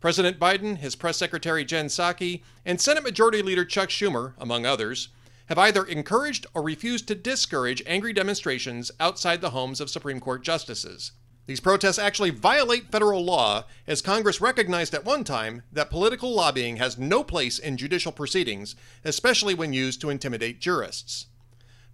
President 0.00 0.40
Biden, 0.40 0.78
his 0.78 0.96
press 0.96 1.16
secretary 1.16 1.64
Jen 1.64 1.86
Psaki, 1.86 2.42
and 2.64 2.80
Senate 2.80 3.04
Majority 3.04 3.40
Leader 3.40 3.64
Chuck 3.64 3.88
Schumer, 3.88 4.34
among 4.36 4.66
others, 4.66 5.10
have 5.46 5.58
either 5.58 5.84
encouraged 5.84 6.44
or 6.52 6.60
refused 6.60 7.06
to 7.06 7.14
discourage 7.14 7.84
angry 7.86 8.12
demonstrations 8.12 8.90
outside 8.98 9.40
the 9.40 9.50
homes 9.50 9.80
of 9.80 9.88
Supreme 9.88 10.18
Court 10.18 10.42
justices. 10.42 11.12
These 11.50 11.58
protests 11.58 11.98
actually 11.98 12.30
violate 12.30 12.92
federal 12.92 13.24
law, 13.24 13.64
as 13.84 14.02
Congress 14.02 14.40
recognized 14.40 14.94
at 14.94 15.04
one 15.04 15.24
time 15.24 15.64
that 15.72 15.90
political 15.90 16.32
lobbying 16.32 16.76
has 16.76 16.96
no 16.96 17.24
place 17.24 17.58
in 17.58 17.76
judicial 17.76 18.12
proceedings, 18.12 18.76
especially 19.04 19.54
when 19.54 19.72
used 19.72 20.00
to 20.00 20.10
intimidate 20.10 20.60
jurists. 20.60 21.26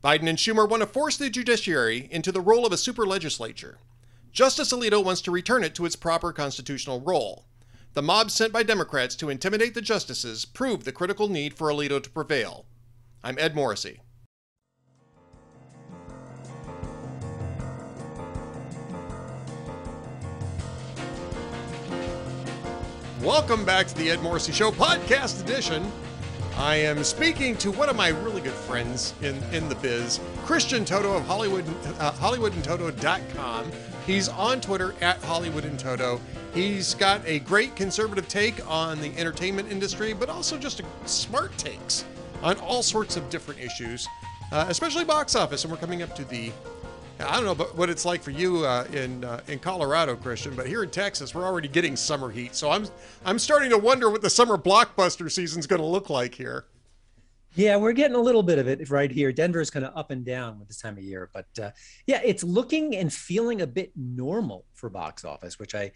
Biden 0.04 0.28
and 0.28 0.36
Schumer 0.36 0.68
want 0.68 0.82
to 0.82 0.86
force 0.86 1.16
the 1.16 1.30
judiciary 1.30 2.06
into 2.10 2.30
the 2.30 2.42
role 2.42 2.66
of 2.66 2.72
a 2.74 2.76
super 2.76 3.06
legislature. 3.06 3.78
Justice 4.30 4.74
Alito 4.74 5.02
wants 5.02 5.22
to 5.22 5.30
return 5.30 5.64
it 5.64 5.74
to 5.76 5.86
its 5.86 5.96
proper 5.96 6.34
constitutional 6.34 7.00
role. 7.00 7.46
The 7.94 8.02
mob 8.02 8.30
sent 8.30 8.52
by 8.52 8.62
Democrats 8.62 9.16
to 9.16 9.30
intimidate 9.30 9.72
the 9.72 9.80
justices 9.80 10.44
proved 10.44 10.84
the 10.84 10.92
critical 10.92 11.30
need 11.30 11.54
for 11.54 11.70
Alito 11.70 12.02
to 12.02 12.10
prevail. 12.10 12.66
I'm 13.24 13.38
Ed 13.38 13.54
Morrissey. 13.54 14.02
Welcome 23.26 23.64
back 23.64 23.88
to 23.88 23.94
the 23.96 24.08
Ed 24.08 24.22
Morrissey 24.22 24.52
Show 24.52 24.70
podcast 24.70 25.42
edition. 25.42 25.90
I 26.56 26.76
am 26.76 27.02
speaking 27.02 27.56
to 27.56 27.72
one 27.72 27.88
of 27.88 27.96
my 27.96 28.10
really 28.10 28.40
good 28.40 28.52
friends 28.52 29.14
in, 29.20 29.34
in 29.52 29.68
the 29.68 29.74
biz, 29.74 30.20
Christian 30.44 30.84
Toto 30.84 31.12
of 31.16 31.26
Hollywood, 31.26 31.64
uh, 31.98 32.12
HollywoodandToto.com. 32.12 33.72
He's 34.06 34.28
on 34.28 34.60
Twitter 34.60 34.94
at 35.00 35.20
Hollywood 35.24 35.64
and 35.64 35.76
Toto. 35.76 36.20
He's 36.54 36.94
got 36.94 37.20
a 37.26 37.40
great 37.40 37.74
conservative 37.74 38.28
take 38.28 38.64
on 38.70 39.00
the 39.00 39.12
entertainment 39.18 39.72
industry, 39.72 40.12
but 40.12 40.28
also 40.28 40.56
just 40.56 40.82
smart 41.04 41.58
takes 41.58 42.04
on 42.44 42.56
all 42.60 42.84
sorts 42.84 43.16
of 43.16 43.28
different 43.28 43.58
issues, 43.58 44.06
uh, 44.52 44.66
especially 44.68 45.04
box 45.04 45.34
office. 45.34 45.64
And 45.64 45.72
we're 45.72 45.78
coming 45.78 46.00
up 46.00 46.14
to 46.14 46.24
the 46.26 46.52
I 47.20 47.40
don't 47.40 47.58
know 47.58 47.64
what 47.64 47.88
it's 47.88 48.04
like 48.04 48.22
for 48.22 48.30
you 48.30 48.66
uh, 48.66 48.86
in 48.92 49.24
uh, 49.24 49.40
in 49.48 49.58
Colorado, 49.58 50.16
Christian, 50.16 50.54
but 50.54 50.66
here 50.66 50.82
in 50.82 50.90
Texas, 50.90 51.34
we're 51.34 51.44
already 51.44 51.68
getting 51.68 51.96
summer 51.96 52.30
heat. 52.30 52.54
So 52.54 52.70
I'm 52.70 52.86
I'm 53.24 53.38
starting 53.38 53.70
to 53.70 53.78
wonder 53.78 54.10
what 54.10 54.22
the 54.22 54.30
summer 54.30 54.58
blockbuster 54.58 55.30
season's 55.30 55.66
going 55.66 55.80
to 55.80 55.86
look 55.86 56.10
like 56.10 56.34
here. 56.34 56.66
Yeah, 57.54 57.76
we're 57.76 57.92
getting 57.92 58.16
a 58.16 58.20
little 58.20 58.42
bit 58.42 58.58
of 58.58 58.68
it 58.68 58.90
right 58.90 59.10
here. 59.10 59.32
Denver 59.32 59.62
is 59.62 59.70
kind 59.70 59.86
of 59.86 59.96
up 59.96 60.10
and 60.10 60.26
down 60.26 60.58
with 60.58 60.68
this 60.68 60.76
time 60.76 60.98
of 60.98 61.02
year, 61.02 61.30
but 61.32 61.46
uh, 61.58 61.70
yeah, 62.06 62.20
it's 62.22 62.44
looking 62.44 62.94
and 62.96 63.10
feeling 63.10 63.62
a 63.62 63.66
bit 63.66 63.92
normal 63.96 64.66
for 64.74 64.90
box 64.90 65.24
office, 65.24 65.58
which 65.58 65.74
I 65.74 65.90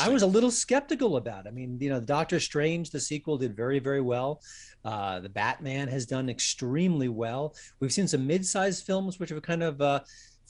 I 0.00 0.08
was 0.08 0.22
a 0.22 0.26
little 0.26 0.50
skeptical 0.50 1.18
about. 1.18 1.46
I 1.46 1.50
mean, 1.50 1.76
you 1.82 1.90
know, 1.90 2.00
Doctor 2.00 2.40
Strange, 2.40 2.90
the 2.90 3.00
sequel, 3.00 3.36
did 3.36 3.54
very 3.54 3.78
very 3.78 4.00
well. 4.00 4.40
Uh, 4.86 5.20
the 5.20 5.28
Batman 5.28 5.86
has 5.88 6.06
done 6.06 6.30
extremely 6.30 7.10
well. 7.10 7.54
We've 7.78 7.92
seen 7.92 8.08
some 8.08 8.26
mid-sized 8.26 8.86
films 8.86 9.20
which 9.20 9.28
have 9.28 9.42
kind 9.42 9.62
of 9.62 9.82
uh, 9.82 10.00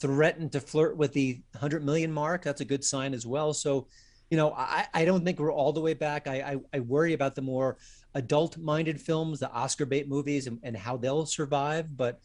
threatened 0.03 0.51
to 0.51 0.59
flirt 0.59 0.97
with 0.97 1.13
the 1.13 1.39
100 1.53 1.81
million 1.81 2.11
mark. 2.11 2.43
That's 2.43 2.59
a 2.59 2.65
good 2.65 2.83
sign 2.83 3.13
as 3.13 3.25
well. 3.25 3.53
So, 3.53 3.87
you 4.29 4.35
know, 4.35 4.51
I, 4.51 4.85
I 4.93 5.05
don't 5.05 5.23
think 5.23 5.39
we're 5.39 5.53
all 5.53 5.71
the 5.71 5.79
way 5.79 5.93
back. 5.93 6.27
I, 6.27 6.41
I, 6.41 6.57
I 6.73 6.79
worry 6.81 7.13
about 7.13 7.35
the 7.35 7.41
more 7.41 7.77
adult-minded 8.13 8.99
films, 8.99 9.39
the 9.39 9.49
Oscar 9.49 9.85
bait 9.85 10.09
movies, 10.09 10.45
and, 10.45 10.59
and 10.61 10.75
how 10.75 10.97
they'll 10.97 11.25
survive. 11.25 11.95
But 11.95 12.19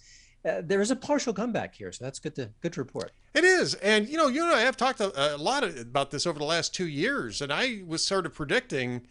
uh, 0.45 0.63
there 0.65 0.81
is 0.81 0.91
a 0.91 0.97
partial 0.97 1.33
comeback 1.33 1.77
here, 1.77 1.93
so 1.93 2.05
that's 2.05 2.19
good 2.19 2.35
to 2.35 2.51
good 2.63 2.73
to 2.73 2.81
report. 2.81 3.13
It 3.33 3.45
is, 3.45 3.75
and 3.75 4.09
you 4.09 4.17
know, 4.17 4.27
you 4.27 4.43
and 4.43 4.53
I 4.53 4.63
have 4.63 4.77
talked 4.77 5.01
a, 5.01 5.37
a 5.37 5.39
lot 5.39 5.63
about 5.63 6.11
this 6.11 6.27
over 6.27 6.41
the 6.41 6.45
last 6.45 6.75
two 6.75 6.89
years, 6.89 7.41
and 7.41 7.53
I 7.53 7.83
was 7.87 8.05
sort 8.05 8.27
of 8.27 8.35
predicting 8.35 9.07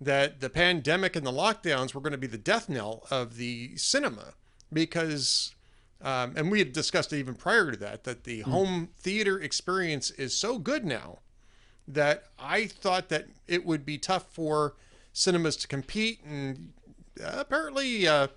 that 0.00 0.38
the 0.40 0.50
pandemic 0.50 1.16
and 1.16 1.26
the 1.26 1.32
lockdowns 1.32 1.92
were 1.92 2.00
going 2.00 2.12
to 2.12 2.18
be 2.18 2.28
the 2.28 2.38
death 2.38 2.68
knell 2.68 3.04
of 3.10 3.36
the 3.36 3.76
cinema 3.76 4.34
because 4.72 5.54
um, 6.02 6.34
and 6.36 6.50
we 6.50 6.58
had 6.58 6.72
discussed 6.72 7.12
it 7.12 7.18
even 7.18 7.34
prior 7.34 7.70
to 7.70 7.76
that 7.78 8.04
that 8.04 8.24
the 8.24 8.40
mm. 8.40 8.44
home 8.44 8.88
theater 8.98 9.40
experience 9.40 10.10
is 10.12 10.36
so 10.36 10.58
good 10.58 10.84
now 10.84 11.18
that 11.86 12.24
I 12.38 12.66
thought 12.66 13.08
that 13.08 13.26
it 13.46 13.64
would 13.64 13.84
be 13.84 13.98
tough 13.98 14.26
for 14.32 14.74
cinemas 15.12 15.56
to 15.56 15.68
compete 15.68 16.20
and 16.24 16.72
apparently 17.22 18.06
uh, 18.06 18.28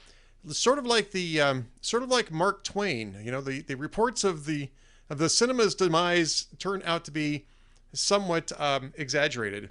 sort 0.47 0.77
of 0.77 0.85
like 0.85 1.11
the 1.11 1.41
um, 1.41 1.67
sort 1.81 2.03
of 2.03 2.09
like 2.09 2.31
Mark 2.31 2.63
Twain 2.63 3.17
you 3.23 3.31
know 3.31 3.41
the, 3.41 3.61
the 3.61 3.75
reports 3.75 4.23
of 4.23 4.45
the 4.45 4.69
of 5.09 5.17
the 5.17 5.29
cinema's 5.29 5.75
demise 5.75 6.47
turn 6.59 6.81
out 6.85 7.05
to 7.05 7.11
be 7.11 7.45
somewhat 7.93 8.51
um, 8.59 8.93
exaggerated 8.97 9.69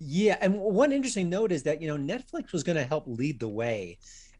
yeah, 0.00 0.36
and 0.40 0.58
one 0.58 0.92
interesting 0.92 1.30
note 1.30 1.52
is 1.52 1.62
that 1.62 1.80
you 1.80 1.88
know 1.88 1.96
Netflix 1.96 2.52
was 2.52 2.62
going 2.62 2.76
to 2.76 2.84
help 2.84 3.04
lead 3.06 3.40
the 3.40 3.48
way 3.48 3.98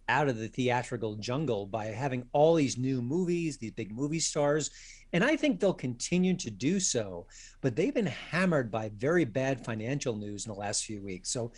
out 0.08 0.28
of 0.28 0.36
the 0.36 0.48
theatrical 0.48 1.16
jungle 1.16 1.66
by 1.66 1.86
having 1.86 2.26
all 2.32 2.54
these 2.54 2.78
new 2.78 3.00
movies, 3.00 3.56
these 3.56 3.72
big 3.72 3.94
movie 3.94 4.20
stars, 4.20 4.70
and 5.12 5.22
I 5.22 5.36
think 5.36 5.60
they'll 5.60 5.72
continue 5.72 6.34
to 6.36 6.50
do 6.50 6.80
so. 6.80 7.26
But 7.60 7.76
they've 7.76 7.94
been 7.94 8.06
hammered 8.06 8.70
by 8.70 8.90
very 8.96 9.24
bad 9.24 9.64
financial 9.64 10.16
news 10.16 10.46
in 10.46 10.52
the 10.52 10.58
last 10.58 10.84
few 10.84 11.02
weeks. 11.02 11.30
So 11.30 11.52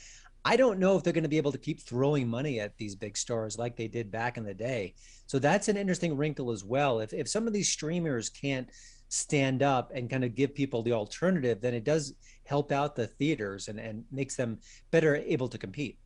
I 0.45 0.57
don't 0.57 0.79
know 0.79 0.97
if 0.97 1.03
they're 1.03 1.13
going 1.13 1.25
to 1.25 1.29
be 1.29 1.39
able 1.39 1.53
to 1.53 1.59
keep 1.59 1.81
throwing 1.81 2.29
money 2.29 2.61
at 2.61 2.77
these 2.77 2.95
big 2.95 3.17
stars 3.17 3.59
like 3.59 3.75
they 3.75 3.89
did 3.89 4.13
back 4.13 4.37
in 4.37 4.45
the 4.45 4.55
day. 4.55 4.95
So 5.27 5.39
that's 5.39 5.69
an 5.69 5.77
interesting 5.77 6.17
wrinkle 6.17 6.53
as 6.53 6.65
well. 6.65 7.01
If 7.01 7.13
if 7.13 7.29
some 7.29 7.47
of 7.47 7.53
these 7.53 7.73
streamers 7.73 8.29
can't 8.29 8.69
stand 9.09 9.63
up 9.63 9.91
and 9.95 10.11
kind 10.11 10.25
of 10.25 10.35
give 10.35 10.55
people 10.55 10.83
the 10.83 10.93
alternative, 10.93 11.61
then 11.61 11.75
it 11.75 11.85
does 11.85 12.15
help 12.45 12.73
out 12.73 12.95
the 12.95 13.07
theaters 13.07 13.69
and, 13.69 13.81
and 13.81 14.05
makes 14.13 14.37
them 14.37 14.59
better 14.91 15.17
able 15.17 15.49
to 15.49 15.59
compete. 15.59 15.99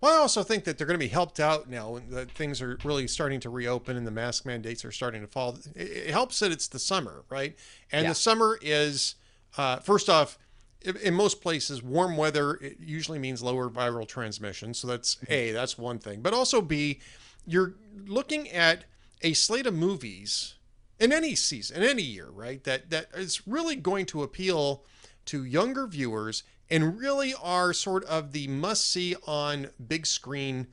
Well, 0.00 0.18
I 0.18 0.20
also 0.20 0.42
think 0.42 0.64
that 0.64 0.76
they're 0.76 0.86
going 0.86 0.98
to 0.98 1.04
be 1.04 1.08
helped 1.08 1.40
out 1.40 1.68
now 1.68 1.90
when 1.90 2.10
the 2.10 2.26
things 2.26 2.60
are 2.60 2.78
really 2.84 3.08
starting 3.08 3.40
to 3.40 3.50
reopen 3.50 3.96
and 3.96 4.06
the 4.06 4.10
mask 4.10 4.44
mandates 4.44 4.84
are 4.84 4.92
starting 4.92 5.22
to 5.22 5.26
fall. 5.26 5.58
It, 5.74 6.10
helps 6.10 6.40
that 6.40 6.52
it's 6.52 6.68
the 6.68 6.78
summer, 6.78 7.24
right? 7.30 7.56
And 7.90 8.02
yeah. 8.02 8.10
the 8.10 8.14
summer 8.14 8.58
is, 8.60 9.14
uh, 9.56 9.76
first 9.76 10.10
off, 10.10 10.38
in 10.82 11.14
most 11.14 11.40
places, 11.40 11.82
warm 11.82 12.16
weather 12.16 12.54
it 12.56 12.76
usually 12.80 13.18
means 13.18 13.42
lower 13.42 13.70
viral 13.70 14.06
transmission. 14.06 14.74
So 14.74 14.86
that's 14.86 15.16
A, 15.28 15.52
that's 15.52 15.78
one 15.78 15.98
thing. 15.98 16.20
But 16.20 16.34
also 16.34 16.60
B, 16.60 17.00
you're 17.46 17.74
looking 18.06 18.50
at 18.50 18.84
a 19.22 19.32
slate 19.32 19.66
of 19.66 19.74
movies 19.74 20.54
in 21.00 21.12
any 21.12 21.34
season, 21.34 21.82
in 21.82 21.88
any 21.88 22.02
year, 22.02 22.28
right? 22.28 22.62
That 22.64 22.90
that 22.90 23.08
is 23.14 23.46
really 23.46 23.76
going 23.76 24.06
to 24.06 24.22
appeal 24.22 24.84
to 25.26 25.44
younger 25.44 25.86
viewers 25.86 26.42
and 26.70 26.98
really 26.98 27.34
are 27.42 27.72
sort 27.72 28.04
of 28.04 28.32
the 28.32 28.48
must 28.48 28.90
see 28.90 29.14
on 29.26 29.68
big 29.86 30.06
screen 30.06 30.68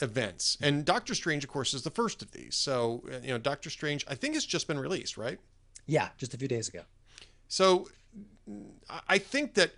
events. 0.00 0.58
And 0.60 0.84
Doctor 0.84 1.14
Strange, 1.14 1.44
of 1.44 1.50
course, 1.50 1.72
is 1.74 1.82
the 1.82 1.90
first 1.90 2.22
of 2.22 2.32
these. 2.32 2.54
So, 2.54 3.02
you 3.22 3.28
know, 3.28 3.38
Doctor 3.38 3.70
Strange, 3.70 4.04
I 4.08 4.14
think 4.14 4.36
it's 4.36 4.46
just 4.46 4.66
been 4.66 4.78
released, 4.78 5.16
right? 5.16 5.38
Yeah, 5.86 6.08
just 6.18 6.34
a 6.34 6.38
few 6.38 6.48
days 6.48 6.68
ago. 6.68 6.82
So, 7.48 7.88
I 9.08 9.18
think 9.18 9.54
that 9.54 9.72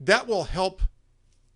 that 0.00 0.26
will 0.26 0.44
help 0.44 0.82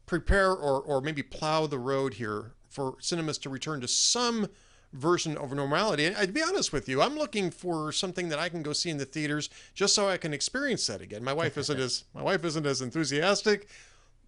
prepare 0.07 0.53
or, 0.53 0.81
or 0.81 1.01
maybe 1.01 1.23
plow 1.23 1.67
the 1.67 1.79
road 1.79 2.15
here 2.15 2.53
for 2.69 2.97
cinemas 3.01 3.39
to 3.39 3.51
return 3.51 3.81
to 3.81 3.89
some 3.89 4.49
version 4.93 5.37
of 5.37 5.53
normality. 5.53 6.07
And 6.07 6.17
I'd 6.17 6.35
be 6.35 6.43
honest 6.43 6.73
with 6.73 6.89
you, 6.89 7.01
I'm 7.01 7.17
looking 7.17 7.51
for 7.51 7.93
something 7.93 8.29
that 8.29 8.39
I 8.39 8.49
can 8.49 8.63
go 8.63 8.73
see 8.73 8.91
in 8.91 8.99
the 8.99 9.05
theaters 9.05 9.51
just 9.75 9.95
so 9.95 10.09
I 10.09 10.17
can 10.17 10.35
experience 10.35 10.87
that 10.89 11.01
again. 11.01 11.23
My 11.23 11.33
wife 11.33 11.57
isn't 11.57 11.79
as 11.87 12.05
my 12.15 12.23
wife 12.23 12.45
isn't 12.45 12.67
as 12.67 12.81
enthusiastic, 12.81 13.69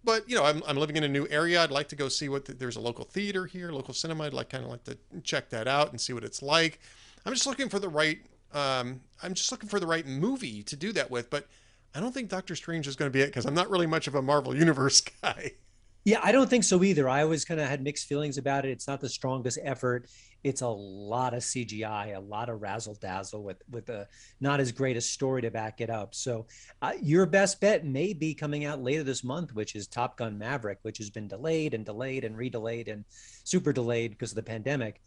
but 0.03 0.29
you 0.29 0.35
know, 0.35 0.43
I'm, 0.43 0.63
I'm 0.67 0.77
living 0.77 0.95
in 0.95 1.03
a 1.03 1.09
new 1.09 1.27
area. 1.29 1.61
I'd 1.61 1.71
like 1.71 1.89
to 1.89 1.95
go 1.95 2.07
see 2.07 2.29
what 2.29 2.45
the, 2.45 2.53
there's 2.53 2.75
a 2.75 2.81
local 2.81 3.05
theater 3.05 3.45
here, 3.45 3.71
local 3.71 3.93
cinema. 3.93 4.25
I'd 4.25 4.33
like 4.33 4.49
kind 4.49 4.63
of 4.63 4.69
like 4.69 4.83
to 4.85 4.97
check 5.23 5.49
that 5.49 5.67
out 5.67 5.91
and 5.91 5.99
see 5.99 6.13
what 6.13 6.23
it's 6.23 6.41
like. 6.41 6.79
I'm 7.25 7.33
just 7.33 7.47
looking 7.47 7.69
for 7.69 7.79
the 7.79 7.89
right 7.89 8.19
Um, 8.53 9.01
I'm 9.21 9.33
just 9.33 9.51
looking 9.51 9.69
for 9.69 9.79
the 9.79 9.87
right 9.87 10.05
movie 10.05 10.63
to 10.63 10.75
do 10.75 10.91
that 10.93 11.09
with, 11.09 11.29
but 11.29 11.47
I 11.95 11.99
don't 11.99 12.11
think 12.13 12.29
Doctor 12.29 12.55
Strange 12.55 12.87
is 12.87 12.95
going 12.95 13.09
to 13.11 13.13
be 13.13 13.21
it 13.21 13.27
because 13.27 13.45
I'm 13.45 13.53
not 13.53 13.69
really 13.69 13.85
much 13.85 14.07
of 14.07 14.15
a 14.15 14.21
Marvel 14.21 14.55
Universe 14.55 15.01
guy. 15.21 15.53
Yeah, 16.05 16.19
I 16.21 16.31
don't 16.31 16.49
think 16.49 16.65
so 16.65 16.83
either. 16.83 17.07
I 17.07 17.23
always 17.23 17.45
kind 17.45 17.61
of 17.61 17.69
had 17.69 17.81
mixed 17.81 18.07
feelings 18.07 18.37
about 18.37 18.65
it. 18.65 18.71
It's 18.71 18.87
not 18.87 18.99
the 18.99 19.07
strongest 19.07 19.57
effort. 19.63 20.09
It's 20.43 20.61
a 20.61 20.67
lot 20.67 21.33
of 21.33 21.41
CGI, 21.41 22.15
a 22.15 22.19
lot 22.19 22.49
of 22.49 22.61
razzle 22.61 22.95
dazzle 22.95 23.43
with 23.43 23.61
with 23.69 23.89
a 23.89 24.07
not 24.39 24.59
as 24.59 24.71
great 24.71 24.97
a 24.97 25.01
story 25.01 25.41
to 25.41 25.51
back 25.51 25.81
it 25.81 25.89
up. 25.89 26.13
So, 26.13 26.47
uh, 26.81 26.93
your 27.01 27.25
best 27.25 27.61
bet 27.61 27.85
may 27.85 28.13
be 28.13 28.33
coming 28.33 28.65
out 28.65 28.81
later 28.81 29.03
this 29.03 29.23
month, 29.23 29.55
which 29.55 29.75
is 29.75 29.87
Top 29.87 30.17
Gun 30.17 30.37
Maverick, 30.37 30.79
which 30.81 30.97
has 30.97 31.09
been 31.09 31.27
delayed 31.27 31.73
and 31.73 31.85
delayed 31.85 32.25
and 32.25 32.37
redelayed 32.37 32.87
and 32.87 33.05
super 33.43 33.73
delayed 33.73 34.11
because 34.11 34.31
of 34.31 34.35
the 34.35 34.43
pandemic. 34.43 35.01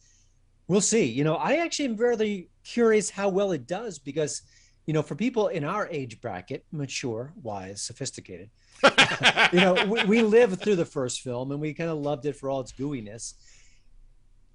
We'll 0.68 0.80
see. 0.80 1.04
You 1.04 1.24
know, 1.24 1.36
I 1.36 1.56
actually 1.56 1.86
am 1.86 1.96
very 1.96 2.48
curious 2.64 3.10
how 3.10 3.28
well 3.28 3.52
it 3.52 3.66
does 3.66 3.98
because, 3.98 4.42
you 4.86 4.92
know, 4.92 5.02
for 5.02 5.14
people 5.14 5.48
in 5.48 5.62
our 5.62 5.86
age 5.88 6.20
bracket, 6.20 6.64
mature, 6.72 7.32
wise, 7.42 7.82
sophisticated 7.82 8.50
you 9.52 9.60
know, 9.60 9.74
we, 9.86 10.04
we 10.04 10.22
lived 10.22 10.60
through 10.60 10.76
the 10.76 10.84
first 10.84 11.20
film 11.20 11.50
and 11.50 11.60
we 11.60 11.72
kind 11.72 11.90
of 11.90 11.98
loved 11.98 12.26
it 12.26 12.36
for 12.36 12.50
all 12.50 12.60
its 12.60 12.72
gooiness. 12.72 13.34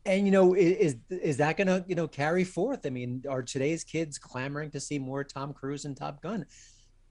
And 0.06 0.26
you 0.26 0.32
know, 0.32 0.56
is 0.56 0.96
is 1.10 1.38
that 1.38 1.58
going 1.58 1.68
to 1.68 1.86
you 1.88 1.96
know 1.96 2.08
carry 2.08 2.44
forth? 2.44 2.86
I 2.86 2.90
mean, 2.90 3.24
are 3.30 3.44
today's 3.44 3.84
kids 3.84 4.18
clamoring 4.18 4.72
to 4.72 4.80
see 4.80 4.98
more 4.98 5.24
Tom 5.24 5.54
Cruise 5.54 5.86
and 5.86 5.96
Top 5.96 6.22
Gun? 6.22 6.46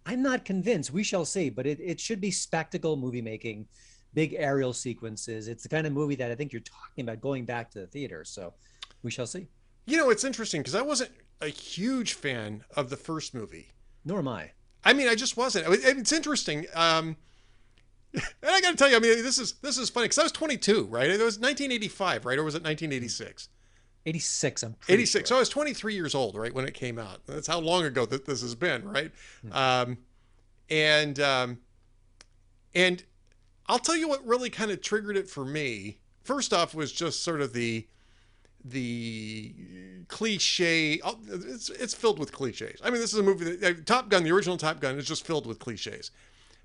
I'm 0.07 0.23
not 0.23 0.45
convinced. 0.45 0.93
We 0.93 1.05
shall 1.05 1.25
see, 1.25 1.51
but 1.51 1.67
it, 1.67 1.79
it 1.81 2.01
should 2.01 2.21
be 2.21 2.31
spectacle 2.31 2.97
movie 2.97 3.23
making, 3.23 3.67
big 4.15 4.35
aerial 4.37 4.73
sequences. 4.73 5.47
It's 5.47 5.63
the 5.63 5.69
kind 5.69 5.87
of 5.87 5.93
movie 5.93 6.17
that 6.17 6.31
I 6.31 6.35
think 6.35 6.53
you're 6.53 6.63
talking 6.63 7.05
about 7.05 7.21
going 7.21 7.45
back 7.45 7.71
to 7.73 7.81
the 7.81 7.87
theater. 7.87 8.25
So 8.25 8.55
we 9.03 9.11
shall 9.11 9.27
see. 9.27 9.47
You 9.87 9.97
know, 9.97 10.11
it's 10.11 10.25
interesting 10.25 10.61
because 10.61 10.75
I 10.75 10.83
wasn't 10.83 11.11
a 11.41 11.49
huge 11.49 12.15
fan 12.15 12.65
of 12.77 12.91
the 12.91 12.97
first 12.97 13.35
movie. 13.35 13.71
Nor 14.05 14.19
am 14.21 14.29
I. 14.29 14.51
I 14.85 14.95
mean, 14.95 15.09
I 15.09 15.15
just 15.15 15.37
wasn't. 15.37 15.67
It's 15.69 16.13
interesting. 16.13 16.67
Um, 16.75 17.17
and 18.15 18.23
I 18.43 18.61
got 18.61 18.73
to 18.73 18.77
tell 18.77 18.91
you, 18.91 18.97
I 18.97 19.01
mean, 19.01 19.23
this 19.23 19.39
is 19.39 19.53
this 19.63 19.79
is 19.79 19.89
funny 19.91 20.07
because 20.07 20.19
I 20.19 20.23
was 20.25 20.33
22, 20.33 20.85
right? 20.87 21.07
It 21.07 21.13
was 21.13 21.39
1985, 21.39 22.27
right, 22.27 22.39
or 22.39 22.45
was 22.45 22.55
it 22.55 22.65
1986? 22.65 23.49
86. 24.07 24.63
I'm 24.63 24.77
86. 24.89 25.13
Sure. 25.13 25.27
So 25.27 25.37
I 25.37 25.39
was 25.41 25.49
23 25.49 25.95
years 25.95 26.15
old, 26.15 26.35
right, 26.35 26.53
when 26.53 26.65
it 26.65 26.75
came 26.75 26.99
out. 26.99 27.27
That's 27.27 27.47
how 27.47 27.61
long 27.61 27.85
ago 27.85 28.07
that 28.07 28.25
this 28.25 28.41
has 28.43 28.55
been, 28.55 28.89
right? 28.89 29.13
Hmm. 29.43 29.53
Um, 29.53 29.99
and 30.71 31.21
um, 31.21 31.59
and 32.75 33.03
I'll 33.67 33.79
tell 33.79 33.97
you 33.97 34.09
what 34.09 34.27
really 34.27 34.51
kind 34.51 34.71
of 34.71 34.81
triggered 34.81 35.17
it 35.17 35.29
for 35.29 35.45
me. 35.45 35.99
First 36.23 36.53
off, 36.53 36.75
was 36.75 36.93
just 36.93 37.23
sort 37.23 37.41
of 37.41 37.53
the 37.53 37.87
the 38.65 39.55
cliche. 40.09 41.01
Oh, 41.05 41.19
it's 41.29 41.71
it's 41.71 41.95
filled 41.95 42.19
with 42.19 42.33
cliches. 42.33 42.81
I 42.83 42.91
mean, 42.91 43.01
this 43.01 43.13
is 43.13 43.19
a 43.19 43.23
movie 43.23 43.57
that 43.57 43.79
uh, 43.79 43.81
Top 43.85 44.09
Gun, 44.09 44.25
the 44.25 44.33
original 44.33 44.57
Top 44.57 44.81
Gun, 44.81 44.99
is 44.99 45.07
just 45.07 45.27
filled 45.27 45.47
with 45.47 45.59
cliches. 45.59 46.11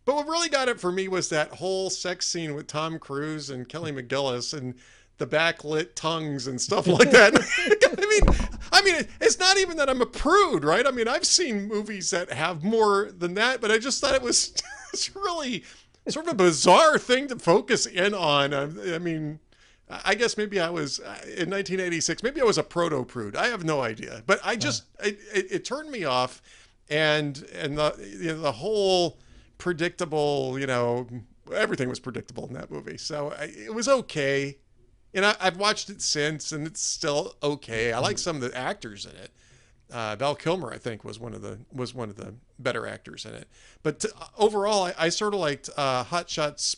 But 0.06 0.16
what 0.16 0.28
really 0.28 0.50
got 0.50 0.70
it 0.70 0.80
for 0.80 0.92
me 0.92 1.08
was 1.08 1.30
that 1.30 1.50
whole 1.50 1.90
sex 1.90 2.28
scene 2.28 2.54
with 2.54 2.68
Tom 2.68 3.00
Cruise 3.00 3.50
and 3.50 3.68
Kelly 3.68 3.92
McGillis 3.92 4.56
and 4.56 4.76
the 5.18 5.26
backlit 5.26 5.96
tongues 5.96 6.48
and 6.48 6.62
stuff 6.62 6.88
like 6.88 7.10
that. 7.12 7.34
I 7.98 8.06
mean, 8.06 8.48
I 8.72 8.82
mean, 8.82 9.08
it's 9.20 9.40
not 9.40 9.58
even 9.58 9.78
that 9.78 9.90
I'm 9.90 10.02
a 10.02 10.06
prude, 10.06 10.64
right? 10.64 10.86
I 10.86 10.92
mean, 10.92 11.08
I've 11.08 11.26
seen 11.26 11.68
movies 11.68 12.12
that 12.12 12.32
have 12.32 12.64
more 12.64 13.12
than 13.18 13.34
that, 13.36 13.62
but 13.62 13.72
I 13.72 13.78
just 13.78 14.00
thought 14.00 14.14
it 14.14 14.22
was 14.22 14.54
it's 14.94 15.16
really 15.16 15.64
sort 16.08 16.28
of 16.28 16.34
a 16.34 16.36
bizarre 16.36 17.00
thing 17.00 17.28
to 17.30 17.40
focus 17.40 17.86
in 17.86 18.14
on. 18.14 18.54
I, 18.54 18.96
I 18.96 19.00
mean, 19.00 19.40
I 19.90 20.16
guess 20.16 20.38
maybe 20.38 20.60
I 20.60 20.70
was 20.70 21.00
uh, 21.00 21.18
in 21.24 21.50
1986. 21.50 22.22
Maybe 22.22 22.42
I 22.42 22.44
was 22.44 22.58
a 22.58 22.64
proto 22.64 23.04
prude. 23.06 23.36
I 23.36 23.48
have 23.48 23.64
no 23.64 23.82
idea, 23.82 24.24
but 24.26 24.40
I 24.44 24.56
just 24.56 24.84
it, 25.04 25.18
it, 25.34 25.48
it, 25.52 25.66
turned 25.66 25.92
me 25.92 26.04
off, 26.04 26.42
and 26.90 27.44
and 27.54 27.78
the 27.78 27.96
you 28.20 28.28
know, 28.34 28.42
the 28.42 28.52
whole 28.52 29.20
predictable, 29.58 30.58
you 30.60 30.68
know, 30.68 31.08
everything 31.54 31.90
was 31.90 32.00
predictable 32.00 32.48
in 32.48 32.54
that 32.54 32.72
movie. 32.72 32.98
So 32.98 33.34
I, 33.38 33.46
it 33.46 33.74
was 33.74 33.88
okay, 33.88 34.58
and 35.14 35.26
I, 35.26 35.36
have 35.40 35.58
watched 35.58 35.90
it 35.90 36.02
since, 36.02 36.52
and 36.52 36.66
it's 36.68 36.82
still 36.82 37.36
okay. 37.42 37.94
I 37.94 38.00
like 38.00 38.18
some 38.18 38.36
of 38.38 38.42
the 38.42 38.58
actors 38.58 39.06
in 39.06 39.16
it. 39.16 39.32
Uh, 39.92 40.16
Val 40.16 40.36
Kilmer, 40.36 40.72
I 40.72 40.78
think, 40.78 41.04
was 41.04 41.20
one 41.20 41.34
of 41.34 41.42
the 41.42 41.60
was 41.72 41.94
one 41.94 42.10
of 42.10 42.16
the 42.16 42.34
better 42.58 42.88
actors 42.88 43.26
in 43.26 43.34
it. 43.34 43.48
But 43.84 44.00
to, 44.00 44.12
overall, 44.38 44.86
I, 44.86 44.94
I, 44.98 45.10
sort 45.10 45.34
of 45.34 45.40
liked 45.40 45.70
uh, 45.78 46.04
Hot 46.06 46.30
Shots 46.30 46.76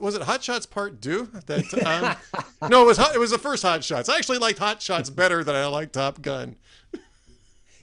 was 0.00 0.14
it 0.14 0.22
Hot 0.22 0.42
Shots 0.42 0.66
Part 0.66 1.00
Two? 1.00 1.28
That 1.46 2.18
um, 2.62 2.70
no, 2.70 2.82
it 2.82 2.86
was 2.86 2.98
it 2.98 3.18
was 3.18 3.30
the 3.30 3.38
first 3.38 3.62
Hot 3.62 3.84
Shots. 3.84 4.08
I 4.08 4.16
actually 4.16 4.38
liked 4.38 4.58
Hot 4.58 4.82
Shots 4.82 5.10
better 5.10 5.44
than 5.44 5.54
I 5.54 5.66
liked 5.66 5.92
Top 5.92 6.22
Gun. 6.22 6.56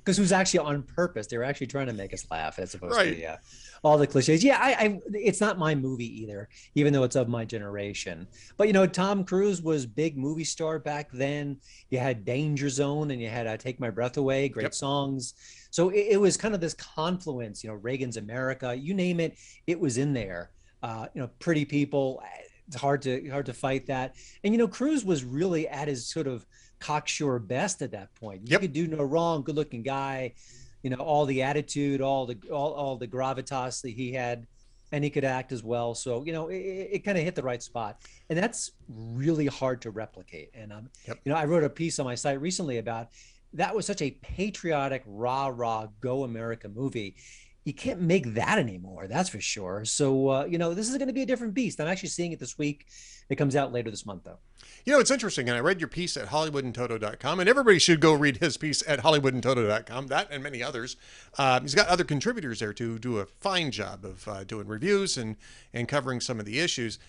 Because 0.04 0.20
it 0.20 0.22
was 0.22 0.34
actually 0.34 0.60
on 0.60 0.84
purpose. 0.84 1.28
They 1.28 1.38
were 1.38 1.46
actually 1.46 1.68
trying 1.68 1.88
to 1.88 1.94
make 1.94 2.14
us 2.14 2.30
laugh 2.30 2.60
as 2.60 2.74
opposed 2.74 2.94
right. 2.94 3.16
to 3.16 3.22
yeah, 3.22 3.38
all 3.84 3.98
the 3.98 4.08
cliches. 4.08 4.44
Yeah, 4.44 4.58
I, 4.60 4.72
I, 4.72 5.00
it's 5.14 5.42
not 5.42 5.60
my 5.60 5.76
movie 5.76 6.22
either, 6.22 6.50
even 6.76 6.94
though 6.94 7.04
it's 7.04 7.16
of 7.16 7.28
my 7.28 7.46
generation. 7.46 8.28
But 8.58 8.68
you 8.68 8.74
know, 8.74 8.88
Tom 8.88 9.24
Cruise 9.24 9.62
was 9.62 9.86
big 9.86 10.18
movie 10.18 10.44
star 10.44 10.80
back 10.80 11.12
then. 11.12 11.58
You 11.90 12.00
had 12.00 12.26
Danger 12.26 12.70
Zone 12.70 13.12
and 13.12 13.22
you 13.22 13.30
had 13.30 13.46
uh, 13.46 13.58
Take 13.58 13.80
My 13.80 13.90
Breath 13.90 14.18
Away, 14.18 14.50
great 14.50 14.64
yep. 14.64 14.74
songs. 14.74 15.34
So 15.70 15.90
it, 15.90 16.08
it 16.12 16.18
was 16.18 16.38
kind 16.38 16.56
of 16.56 16.62
this 16.62 16.74
confluence. 16.74 17.64
You 17.64 17.70
know, 17.70 17.76
Reagan's 17.76 18.18
America, 18.18 18.74
you 18.74 18.94
name 18.94 19.20
it, 19.20 19.38
it 19.68 19.80
was 19.80 19.98
in 19.98 20.14
there 20.14 20.52
uh, 20.84 21.08
you 21.14 21.22
know, 21.22 21.30
pretty 21.40 21.66
people. 21.66 22.22
It's 22.68 22.76
hard 22.76 23.02
to 23.04 23.30
hard 23.30 23.46
to 23.48 23.54
fight 23.54 23.88
that. 23.88 24.16
And 24.44 24.54
you 24.54 24.58
know, 24.58 24.68
Cruise 24.68 25.04
was 25.04 25.24
really 25.24 25.68
at 25.68 25.88
his 25.88 26.06
sort 26.06 26.28
of 26.28 26.46
cocksure 26.80 27.40
best 27.40 27.82
at 27.82 27.92
that 27.92 28.14
point. 28.16 28.42
You 28.42 28.52
yep. 28.52 28.62
could 28.62 28.74
do 28.74 28.88
no 28.88 29.04
wrong, 29.04 29.42
good 29.42 29.56
looking 29.56 29.82
guy. 29.82 30.34
You 30.84 30.92
know, 30.92 30.98
all 30.98 31.26
the 31.26 31.42
attitude, 31.42 32.02
all 32.02 32.26
the 32.26 32.38
all, 32.52 32.74
all 32.74 32.98
the 32.98 33.08
gravitas 33.08 33.82
that 33.82 33.92
he 33.92 34.12
had, 34.12 34.46
and 34.92 35.04
he 35.04 35.10
could 35.10 35.24
act 35.24 35.52
as 35.52 35.64
well. 35.64 35.96
So 35.96 36.24
you 36.24 36.34
know, 36.34 36.50
it, 36.50 36.58
it 36.58 37.00
kind 37.06 37.18
of 37.18 37.24
hit 37.24 37.36
the 37.36 37.44
right 37.44 37.64
spot, 37.64 38.02
and 38.30 38.38
that's 38.38 38.72
really 38.90 39.48
hard 39.48 39.82
to 39.84 39.92
replicate. 39.92 40.52
And 40.54 40.72
um, 40.72 40.90
yep. 41.08 41.20
you 41.24 41.32
know, 41.32 41.38
I 41.38 41.46
wrote 41.46 41.64
a 41.64 41.70
piece 41.70 42.00
on 42.00 42.06
my 42.06 42.16
site 42.16 42.40
recently 42.40 42.78
about 42.78 43.10
that 43.54 43.76
was 43.76 43.86
such 43.86 44.02
a 44.02 44.12
patriotic, 44.12 45.04
rah 45.06 45.48
rah, 45.48 45.88
go 46.02 46.24
America 46.24 46.68
movie 46.68 47.16
you 47.64 47.74
can't 47.74 48.02
make 48.02 48.34
that 48.34 48.58
anymore. 48.58 49.08
That's 49.08 49.30
for 49.30 49.40
sure. 49.40 49.86
So 49.86 50.30
uh, 50.30 50.46
you 50.46 50.58
know, 50.58 50.74
this 50.74 50.90
is 50.90 50.98
going 50.98 51.08
to 51.08 51.14
be 51.14 51.22
a 51.22 51.26
different 51.26 51.54
beast. 51.54 51.80
I'm 51.80 51.88
actually 51.88 52.10
seeing 52.10 52.32
it 52.32 52.40
this 52.40 52.58
week. 52.58 52.88
It 53.30 53.36
comes 53.38 53.56
out 53.56 53.72
later 53.72 53.90
this 53.90 54.06
month, 54.06 54.26
though. 54.26 54.40
You 54.86 54.92
know, 54.92 55.00
it's 55.00 55.12
interesting, 55.12 55.48
and 55.48 55.58
I 55.58 55.62
read 55.62 55.80
your 55.80 55.88
piece 55.88 56.18
at 56.18 56.28
HollywoodandToto.com, 56.28 57.40
and 57.40 57.48
everybody 57.48 57.80
should 57.80 58.02
go 58.02 58.14
read 58.14 58.38
his 58.38 58.58
piece 58.58 58.84
at 58.86 59.00
HollywoodandToto.com. 59.00 60.08
That 60.08 60.28
and 60.30 60.44
many 60.44 60.62
others. 60.62 60.98
Uh, 61.38 61.62
he's 61.62 61.76
got 61.76 61.88
other 61.88 62.04
contributors 62.04 62.60
there 62.60 62.74
to 62.74 63.00
do 63.00 63.20
a 63.20 63.26
fine 63.26 63.72
job 63.72 64.04
of 64.04 64.28
uh, 64.28 64.44
doing 64.44 64.68
reviews 64.68 65.18
and 65.18 65.38
and 65.74 65.88
covering 65.88 66.20
some 66.20 66.40
of 66.40 66.46
the 66.46 66.60
issues. 66.60 67.00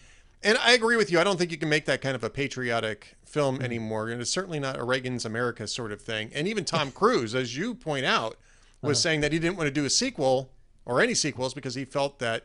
And 0.42 0.58
I 0.58 0.72
agree 0.72 0.96
with 0.96 1.10
you. 1.10 1.18
I 1.18 1.24
don't 1.24 1.38
think 1.38 1.50
you 1.50 1.56
can 1.56 1.70
make 1.70 1.86
that 1.86 2.02
kind 2.02 2.14
of 2.14 2.22
a 2.22 2.30
patriotic 2.30 3.16
film 3.24 3.56
mm-hmm. 3.56 3.64
anymore, 3.64 4.08
and 4.10 4.20
it's 4.20 4.30
certainly 4.30 4.60
not 4.60 4.78
a 4.78 4.84
Reagan's 4.84 5.24
America 5.24 5.66
sort 5.66 5.90
of 5.90 6.00
thing. 6.00 6.30
And 6.34 6.46
even 6.46 6.64
Tom 6.64 6.92
Cruise, 6.92 7.34
as 7.34 7.56
you 7.56 7.74
point 7.74 8.04
out 8.04 8.36
was 8.84 8.98
uh-huh. 8.98 9.02
saying 9.02 9.20
that 9.20 9.32
he 9.32 9.38
didn't 9.38 9.56
want 9.56 9.66
to 9.66 9.72
do 9.72 9.84
a 9.84 9.90
sequel 9.90 10.50
or 10.84 11.00
any 11.00 11.14
sequels 11.14 11.54
because 11.54 11.74
he 11.74 11.84
felt 11.84 12.18
that 12.18 12.44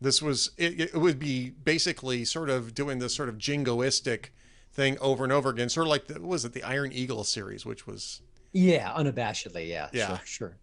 this 0.00 0.20
was 0.20 0.50
it, 0.56 0.80
it 0.80 0.96
would 0.96 1.18
be 1.18 1.50
basically 1.50 2.24
sort 2.24 2.50
of 2.50 2.74
doing 2.74 2.98
this 2.98 3.14
sort 3.14 3.28
of 3.28 3.36
jingoistic 3.38 4.26
thing 4.72 4.98
over 5.00 5.24
and 5.24 5.32
over 5.32 5.50
again, 5.50 5.68
sort 5.68 5.86
of 5.86 5.90
like 5.90 6.06
the, 6.06 6.20
was 6.20 6.44
it 6.44 6.52
the 6.52 6.62
Iron 6.62 6.92
Eagle 6.92 7.24
series, 7.24 7.64
which 7.64 7.86
was 7.86 8.20
yeah, 8.52 8.92
unabashedly, 8.92 9.68
yeah, 9.68 9.88
yeah, 9.92 10.18
sure, 10.18 10.20
sure. 10.24 10.56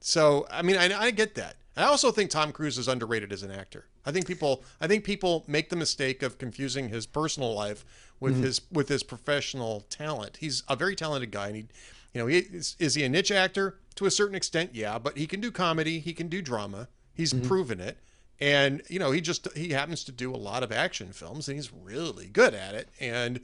So 0.00 0.46
I 0.50 0.62
mean, 0.62 0.76
I, 0.76 0.98
I 0.98 1.10
get 1.10 1.34
that. 1.36 1.56
I 1.76 1.84
also 1.84 2.10
think 2.10 2.30
Tom 2.30 2.52
Cruise 2.52 2.78
is 2.78 2.88
underrated 2.88 3.32
as 3.32 3.42
an 3.42 3.50
actor. 3.50 3.86
I 4.04 4.12
think 4.12 4.26
people 4.26 4.64
I 4.80 4.86
think 4.86 5.04
people 5.04 5.44
make 5.46 5.70
the 5.70 5.76
mistake 5.76 6.22
of 6.22 6.38
confusing 6.38 6.88
his 6.88 7.06
personal 7.06 7.54
life 7.54 7.84
with 8.18 8.34
mm-hmm. 8.34 8.42
his 8.44 8.60
with 8.72 8.88
his 8.88 9.02
professional 9.02 9.82
talent. 9.82 10.38
He's 10.38 10.62
a 10.68 10.76
very 10.76 10.96
talented 10.96 11.30
guy, 11.30 11.46
and 11.48 11.56
he 11.56 11.66
you 12.14 12.20
know, 12.20 12.26
he, 12.26 12.38
is, 12.38 12.76
is 12.78 12.94
he 12.94 13.04
a 13.04 13.08
niche 13.08 13.30
actor 13.30 13.78
to 13.96 14.06
a 14.06 14.10
certain 14.10 14.34
extent? 14.34 14.70
Yeah, 14.74 14.98
but 14.98 15.16
he 15.16 15.26
can 15.26 15.40
do 15.40 15.50
comedy, 15.50 16.00
he 16.00 16.12
can 16.12 16.28
do 16.28 16.42
drama. 16.42 16.88
He's 17.14 17.32
mm-hmm. 17.32 17.46
proven 17.46 17.80
it. 17.80 17.98
And 18.40 18.82
you 18.88 18.98
know, 18.98 19.10
he 19.10 19.20
just 19.20 19.46
he 19.56 19.70
happens 19.70 20.02
to 20.04 20.12
do 20.12 20.34
a 20.34 20.36
lot 20.36 20.62
of 20.62 20.72
action 20.72 21.12
films 21.12 21.48
and 21.48 21.56
he's 21.56 21.70
really 21.72 22.26
good 22.26 22.54
at 22.54 22.74
it. 22.74 22.88
And 22.98 23.40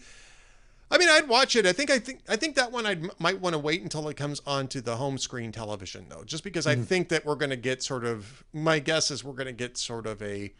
I 0.90 0.98
mean, 0.98 1.08
I'd 1.08 1.28
watch 1.28 1.54
it. 1.54 1.66
I 1.66 1.72
think 1.72 1.90
I 1.90 1.98
think 1.98 2.20
I 2.28 2.36
think 2.36 2.56
that 2.56 2.72
one 2.72 2.86
I 2.86 2.96
might 3.18 3.40
want 3.40 3.52
to 3.52 3.58
wait 3.58 3.82
until 3.82 4.08
it 4.08 4.16
comes 4.16 4.40
onto 4.46 4.80
the 4.80 4.96
home 4.96 5.18
screen 5.18 5.52
television 5.52 6.06
though, 6.08 6.24
just 6.24 6.44
because 6.44 6.64
mm-hmm. 6.64 6.80
I 6.80 6.84
think 6.84 7.10
that 7.10 7.26
we're 7.26 7.34
going 7.34 7.50
to 7.50 7.56
get 7.56 7.82
sort 7.82 8.04
of 8.04 8.44
my 8.54 8.78
guess 8.78 9.10
is 9.10 9.22
we're 9.22 9.34
going 9.34 9.48
to 9.48 9.52
get 9.52 9.76
sort 9.76 10.06
of 10.06 10.22
a 10.22 10.52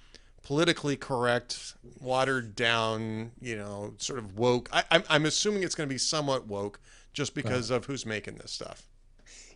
politically 0.42 0.96
correct, 0.96 1.74
watered 2.00 2.54
down, 2.54 3.32
you 3.40 3.56
know, 3.56 3.94
sort 3.96 4.18
of 4.18 4.38
woke. 4.38 4.68
I, 4.72 4.84
I'm, 4.92 5.02
I'm 5.08 5.26
assuming 5.26 5.62
it's 5.62 5.74
going 5.74 5.88
to 5.88 5.92
be 5.92 5.98
somewhat 5.98 6.46
woke 6.46 6.78
just 7.16 7.34
because 7.34 7.70
right. 7.70 7.78
of 7.78 7.86
who's 7.86 8.05
making 8.05 8.34
this 8.36 8.52
stuff. 8.52 8.88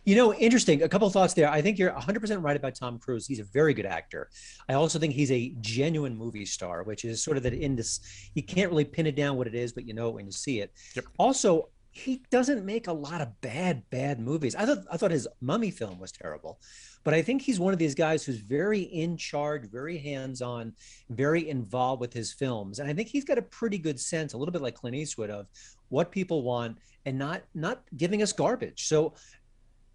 You 0.03 0.15
know, 0.15 0.33
interesting. 0.33 0.81
A 0.81 0.89
couple 0.89 1.07
thoughts 1.11 1.35
there. 1.35 1.47
I 1.47 1.61
think 1.61 1.77
you're 1.77 1.91
100% 1.91 2.43
right 2.43 2.55
about 2.55 2.73
Tom 2.73 2.97
Cruise. 2.97 3.27
He's 3.27 3.39
a 3.39 3.43
very 3.43 3.75
good 3.75 3.85
actor. 3.85 4.29
I 4.67 4.73
also 4.73 4.97
think 4.97 5.13
he's 5.13 5.31
a 5.31 5.53
genuine 5.61 6.17
movie 6.17 6.45
star, 6.45 6.81
which 6.81 7.05
is 7.05 7.23
sort 7.23 7.37
of 7.37 7.43
that 7.43 7.53
in 7.53 7.75
this, 7.75 7.99
you 8.33 8.41
can't 8.41 8.71
really 8.71 8.83
pin 8.83 9.05
it 9.05 9.15
down 9.15 9.37
what 9.37 9.45
it 9.45 9.53
is, 9.53 9.71
but 9.73 9.85
you 9.87 9.93
know 9.93 10.09
it 10.09 10.15
when 10.15 10.25
you 10.25 10.31
see 10.31 10.59
it. 10.59 10.73
Yep. 10.95 11.05
Also, 11.19 11.69
he 11.91 12.23
doesn't 12.31 12.65
make 12.65 12.87
a 12.87 12.93
lot 12.93 13.21
of 13.21 13.39
bad, 13.41 13.83
bad 13.91 14.19
movies. 14.19 14.55
I 14.55 14.65
thought 14.65 14.79
I 14.89 14.97
thought 14.97 15.11
his 15.11 15.27
Mummy 15.41 15.71
film 15.71 15.99
was 15.99 16.11
terrible, 16.11 16.59
but 17.03 17.13
I 17.13 17.21
think 17.21 17.41
he's 17.41 17.59
one 17.59 17.73
of 17.73 17.79
these 17.79 17.95
guys 17.95 18.23
who's 18.23 18.39
very 18.39 18.79
in 18.79 19.17
charge, 19.17 19.69
very 19.69 19.97
hands-on, 19.97 20.73
very 21.09 21.49
involved 21.49 21.99
with 21.99 22.13
his 22.13 22.31
films, 22.31 22.79
and 22.79 22.89
I 22.89 22.93
think 22.93 23.09
he's 23.09 23.25
got 23.25 23.37
a 23.37 23.41
pretty 23.41 23.77
good 23.77 23.99
sense, 23.99 24.33
a 24.33 24.37
little 24.37 24.53
bit 24.53 24.61
like 24.61 24.75
Clint 24.75 24.95
Eastwood, 24.95 25.29
of 25.29 25.47
what 25.91 26.11
people 26.11 26.41
want 26.41 26.77
and 27.05 27.19
not 27.19 27.43
not 27.53 27.83
giving 27.95 28.21
us 28.23 28.33
garbage. 28.33 28.87
So. 28.87 29.13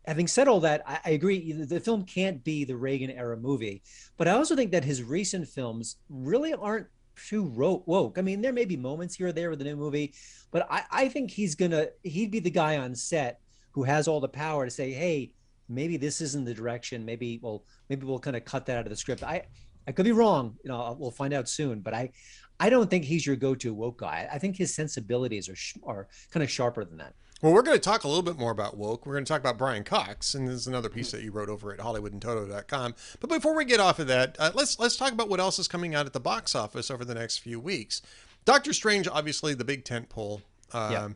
Having 0.09 0.29
said 0.29 0.47
all 0.47 0.61
that, 0.61 0.85
I, 0.87 1.01
I 1.05 1.11
agree. 1.19 1.51
The 1.51 1.81
film 1.81 2.05
can't 2.05 2.45
be 2.45 2.63
the 2.63 2.77
Reagan 2.77 3.11
era 3.11 3.37
movie, 3.37 3.83
but 4.17 4.29
I 4.29 4.35
also 4.39 4.55
think 4.55 4.71
that 4.71 4.85
his 4.85 5.03
recent 5.03 5.49
films 5.49 5.97
really 6.09 6.55
aren't 6.55 6.87
too 7.17 7.43
woke. 7.43 8.17
I 8.17 8.23
mean, 8.23 8.41
there 8.41 8.53
may 8.53 8.67
be 8.67 8.77
moments 8.77 9.17
here 9.17 9.29
or 9.29 9.33
there 9.33 9.51
with 9.51 9.59
the 9.59 9.65
new 9.65 9.75
movie, 9.75 10.15
but 10.53 10.65
I, 10.71 10.85
I 10.93 11.09
think 11.09 11.33
he's 11.33 11.57
gonna 11.57 11.89
he'd 12.05 12.31
be 12.31 12.39
the 12.39 12.51
guy 12.51 12.79
on 12.79 12.95
set 12.95 13.41
who 13.73 13.83
has 13.83 14.07
all 14.07 14.21
the 14.21 14.29
power 14.29 14.65
to 14.65 14.71
say, 14.71 14.93
hey, 14.93 15.33
maybe 15.69 15.97
this 15.97 16.21
isn't 16.21 16.45
the 16.45 16.55
direction. 16.55 17.05
Maybe 17.05 17.41
well, 17.43 17.65
maybe 17.89 18.07
we'll 18.07 18.21
kind 18.21 18.37
of 18.37 18.45
cut 18.45 18.67
that 18.67 18.79
out 18.79 18.87
of 18.87 18.91
the 18.91 18.97
script. 18.97 19.25
I 19.25 19.43
I 19.89 19.93
could 19.93 20.05
be 20.05 20.13
wrong. 20.13 20.57
You 20.63 20.71
know, 20.71 20.97
we'll 20.99 21.11
find 21.11 21.35
out 21.35 21.49
soon. 21.49 21.81
But 21.81 21.95
I 21.95 22.13
I 22.59 22.71
don't 22.71 22.89
think 22.89 23.05
he's 23.05 23.27
your 23.27 23.37
go-to 23.37 23.75
woke 23.75 23.99
guy. 23.99 24.29
I 24.33 24.39
think 24.39 24.57
his 24.57 24.75
sensibilities 24.75 25.49
are 25.49 25.57
are 25.87 26.09
kind 26.31 26.43
of 26.43 26.51
sharper 26.51 26.85
than 26.85 26.99
that. 26.99 27.15
Well, 27.43 27.53
we're 27.53 27.63
going 27.63 27.77
to 27.77 27.83
talk 27.83 28.05
a 28.05 28.09
little 28.09 28.23
bit 28.23 28.39
more 28.39 28.51
about 28.51 28.79
woke. 28.79 29.05
We're 29.05 29.13
going 29.13 29.27
to 29.27 29.29
talk 29.29 29.41
about 29.41 29.59
Brian 29.59 29.85
Cox, 29.85 30.35
and 30.35 30.49
this 30.49 30.55
is 30.55 30.67
another 30.67 30.89
piece 30.89 31.11
that 31.11 31.23
you 31.23 31.33
wrote 31.33 31.51
over 31.51 31.71
at 31.71 31.79
HollywoodandToto.com. 31.81 32.95
But 33.21 33.29
before 33.29 33.55
we 33.55 33.67
get 33.67 33.79
off 33.79 33.99
of 33.99 34.07
that, 34.07 34.37
uh, 34.39 34.53
let's 34.55 34.79
let's 34.79 34.97
talk 34.97 35.13
about 35.13 35.29
what 35.29 35.39
else 35.39 35.59
is 35.59 35.69
coming 35.69 35.95
out 35.95 36.07
at 36.07 36.15
the 36.15 36.21
box 36.21 36.55
office 36.55 36.91
over 36.91 37.05
the 37.05 37.15
next 37.15 37.39
few 37.39 37.61
weeks. 37.61 38.01
Doctor 38.47 38.73
Strange, 38.73 39.07
obviously 39.07 39.53
the 39.53 39.65
big 39.65 39.85
tent 39.85 40.09
pole, 40.09 40.41
um, 40.73 40.93
yeah. 40.93 41.09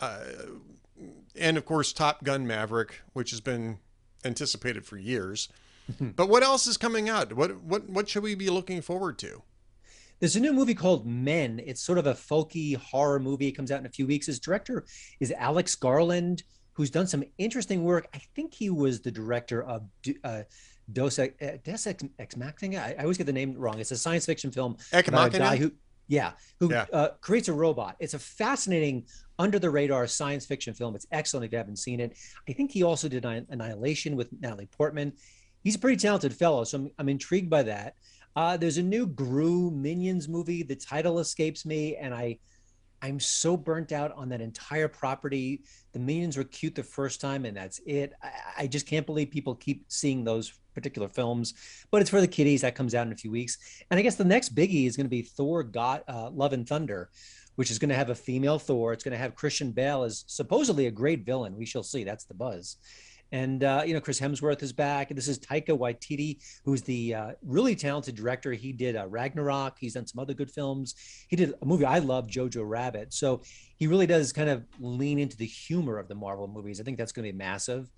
uh, 0.00 0.24
and 1.34 1.56
of 1.56 1.64
course 1.64 1.94
Top 1.94 2.24
Gun 2.24 2.46
Maverick, 2.46 3.00
which 3.14 3.30
has 3.30 3.40
been 3.40 3.78
anticipated 4.24 4.84
for 4.84 4.98
years. 4.98 5.48
but 6.00 6.28
what 6.28 6.42
else 6.42 6.66
is 6.66 6.76
coming 6.76 7.08
out? 7.08 7.32
What 7.32 7.62
what 7.62 7.88
what 7.88 8.08
should 8.08 8.22
we 8.22 8.34
be 8.34 8.50
looking 8.50 8.82
forward 8.82 9.18
to? 9.20 9.42
There's 10.20 10.36
a 10.36 10.40
new 10.40 10.52
movie 10.52 10.74
called 10.74 11.06
Men. 11.06 11.60
It's 11.64 11.80
sort 11.80 11.98
of 11.98 12.06
a 12.06 12.14
folky 12.14 12.76
horror 12.76 13.20
movie. 13.20 13.48
It 13.48 13.52
comes 13.52 13.70
out 13.70 13.80
in 13.80 13.86
a 13.86 13.90
few 13.90 14.06
weeks. 14.06 14.26
His 14.26 14.40
director 14.40 14.84
is 15.20 15.32
Alex 15.32 15.74
Garland, 15.74 16.42
who's 16.72 16.90
done 16.90 17.06
some 17.06 17.24
interesting 17.38 17.84
work. 17.84 18.08
I 18.14 18.20
think 18.34 18.54
he 18.54 18.70
was 18.70 19.00
the 19.00 19.10
director 19.10 19.62
of 19.62 19.82
uh, 20.24 20.42
Dos, 20.92 21.18
uh, 21.18 21.28
Dos 21.64 21.86
Ex, 21.86 22.04
Ex 22.18 22.36
Machina. 22.36 22.78
I, 22.78 22.96
I, 22.98 23.02
always 23.02 23.18
get 23.18 23.26
the 23.26 23.32
name 23.32 23.54
wrong. 23.54 23.78
It's 23.78 23.90
a 23.90 23.96
science 23.96 24.26
fiction 24.26 24.50
film 24.50 24.76
Ex 24.92 25.08
about 25.08 25.34
a 25.34 25.38
guy 25.38 25.56
who, 25.56 25.72
yeah, 26.08 26.32
who 26.58 26.70
yeah. 26.70 26.86
Uh, 26.92 27.08
creates 27.20 27.48
a 27.48 27.52
robot. 27.52 27.96
It's 28.00 28.14
a 28.14 28.18
fascinating, 28.18 29.06
under 29.38 29.58
the 29.58 29.70
radar 29.70 30.06
science 30.06 30.46
fiction 30.46 30.74
film. 30.74 30.96
It's 30.96 31.06
excellent 31.12 31.46
if 31.46 31.52
you 31.52 31.58
haven't 31.58 31.78
seen 31.78 32.00
it. 32.00 32.16
I 32.48 32.52
think 32.52 32.72
he 32.72 32.82
also 32.82 33.08
did 33.08 33.24
Annihilation 33.24 34.16
with 34.16 34.28
Natalie 34.40 34.66
Portman. 34.66 35.12
He's 35.62 35.76
a 35.76 35.78
pretty 35.78 35.96
talented 35.96 36.34
fellow, 36.34 36.64
so 36.64 36.78
I'm, 36.78 36.90
I'm 36.98 37.08
intrigued 37.08 37.50
by 37.50 37.62
that. 37.64 37.94
Uh, 38.38 38.56
there's 38.56 38.78
a 38.78 38.82
new 38.84 39.04
Gru 39.04 39.68
Minions 39.72 40.28
movie. 40.28 40.62
The 40.62 40.76
title 40.76 41.18
escapes 41.18 41.66
me, 41.66 41.96
and 41.96 42.14
I, 42.14 42.38
I'm 43.02 43.18
so 43.18 43.56
burnt 43.56 43.90
out 43.90 44.12
on 44.12 44.28
that 44.28 44.40
entire 44.40 44.86
property. 44.86 45.64
The 45.90 45.98
Minions 45.98 46.36
were 46.36 46.44
cute 46.44 46.76
the 46.76 46.84
first 46.84 47.20
time, 47.20 47.46
and 47.46 47.56
that's 47.56 47.80
it. 47.84 48.12
I, 48.22 48.30
I 48.58 48.66
just 48.68 48.86
can't 48.86 49.06
believe 49.06 49.32
people 49.32 49.56
keep 49.56 49.86
seeing 49.88 50.22
those 50.22 50.52
particular 50.72 51.08
films. 51.08 51.54
But 51.90 52.00
it's 52.00 52.10
for 52.10 52.20
the 52.20 52.28
kiddies. 52.28 52.60
That 52.60 52.76
comes 52.76 52.94
out 52.94 53.08
in 53.08 53.12
a 53.12 53.16
few 53.16 53.32
weeks, 53.32 53.58
and 53.90 53.98
I 53.98 54.04
guess 54.04 54.14
the 54.14 54.22
next 54.22 54.54
biggie 54.54 54.86
is 54.86 54.96
going 54.96 55.06
to 55.06 55.10
be 55.10 55.22
Thor: 55.22 55.64
God, 55.64 56.04
uh, 56.06 56.30
Love 56.30 56.52
and 56.52 56.64
Thunder, 56.64 57.10
which 57.56 57.72
is 57.72 57.80
going 57.80 57.88
to 57.88 57.96
have 57.96 58.10
a 58.10 58.14
female 58.14 58.60
Thor. 58.60 58.92
It's 58.92 59.02
going 59.02 59.14
to 59.14 59.18
have 59.18 59.34
Christian 59.34 59.72
Bale 59.72 60.04
as 60.04 60.22
supposedly 60.28 60.86
a 60.86 60.92
great 60.92 61.26
villain. 61.26 61.56
We 61.56 61.66
shall 61.66 61.82
see. 61.82 62.04
That's 62.04 62.26
the 62.26 62.34
buzz. 62.34 62.76
And 63.30 63.62
uh, 63.62 63.82
you 63.86 63.92
know, 63.94 64.00
Chris 64.00 64.20
Hemsworth 64.20 64.62
is 64.62 64.72
back. 64.72 65.14
This 65.14 65.28
is 65.28 65.38
Taika 65.38 65.68
Waititi, 65.68 66.38
who's 66.64 66.82
the 66.82 67.14
uh, 67.14 67.30
really 67.42 67.76
talented 67.76 68.16
director. 68.16 68.52
He 68.52 68.72
did 68.72 68.96
uh, 68.96 69.06
Ragnarok. 69.06 69.76
He's 69.78 69.94
done 69.94 70.06
some 70.06 70.20
other 70.20 70.34
good 70.34 70.50
films. 70.50 70.94
He 71.28 71.36
did 71.36 71.54
a 71.60 71.66
movie 71.66 71.84
I 71.84 71.98
love, 71.98 72.26
Jojo 72.26 72.66
Rabbit. 72.66 73.12
So 73.12 73.42
he 73.76 73.86
really 73.86 74.06
does 74.06 74.32
kind 74.32 74.48
of 74.48 74.64
lean 74.80 75.18
into 75.18 75.36
the 75.36 75.46
humor 75.46 75.98
of 75.98 76.08
the 76.08 76.14
Marvel 76.14 76.48
movies. 76.48 76.80
I 76.80 76.84
think 76.84 76.96
that's 76.96 77.12
going 77.12 77.26
to 77.26 77.32
be 77.32 77.38
massive. 77.38 77.90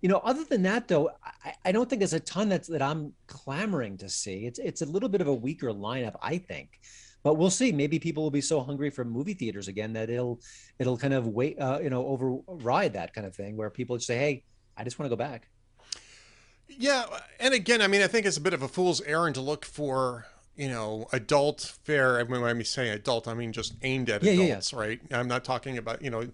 You 0.00 0.08
know, 0.08 0.18
other 0.18 0.44
than 0.44 0.62
that, 0.62 0.88
though, 0.88 1.10
I, 1.44 1.52
I 1.66 1.72
don't 1.72 1.88
think 1.88 2.00
there's 2.00 2.14
a 2.14 2.20
ton 2.20 2.48
that's 2.48 2.68
that 2.68 2.80
I'm 2.80 3.12
clamoring 3.26 3.98
to 3.98 4.08
see. 4.08 4.46
It's 4.46 4.58
it's 4.58 4.80
a 4.80 4.86
little 4.86 5.10
bit 5.10 5.20
of 5.20 5.28
a 5.28 5.34
weaker 5.34 5.68
lineup, 5.68 6.16
I 6.22 6.38
think 6.38 6.80
but 7.22 7.34
we'll 7.34 7.50
see. 7.50 7.70
Maybe 7.70 7.98
people 7.98 8.22
will 8.22 8.30
be 8.30 8.40
so 8.40 8.62
hungry 8.62 8.88
for 8.88 9.04
movie 9.04 9.34
theaters 9.34 9.68
again 9.68 9.92
that 9.92 10.08
it'll 10.08 10.40
it'll 10.78 10.96
kind 10.96 11.12
of 11.12 11.26
wait, 11.26 11.60
uh, 11.60 11.78
you 11.82 11.90
know, 11.90 12.06
override 12.06 12.94
that 12.94 13.12
kind 13.12 13.26
of 13.26 13.36
thing 13.36 13.58
where 13.58 13.68
people 13.68 13.96
just 13.96 14.06
say, 14.06 14.16
"Hey, 14.16 14.44
I 14.80 14.84
just 14.84 14.98
want 14.98 15.10
to 15.10 15.16
go 15.16 15.22
back. 15.22 15.48
Yeah, 16.66 17.04
and 17.38 17.52
again, 17.52 17.82
I 17.82 17.86
mean, 17.86 18.00
I 18.00 18.06
think 18.06 18.24
it's 18.24 18.38
a 18.38 18.40
bit 18.40 18.54
of 18.54 18.62
a 18.62 18.68
fool's 18.68 19.02
errand 19.02 19.34
to 19.34 19.42
look 19.42 19.66
for, 19.66 20.26
you 20.56 20.68
know, 20.68 21.06
adult 21.12 21.76
fare. 21.84 22.18
I 22.18 22.24
mean, 22.24 22.40
when 22.40 22.56
I 22.56 22.62
say 22.62 22.88
adult, 22.88 23.28
I 23.28 23.34
mean 23.34 23.52
just 23.52 23.74
aimed 23.82 24.08
at 24.08 24.22
yeah, 24.22 24.32
adults, 24.32 24.72
yeah, 24.72 24.78
yeah. 24.78 24.84
right? 24.84 25.00
I'm 25.10 25.28
not 25.28 25.44
talking 25.44 25.76
about, 25.76 26.00
you 26.00 26.10
know, 26.10 26.28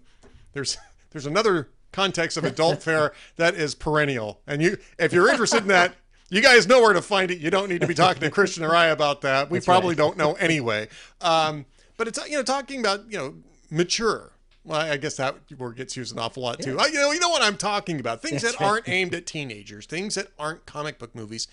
there's 0.53 0.77
there's 1.11 1.25
another 1.25 1.69
context 1.91 2.37
of 2.37 2.45
adult 2.45 2.83
fare 2.83 3.13
that 3.35 3.55
is 3.55 3.75
perennial, 3.75 4.39
and 4.47 4.61
you, 4.61 4.77
if 4.97 5.11
you're 5.11 5.29
interested 5.29 5.63
in 5.63 5.67
that. 5.67 5.95
You 6.29 6.41
guys 6.41 6.67
know 6.67 6.81
where 6.81 6.91
to 6.91 7.01
find 7.01 7.31
it. 7.31 7.37
You 7.37 7.49
don't 7.49 7.69
need 7.69 7.79
to 7.79 7.87
be 7.87 7.93
talking 7.93 8.19
to 8.19 8.29
Christian 8.29 8.65
or 8.65 8.75
I 8.75 8.87
about 8.87 9.21
that. 9.21 9.49
We 9.49 9.59
That's 9.59 9.65
probably 9.65 9.91
right. 9.91 9.97
don't 9.97 10.17
know 10.17 10.33
anyway. 10.41 10.89
Um, 11.21 11.65
but 11.95 12.09
it's 12.09 12.19
you 12.27 12.35
know 12.35 12.43
talking 12.43 12.81
about 12.81 13.09
you 13.09 13.17
know 13.17 13.35
mature 13.71 14.33
well, 14.67 14.81
I 14.81 14.97
guess 14.97 15.15
that 15.15 15.37
word 15.57 15.77
gets 15.77 15.95
used 15.95 16.13
an 16.13 16.19
awful 16.19 16.43
lot 16.43 16.59
too. 16.59 16.75
Yeah. 16.75 16.83
I, 16.83 16.87
you 16.87 16.95
know, 16.95 17.11
you 17.13 17.19
know 17.19 17.29
what 17.29 17.41
I'm 17.41 17.57
talking 17.57 17.99
about. 17.99 18.21
Things 18.21 18.41
That's 18.41 18.57
that 18.57 18.63
right. 18.63 18.69
aren't 18.69 18.89
aimed 18.89 19.15
at 19.15 19.25
teenagers, 19.25 19.85
things 19.85 20.15
that 20.15 20.27
aren't 20.37 20.65
comic 20.65 20.99
book 20.99 21.15
movies. 21.15 21.47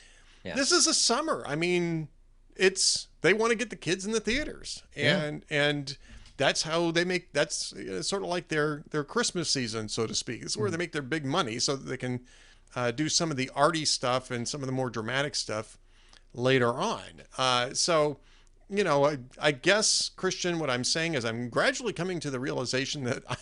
Yeah. 0.45 0.57
This 0.57 0.73
is 0.73 0.87
a 0.89 0.95
summer. 0.95 1.45
I 1.47 1.55
mean, 1.55 2.09
it's 2.57 3.07
they 3.21 3.33
want 3.33 3.51
to 3.53 3.57
get 3.57 3.71
the 3.71 3.77
kids 3.77 4.05
in 4.05 4.13
the 4.13 4.21
theaters, 4.21 4.83
and 4.97 5.45
yeah. 5.49 5.69
and 5.69 5.97
that's 6.37 6.63
how 6.63 6.91
they 6.91 7.05
make. 7.05 7.33
That's 7.33 7.73
sort 8.03 8.23
of 8.23 8.29
like 8.29 8.49
their 8.49 8.83
their 8.91 9.05
Christmas 9.05 9.49
season, 9.49 9.89
so 9.89 10.07
to 10.07 10.15
speak. 10.15 10.43
It's 10.43 10.57
where 10.57 10.69
mm. 10.69 10.73
they 10.73 10.79
make 10.79 10.93
their 10.93 11.03
big 11.03 11.25
money, 11.25 11.61
so 11.61 11.77
that 11.77 11.85
they 11.89 11.97
can 11.97 12.21
uh, 12.75 12.91
do 12.91 13.09
some 13.09 13.31
of 13.31 13.37
the 13.37 13.51
arty 13.55 13.85
stuff 13.85 14.31
and 14.31 14.49
some 14.49 14.61
of 14.61 14.67
the 14.67 14.73
more 14.73 14.91
dramatic 14.91 15.35
stuff 15.35 15.79
later 16.35 16.75
on. 16.75 17.23
Uh, 17.39 17.73
so 17.75 18.19
you 18.69 18.85
know, 18.85 19.05
I, 19.05 19.19
I, 19.41 19.53
guess 19.53 20.11
Christian, 20.17 20.59
what 20.59 20.71
I'm 20.71 20.85
saying 20.85 21.15
is 21.15 21.25
I'm 21.25 21.49
gradually 21.49 21.93
coming 21.93 22.21
to 22.21 22.31
the 22.31 22.41
realization 22.41 23.05
that 23.05 23.23
I, 23.29 23.37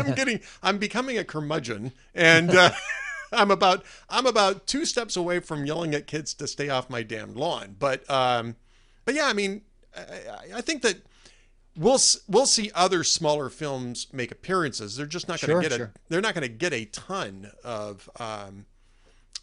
am 0.00 0.14
getting, 0.14 0.40
I'm 0.62 0.78
becoming 0.78 1.18
a 1.18 1.24
curmudgeon, 1.24 1.92
and 2.14 2.50
uh, 2.50 2.70
I'm 3.32 3.50
about, 3.50 3.84
I'm 4.08 4.26
about 4.26 4.66
two 4.66 4.84
steps 4.84 5.16
away 5.16 5.40
from 5.40 5.66
yelling 5.66 5.94
at 5.94 6.06
kids 6.06 6.34
to 6.34 6.46
stay 6.46 6.68
off 6.68 6.90
my 6.90 7.02
damn 7.02 7.34
lawn. 7.34 7.76
But, 7.78 8.08
um, 8.10 8.56
but 9.04 9.14
yeah, 9.14 9.26
I 9.26 9.32
mean, 9.32 9.62
I, 9.96 10.56
I 10.56 10.60
think 10.60 10.82
that 10.82 10.98
we'll 11.76 11.98
we'll 12.28 12.46
see 12.46 12.70
other 12.74 13.04
smaller 13.04 13.48
films 13.48 14.06
make 14.12 14.30
appearances. 14.30 14.96
They're 14.96 15.06
just 15.06 15.28
not 15.28 15.40
going 15.40 15.48
to 15.48 15.54
sure, 15.54 15.62
get 15.62 15.76
sure. 15.76 15.92
a, 15.94 15.98
they're 16.08 16.20
not 16.20 16.34
going 16.34 16.46
to 16.46 16.54
get 16.54 16.72
a 16.72 16.84
ton 16.86 17.50
of, 17.62 18.08
um, 18.18 18.66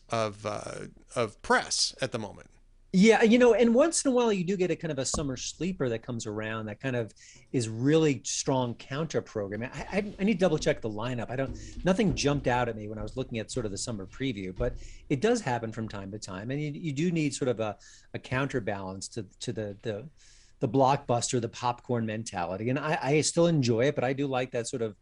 of, 0.09 0.45
uh, 0.45 0.87
of 1.15 1.41
press 1.41 1.95
at 2.01 2.11
the 2.11 2.19
moment. 2.19 2.49
Yeah, 2.93 3.23
you 3.23 3.37
know, 3.37 3.53
and 3.53 3.73
once 3.73 4.03
in 4.03 4.11
a 4.11 4.13
while 4.13 4.33
you 4.33 4.43
do 4.43 4.57
get 4.57 4.69
a 4.69 4.75
kind 4.75 4.91
of 4.91 4.99
a 4.99 5.05
summer 5.05 5.37
sleeper 5.37 5.87
that 5.87 5.99
comes 5.99 6.27
around 6.27 6.65
that 6.65 6.81
kind 6.81 6.97
of 6.97 7.13
is 7.53 7.69
really 7.69 8.21
strong 8.25 8.75
counter 8.75 9.21
programming. 9.21 9.69
I, 9.73 9.87
I, 9.93 10.13
I, 10.19 10.23
need 10.25 10.33
to 10.33 10.39
double 10.39 10.57
check 10.57 10.81
the 10.81 10.89
lineup. 10.89 11.29
I 11.29 11.37
don't, 11.37 11.57
nothing 11.85 12.13
jumped 12.13 12.47
out 12.47 12.67
at 12.67 12.75
me 12.75 12.89
when 12.89 12.97
I 12.97 13.01
was 13.01 13.15
looking 13.15 13.39
at 13.39 13.49
sort 13.49 13.65
of 13.65 13.71
the 13.71 13.77
summer 13.77 14.05
preview, 14.05 14.53
but 14.53 14.73
it 15.07 15.21
does 15.21 15.39
happen 15.39 15.71
from 15.71 15.87
time 15.87 16.11
to 16.11 16.19
time, 16.19 16.51
and 16.51 16.61
you, 16.61 16.71
you 16.73 16.91
do 16.91 17.11
need 17.11 17.33
sort 17.33 17.47
of 17.47 17.61
a, 17.61 17.77
a 18.13 18.19
counterbalance 18.19 19.07
to 19.09 19.25
to 19.39 19.53
the 19.53 19.77
the 19.83 20.05
the 20.59 20.67
blockbuster, 20.67 21.39
the 21.39 21.49
popcorn 21.49 22.05
mentality, 22.05 22.69
and 22.69 22.77
I, 22.77 22.99
I 23.01 23.21
still 23.21 23.47
enjoy 23.47 23.85
it, 23.85 23.95
but 23.95 24.03
I 24.03 24.11
do 24.11 24.27
like 24.27 24.51
that 24.51 24.67
sort 24.67 24.81
of, 24.81 24.95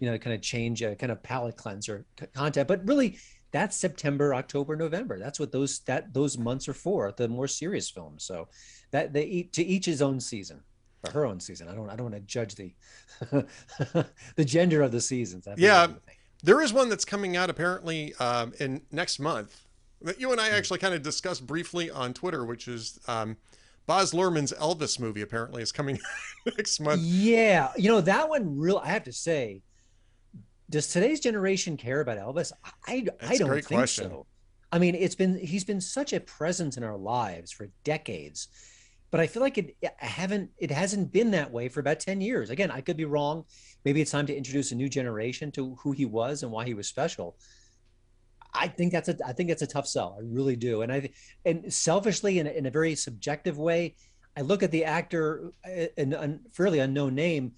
you 0.00 0.10
know, 0.10 0.18
kind 0.18 0.34
of 0.34 0.42
change, 0.42 0.82
a 0.82 0.96
kind 0.96 1.12
of 1.12 1.22
palate 1.22 1.56
cleanser 1.56 2.04
content. 2.34 2.66
But 2.66 2.86
really, 2.86 3.18
that's 3.56 3.74
September, 3.74 4.34
October, 4.34 4.76
November. 4.76 5.18
That's 5.18 5.40
what 5.40 5.50
those 5.50 5.78
that 5.80 6.12
those 6.12 6.36
months 6.36 6.68
are 6.68 6.74
for. 6.74 7.14
The 7.16 7.26
more 7.26 7.48
serious 7.48 7.88
films. 7.88 8.22
So 8.22 8.48
that 8.90 9.14
they 9.14 9.24
eat 9.24 9.54
to 9.54 9.64
each 9.64 9.86
his 9.86 10.02
own 10.02 10.20
season 10.20 10.60
or 11.02 11.10
her 11.12 11.24
own 11.24 11.40
season. 11.40 11.66
I 11.68 11.74
don't 11.74 11.88
I 11.88 11.96
don't 11.96 12.10
want 12.10 12.16
to 12.16 12.20
judge 12.20 12.54
the 12.54 12.74
the 14.36 14.44
gender 14.44 14.82
of 14.82 14.92
the 14.92 15.00
seasons. 15.00 15.46
That'd 15.46 15.58
yeah, 15.58 15.86
there 16.42 16.60
is 16.60 16.74
one 16.74 16.90
that's 16.90 17.06
coming 17.06 17.34
out 17.34 17.48
apparently 17.48 18.14
um, 18.16 18.52
in 18.60 18.82
next 18.92 19.18
month 19.18 19.64
that 20.02 20.20
you 20.20 20.32
and 20.32 20.40
I 20.40 20.50
hmm. 20.50 20.56
actually 20.56 20.78
kind 20.78 20.92
of 20.92 21.02
discussed 21.02 21.46
briefly 21.46 21.90
on 21.90 22.14
Twitter, 22.14 22.44
which 22.44 22.68
is. 22.68 23.00
Um, 23.08 23.36
Baz 23.86 24.10
Luhrmann's 24.10 24.52
Elvis 24.54 24.98
movie 24.98 25.22
apparently 25.22 25.62
is 25.62 25.70
coming 25.70 25.96
next 26.58 26.80
month. 26.80 27.02
Yeah, 27.02 27.70
you 27.76 27.88
know 27.88 28.00
that 28.00 28.28
one. 28.28 28.58
Real, 28.58 28.78
I 28.78 28.88
have 28.88 29.04
to 29.04 29.12
say, 29.12 29.62
does 30.68 30.88
today's 30.88 31.20
generation 31.20 31.76
care 31.76 32.00
about 32.00 32.18
Elvis? 32.18 32.52
I 32.86 33.06
That's 33.20 33.32
I 33.32 33.36
don't 33.36 33.50
think 33.50 33.66
question. 33.66 34.10
so. 34.10 34.26
I 34.72 34.78
mean, 34.78 34.94
it's 34.94 35.14
been 35.14 35.38
he's 35.38 35.64
been 35.64 35.80
such 35.80 36.12
a 36.12 36.20
presence 36.20 36.76
in 36.76 36.82
our 36.82 36.96
lives 36.96 37.52
for 37.52 37.68
decades. 37.84 38.48
but 39.10 39.20
I 39.20 39.26
feel 39.26 39.42
like 39.42 39.58
it 39.58 39.76
I 39.84 40.06
haven't 40.06 40.50
it 40.58 40.70
hasn't 40.70 41.12
been 41.12 41.30
that 41.30 41.50
way 41.50 41.68
for 41.68 41.80
about 41.80 42.00
10 42.00 42.20
years. 42.20 42.50
Again, 42.50 42.70
I 42.70 42.80
could 42.80 42.96
be 42.96 43.04
wrong. 43.04 43.44
Maybe 43.84 44.00
it's 44.00 44.10
time 44.10 44.26
to 44.26 44.36
introduce 44.36 44.72
a 44.72 44.74
new 44.74 44.88
generation 44.88 45.52
to 45.52 45.76
who 45.76 45.92
he 45.92 46.04
was 46.04 46.42
and 46.42 46.50
why 46.50 46.64
he 46.64 46.74
was 46.74 46.88
special. 46.88 47.36
I 48.52 48.68
think 48.68 48.92
that's 48.92 49.08
a 49.08 49.16
I 49.24 49.32
think 49.32 49.48
that's 49.50 49.62
a 49.62 49.66
tough 49.66 49.86
sell. 49.86 50.16
I 50.18 50.22
really 50.24 50.56
do. 50.56 50.82
And 50.82 50.92
I 50.92 51.10
and 51.44 51.72
selfishly 51.72 52.38
in 52.40 52.46
a, 52.46 52.50
in 52.50 52.66
a 52.66 52.70
very 52.70 52.94
subjective 52.96 53.58
way, 53.58 53.94
I 54.36 54.40
look 54.40 54.62
at 54.62 54.70
the 54.70 54.84
actor 54.84 55.52
uh, 55.64 55.86
an, 55.96 56.12
a 56.12 56.38
fairly 56.52 56.80
unknown 56.80 57.14
name. 57.14 57.52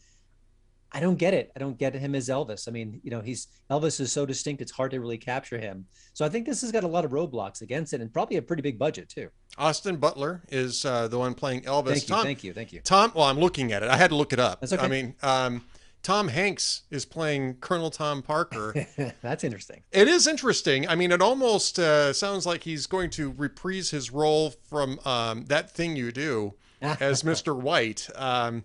I 0.90 1.00
don't 1.00 1.16
get 1.16 1.34
it. 1.34 1.52
I 1.54 1.58
don't 1.58 1.76
get 1.76 1.94
him 1.94 2.14
as 2.14 2.28
Elvis. 2.28 2.66
I 2.66 2.70
mean, 2.70 3.00
you 3.02 3.10
know, 3.10 3.20
he's 3.20 3.48
Elvis 3.70 4.00
is 4.00 4.10
so 4.10 4.24
distinct; 4.24 4.62
it's 4.62 4.72
hard 4.72 4.90
to 4.92 5.00
really 5.00 5.18
capture 5.18 5.58
him. 5.58 5.86
So 6.14 6.24
I 6.24 6.28
think 6.28 6.46
this 6.46 6.62
has 6.62 6.72
got 6.72 6.84
a 6.84 6.88
lot 6.88 7.04
of 7.04 7.10
roadblocks 7.10 7.60
against 7.60 7.92
it, 7.92 8.00
and 8.00 8.12
probably 8.12 8.36
a 8.36 8.42
pretty 8.42 8.62
big 8.62 8.78
budget 8.78 9.08
too. 9.08 9.28
Austin 9.58 9.96
Butler 9.96 10.42
is 10.48 10.84
uh, 10.84 11.08
the 11.08 11.18
one 11.18 11.34
playing 11.34 11.62
Elvis. 11.62 11.88
Thank 11.88 12.02
you, 12.02 12.08
Tom, 12.08 12.24
thank 12.24 12.44
you, 12.44 12.52
thank 12.52 12.72
you. 12.72 12.80
Tom, 12.80 13.12
well, 13.14 13.24
I'm 13.24 13.38
looking 13.38 13.72
at 13.72 13.82
it. 13.82 13.90
I 13.90 13.96
had 13.96 14.10
to 14.10 14.16
look 14.16 14.32
it 14.32 14.40
up. 14.40 14.60
That's 14.60 14.72
okay. 14.72 14.84
I 14.84 14.88
mean, 14.88 15.14
um, 15.22 15.64
Tom 16.02 16.28
Hanks 16.28 16.82
is 16.90 17.04
playing 17.04 17.56
Colonel 17.56 17.90
Tom 17.90 18.22
Parker. 18.22 18.86
That's 19.22 19.44
interesting. 19.44 19.82
It 19.92 20.08
is 20.08 20.26
interesting. 20.26 20.88
I 20.88 20.94
mean, 20.94 21.12
it 21.12 21.20
almost 21.20 21.78
uh, 21.78 22.12
sounds 22.12 22.46
like 22.46 22.64
he's 22.64 22.86
going 22.86 23.10
to 23.10 23.34
reprise 23.36 23.90
his 23.90 24.10
role 24.10 24.54
from 24.68 25.00
um, 25.04 25.44
that 25.46 25.70
thing 25.70 25.96
you 25.96 26.12
do 26.12 26.54
as 26.80 27.22
Mr. 27.22 27.54
White, 27.60 28.08
um, 28.14 28.64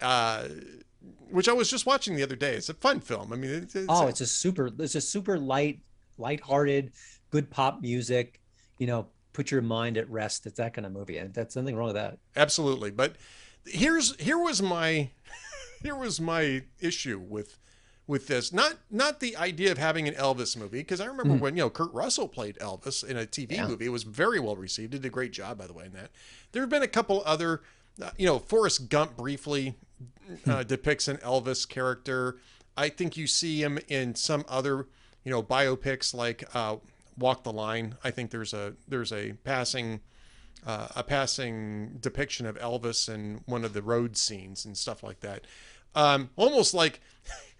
uh, 0.00 0.48
which 1.30 1.48
I 1.48 1.52
was 1.52 1.70
just 1.70 1.86
watching 1.86 2.16
the 2.16 2.22
other 2.22 2.36
day. 2.36 2.54
It's 2.54 2.68
a 2.68 2.74
fun 2.74 3.00
film. 3.00 3.32
I 3.32 3.36
mean, 3.36 3.50
it's, 3.50 3.74
it's 3.74 3.86
oh, 3.88 4.06
it's 4.06 4.20
a 4.20 4.26
super, 4.26 4.70
it's 4.78 4.94
a 4.94 5.00
super 5.00 5.38
light, 5.38 5.80
light-hearted, 6.18 6.92
good 7.30 7.50
pop 7.50 7.80
music. 7.80 8.40
You 8.78 8.86
know, 8.86 9.06
put 9.32 9.50
your 9.50 9.62
mind 9.62 9.96
at 9.96 10.08
rest. 10.10 10.46
It's 10.46 10.58
that 10.58 10.74
kind 10.74 10.86
of 10.86 10.92
movie, 10.92 11.18
and 11.18 11.32
that's 11.32 11.56
nothing 11.56 11.76
wrong 11.76 11.88
with 11.88 11.96
that. 11.96 12.18
Absolutely, 12.34 12.90
but 12.90 13.16
here's 13.64 14.18
here 14.20 14.38
was 14.38 14.62
my 14.62 15.10
here 15.82 15.96
was 15.96 16.20
my 16.20 16.62
issue 16.80 17.18
with 17.18 17.58
with 18.06 18.28
this. 18.28 18.52
Not 18.52 18.74
not 18.90 19.20
the 19.20 19.36
idea 19.36 19.72
of 19.72 19.78
having 19.78 20.08
an 20.08 20.14
Elvis 20.14 20.56
movie 20.56 20.78
because 20.78 21.00
I 21.00 21.06
remember 21.06 21.34
mm. 21.34 21.40
when 21.40 21.56
you 21.56 21.62
know 21.62 21.70
Kurt 21.70 21.92
Russell 21.92 22.28
played 22.28 22.56
Elvis 22.58 23.04
in 23.04 23.16
a 23.16 23.26
TV 23.26 23.52
yeah. 23.52 23.66
movie. 23.66 23.86
It 23.86 23.90
was 23.90 24.04
very 24.04 24.40
well 24.40 24.56
received. 24.56 24.92
Did 24.92 25.04
a 25.04 25.10
great 25.10 25.32
job 25.32 25.58
by 25.58 25.66
the 25.66 25.72
way 25.72 25.86
in 25.86 25.92
that. 25.92 26.10
There 26.52 26.62
have 26.62 26.70
been 26.70 26.82
a 26.82 26.88
couple 26.88 27.22
other, 27.26 27.62
uh, 28.02 28.10
you 28.16 28.26
know, 28.26 28.38
Forrest 28.38 28.88
Gump 28.88 29.16
briefly 29.16 29.74
uh, 30.46 30.62
depicts 30.62 31.08
an 31.08 31.18
Elvis 31.18 31.68
character. 31.68 32.36
I 32.76 32.88
think 32.88 33.16
you 33.16 33.26
see 33.26 33.62
him 33.62 33.78
in 33.88 34.14
some 34.14 34.44
other 34.48 34.86
you 35.24 35.30
know 35.30 35.42
biopics 35.42 36.14
like 36.14 36.44
uh, 36.54 36.76
Walk 37.18 37.42
the 37.42 37.52
Line. 37.52 37.96
I 38.04 38.10
think 38.10 38.30
there's 38.30 38.54
a 38.54 38.74
there's 38.88 39.12
a 39.12 39.32
passing. 39.44 40.00
Uh, 40.66 40.88
a 40.96 41.02
passing 41.04 41.98
depiction 42.00 42.44
of 42.44 42.58
Elvis 42.58 43.12
in 43.12 43.40
one 43.46 43.64
of 43.64 43.72
the 43.72 43.82
road 43.82 44.16
scenes 44.16 44.64
and 44.64 44.76
stuff 44.76 45.00
like 45.00 45.20
that. 45.20 45.46
Um, 45.94 46.30
almost 46.34 46.74
like, 46.74 47.00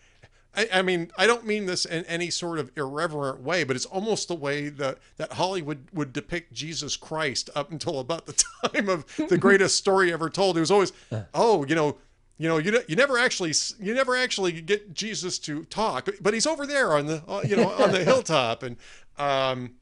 I, 0.57 0.69
I, 0.75 0.83
mean, 0.83 1.11
I 1.17 1.27
don't 1.27 1.47
mean 1.47 1.67
this 1.67 1.85
in 1.85 2.05
any 2.07 2.31
sort 2.31 2.59
of 2.59 2.73
irreverent 2.77 3.43
way, 3.43 3.63
but 3.63 3.77
it's 3.77 3.87
almost 3.87 4.29
the 4.29 4.35
way 4.35 4.69
that, 4.71 4.99
that 5.19 5.35
Hollywood 5.35 5.87
would 5.93 6.13
depict 6.13 6.53
Jesus 6.53 6.97
Christ 6.97 7.49
up 7.55 7.71
until 7.71 8.01
about 8.01 8.27
the 8.27 8.45
time 8.69 8.89
of 8.89 9.07
the 9.17 9.39
greatest 9.39 9.77
story 9.77 10.13
ever 10.13 10.29
told. 10.29 10.57
It 10.57 10.61
was 10.61 10.71
always, 10.71 10.93
oh, 11.33 11.65
you 11.65 11.75
know, 11.75 11.99
you 12.39 12.49
know, 12.49 12.59
you, 12.59 12.81
you 12.87 12.97
never 12.97 13.19
actually 13.19 13.53
you 13.81 13.95
never 13.95 14.15
actually 14.17 14.61
get 14.61 14.93
Jesus 14.93 15.39
to 15.41 15.65
talk, 15.65 16.09
but 16.21 16.35
he's 16.35 16.47
over 16.47 16.67
there 16.67 16.97
on 16.97 17.07
the 17.07 17.23
uh, 17.27 17.43
you 17.47 17.57
know 17.57 17.71
on 17.71 17.93
the 17.93 18.05
hilltop, 18.05 18.63
and 18.63 18.77
um, 19.19 19.77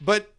but 0.00 0.32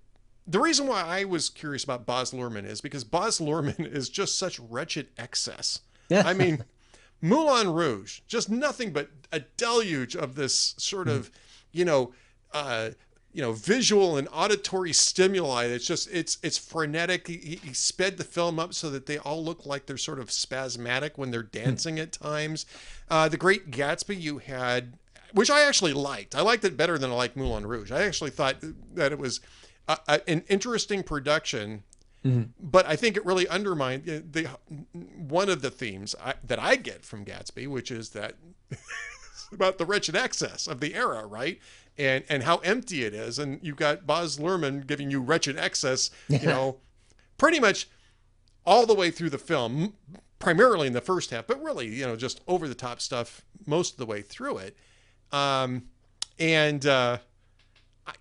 the 0.47 0.59
reason 0.59 0.87
why 0.87 1.03
I 1.03 1.23
was 1.23 1.49
curious 1.49 1.83
about 1.83 2.05
Baz 2.05 2.31
Luhrmann 2.31 2.65
is 2.65 2.81
because 2.81 3.03
Baz 3.03 3.39
Luhrmann 3.39 3.85
is 3.91 4.09
just 4.09 4.37
such 4.37 4.59
wretched 4.59 5.07
excess. 5.17 5.81
Yeah. 6.09 6.23
I 6.25 6.33
mean, 6.33 6.65
Moulin 7.21 7.71
Rouge, 7.71 8.21
just 8.27 8.49
nothing 8.49 8.91
but 8.91 9.09
a 9.31 9.41
deluge 9.57 10.15
of 10.15 10.35
this 10.35 10.73
sort 10.77 11.07
of, 11.07 11.29
you 11.71 11.85
know, 11.85 12.13
uh, 12.53 12.89
you 13.33 13.41
know, 13.41 13.53
visual 13.53 14.17
and 14.17 14.27
auditory 14.31 14.93
stimuli. 14.93 15.65
It's 15.65 15.85
just 15.85 16.09
it's 16.11 16.37
it's 16.43 16.57
frenetic. 16.57 17.27
He, 17.27 17.59
he, 17.63 17.73
sped 17.73 18.17
the 18.17 18.23
film 18.23 18.59
up 18.59 18.73
so 18.73 18.89
that 18.89 19.05
they 19.05 19.17
all 19.17 19.43
look 19.43 19.65
like 19.65 19.85
they're 19.85 19.97
sort 19.97 20.19
of 20.19 20.31
spasmodic 20.31 21.17
when 21.17 21.31
they're 21.31 21.43
dancing 21.43 21.99
at 21.99 22.11
times. 22.11 22.65
Uh, 23.09 23.29
the 23.29 23.37
Great 23.37 23.71
Gatsby, 23.71 24.19
you 24.19 24.39
had, 24.39 24.93
which 25.33 25.49
I 25.49 25.63
actually 25.63 25.93
liked. 25.93 26.35
I 26.35 26.41
liked 26.41 26.65
it 26.65 26.75
better 26.75 26.97
than 26.97 27.11
I 27.11 27.15
liked 27.15 27.37
Moulin 27.37 27.65
Rouge. 27.65 27.91
I 27.91 28.03
actually 28.03 28.31
thought 28.31 28.57
that 28.93 29.11
it 29.11 29.19
was 29.19 29.39
a, 29.87 29.97
a, 30.07 30.29
an 30.29 30.43
interesting 30.49 31.03
production 31.03 31.83
Mm-hmm. 32.25 32.51
But 32.59 32.85
I 32.85 32.95
think 32.95 33.17
it 33.17 33.25
really 33.25 33.47
undermined 33.47 34.03
the 34.05 34.47
one 34.93 35.49
of 35.49 35.61
the 35.61 35.71
themes 35.71 36.15
I, 36.23 36.35
that 36.43 36.59
I 36.59 36.75
get 36.75 37.03
from 37.03 37.25
Gatsby, 37.25 37.67
which 37.67 37.89
is 37.89 38.09
that 38.09 38.35
about 39.51 39.77
the 39.77 39.85
wretched 39.85 40.15
excess 40.15 40.67
of 40.67 40.79
the 40.79 40.93
era, 40.93 41.25
right? 41.25 41.59
And 42.01 42.23
and 42.29 42.43
how 42.43 42.57
empty 42.57 43.03
it 43.03 43.13
is, 43.13 43.37
and 43.37 43.59
you've 43.61 43.75
got 43.75 44.07
Baz 44.07 44.37
Luhrmann 44.37 44.87
giving 44.87 45.11
you 45.11 45.21
wretched 45.21 45.57
excess, 45.57 46.09
you 46.27 46.39
know, 46.43 46.77
pretty 47.37 47.59
much 47.59 47.87
all 48.65 48.85
the 48.85 48.95
way 48.95 49.11
through 49.11 49.29
the 49.29 49.37
film, 49.37 49.93
primarily 50.39 50.87
in 50.87 50.93
the 50.93 51.01
first 51.01 51.29
half, 51.29 51.45
but 51.45 51.61
really, 51.61 51.87
you 51.87 52.05
know, 52.05 52.15
just 52.15 52.41
over 52.47 52.67
the 52.67 52.75
top 52.75 53.01
stuff 53.01 53.43
most 53.67 53.93
of 53.93 53.97
the 53.97 54.05
way 54.05 54.21
through 54.21 54.57
it. 54.57 54.75
Um, 55.31 55.83
and 56.39 56.85
uh, 56.85 57.19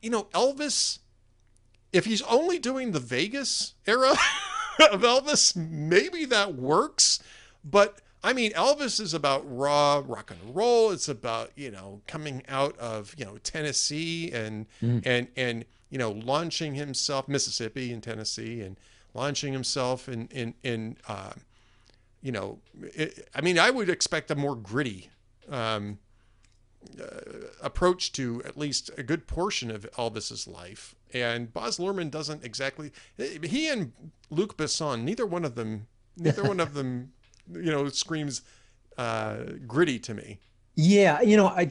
you 0.02 0.11
know, 0.11 0.24
Elvis 0.35 0.98
if 1.93 2.05
he's 2.05 2.23
only 2.23 2.59
doing 2.59 2.93
the 2.93 3.01
Vegas 3.01 3.74
era 3.86 4.11
of 4.93 5.02
Elvis, 5.02 5.57
maybe 5.57 6.24
that 6.27 6.55
works. 6.55 7.20
But 7.65 8.01
I 8.22 8.32
mean, 8.32 8.52
Elvis 8.52 9.01
is 9.01 9.14
about 9.14 9.44
raw 9.47 10.02
rock 10.06 10.30
and 10.30 10.55
roll. 10.55 10.90
It's 10.90 11.09
about 11.09 11.52
you 11.56 11.70
know 11.70 12.02
coming 12.06 12.42
out 12.48 12.78
of 12.78 13.14
you 13.16 13.24
know 13.24 13.38
Tennessee 13.38 14.30
and 14.32 14.66
mm. 14.82 15.02
and 15.06 15.28
and 15.36 15.64
you 15.88 15.98
know 15.98 16.12
launching 16.12 16.74
himself 16.74 17.28
Mississippi 17.28 17.92
and 17.92 18.02
Tennessee 18.02 18.60
and 18.60 18.76
launching 19.14 19.52
himself 19.52 20.09
in 20.09 20.28
in 20.28 20.55
in 20.62 20.97
uh, 21.09 21.32
you 22.22 22.32
know. 22.32 22.59
It, 22.82 23.28
I 23.34 23.40
mean, 23.40 23.59
I 23.59 23.70
would 23.70 23.88
expect 23.88 24.30
a 24.30 24.34
more 24.34 24.55
gritty. 24.55 25.10
Um, 25.48 25.98
uh, 26.98 27.05
approach 27.62 28.10
to 28.10 28.42
at 28.47 28.56
least 28.56 28.90
a 28.97 29.02
good 29.02 29.26
portion 29.26 29.70
of 29.70 29.86
Elvis's 29.98 30.48
life. 30.48 30.94
And 31.12 31.52
Baz 31.52 31.76
Luhrmann 31.76 32.10
doesn't 32.10 32.42
exactly. 32.42 32.90
He 33.18 33.68
and 33.68 33.92
Luc 34.30 34.56
Besson, 34.56 35.02
neither 35.02 35.26
one 35.26 35.44
of 35.44 35.56
them, 35.56 35.88
neither 36.16 36.42
one 36.42 36.59
of 36.59 36.72
them, 36.72 37.12
you 37.55 37.70
know, 37.70 37.89
screams 37.89 38.43
uh, 38.98 39.39
gritty 39.66 39.98
to 40.01 40.14
me. 40.14 40.40
Yeah, 40.77 41.20
you 41.20 41.36
know, 41.36 41.47
I, 41.47 41.70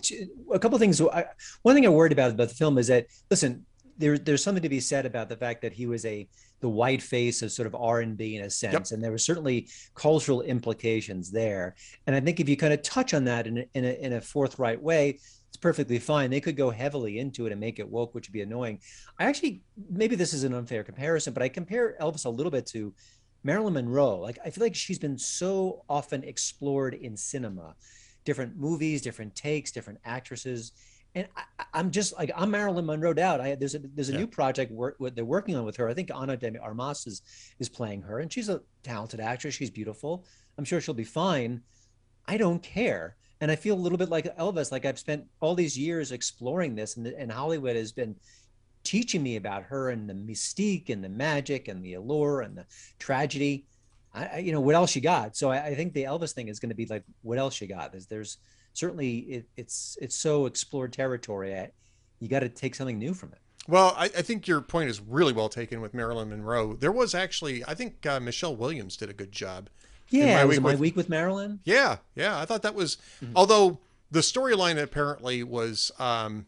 a 0.54 0.60
couple 0.60 0.78
things. 0.78 1.02
I, 1.02 1.26
one 1.64 1.76
thing 1.76 1.86
I 1.86 1.90
worried 1.90 2.12
about 2.12 2.32
about 2.32 2.50
the 2.50 2.56
film 2.56 2.78
is 2.78 2.88
that 2.88 3.08
listen, 3.32 3.66
there, 4.00 4.18
there's 4.18 4.44
something 4.44 4.64
to 4.64 4.70
be 4.70 4.80
said 4.80 5.06
about 5.06 5.30
the 5.30 5.36
fact 5.36 5.62
that 5.62 5.74
he 5.74 5.86
was 5.86 6.06
a 6.06 6.28
the 6.62 6.70
white 6.70 7.02
face 7.02 7.42
of 7.42 7.52
sort 7.52 7.68
of 7.68 7.76
R&B 7.76 8.36
in 8.36 8.44
a 8.44 8.50
sense 8.50 8.92
yep. 8.92 8.92
and 8.92 9.04
there 9.04 9.12
were 9.12 9.18
certainly 9.18 9.68
cultural 9.94 10.42
implications 10.42 11.32
there 11.32 11.76
and 12.08 12.16
I 12.16 12.20
think 12.20 12.40
if 12.40 12.50
you 12.50 12.58
kind 12.58 12.74
of 12.74 12.82
touch 12.82 13.14
on 13.14 13.24
that 13.26 13.48
in 13.48 13.60
a, 13.60 13.66
in 13.76 13.86
a, 13.86 14.06
in 14.06 14.14
a 14.14 14.22
forthright 14.22 14.82
way 14.82 15.20
it's 15.48 15.58
perfectly 15.58 16.00
fine 16.00 16.30
they 16.30 16.42
could 16.42 16.58
go 16.58 16.70
heavily 16.70 17.20
into 17.20 17.46
it 17.46 17.52
and 17.52 17.62
make 17.62 17.80
it 17.80 17.88
woke 17.88 18.14
which 18.14 18.28
would 18.28 18.34
be 18.34 18.42
annoying 18.42 18.80
I 19.20 19.26
actually 19.26 19.62
maybe 19.90 20.16
this 20.18 20.34
is 20.34 20.44
an 20.44 20.54
unfair 20.54 20.84
comparison 20.84 21.34
but 21.34 21.44
I 21.44 21.50
compare 21.50 21.96
Elvis 22.02 22.26
a 22.26 22.30
little 22.30 22.52
bit 22.52 22.66
to 22.68 22.94
Marilyn 23.44 23.74
Monroe 23.74 24.20
like 24.20 24.38
I 24.46 24.50
feel 24.50 24.64
like 24.64 24.76
she's 24.76 25.00
been 25.00 25.18
so 25.18 25.84
often 25.90 26.24
explored 26.24 26.94
in 26.94 27.16
cinema 27.16 27.76
different 28.26 28.58
movies 28.58 29.02
different 29.02 29.36
takes 29.36 29.72
different 29.72 30.00
actresses 30.06 30.74
and 31.16 31.28
I, 31.36 31.80
am 31.80 31.92
just 31.92 32.16
like 32.18 32.32
I'm 32.36 32.52
Marilyn 32.52 32.86
Monroe 32.86 33.14
out. 33.20 33.42
I 33.42 33.56
there's 33.56 33.76
a 33.76 33.80
there's 33.80 34.10
a 34.10 34.14
yeah. 34.14 34.20
new 34.20 34.28
project 34.28 34.72
work 34.72 34.98
they're 35.00 35.26
working 35.26 35.56
on 35.56 35.66
with 35.66 35.76
her. 35.78 35.90
I 35.90 35.94
think 35.94 36.12
Ana 36.14 36.38
de 36.38 36.58
Armas 36.60 37.08
is 37.08 37.22
is 37.60 37.68
playing 37.68 38.04
her, 38.04 38.20
and 38.20 38.32
she's 38.32 38.50
a 38.50 38.62
talented 38.84 39.20
actress. 39.20 39.56
She's 39.56 39.72
beautiful. 39.72 40.26
I'm 40.58 40.66
sure 40.66 40.80
she'll 40.82 40.94
be 40.94 41.04
fine. 41.04 41.62
I 42.28 42.38
don't 42.38 42.62
care, 42.62 43.16
and 43.42 43.50
I 43.50 43.56
feel 43.56 43.76
a 43.76 43.80
little 43.80 43.98
bit 43.98 44.10
like 44.10 44.26
Elvis. 44.38 44.72
Like 44.72 44.86
I've 44.86 45.00
spent 45.00 45.26
all 45.40 45.56
these 45.56 45.78
years 45.78 46.12
exploring 46.12 46.76
this, 46.76 46.98
and 46.98 47.08
and 47.08 47.32
Hollywood 47.32 47.76
has 47.76 47.92
been 47.92 48.16
teaching 48.84 49.24
me 49.24 49.36
about 49.36 49.64
her 49.64 49.90
and 49.90 50.10
the 50.10 50.14
mystique 50.14 50.90
and 50.90 51.04
the 51.04 51.10
magic 51.10 51.68
and 51.68 51.84
the 51.84 51.94
allure 51.94 52.42
and 52.42 52.58
the 52.58 52.66
tragedy. 52.98 53.66
I, 54.14 54.40
you 54.40 54.52
know 54.52 54.62
what 54.62 54.76
else 54.76 54.96
you 54.96 55.02
got? 55.02 55.38
So 55.38 55.52
I, 55.52 55.68
I 55.68 55.76
think 55.76 55.94
the 55.94 56.04
Elvis 56.04 56.32
thing 56.32 56.48
is 56.48 56.60
going 56.60 56.70
to 56.70 56.76
be 56.76 56.86
like, 56.88 57.04
what 57.22 57.38
else 57.38 57.62
you 57.62 57.68
got? 57.68 57.92
There's 57.92 58.08
there's 58.08 58.38
certainly 58.74 59.18
it, 59.20 59.46
it's 59.58 59.98
it's 60.02 60.16
so 60.16 60.46
explored 60.46 60.94
territory. 60.94 61.56
I, 61.56 61.72
you 62.20 62.28
got 62.28 62.40
to 62.40 62.50
take 62.50 62.76
something 62.76 62.98
new 62.98 63.14
from 63.14 63.32
it. 63.34 63.40
Well, 63.68 63.94
I, 63.96 64.06
I, 64.06 64.22
think 64.24 64.48
your 64.48 64.62
point 64.62 64.90
is 64.90 65.00
really 65.00 65.32
well 65.32 65.48
taken 65.48 65.80
with 65.80 65.94
Marilyn 65.94 66.30
Monroe. 66.30 66.74
There 66.74 66.92
was 66.92 67.14
actually, 67.14 67.64
I 67.68 67.76
think 67.76 68.04
uh, 68.06 68.20
Michelle 68.20 68.56
Williams 68.56 68.98
did 68.98 69.12
a 69.12 69.14
good 69.14 69.32
job. 69.32 69.70
Yeah, 70.10 70.38
my, 70.38 70.46
week, 70.46 70.62
my 70.62 70.72
with, 70.72 70.80
week 70.80 70.96
with 70.96 71.08
Marilyn. 71.08 71.60
Yeah, 71.66 71.98
yeah, 72.16 72.40
I 72.40 72.46
thought 72.46 72.64
that 72.64 72.74
was. 72.74 72.98
Mm-hmm. 73.24 73.34
Although 73.36 73.80
the 74.10 74.22
storyline 74.22 74.82
apparently 74.82 75.44
was, 75.44 75.92
um, 76.00 76.48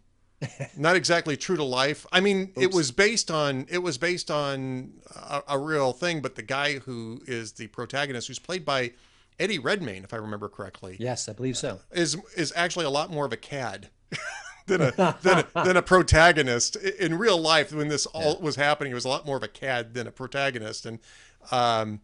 not 0.77 0.95
exactly 0.95 1.37
true 1.37 1.55
to 1.55 1.63
life. 1.63 2.05
I 2.11 2.19
mean, 2.19 2.51
Oops. 2.57 2.57
it 2.57 2.73
was 2.73 2.91
based 2.91 3.29
on 3.29 3.65
it 3.69 3.79
was 3.79 3.97
based 3.97 4.31
on 4.31 4.93
a, 5.15 5.43
a, 5.49 5.59
real 5.59 5.93
thing, 5.93 6.21
but 6.21 6.35
the 6.35 6.41
guy 6.41 6.79
who 6.79 7.21
is 7.27 7.53
the 7.53 7.67
protagonist, 7.67 8.27
who's 8.27 8.39
played 8.39 8.65
by 8.65 8.91
Eddie 9.39 9.59
Redmayne, 9.59 10.03
if 10.03 10.13
I 10.13 10.17
remember 10.17 10.49
correctly. 10.49 10.97
Yes, 10.99 11.29
I 11.29 11.33
believe 11.33 11.57
so. 11.57 11.79
Is 11.91 12.17
is 12.35 12.51
actually 12.55 12.85
a 12.85 12.89
lot 12.89 13.11
more 13.11 13.25
of 13.25 13.33
a 13.33 13.37
cad. 13.37 13.89
than 14.67 14.81
a, 14.81 14.91
than 15.21 15.39
a 15.39 15.63
than 15.63 15.77
a 15.77 15.81
protagonist 15.81 16.75
in 16.75 17.17
real 17.17 17.39
life 17.39 17.73
when 17.73 17.87
this 17.87 18.05
all 18.07 18.35
yeah. 18.35 18.43
was 18.43 18.55
happening. 18.55 18.91
It 18.91 18.95
was 18.95 19.05
a 19.05 19.09
lot 19.09 19.25
more 19.25 19.37
of 19.37 19.43
a 19.43 19.47
cad 19.47 19.93
than 19.93 20.07
a 20.07 20.11
protagonist, 20.11 20.85
and 20.85 20.99
um, 21.51 21.51
uh, 21.51 21.97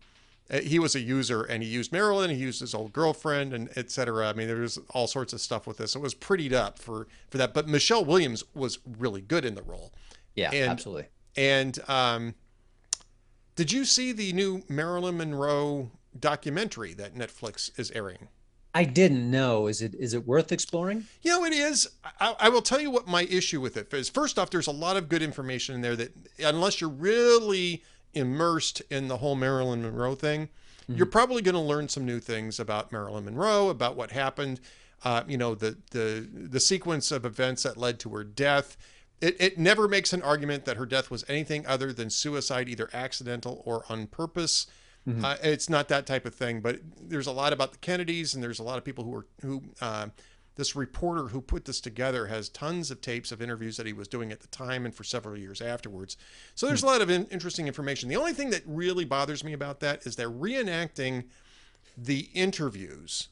he 0.49 0.79
was 0.79 0.95
a 0.95 0.99
user 0.99 1.43
and 1.43 1.61
he 1.61 1.69
used 1.69 1.91
Marilyn, 1.91 2.29
he 2.29 2.37
used 2.37 2.61
his 2.61 2.73
old 2.73 2.93
girlfriend 2.93 3.53
and 3.53 3.69
etc. 3.77 4.29
I 4.29 4.33
mean, 4.33 4.47
there 4.47 4.57
was 4.57 4.79
all 4.91 5.07
sorts 5.07 5.33
of 5.33 5.41
stuff 5.41 5.67
with 5.67 5.77
this. 5.77 5.95
It 5.95 5.99
was 5.99 6.15
prettied 6.15 6.53
up 6.53 6.79
for 6.79 7.07
for 7.29 7.37
that. 7.37 7.53
But 7.53 7.67
Michelle 7.67 8.05
Williams 8.05 8.43
was 8.53 8.79
really 8.97 9.21
good 9.21 9.45
in 9.45 9.55
the 9.55 9.63
role. 9.63 9.93
Yeah, 10.35 10.51
and, 10.53 10.71
absolutely. 10.71 11.07
And 11.35 11.77
um, 11.87 12.35
did 13.55 13.71
you 13.71 13.85
see 13.85 14.11
the 14.11 14.31
new 14.33 14.63
Marilyn 14.69 15.17
Monroe 15.17 15.91
documentary 16.17 16.93
that 16.93 17.15
Netflix 17.15 17.77
is 17.77 17.91
airing? 17.91 18.29
I 18.73 18.83
didn't 18.83 19.31
know. 19.31 19.65
Is 19.65 19.81
it 19.81 19.95
is 19.95 20.13
it 20.13 20.27
worth 20.27 20.51
exploring? 20.51 21.05
You 21.23 21.31
know, 21.31 21.45
it 21.45 21.53
is. 21.53 21.89
I, 22.19 22.35
I, 22.39 22.49
will 22.49 22.61
tell 22.61 22.79
you 22.79 22.91
what 22.91 23.07
my 23.07 23.23
issue 23.23 23.59
with 23.59 23.75
it 23.75 23.91
is. 23.91 24.07
First 24.07 24.37
off, 24.37 24.51
there's 24.51 24.67
a 24.67 24.71
lot 24.71 24.97
of 24.97 25.09
good 25.09 25.23
information 25.23 25.73
in 25.73 25.81
there 25.81 25.95
that, 25.95 26.11
unless 26.37 26.79
you're 26.79 26.89
really 26.91 27.83
immersed 28.17 28.81
in 28.89 29.07
the 29.07 29.17
whole 29.17 29.35
Marilyn 29.35 29.81
Monroe 29.81 30.15
thing, 30.15 30.49
mm-hmm. 30.83 30.95
you're 30.95 31.05
probably 31.05 31.41
going 31.41 31.55
to 31.55 31.61
learn 31.61 31.89
some 31.89 32.05
new 32.05 32.19
things 32.19 32.59
about 32.59 32.91
Marilyn 32.91 33.25
Monroe, 33.25 33.69
about 33.69 33.95
what 33.95 34.11
happened. 34.11 34.59
Uh, 35.03 35.23
you 35.27 35.37
know, 35.37 35.53
the 35.53 35.77
the 35.91 36.27
the 36.33 36.59
sequence 36.59 37.11
of 37.11 37.25
events 37.25 37.63
that 37.63 37.77
led 37.77 37.99
to 37.99 38.09
her 38.09 38.23
death. 38.23 38.77
It, 39.19 39.35
it 39.39 39.57
never 39.57 39.87
makes 39.87 40.13
an 40.13 40.21
argument 40.21 40.65
that 40.65 40.77
her 40.77 40.85
death 40.85 41.09
was 41.09 41.25
anything 41.27 41.65
other 41.65 41.91
than 41.91 42.09
suicide, 42.09 42.69
either 42.69 42.89
accidental 42.93 43.63
or 43.65 43.83
on 43.89 44.07
purpose. 44.07 44.67
Mm-hmm. 45.07 45.23
Uh, 45.23 45.35
it's 45.41 45.69
not 45.69 45.87
that 45.87 46.05
type 46.05 46.25
of 46.25 46.35
thing, 46.35 46.61
but 46.61 46.79
there's 47.01 47.27
a 47.27 47.31
lot 47.31 47.53
about 47.53 47.71
the 47.71 47.77
Kennedys, 47.79 48.33
and 48.33 48.43
there's 48.43 48.59
a 48.59 48.63
lot 48.63 48.77
of 48.77 48.83
people 48.83 49.03
who 49.05 49.15
are 49.15 49.25
who 49.41 49.63
uh, 49.81 50.07
this 50.57 50.75
reporter 50.75 51.27
who 51.27 51.39
put 51.39 51.65
this 51.65 51.79
together 51.79 52.27
has 52.27 52.49
tons 52.49 52.91
of 52.91 52.99
tapes 52.99 53.31
of 53.31 53.41
interviews 53.41 53.77
that 53.77 53.85
he 53.85 53.93
was 53.93 54.07
doing 54.07 54.31
at 54.31 54.41
the 54.41 54.47
time 54.47 54.85
and 54.85 54.93
for 54.93 55.03
several 55.03 55.37
years 55.37 55.61
afterwards. 55.61 56.17
So 56.55 56.67
there's 56.67 56.81
hmm. 56.81 56.87
a 56.87 56.89
lot 56.89 57.01
of 57.01 57.09
in- 57.09 57.27
interesting 57.27 57.67
information. 57.67 58.09
The 58.09 58.17
only 58.17 58.33
thing 58.33 58.49
that 58.49 58.63
really 58.65 59.05
bothers 59.05 59.43
me 59.43 59.53
about 59.53 59.79
that 59.79 60.05
is 60.05 60.15
they're 60.15 60.29
reenacting 60.29 61.25
the 61.97 62.29
interviews 62.33 63.29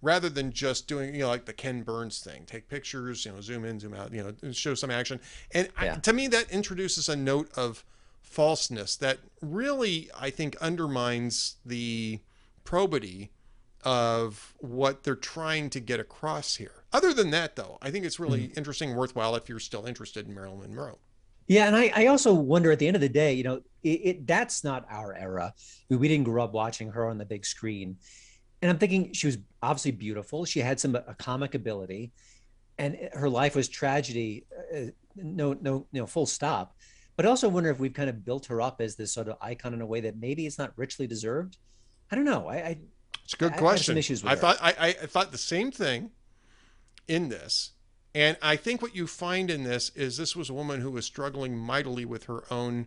rather 0.00 0.28
than 0.28 0.52
just 0.52 0.86
doing 0.86 1.12
you 1.14 1.22
know 1.22 1.28
like 1.28 1.44
the 1.44 1.52
Ken 1.52 1.82
Burns 1.82 2.20
thing, 2.20 2.44
take 2.46 2.68
pictures, 2.68 3.24
you 3.24 3.32
know, 3.32 3.40
zoom 3.40 3.64
in, 3.64 3.80
zoom 3.80 3.94
out, 3.94 4.12
you 4.12 4.22
know, 4.22 4.52
show 4.52 4.74
some 4.74 4.90
action. 4.90 5.20
And 5.52 5.68
yeah. 5.82 5.94
I, 5.94 5.98
to 5.98 6.12
me, 6.12 6.28
that 6.28 6.50
introduces 6.50 7.08
a 7.08 7.16
note 7.16 7.50
of 7.56 7.84
falseness 8.22 8.94
that 8.96 9.18
really 9.40 10.10
I 10.18 10.30
think 10.30 10.56
undermines 10.60 11.56
the 11.64 12.20
probity 12.64 13.30
of 13.88 14.52
what 14.58 15.02
they're 15.02 15.16
trying 15.16 15.70
to 15.70 15.80
get 15.80 15.98
across 15.98 16.56
here. 16.56 16.84
Other 16.92 17.14
than 17.14 17.30
that, 17.30 17.56
though, 17.56 17.78
I 17.80 17.90
think 17.90 18.04
it's 18.04 18.20
really 18.20 18.42
mm-hmm. 18.42 18.58
interesting, 18.58 18.94
worthwhile 18.94 19.34
if 19.34 19.48
you're 19.48 19.58
still 19.58 19.86
interested 19.86 20.28
in 20.28 20.34
Marilyn 20.34 20.60
Monroe. 20.60 20.98
Yeah, 21.46 21.68
and 21.68 21.74
I, 21.74 21.90
I 21.96 22.06
also 22.08 22.34
wonder 22.34 22.70
at 22.70 22.78
the 22.78 22.86
end 22.86 22.96
of 22.96 23.00
the 23.00 23.08
day, 23.08 23.32
you 23.32 23.44
know, 23.44 23.62
it, 23.82 23.88
it 23.88 24.26
that's 24.26 24.62
not 24.62 24.84
our 24.90 25.14
era. 25.14 25.54
We, 25.88 25.96
we 25.96 26.06
didn't 26.06 26.24
grow 26.24 26.44
up 26.44 26.52
watching 26.52 26.90
her 26.90 27.08
on 27.08 27.16
the 27.16 27.24
big 27.24 27.46
screen, 27.46 27.96
and 28.60 28.70
I'm 28.70 28.76
thinking 28.76 29.14
she 29.14 29.26
was 29.26 29.38
obviously 29.62 29.92
beautiful. 29.92 30.44
She 30.44 30.60
had 30.60 30.78
some 30.78 30.94
a 30.94 31.14
comic 31.14 31.54
ability, 31.54 32.12
and 32.76 33.08
her 33.14 33.30
life 33.30 33.56
was 33.56 33.70
tragedy. 33.70 34.44
Uh, 34.76 34.90
no, 35.16 35.54
no, 35.62 35.86
no, 35.94 36.06
full 36.06 36.26
stop. 36.26 36.76
But 37.16 37.24
I 37.24 37.30
also 37.30 37.48
wonder 37.48 37.70
if 37.70 37.80
we've 37.80 37.94
kind 37.94 38.10
of 38.10 38.22
built 38.22 38.44
her 38.46 38.60
up 38.60 38.82
as 38.82 38.96
this 38.96 39.14
sort 39.14 39.28
of 39.28 39.38
icon 39.40 39.72
in 39.72 39.80
a 39.80 39.86
way 39.86 40.02
that 40.02 40.18
maybe 40.18 40.44
it's 40.46 40.58
not 40.58 40.74
richly 40.76 41.06
deserved. 41.06 41.56
I 42.10 42.16
don't 42.16 42.26
know. 42.26 42.48
I, 42.48 42.56
I 42.56 42.78
it's 43.28 43.34
a 43.34 43.36
good 43.36 43.52
I, 43.52 43.56
question. 43.58 43.94
I, 43.98 44.32
I 44.32 44.36
thought 44.36 44.56
I, 44.58 44.72
I 45.02 45.06
thought 45.06 45.32
the 45.32 45.36
same 45.38 45.70
thing 45.70 46.12
in 47.06 47.28
this. 47.28 47.72
And 48.14 48.38
I 48.40 48.56
think 48.56 48.80
what 48.80 48.96
you 48.96 49.06
find 49.06 49.50
in 49.50 49.64
this 49.64 49.90
is 49.90 50.16
this 50.16 50.34
was 50.34 50.48
a 50.48 50.54
woman 50.54 50.80
who 50.80 50.90
was 50.90 51.04
struggling 51.04 51.54
mightily 51.54 52.06
with 52.06 52.24
her 52.24 52.44
own 52.50 52.86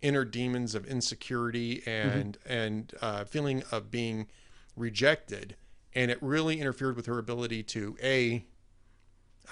inner 0.00 0.24
demons 0.24 0.76
of 0.76 0.86
insecurity 0.86 1.82
and 1.86 2.38
mm-hmm. 2.38 2.52
and 2.52 2.94
uh, 3.02 3.24
feeling 3.24 3.64
of 3.72 3.90
being 3.90 4.28
rejected, 4.76 5.56
and 5.92 6.08
it 6.08 6.18
really 6.20 6.60
interfered 6.60 6.94
with 6.94 7.06
her 7.06 7.18
ability 7.18 7.64
to 7.64 7.96
a 8.00 8.44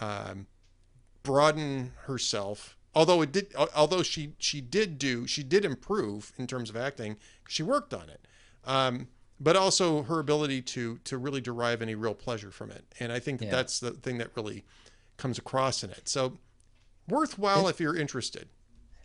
um, 0.00 0.46
broaden 1.24 1.94
herself. 2.04 2.76
Although 2.94 3.22
it 3.22 3.32
did, 3.32 3.52
although 3.74 4.04
she 4.04 4.34
she 4.38 4.60
did 4.60 5.00
do 5.00 5.26
she 5.26 5.42
did 5.42 5.64
improve 5.64 6.32
in 6.38 6.46
terms 6.46 6.70
of 6.70 6.76
acting, 6.76 7.16
she 7.48 7.64
worked 7.64 7.92
on 7.92 8.08
it. 8.08 8.24
Um, 8.64 9.08
but 9.40 9.56
also 9.56 10.02
her 10.02 10.18
ability 10.18 10.62
to 10.62 10.98
to 11.04 11.18
really 11.18 11.40
derive 11.40 11.82
any 11.82 11.94
real 11.94 12.14
pleasure 12.14 12.50
from 12.50 12.70
it. 12.70 12.84
And 13.00 13.12
I 13.12 13.18
think 13.18 13.40
that 13.40 13.46
yeah. 13.46 13.52
that's 13.52 13.80
the 13.80 13.92
thing 13.92 14.18
that 14.18 14.30
really 14.36 14.64
comes 15.16 15.38
across 15.38 15.82
in 15.82 15.90
it. 15.90 16.08
So 16.08 16.38
worthwhile 17.08 17.68
if 17.68 17.80
you're 17.80 17.96
interested. 17.96 18.48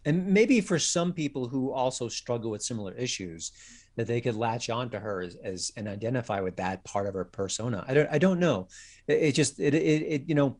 And 0.05 0.27
maybe 0.27 0.59
for 0.59 0.79
some 0.79 1.13
people 1.13 1.47
who 1.47 1.71
also 1.71 2.09
struggle 2.09 2.51
with 2.51 2.61
similar 2.61 2.93
issues, 2.93 3.51
that 3.95 4.07
they 4.07 4.19
could 4.19 4.35
latch 4.35 4.69
onto 4.69 4.97
her 4.99 5.21
as, 5.21 5.35
as 5.43 5.71
and 5.77 5.87
identify 5.87 6.41
with 6.41 6.57
that 6.57 6.83
part 6.83 7.07
of 7.07 7.13
her 7.13 7.25
persona. 7.25 7.85
I 7.87 7.93
don't 7.93 8.09
I 8.11 8.17
don't 8.17 8.39
know. 8.39 8.67
It, 9.07 9.13
it 9.13 9.31
just 9.35 9.59
it, 9.59 9.73
it 9.73 10.01
it 10.01 10.23
you 10.27 10.35
know 10.35 10.57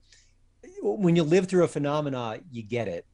when 0.82 1.16
you 1.16 1.24
live 1.24 1.48
through 1.48 1.64
a 1.64 1.68
phenomena, 1.68 2.40
you 2.52 2.62
get 2.62 2.88
it 2.88 3.06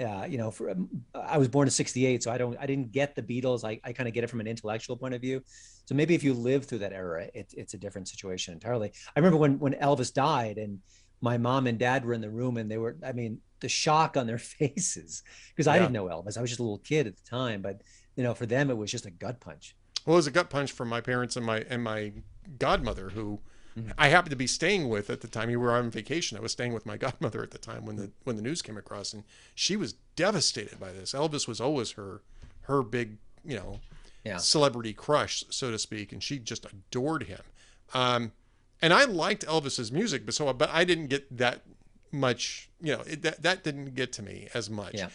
uh, 0.00 0.24
you 0.28 0.38
know, 0.38 0.50
for, 0.50 0.70
um, 0.70 0.88
I 1.14 1.38
was 1.38 1.48
born 1.48 1.66
in 1.66 1.70
'68, 1.70 2.22
so 2.22 2.30
I 2.30 2.38
don't, 2.38 2.56
I 2.58 2.66
didn't 2.66 2.92
get 2.92 3.14
the 3.14 3.22
Beatles. 3.22 3.64
I, 3.64 3.80
I 3.84 3.92
kind 3.92 4.08
of 4.08 4.14
get 4.14 4.24
it 4.24 4.28
from 4.28 4.40
an 4.40 4.46
intellectual 4.46 4.96
point 4.96 5.14
of 5.14 5.20
view. 5.20 5.42
So 5.86 5.94
maybe 5.94 6.14
if 6.14 6.22
you 6.22 6.34
live 6.34 6.66
through 6.66 6.78
that 6.78 6.92
era, 6.92 7.28
it, 7.34 7.52
it's 7.56 7.74
a 7.74 7.78
different 7.78 8.08
situation 8.08 8.54
entirely. 8.54 8.92
I 9.16 9.18
remember 9.18 9.38
when 9.38 9.58
when 9.58 9.74
Elvis 9.74 10.12
died, 10.12 10.58
and 10.58 10.78
my 11.20 11.38
mom 11.38 11.66
and 11.66 11.78
dad 11.78 12.04
were 12.04 12.12
in 12.12 12.20
the 12.20 12.30
room, 12.30 12.56
and 12.56 12.70
they 12.70 12.78
were, 12.78 12.96
I 13.04 13.12
mean, 13.12 13.40
the 13.60 13.68
shock 13.68 14.16
on 14.16 14.26
their 14.26 14.38
faces 14.38 15.22
because 15.50 15.66
I 15.66 15.78
didn't 15.78 15.92
know 15.92 16.06
Elvis. 16.06 16.38
I 16.38 16.40
was 16.40 16.50
just 16.50 16.60
a 16.60 16.64
little 16.64 16.78
kid 16.78 17.06
at 17.06 17.16
the 17.16 17.24
time, 17.28 17.62
but 17.62 17.82
you 18.16 18.22
know, 18.22 18.34
for 18.34 18.46
them, 18.46 18.70
it 18.70 18.76
was 18.76 18.90
just 18.90 19.06
a 19.06 19.10
gut 19.10 19.40
punch. 19.40 19.74
Well, 20.06 20.14
it 20.14 20.18
was 20.18 20.26
a 20.26 20.32
gut 20.32 20.50
punch 20.50 20.72
for 20.72 20.84
my 20.84 21.00
parents 21.00 21.36
and 21.36 21.44
my 21.44 21.64
and 21.68 21.82
my 21.82 22.12
godmother 22.58 23.10
who 23.10 23.40
Mm-hmm. 23.78 23.90
I 23.98 24.08
happened 24.08 24.30
to 24.30 24.36
be 24.36 24.46
staying 24.46 24.88
with 24.88 25.10
at 25.10 25.20
the 25.20 25.28
time. 25.28 25.50
You 25.50 25.60
were 25.60 25.72
on 25.72 25.90
vacation. 25.90 26.36
I 26.36 26.40
was 26.40 26.52
staying 26.52 26.72
with 26.72 26.86
my 26.86 26.96
godmother 27.06 27.42
at 27.42 27.50
the 27.50 27.58
time 27.58 27.84
when 27.84 27.96
the 27.96 28.10
when 28.24 28.36
the 28.36 28.42
news 28.42 28.62
came 28.62 28.76
across, 28.76 29.12
and 29.12 29.24
she 29.54 29.76
was 29.76 29.94
devastated 30.16 30.78
by 30.78 30.92
this. 30.92 31.12
Elvis 31.12 31.46
was 31.46 31.60
always 31.60 31.92
her 31.92 32.22
her 32.62 32.82
big, 32.82 33.16
you 33.44 33.56
know, 33.56 33.80
yeah. 34.24 34.36
celebrity 34.36 34.92
crush, 34.92 35.44
so 35.50 35.70
to 35.70 35.78
speak, 35.78 36.12
and 36.12 36.22
she 36.22 36.38
just 36.38 36.66
adored 36.66 37.24
him. 37.24 37.40
Um, 37.94 38.32
and 38.80 38.92
I 38.92 39.04
liked 39.04 39.46
Elvis's 39.46 39.90
music, 39.90 40.24
but 40.24 40.34
so 40.34 40.52
but 40.52 40.70
I 40.70 40.84
didn't 40.84 41.06
get 41.06 41.36
that 41.36 41.62
much. 42.12 42.68
You 42.80 42.96
know, 42.96 43.02
it, 43.06 43.22
that 43.22 43.42
that 43.42 43.64
didn't 43.64 43.94
get 43.94 44.12
to 44.14 44.22
me 44.22 44.48
as 44.54 44.68
much. 44.68 44.94
Yeah. 44.94 45.08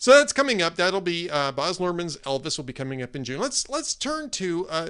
So 0.00 0.12
that's 0.12 0.32
coming 0.32 0.62
up. 0.62 0.76
That'll 0.76 1.02
be 1.02 1.28
uh, 1.28 1.52
Baz 1.52 1.78
Luhrmann's 1.78 2.16
Elvis 2.18 2.56
will 2.56 2.64
be 2.64 2.72
coming 2.72 3.02
up 3.02 3.14
in 3.14 3.22
June. 3.22 3.38
Let's 3.38 3.68
let's 3.68 3.94
turn 3.94 4.30
to 4.30 4.66
uh, 4.68 4.88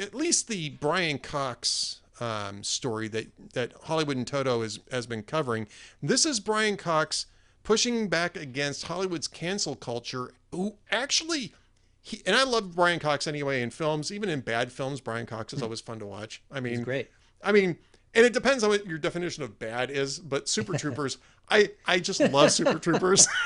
at 0.00 0.14
least 0.14 0.48
the 0.48 0.70
Brian 0.70 1.18
Cox 1.18 2.00
um, 2.20 2.62
story 2.62 3.08
that 3.08 3.26
that 3.54 3.72
Hollywood 3.84 4.16
and 4.16 4.26
Toto 4.26 4.62
has 4.62 4.80
has 4.90 5.06
been 5.06 5.22
covering. 5.22 5.68
This 6.02 6.24
is 6.24 6.40
Brian 6.40 6.76
Cox 6.76 7.26
pushing 7.62 8.08
back 8.08 8.36
against 8.36 8.86
Hollywood's 8.86 9.28
cancel 9.28 9.74
culture. 9.76 10.32
Who 10.52 10.74
actually, 10.90 11.54
he, 12.02 12.22
and 12.26 12.34
I 12.36 12.44
love 12.44 12.74
Brian 12.74 12.98
Cox 12.98 13.26
anyway 13.26 13.62
in 13.62 13.70
films, 13.70 14.10
even 14.12 14.28
in 14.28 14.40
bad 14.40 14.72
films. 14.72 15.00
Brian 15.00 15.26
Cox 15.26 15.52
is 15.52 15.60
hmm. 15.60 15.64
always 15.64 15.80
fun 15.80 15.98
to 16.00 16.06
watch. 16.06 16.42
I 16.50 16.60
mean, 16.60 16.74
He's 16.74 16.84
great. 16.84 17.10
I 17.42 17.52
mean, 17.52 17.78
and 18.14 18.26
it 18.26 18.32
depends 18.32 18.64
on 18.64 18.70
what 18.70 18.86
your 18.86 18.98
definition 18.98 19.42
of 19.42 19.58
bad 19.58 19.90
is. 19.90 20.18
But 20.18 20.48
Super 20.48 20.72
Troopers, 20.78 21.18
I 21.48 21.70
I 21.86 21.98
just 22.00 22.20
love 22.20 22.50
Super 22.52 22.78
Troopers. 22.78 23.28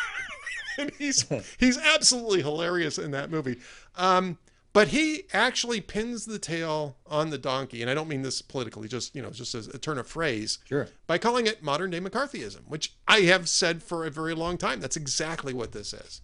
and 0.78 0.90
he's 0.98 1.24
he's 1.58 1.78
absolutely 1.78 2.42
hilarious 2.42 2.98
in 2.98 3.10
that 3.12 3.30
movie. 3.30 3.58
Um, 3.96 4.38
but 4.74 4.88
he 4.88 5.22
actually 5.32 5.80
pins 5.80 6.26
the 6.26 6.38
tail 6.38 6.96
on 7.06 7.30
the 7.30 7.38
donkey, 7.38 7.80
and 7.80 7.88
I 7.90 7.94
don't 7.94 8.08
mean 8.08 8.22
this 8.22 8.42
politically, 8.42 8.88
just 8.88 9.14
you 9.14 9.22
know, 9.22 9.30
just 9.30 9.54
as 9.54 9.68
a 9.68 9.78
turn 9.78 9.98
of 9.98 10.06
phrase. 10.06 10.58
Sure. 10.68 10.88
By 11.06 11.16
calling 11.16 11.46
it 11.46 11.62
modern 11.62 11.90
day 11.90 12.00
McCarthyism, 12.00 12.68
which 12.68 12.92
I 13.06 13.20
have 13.20 13.48
said 13.48 13.82
for 13.82 14.04
a 14.04 14.10
very 14.10 14.34
long 14.34 14.58
time. 14.58 14.80
That's 14.80 14.96
exactly 14.96 15.54
what 15.54 15.72
this 15.72 15.94
is. 15.94 16.20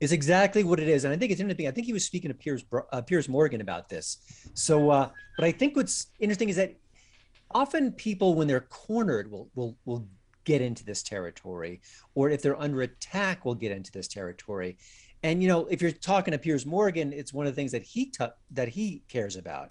Is 0.00 0.12
exactly 0.12 0.64
what 0.64 0.80
it 0.80 0.88
is, 0.88 1.04
and 1.04 1.12
I 1.12 1.16
think 1.18 1.30
it's 1.30 1.40
interesting. 1.40 1.68
I 1.68 1.70
think 1.70 1.86
he 1.86 1.92
was 1.92 2.04
speaking 2.04 2.30
to 2.30 2.34
Piers 2.34 2.64
uh, 2.90 3.02
Piers 3.02 3.28
Morgan 3.28 3.60
about 3.60 3.90
this. 3.90 4.16
So, 4.54 4.90
uh, 4.90 5.10
but 5.36 5.44
I 5.44 5.52
think 5.52 5.76
what's 5.76 6.06
interesting 6.18 6.48
is 6.48 6.56
that 6.56 6.74
often 7.50 7.92
people, 7.92 8.34
when 8.34 8.48
they're 8.48 8.60
cornered, 8.62 9.30
will 9.30 9.50
will 9.54 9.76
will 9.84 10.08
get 10.44 10.62
into 10.62 10.84
this 10.84 11.02
territory, 11.02 11.80
or 12.14 12.30
if 12.30 12.40
they're 12.40 12.60
under 12.60 12.82
attack, 12.82 13.44
will 13.44 13.54
get 13.54 13.72
into 13.72 13.92
this 13.92 14.08
territory. 14.08 14.78
And 15.24 15.42
you 15.42 15.48
know, 15.48 15.66
if 15.70 15.80
you're 15.80 15.90
talking 15.90 16.32
to 16.32 16.38
Piers 16.38 16.66
Morgan, 16.66 17.12
it's 17.12 17.32
one 17.32 17.46
of 17.46 17.52
the 17.52 17.56
things 17.56 17.72
that 17.72 17.82
he 17.82 18.06
t- 18.10 18.26
that 18.50 18.68
he 18.68 19.02
cares 19.08 19.36
about. 19.36 19.70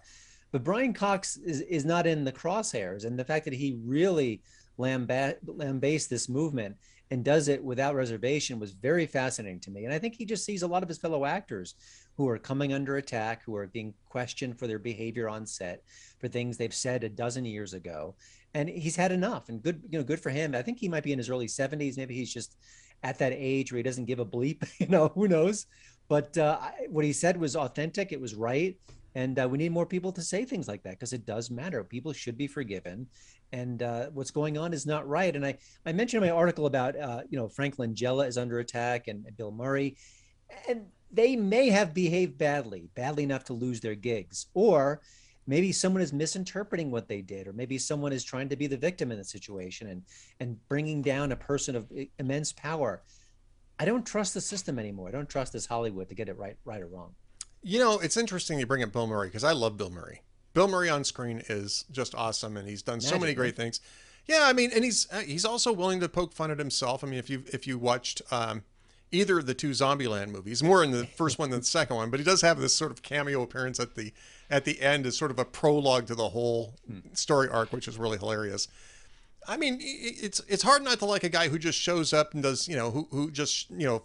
But 0.52 0.64
Brian 0.64 0.94
Cox 0.94 1.38
is 1.38 1.62
is 1.62 1.86
not 1.86 2.08
in 2.08 2.26
the 2.26 2.32
crosshairs, 2.32 3.06
and 3.06 3.18
the 3.18 3.24
fact 3.24 3.46
that 3.46 3.54
he 3.54 3.80
really 3.86 4.42
lamba- 4.80 5.38
lambaste 5.46 6.10
this 6.10 6.28
movement 6.28 6.76
and 7.12 7.24
does 7.24 7.48
it 7.50 7.64
without 7.64 7.94
reservation 7.94 8.60
was 8.60 8.72
very 8.72 9.06
fascinating 9.06 9.60
to 9.60 9.70
me. 9.70 9.86
And 9.86 9.94
I 9.94 10.00
think 10.00 10.16
he 10.16 10.26
just 10.26 10.44
sees 10.44 10.64
a 10.64 10.68
lot 10.68 10.82
of 10.82 10.90
his 10.90 10.98
fellow 10.98 11.24
actors 11.24 11.76
who 12.18 12.28
are 12.28 12.40
coming 12.40 12.74
under 12.74 12.98
attack, 12.98 13.44
who 13.44 13.56
are 13.56 13.68
being 13.68 13.94
questioned 14.10 14.58
for 14.58 14.66
their 14.66 14.80
behavior 14.80 15.30
on 15.30 15.46
set, 15.46 15.84
for 16.20 16.28
things 16.28 16.58
they've 16.58 16.74
said 16.74 17.04
a 17.04 17.10
dozen 17.10 17.46
years 17.46 17.76
ago. 17.76 18.16
And 18.56 18.68
he's 18.68 18.96
had 18.96 19.12
enough 19.12 19.50
and 19.50 19.62
good, 19.62 19.84
you 19.92 20.00
know, 20.00 20.04
good 20.04 20.20
for 20.20 20.32
him. 20.32 20.56
I 20.56 20.64
think 20.64 20.80
he 20.80 20.90
might 20.90 21.04
be 21.04 21.12
in 21.12 21.20
his 21.20 21.30
early 21.30 21.48
70s. 21.48 21.98
Maybe 21.98 22.16
he's 22.16 22.34
just 22.34 22.56
at 23.04 23.20
that 23.20 23.34
age 23.36 23.72
where 23.72 23.78
he 23.78 23.84
doesn't 23.84 24.06
give 24.06 24.20
a 24.20 24.26
bleep, 24.26 24.66
you 24.80 24.88
know, 24.88 25.10
who 25.10 25.28
knows? 25.28 25.66
But 26.08 26.38
uh, 26.38 26.60
what 26.90 27.06
he 27.06 27.14
said 27.14 27.38
was 27.38 27.56
authentic, 27.56 28.12
it 28.12 28.20
was 28.20 28.36
right. 28.36 28.78
And 29.16 29.38
uh, 29.40 29.48
we 29.48 29.58
need 29.58 29.72
more 29.72 29.86
people 29.86 30.12
to 30.12 30.22
say 30.22 30.44
things 30.44 30.68
like 30.68 30.84
that 30.84 30.92
because 30.92 31.14
it 31.14 31.26
does 31.26 31.52
matter. 31.52 31.84
People 31.84 32.14
should 32.14 32.36
be 32.36 32.48
forgiven, 32.48 33.06
and 33.52 33.84
uh, 33.84 34.08
what's 34.08 34.32
going 34.32 34.58
on 34.58 34.74
is 34.74 34.88
not 34.88 35.08
right. 35.08 35.36
And 35.36 35.46
I, 35.46 35.56
I 35.86 35.94
mentioned 35.94 36.24
in 36.24 36.30
my 36.30 36.36
article 36.36 36.66
about 36.66 36.98
uh, 36.98 37.22
you 37.30 37.38
know 37.38 37.48
Frank 37.48 37.78
Langella 37.78 38.28
is 38.28 38.40
under 38.40 38.58
attack 38.58 39.08
and, 39.08 39.24
and 39.28 39.38
Bill 39.38 39.52
Murray, 39.52 39.98
and 40.68 40.88
they 41.12 41.36
may 41.36 41.70
have 41.70 41.94
behaved 41.94 42.40
badly, 42.40 42.90
badly 42.96 43.24
enough 43.24 43.44
to 43.46 43.54
lose 43.54 43.80
their 43.82 43.94
gigs, 43.94 44.48
or 44.56 45.02
maybe 45.48 45.72
someone 45.72 46.02
is 46.02 46.14
misinterpreting 46.14 46.92
what 46.92 47.08
they 47.08 47.22
did, 47.22 47.48
or 47.48 47.54
maybe 47.54 47.78
someone 47.78 48.14
is 48.14 48.24
trying 48.24 48.50
to 48.50 48.56
be 48.56 48.68
the 48.68 48.78
victim 48.78 49.12
in 49.12 49.18
the 49.18 49.24
situation 49.24 49.88
and 49.88 50.04
and 50.40 50.58
bringing 50.68 51.02
down 51.02 51.32
a 51.32 51.36
person 51.36 51.76
of 51.76 51.92
immense 52.20 52.52
power. 52.54 53.02
I 53.80 53.86
don't 53.86 54.06
trust 54.06 54.34
the 54.34 54.42
system 54.42 54.80
anymore. 54.80 55.10
I 55.10 55.12
don't 55.12 55.30
trust 55.30 55.54
this 55.54 55.66
Hollywood 55.66 56.10
to 56.10 56.16
get 56.16 56.30
it 56.30 56.38
right, 56.38 56.56
right 56.64 56.82
or 56.82 56.88
wrong. 56.88 57.16
You 57.62 57.80
know, 57.80 58.00
it's 58.00 58.18
interesting 58.18 58.60
you 58.60 58.66
bring 58.66 58.84
up 58.84 58.92
Bill 58.92 59.08
Murray 59.08 59.28
because 59.28 59.44
I 59.44 59.54
love 59.54 59.78
Bill 59.78 59.90
Murray. 59.90 60.22
Bill 60.54 60.68
Murray 60.68 60.90
on 60.90 61.04
screen 61.04 61.42
is 61.50 61.86
just 61.92 62.14
awesome, 62.14 62.56
and 62.58 62.68
he's 62.68 62.84
done 62.84 62.98
Magic, 62.98 63.10
so 63.10 63.20
many 63.20 63.34
great 63.34 63.56
things. 63.56 63.82
Yeah, 64.26 64.42
I 64.44 64.54
mean, 64.54 64.72
and 64.74 64.84
he's 64.84 65.08
uh, 65.12 65.22
he's 65.22 65.46
also 65.46 65.74
willing 65.74 66.00
to 66.02 66.10
poke 66.10 66.34
fun 66.34 66.52
at 66.52 66.60
himself. 66.60 67.04
I 67.04 67.08
mean, 67.08 67.20
if 67.20 67.30
you 67.30 67.44
if 67.52 67.66
you 67.66 67.78
watched 67.78 68.22
um, 68.32 68.64
either 69.14 69.40
of 69.40 69.46
the 69.46 69.54
two 69.54 69.70
Zombieland 69.70 70.30
movies, 70.30 70.64
more 70.64 70.84
in 70.84 70.92
the 70.92 71.06
first 71.06 71.40
one 71.40 71.50
than 71.50 71.60
the 71.60 71.66
second 71.66 71.96
one, 71.96 72.10
but 72.10 72.20
he 72.20 72.26
does 72.26 72.42
have 72.42 72.60
this 72.60 72.76
sort 72.76 72.92
of 72.92 73.02
cameo 73.02 73.42
appearance 73.42 73.80
at 73.80 73.96
the 73.96 74.12
at 74.50 74.66
the 74.66 74.82
end 74.82 75.06
as 75.06 75.18
sort 75.18 75.32
of 75.32 75.40
a 75.40 75.46
prologue 75.46 76.08
to 76.08 76.16
the 76.16 76.30
whole 76.30 76.76
hmm. 76.88 77.00
story 77.14 77.48
arc, 77.48 77.72
which 77.72 77.88
is 77.88 77.98
really 77.98 78.18
hilarious. 78.18 78.68
I 79.48 79.58
mean, 79.58 79.78
it's 79.82 80.42
it's 80.48 80.64
hard 80.64 80.84
not 80.84 81.00
to 81.00 81.06
like 81.06 81.24
a 81.24 81.30
guy 81.30 81.50
who 81.50 81.60
just 81.60 81.80
shows 81.80 82.14
up 82.14 82.34
and 82.34 82.44
does 82.44 82.68
you 82.68 82.76
know 82.76 82.92
who 82.92 83.08
who 83.12 83.32
just 83.32 83.70
you 83.70 83.86
know 83.86 84.04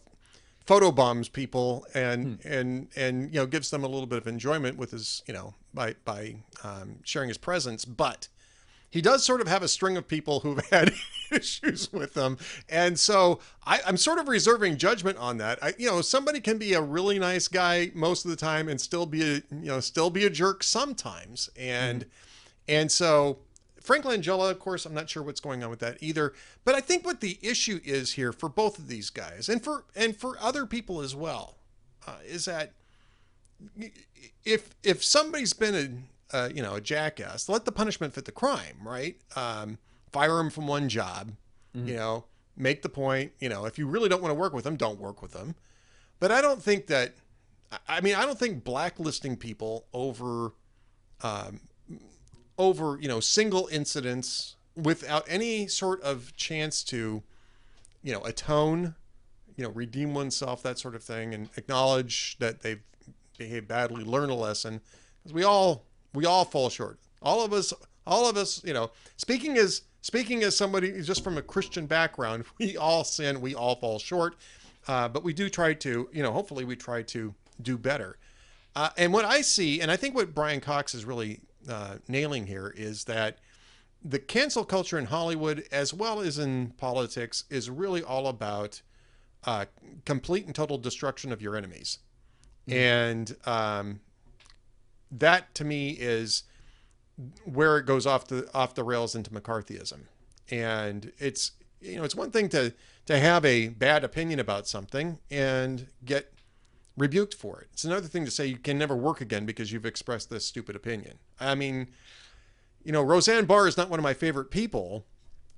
photobombs 0.66 1.32
people 1.32 1.86
and 1.94 2.40
hmm. 2.42 2.48
and 2.48 2.88
and 2.94 3.32
you 3.32 3.40
know 3.40 3.46
gives 3.46 3.70
them 3.70 3.84
a 3.84 3.88
little 3.88 4.06
bit 4.06 4.18
of 4.18 4.26
enjoyment 4.26 4.76
with 4.76 4.90
his 4.90 5.22
you 5.26 5.32
know 5.32 5.54
by 5.72 5.94
by 6.04 6.36
um, 6.62 6.98
sharing 7.04 7.28
his 7.28 7.38
presence 7.38 7.84
but 7.84 8.28
he 8.90 9.00
does 9.00 9.24
sort 9.24 9.40
of 9.40 9.48
have 9.48 9.62
a 9.62 9.68
string 9.68 9.96
of 9.96 10.08
people 10.08 10.40
who've 10.40 10.64
had 10.70 10.92
issues 11.30 11.92
with 11.92 12.16
him 12.16 12.38
and 12.68 12.98
so 12.98 13.38
I, 13.64 13.80
am 13.86 13.96
sort 13.96 14.18
of 14.18 14.28
reserving 14.28 14.78
judgment 14.78 15.18
on 15.18 15.38
that 15.38 15.58
I, 15.62 15.74
you 15.78 15.86
know 15.86 16.00
somebody 16.00 16.40
can 16.40 16.58
be 16.58 16.72
a 16.74 16.80
really 16.80 17.18
nice 17.18 17.48
guy 17.48 17.90
most 17.94 18.24
of 18.24 18.30
the 18.30 18.36
time 18.36 18.68
and 18.68 18.80
still 18.80 19.04
be 19.06 19.22
a 19.22 19.34
you 19.34 19.42
know 19.50 19.80
still 19.80 20.10
be 20.10 20.24
a 20.24 20.30
jerk 20.30 20.62
sometimes 20.62 21.50
and 21.56 22.04
hmm. 22.04 22.08
and 22.68 22.92
so 22.92 23.40
Frank 23.88 24.04
Langella, 24.04 24.50
of 24.50 24.58
course, 24.58 24.84
I'm 24.84 24.92
not 24.92 25.08
sure 25.08 25.22
what's 25.22 25.40
going 25.40 25.64
on 25.64 25.70
with 25.70 25.78
that 25.78 25.96
either. 26.02 26.34
But 26.62 26.74
I 26.74 26.80
think 26.82 27.06
what 27.06 27.22
the 27.22 27.38
issue 27.40 27.80
is 27.82 28.12
here 28.12 28.34
for 28.34 28.50
both 28.50 28.78
of 28.78 28.86
these 28.86 29.08
guys, 29.08 29.48
and 29.48 29.64
for 29.64 29.86
and 29.96 30.14
for 30.14 30.36
other 30.42 30.66
people 30.66 31.00
as 31.00 31.16
well, 31.16 31.56
uh, 32.06 32.16
is 32.26 32.44
that 32.44 32.72
if 34.44 34.74
if 34.82 35.02
somebody's 35.02 35.54
been 35.54 35.74
a 35.74 35.88
uh, 36.32 36.48
you 36.54 36.62
know 36.62 36.74
a 36.74 36.80
jackass, 36.80 37.48
let 37.48 37.64
the 37.64 37.72
punishment 37.72 38.14
fit 38.14 38.24
the 38.24 38.32
crime, 38.32 38.78
right? 38.82 39.16
Um, 39.36 39.78
fire 40.12 40.38
him 40.38 40.50
from 40.50 40.66
one 40.66 40.88
job, 40.88 41.32
mm-hmm. 41.76 41.88
you 41.88 41.94
know, 41.94 42.24
make 42.56 42.82
the 42.82 42.88
point. 42.88 43.32
You 43.40 43.48
know, 43.48 43.64
if 43.64 43.78
you 43.78 43.86
really 43.86 44.08
don't 44.08 44.22
want 44.22 44.30
to 44.30 44.38
work 44.38 44.52
with 44.52 44.64
them, 44.64 44.76
don't 44.76 45.00
work 45.00 45.22
with 45.22 45.32
them. 45.32 45.54
But 46.20 46.32
I 46.32 46.40
don't 46.40 46.62
think 46.62 46.86
that. 46.88 47.14
I 47.86 48.00
mean, 48.00 48.14
I 48.14 48.24
don't 48.24 48.38
think 48.38 48.64
blacklisting 48.64 49.36
people 49.36 49.84
over 49.92 50.52
um, 51.22 51.60
over 52.56 52.98
you 53.00 53.08
know 53.08 53.20
single 53.20 53.68
incidents 53.70 54.56
without 54.74 55.24
any 55.28 55.66
sort 55.66 56.02
of 56.02 56.34
chance 56.36 56.82
to 56.84 57.22
you 58.02 58.12
know 58.12 58.20
atone 58.24 58.94
you 59.56 59.64
know 59.64 59.70
redeem 59.70 60.14
oneself 60.14 60.62
that 60.62 60.78
sort 60.78 60.94
of 60.94 61.02
thing 61.02 61.34
and 61.34 61.48
acknowledge 61.56 62.36
that 62.38 62.60
they've 62.60 62.82
behaved 63.36 63.68
badly 63.68 64.04
learn 64.04 64.30
a 64.30 64.34
lesson 64.34 64.80
because 65.22 65.32
we 65.32 65.44
all 65.44 65.84
we 66.14 66.24
all 66.24 66.44
fall 66.44 66.68
short 66.68 66.98
all 67.22 67.44
of 67.44 67.52
us 67.52 67.72
all 68.06 68.28
of 68.28 68.36
us 68.36 68.62
you 68.64 68.72
know 68.72 68.90
speaking 69.16 69.56
as 69.56 69.82
speaking 70.00 70.42
as 70.42 70.56
somebody 70.56 71.00
just 71.02 71.22
from 71.22 71.38
a 71.38 71.42
christian 71.42 71.86
background 71.86 72.44
we 72.58 72.76
all 72.76 73.04
sin 73.04 73.40
we 73.40 73.54
all 73.54 73.76
fall 73.76 73.98
short 73.98 74.36
uh, 74.86 75.08
but 75.08 75.22
we 75.22 75.32
do 75.32 75.48
try 75.48 75.74
to 75.74 76.08
you 76.12 76.22
know 76.22 76.32
hopefully 76.32 76.64
we 76.64 76.76
try 76.76 77.02
to 77.02 77.34
do 77.60 77.76
better 77.76 78.18
uh, 78.76 78.90
and 78.96 79.12
what 79.12 79.24
i 79.24 79.40
see 79.40 79.80
and 79.80 79.90
i 79.90 79.96
think 79.96 80.14
what 80.14 80.34
brian 80.34 80.60
cox 80.60 80.94
is 80.94 81.04
really 81.04 81.40
uh, 81.68 81.96
nailing 82.08 82.46
here 82.46 82.72
is 82.76 83.04
that 83.04 83.38
the 84.04 84.18
cancel 84.18 84.64
culture 84.64 84.98
in 84.98 85.06
Hollywood, 85.06 85.64
as 85.72 85.92
well 85.92 86.20
as 86.20 86.38
in 86.38 86.72
politics, 86.76 87.44
is 87.50 87.68
really 87.68 88.02
all 88.02 88.28
about 88.28 88.82
uh, 89.44 89.66
complete 90.04 90.46
and 90.46 90.54
total 90.54 90.78
destruction 90.78 91.32
of 91.32 91.42
your 91.42 91.56
enemies. 91.56 91.98
Mm-hmm. 92.68 92.78
And 92.78 93.36
um, 93.46 94.00
that 95.10 95.54
to 95.54 95.64
me 95.64 95.90
is 95.90 96.44
where 97.44 97.78
it 97.78 97.86
goes 97.86 98.06
off 98.06 98.28
the 98.28 98.48
off 98.54 98.74
the 98.74 98.84
rails 98.84 99.14
into 99.14 99.30
McCarthyism. 99.30 100.00
And 100.50 101.12
it's 101.18 101.52
you 101.80 101.96
know 101.96 102.04
it's 102.04 102.14
one 102.14 102.30
thing 102.30 102.48
to 102.50 102.74
to 103.06 103.18
have 103.18 103.44
a 103.44 103.68
bad 103.68 104.04
opinion 104.04 104.38
about 104.38 104.68
something 104.68 105.18
and 105.30 105.88
get 106.04 106.32
rebuked 106.96 107.34
for 107.34 107.60
it. 107.60 107.68
It's 107.72 107.84
another 107.84 108.08
thing 108.08 108.24
to 108.24 108.30
say 108.30 108.46
you 108.46 108.58
can 108.58 108.78
never 108.78 108.96
work 108.96 109.20
again 109.20 109.46
because 109.46 109.72
you've 109.72 109.86
expressed 109.86 110.30
this 110.30 110.44
stupid 110.44 110.76
opinion. 110.76 111.18
I 111.40 111.54
mean, 111.54 111.88
you 112.84 112.92
know, 112.92 113.02
Roseanne 113.02 113.46
Barr 113.46 113.68
is 113.68 113.76
not 113.76 113.88
one 113.88 113.98
of 113.98 114.02
my 114.02 114.14
favorite 114.14 114.50
people 114.50 115.06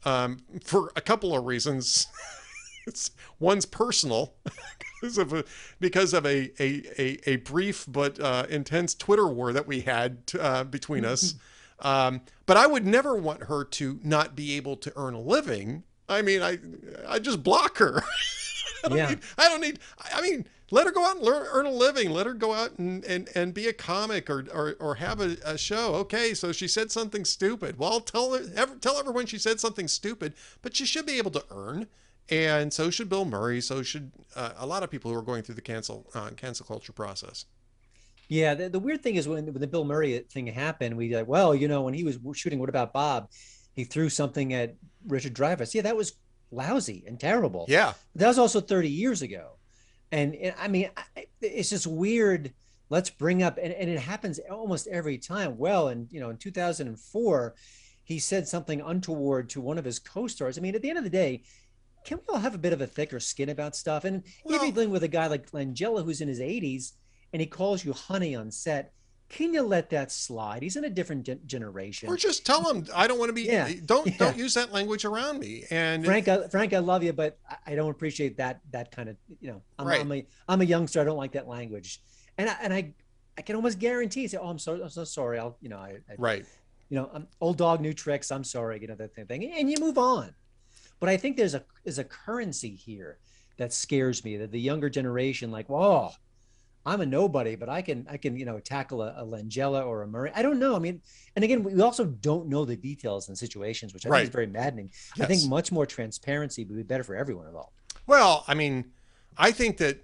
um, 0.05 0.39
for 0.63 0.93
a 0.97 1.01
couple 1.01 1.37
of 1.37 1.45
reasons. 1.45 2.07
it's 2.87 3.11
one's 3.39 3.67
personal 3.67 4.35
because 5.01 5.19
of 5.19 5.33
a 5.33 5.45
because 5.79 6.15
of 6.15 6.27
a 6.27 6.51
a, 6.63 6.83
a, 6.99 7.31
a 7.31 7.37
brief 7.37 7.87
but 7.89 8.19
uh, 8.21 8.47
intense 8.49 8.95
Twitter 8.95 9.27
war 9.27 9.53
that 9.53 9.67
we 9.67 9.81
had 9.81 10.19
uh, 10.39 10.65
between 10.65 11.05
us. 11.05 11.35
Um, 11.83 12.21
but 12.45 12.59
I 12.59 12.67
would 12.67 12.85
never 12.85 13.15
want 13.15 13.45
her 13.45 13.65
to 13.65 13.99
not 14.03 14.37
be 14.37 14.55
able 14.59 14.77
to 14.77 14.93
earn 14.97 15.15
a 15.15 15.19
living. 15.19 15.85
I 16.11 16.21
mean, 16.21 16.43
I 16.43 16.59
I 17.09 17.19
just 17.19 17.43
block 17.43 17.79
her. 17.79 18.03
I 18.85 18.89
don't 18.89 18.99
yeah. 18.99 19.09
need. 19.09 19.21
I 19.39 19.49
don't 19.49 19.63
need. 19.63 19.79
I 20.13 20.21
mean, 20.21 20.45
let 20.71 20.87
her 20.87 20.93
go 20.93 21.05
out 21.05 21.17
and 21.17 21.25
learn, 21.25 21.47
earn 21.51 21.67
a 21.67 21.71
living. 21.71 22.11
Let 22.11 22.27
her 22.27 22.35
go 22.35 22.55
out 22.55 22.79
and, 22.79 23.05
and, 23.05 23.29
and 23.35 23.53
be 23.53 23.67
a 23.67 23.73
comic 23.73 24.31
or, 24.31 24.47
or, 24.53 24.77
or 24.79 24.95
have 24.97 25.21
a, 25.21 25.37
a 25.45 25.59
show. 25.59 25.95
Okay, 25.97 26.35
so 26.35 26.53
she 26.53 26.69
said 26.69 26.91
something 26.91 27.25
stupid. 27.25 27.79
Well, 27.79 28.01
tell 28.01 28.35
her, 28.35 28.45
ever, 28.55 28.77
tell 28.77 28.99
everyone 28.99 29.27
she 29.27 29.39
said 29.39 29.61
something 29.61 29.89
stupid, 29.89 30.35
but 30.63 30.77
she 30.77 30.87
should 30.87 31.07
be 31.07 31.19
able 31.19 31.33
to 31.33 31.45
earn. 31.51 31.89
And 32.31 32.73
so 32.73 32.91
should 32.91 33.09
Bill 33.09 33.25
Murray. 33.25 33.61
So 33.61 33.83
should 33.83 34.13
uh, 34.37 34.53
a 34.57 34.67
lot 34.67 34.83
of 34.83 34.91
people 34.91 35.11
who 35.11 35.19
are 35.19 35.23
going 35.23 35.43
through 35.43 35.57
the 35.57 35.61
cancel 35.61 36.11
uh, 36.15 36.31
cancel 36.31 36.65
culture 36.67 36.93
process. 36.93 37.47
Yeah, 38.29 38.55
the, 38.55 38.69
the, 38.69 38.79
weird 38.79 39.03
thing 39.03 39.17
is 39.17 39.27
when, 39.27 39.45
when 39.47 39.61
the 39.61 39.67
Bill 39.67 39.85
Murray 39.85 40.17
thing 40.31 40.47
happened, 40.47 40.97
we 40.97 41.13
like, 41.13 41.27
well, 41.27 41.53
you 41.53 41.67
know, 41.67 41.83
when 41.83 41.95
he 41.95 42.05
was 42.05 42.17
shooting, 42.35 42.61
what 42.61 42.69
about 42.69 42.93
Bob? 42.93 43.29
He 43.75 43.83
threw 43.83 44.09
something 44.09 44.55
at 44.55 44.77
Richard 45.09 45.35
Dreyfuss. 45.35 45.75
Yeah, 45.75 45.83
that 45.83 45.97
was 45.97 46.13
lousy 46.53 47.03
and 47.09 47.19
terrible. 47.19 47.65
Yeah, 47.69 47.95
that 48.15 48.29
was 48.29 48.39
also 48.39 48.61
30 48.61 48.89
years 48.89 49.23
ago 49.23 49.57
and, 50.13 50.35
and 50.35 50.55
I 50.59 50.69
mean, 50.69 50.91
it's 51.41 51.71
just 51.71 51.87
weird. 51.87 52.53
Let's 52.89 53.11
bring 53.11 53.43
up, 53.43 53.59
and, 53.63 53.73
and 53.73 53.89
it 53.89 54.01
happens 54.01 54.41
almost 54.51 54.89
every 54.89 55.19
time. 55.19 55.57
Well, 55.57 55.89
and 55.89 56.09
you 56.11 56.21
know, 56.21 56.31
in 56.31 56.37
2004, 56.37 57.55
he 58.03 58.19
said 58.19 58.49
something 58.49 58.81
untoward 58.81 59.51
to 59.51 59.61
one 59.61 59.79
of 59.79 59.85
his 59.85 59.99
co-stars. 59.99 60.59
I 60.59 60.61
mean, 60.61 60.75
at 60.75 60.83
the 60.83 60.89
end 60.89 60.99
of 60.99 61.05
the 61.05 61.11
day, 61.11 61.43
can 62.05 62.19
we 62.19 62.35
all 62.35 62.41
have 62.41 62.55
a 62.55 62.59
bit 62.59 62.73
of 62.73 62.81
a 62.81 62.87
thicker 62.87 63.21
skin 63.21 63.49
about 63.49 63.77
stuff? 63.77 64.05
And 64.05 64.23
well, 64.45 64.57
if 64.57 64.63
you're 64.63 64.73
dealing 64.73 64.91
with 64.91 65.03
a 65.03 65.09
guy 65.09 65.27
like 65.27 65.51
Langella 65.51 66.05
who's 66.05 66.21
in 66.21 66.29
his 66.29 66.41
80s 66.41 66.93
and 67.33 67.41
he 67.41 67.47
calls 67.47 67.85
you 67.85 67.93
honey 67.93 68.35
on 68.35 68.51
set, 68.51 68.93
can 69.31 69.55
you 69.55 69.63
let 69.63 69.91
that 69.91 70.11
slide? 70.11 70.61
He's 70.63 70.75
in 70.75 70.85
a 70.85 70.91
different 70.91 71.25
ge- 71.25 71.47
generation. 71.47 72.09
Or 72.09 72.17
just 72.17 72.45
tell 72.45 72.69
him 72.69 72.85
I 72.95 73.07
don't 73.07 73.19
want 73.19 73.29
to 73.29 73.33
be. 73.33 73.43
Yeah. 73.43 73.71
Don't 73.85 74.09
yeah. 74.09 74.15
don't 74.19 74.37
use 74.37 74.55
that 74.55 74.73
language 74.73 75.05
around 75.05 75.39
me. 75.39 75.65
And 75.71 76.05
Frank, 76.05 76.27
I, 76.27 76.49
Frank, 76.49 76.75
I 76.75 76.79
love 76.79 77.05
you, 77.05 77.13
but 77.13 77.39
I 77.65 77.77
don't 77.77 77.91
appreciate 77.91 78.37
that 78.39 78.61
that 78.73 78.91
kind 78.91 79.09
of 79.09 79.17
you 79.41 79.53
know. 79.53 79.63
I'm, 79.79 79.87
right. 79.87 80.01
I'm 80.01 80.13
a 80.13 80.27
I'm 80.49 80.61
a 80.61 80.65
youngster. 80.65 81.01
I 81.01 81.05
don't 81.05 81.17
like 81.17 81.33
that 81.33 81.47
language, 81.47 82.03
and 82.39 82.51
I, 82.51 82.57
and 82.61 82.75
I 82.75 82.93
I 83.39 83.43
can 83.43 83.55
almost 83.55 83.79
guarantee. 83.79 84.27
Say, 84.27 84.37
oh, 84.37 84.49
I'm 84.49 84.59
so 84.59 84.83
I'm 84.83 84.91
so 84.91 85.05
sorry. 85.05 85.39
I'll 85.39 85.57
you 85.61 85.69
know 85.69 85.79
I, 85.79 85.99
I 86.11 86.15
right. 86.19 86.45
You 86.89 86.97
know, 86.97 87.11
I'm, 87.15 87.29
old 87.41 87.57
dog, 87.57 87.81
new 87.81 87.93
tricks. 87.93 88.33
I'm 88.33 88.43
sorry. 88.43 88.81
You 88.81 88.89
know 88.89 88.97
that 88.97 89.15
thing, 89.15 89.45
and 89.45 89.71
you 89.71 89.77
move 89.79 89.97
on. 89.97 90.35
But 91.01 91.09
I 91.09 91.17
think 91.17 91.37
there's 91.37 91.55
a 91.55 91.65
is 91.85 91.99
a 91.99 92.05
currency 92.05 92.75
here 92.77 93.19
that 93.57 93.73
scares 93.73 94.25
me. 94.25 94.37
That 94.37 94.53
the 94.53 94.61
younger 94.61 94.89
generation, 94.89 95.51
like, 95.51 95.69
whoa 95.69 96.13
I'm 96.87 97.03
a 97.03 97.07
nobody, 97.07 97.57
but 97.57 97.69
I 97.69 97.83
can 97.83 98.07
I 98.11 98.17
can 98.17 98.37
you 98.37 98.45
know 98.45 98.59
tackle 98.59 99.03
a, 99.03 99.15
a 99.19 99.25
Langella 99.25 99.85
or 99.85 100.03
a 100.03 100.07
Murray. 100.07 100.33
I 100.35 100.43
don't 100.43 100.59
know. 100.59 100.75
I 100.75 100.79
mean, 100.79 101.03
and 101.37 101.45
again, 101.45 101.63
we 101.63 101.81
also 101.83 102.07
don't 102.07 102.49
know 102.49 102.65
the 102.65 102.77
details 102.77 103.29
and 103.29 103.37
situations, 103.37 103.93
which 103.93 104.07
I 104.07 104.09
right. 104.09 104.19
think 104.19 104.29
is 104.29 104.33
very 104.33 104.47
maddening. 104.47 104.91
Yes. 105.17 105.25
I 105.25 105.29
think 105.29 105.51
much 105.51 105.71
more 105.71 105.85
transparency 105.85 106.65
would 106.65 106.77
be 106.77 106.83
better 106.83 107.05
for 107.05 107.15
everyone 107.15 107.47
involved. 107.47 107.75
Well, 108.07 108.45
I 108.49 108.55
mean, 108.55 108.93
I 109.37 109.53
think 109.53 109.77
that 109.77 110.03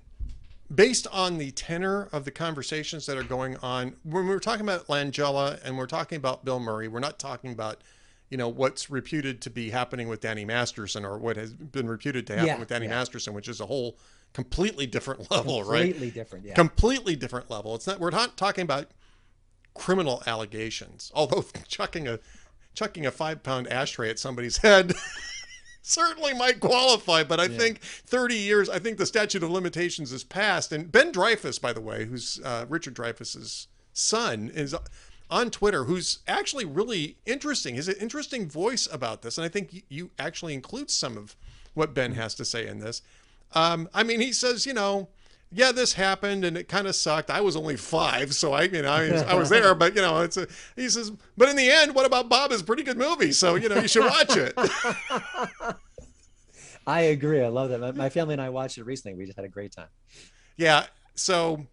based 0.75 1.07
on 1.13 1.39
the 1.39 1.51
tenor 1.53 2.09
of 2.13 2.25
the 2.25 2.31
conversations 2.31 3.07
that 3.07 3.17
are 3.17 3.25
going 3.25 3.57
on, 3.59 3.97
when 4.03 4.27
we're 4.27 4.39
talking 4.39 4.67
about 4.67 4.87
Langella 4.89 5.59
and 5.65 5.79
we're 5.79 5.87
talking 5.87 6.17
about 6.17 6.45
Bill 6.45 6.61
Murray, 6.61 6.89
we're 6.89 7.01
not 7.01 7.19
talking 7.19 7.53
about 7.53 7.81
you 8.31 8.37
know 8.37 8.49
what's 8.49 8.91
reputed 8.91 9.41
to 9.43 9.51
be 9.51 9.71
happening 9.71 10.09
with 10.09 10.21
Danny 10.21 10.45
Masterson 10.45 11.05
or 11.05 11.19
what 11.19 11.37
has 11.37 11.53
been 11.53 11.89
reputed 11.89 12.27
to 12.29 12.35
happen 12.35 12.47
yeah, 12.47 12.59
with 12.59 12.69
Danny 12.69 12.87
yeah. 12.87 12.93
Masterson, 12.93 13.35
which 13.35 13.49
is 13.49 13.61
a 13.61 13.67
whole 13.67 13.99
completely 14.33 14.87
different 14.87 15.21
level, 15.31 15.59
completely 15.59 15.73
right? 15.73 15.93
Completely 15.93 16.11
different, 16.11 16.45
yeah. 16.45 16.55
Completely 16.55 17.17
different 17.17 17.51
level. 17.51 17.75
It's 17.75 17.87
not 17.87 18.01
we're 18.01 18.11
not 18.11 18.37
talking 18.37 18.63
about 18.63 18.89
criminal 19.75 20.23
allegations. 20.27 21.13
Although 21.15 21.45
chucking 21.69 22.09
a 22.09 22.19
chucking 22.75 23.07
a 23.07 23.11
five 23.11 23.43
pound 23.43 23.69
ashtray 23.69 24.11
at 24.11 24.19
somebody's 24.19 24.59
head 24.59 24.95
certainly 25.83 26.35
might 26.35 26.61
qualify, 26.61 27.23
but 27.23 27.39
I 27.39 27.45
yeah. 27.45 27.59
think 27.59 27.81
30 27.81 28.35
years, 28.35 28.69
I 28.69 28.79
think 28.79 28.99
the 28.99 29.07
statute 29.07 29.43
of 29.43 29.51
limitations 29.51 30.13
is 30.13 30.25
passed. 30.25 30.73
And 30.73 30.91
Ben 30.91 31.13
Dreyfuss, 31.13 31.61
by 31.61 31.73
the 31.73 31.81
way, 31.81 32.07
who's 32.07 32.41
uh, 32.45 32.67
Richard 32.69 32.95
Dreyfuss's 32.95 33.69
son, 33.93 34.51
is 34.53 34.75
on 35.31 35.51
Twitter, 35.51 35.85
who's 35.85 36.21
actually 36.29 36.65
really 36.65 37.17
interesting. 37.27 37.75
He's 37.75 37.89
an 37.89 37.97
interesting 38.01 38.49
voice 38.49 38.89
about 38.91 39.23
this. 39.23 39.39
And 39.39 39.45
I 39.45 39.49
think 39.49 39.85
you 39.89 40.11
actually 40.19 40.55
include 40.55 40.91
some 40.91 41.17
of 41.17 41.37
what 41.75 41.95
Ben 41.95 42.13
has 42.13 42.35
to 42.37 42.45
say 42.45 42.67
in 42.67 42.79
this. 42.79 43.03
Um, 43.53 43.89
I 43.93 44.03
mean, 44.03 44.21
he 44.21 44.33
says, 44.33 44.67
you 44.67 44.75
know, 44.75 45.09
yeah, 45.53 45.73
this 45.73 45.93
happened 45.95 46.45
and 46.45 46.57
it 46.57 46.69
kind 46.69 46.87
of 46.87 46.95
sucked. 46.95 47.31
I 47.31 47.41
was 47.41 47.57
only 47.57 47.77
five, 47.77 48.35
so 48.35 48.53
I, 48.53 48.63
you 48.63 48.83
know, 48.83 48.91
I, 48.91 49.07
I 49.23 49.35
was 49.35 49.49
there, 49.49 49.75
but 49.75 49.95
you 49.95 50.03
know, 50.03 50.21
it's 50.21 50.37
a, 50.37 50.47
he 50.75 50.89
says, 50.89 51.13
but 51.37 51.49
in 51.49 51.57
the 51.57 51.71
end, 51.71 51.95
what 51.95 52.05
about 52.05 52.29
Bob 52.29 52.53
is 52.53 52.61
a 52.61 52.65
pretty 52.65 52.83
good 52.83 52.99
movie. 52.99 53.33
So, 53.33 53.55
you 53.55 53.69
know, 53.69 53.79
you 53.81 53.89
should 53.89 54.05
watch 54.05 54.37
it. 54.37 54.55
I 56.87 57.01
agree. 57.03 57.43
I 57.43 57.49
love 57.49 57.71
that. 57.71 57.81
My, 57.81 57.93
my, 57.93 58.09
family 58.11 58.35
and 58.35 58.43
I 58.43 58.49
watched 58.51 58.79
it 58.79 58.85
recently. 58.85 59.17
We 59.17 59.25
just 59.25 59.37
had 59.37 59.45
a 59.45 59.49
great 59.49 59.73
time. 59.73 59.89
Yeah. 60.57 60.87
So, 61.15 61.67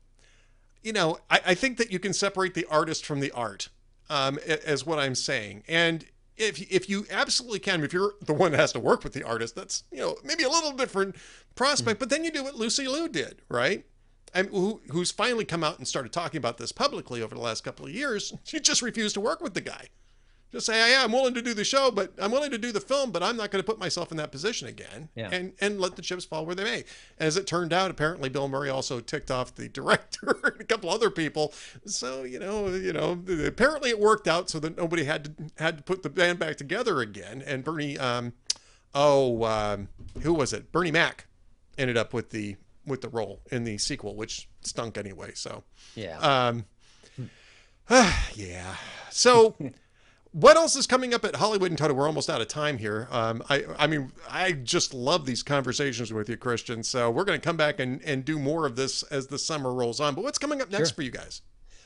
you 0.83 0.93
know, 0.93 1.17
I, 1.29 1.41
I 1.47 1.53
think 1.55 1.77
that 1.77 1.91
you 1.91 1.99
can 1.99 2.13
separate 2.13 2.53
the 2.53 2.65
artist 2.69 3.05
from 3.05 3.19
the 3.19 3.31
art, 3.31 3.69
um, 4.09 4.37
as 4.65 4.85
what 4.85 4.99
I'm 4.99 5.15
saying. 5.15 5.63
And 5.67 6.05
if 6.37 6.61
if 6.71 6.89
you 6.89 7.05
absolutely 7.09 7.59
can, 7.59 7.83
if 7.83 7.93
you're 7.93 8.13
the 8.21 8.33
one 8.33 8.51
that 8.51 8.59
has 8.59 8.73
to 8.73 8.79
work 8.79 9.03
with 9.03 9.13
the 9.13 9.23
artist, 9.23 9.55
that's 9.55 9.83
you 9.91 9.99
know 9.99 10.17
maybe 10.23 10.43
a 10.43 10.49
little 10.49 10.73
different 10.73 11.15
prospect. 11.55 11.95
Mm-hmm. 11.95 11.99
But 11.99 12.09
then 12.09 12.23
you 12.23 12.31
do 12.31 12.43
what 12.43 12.55
Lucy 12.55 12.87
Liu 12.87 13.07
did, 13.07 13.41
right? 13.49 13.85
And 14.35 14.49
who, 14.49 14.81
who's 14.89 15.11
finally 15.11 15.45
come 15.45 15.63
out 15.63 15.77
and 15.77 15.87
started 15.87 16.11
talking 16.11 16.39
about 16.39 16.57
this 16.57 16.71
publicly 16.71 17.21
over 17.21 17.35
the 17.35 17.41
last 17.41 17.63
couple 17.63 17.85
of 17.85 17.91
years. 17.91 18.33
She 18.43 18.59
just 18.59 18.81
refused 18.81 19.13
to 19.13 19.21
work 19.21 19.41
with 19.41 19.53
the 19.53 19.61
guy 19.61 19.89
just 20.53 20.67
say, 20.67 20.91
yeah, 20.91 21.03
I'm 21.03 21.11
willing 21.11 21.33
to 21.33 21.41
do 21.41 21.55
the 21.55 21.63
show, 21.63 21.89
but 21.89 22.13
I'm 22.19 22.31
willing 22.31 22.51
to 22.51 22.59
do 22.59 22.71
the 22.71 22.79
film, 22.79 23.09
but 23.09 23.23
I'm 23.23 23.35
not 23.35 23.49
going 23.49 23.61
to 23.61 23.65
put 23.65 23.79
myself 23.79 24.11
in 24.11 24.17
that 24.17 24.31
position 24.31 24.67
again. 24.67 25.09
Yeah. 25.15 25.29
And 25.31 25.53
and 25.59 25.81
let 25.81 25.95
the 25.95 26.03
chips 26.03 26.25
fall 26.25 26.45
where 26.45 26.53
they 26.53 26.63
may. 26.63 26.83
As 27.17 27.37
it 27.37 27.47
turned 27.47 27.73
out, 27.73 27.89
apparently 27.89 28.29
Bill 28.29 28.47
Murray 28.47 28.69
also 28.69 28.99
ticked 28.99 29.31
off 29.31 29.55
the 29.55 29.67
director 29.73 30.37
and 30.43 30.61
a 30.61 30.63
couple 30.63 30.91
other 30.91 31.09
people. 31.09 31.53
So 31.85 32.21
you 32.21 32.37
know, 32.37 32.67
you 32.67 32.93
know, 32.93 33.19
apparently 33.45 33.89
it 33.89 33.99
worked 33.99 34.27
out 34.27 34.47
so 34.49 34.59
that 34.59 34.77
nobody 34.77 35.05
had 35.05 35.25
to 35.25 35.31
had 35.57 35.77
to 35.77 35.83
put 35.83 36.03
the 36.03 36.09
band 36.09 36.37
back 36.37 36.57
together 36.57 37.01
again. 37.01 37.43
And 37.45 37.63
Bernie, 37.63 37.97
um, 37.97 38.33
oh, 38.93 39.43
um, 39.45 39.89
who 40.21 40.35
was 40.35 40.53
it? 40.53 40.71
Bernie 40.71 40.91
Mac 40.91 41.25
ended 41.79 41.97
up 41.97 42.13
with 42.13 42.29
the 42.29 42.57
with 42.85 43.01
the 43.01 43.09
role 43.09 43.41
in 43.49 43.63
the 43.63 43.79
sequel, 43.79 44.15
which 44.15 44.47
stunk 44.61 44.99
anyway. 44.99 45.31
So 45.33 45.63
yeah. 45.95 46.19
Um, 46.19 46.65
yeah. 48.35 48.75
So. 49.09 49.55
what 50.33 50.57
else 50.57 50.75
is 50.75 50.87
coming 50.87 51.13
up 51.13 51.23
at 51.23 51.35
Hollywood 51.35 51.69
in 51.71 51.77
Toto? 51.77 51.93
We're 51.93 52.07
almost 52.07 52.29
out 52.29 52.41
of 52.41 52.47
time 52.47 52.79
here. 52.79 53.07
Um, 53.11 53.43
I, 53.49 53.65
I 53.77 53.87
mean, 53.87 54.11
I 54.29 54.51
just 54.51 54.93
love 54.93 55.25
these 55.25 55.43
conversations 55.43 56.11
with 56.11 56.27
you, 56.27 56.37
Christian. 56.37 56.83
So 56.83 57.09
we're 57.11 57.23
going 57.23 57.39
to 57.39 57.43
come 57.43 57.55
back 57.55 57.79
and, 57.79 58.01
and 58.01 58.25
do 58.25 58.39
more 58.39 58.65
of 58.65 58.75
this 58.75 59.03
as 59.03 59.27
the 59.27 59.37
summer 59.37 59.71
rolls 59.71 59.99
on. 59.99 60.15
But 60.15 60.23
what's 60.23 60.39
coming 60.39 60.59
up 60.59 60.71
next 60.71 60.89
sure. 60.89 60.95
for 60.95 61.01
you 61.03 61.11
guys? 61.11 61.43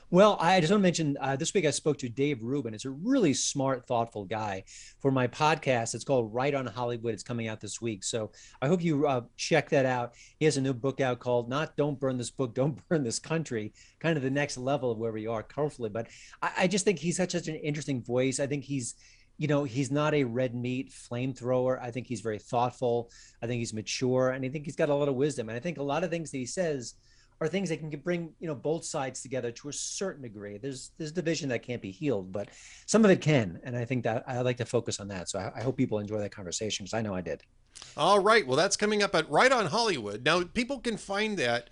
Well, 0.09 0.37
I 0.39 0.61
just 0.61 0.71
want 0.71 0.79
to 0.79 0.83
mention 0.83 1.17
uh, 1.19 1.35
this 1.35 1.53
week 1.53 1.65
I 1.65 1.71
spoke 1.71 1.97
to 1.97 2.07
Dave 2.07 2.41
Rubin. 2.41 2.73
It's 2.73 2.85
a 2.85 2.89
really 2.89 3.33
smart, 3.33 3.85
thoughtful 3.85 4.23
guy 4.23 4.63
for 5.01 5.11
my 5.11 5.27
podcast. 5.27 5.93
It's 5.93 6.05
called 6.05 6.33
Right 6.33 6.55
on 6.55 6.65
Hollywood. 6.65 7.13
It's 7.13 7.23
coming 7.23 7.49
out 7.49 7.59
this 7.59 7.81
week. 7.81 8.05
So 8.05 8.31
I 8.61 8.69
hope 8.69 8.81
you 8.81 9.05
uh, 9.05 9.23
check 9.35 9.69
that 9.71 9.85
out. 9.85 10.13
He 10.39 10.45
has 10.45 10.55
a 10.55 10.61
new 10.61 10.71
book 10.71 11.01
out 11.01 11.19
called 11.19 11.49
Not 11.49 11.75
Don't 11.75 11.99
Burn 11.99 12.17
This 12.17 12.31
Book, 12.31 12.55
Don't 12.55 12.79
Burn 12.87 13.03
This 13.03 13.19
Country, 13.19 13.73
kind 13.99 14.15
of 14.15 14.23
the 14.23 14.29
next 14.29 14.57
level 14.57 14.91
of 14.91 14.97
where 14.97 15.11
we 15.11 15.27
are 15.27 15.43
culturally. 15.43 15.89
But 15.89 16.07
I, 16.41 16.51
I 16.59 16.67
just 16.67 16.85
think 16.85 16.99
he's 16.99 17.17
such, 17.17 17.33
such 17.33 17.49
an 17.49 17.55
interesting 17.55 18.01
voice. 18.01 18.39
I 18.39 18.47
think 18.47 18.63
he's 18.63 18.95
you 19.39 19.47
know, 19.47 19.65
he's 19.65 19.91
not 19.91 20.15
a 20.15 20.23
red 20.23 20.55
meat 20.55 20.89
flamethrower. 20.89 21.79
I 21.79 21.91
think 21.91 22.07
he's 22.07 22.21
very 22.21 22.39
thoughtful. 22.39 23.11
I 23.43 23.45
think 23.45 23.59
he's 23.59 23.73
mature, 23.73 24.29
and 24.29 24.43
I 24.43 24.49
think 24.49 24.65
he's 24.65 24.75
got 24.75 24.89
a 24.89 24.95
lot 24.95 25.09
of 25.09 25.15
wisdom. 25.15 25.49
And 25.49 25.55
I 25.55 25.59
think 25.59 25.77
a 25.77 25.83
lot 25.83 26.03
of 26.03 26.09
things 26.09 26.31
that 26.31 26.37
he 26.39 26.45
says 26.47 26.95
are 27.39 27.47
things 27.47 27.69
that 27.69 27.77
can 27.77 27.89
bring 27.99 28.33
you 28.39 28.47
know 28.47 28.55
both 28.55 28.83
sides 28.85 29.21
together 29.21 29.51
to 29.51 29.69
a 29.69 29.73
certain 29.73 30.23
degree. 30.23 30.57
There's 30.57 30.91
there's 30.97 31.11
division 31.11 31.49
that 31.49 31.63
can't 31.63 31.81
be 31.81 31.91
healed, 31.91 32.31
but 32.31 32.49
some 32.85 33.05
of 33.05 33.11
it 33.11 33.21
can, 33.21 33.59
and 33.63 33.75
I 33.75 33.85
think 33.85 34.03
that 34.03 34.23
I 34.27 34.41
like 34.41 34.57
to 34.57 34.65
focus 34.65 34.99
on 34.99 35.07
that. 35.09 35.29
So 35.29 35.39
I, 35.39 35.59
I 35.59 35.63
hope 35.63 35.77
people 35.77 35.99
enjoy 35.99 36.19
that 36.19 36.31
conversation 36.31 36.85
because 36.85 36.93
I 36.93 37.01
know 37.01 37.13
I 37.13 37.21
did. 37.21 37.43
All 37.95 38.19
right, 38.19 38.45
well 38.45 38.57
that's 38.57 38.77
coming 38.77 39.03
up 39.03 39.15
at 39.15 39.29
Right 39.29 39.51
on 39.51 39.67
Hollywood. 39.67 40.25
Now 40.25 40.43
people 40.43 40.79
can 40.79 40.97
find 40.97 41.37
that 41.37 41.69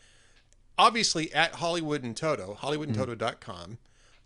obviously 0.78 1.34
at 1.34 1.56
Hollywood 1.56 2.04
in 2.04 2.14
Toto, 2.14 2.58
hollywoodintoto.com. 2.60 3.78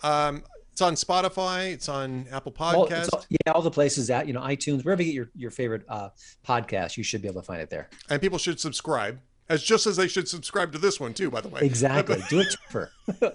Um, 0.02 0.44
it's 0.72 0.82
on 0.82 0.94
Spotify. 0.96 1.74
It's 1.74 1.90
on 1.90 2.26
Apple 2.32 2.54
Podcasts. 2.54 3.10
All, 3.12 3.26
yeah, 3.30 3.52
all 3.52 3.62
the 3.62 3.72
places 3.72 4.10
at 4.10 4.28
you 4.28 4.34
know 4.34 4.42
iTunes, 4.42 4.86
wherever 4.86 5.02
you 5.02 5.08
get 5.08 5.16
your 5.16 5.30
your 5.36 5.52
favorite 5.52 5.84
uh, 5.90 6.10
podcast, 6.46 6.96
you 6.96 7.04
should 7.04 7.22
be 7.22 7.28
able 7.28 7.42
to 7.42 7.46
find 7.46 7.62
it 7.62 7.70
there. 7.70 7.90
And 8.10 8.22
people 8.22 8.38
should 8.38 8.60
subscribe 8.60 9.20
as 9.50 9.64
just 9.64 9.88
as 9.88 9.98
they 9.98 10.08
should 10.08 10.28
subscribe 10.28 10.72
to 10.72 10.78
this 10.78 11.00
one 11.00 11.14
too. 11.14 11.30
By 11.30 11.42
the 11.42 11.50
way, 11.50 11.62
exactly. 11.62 12.24
Do 12.30 12.40
it 12.40 12.56
for. 12.70 12.92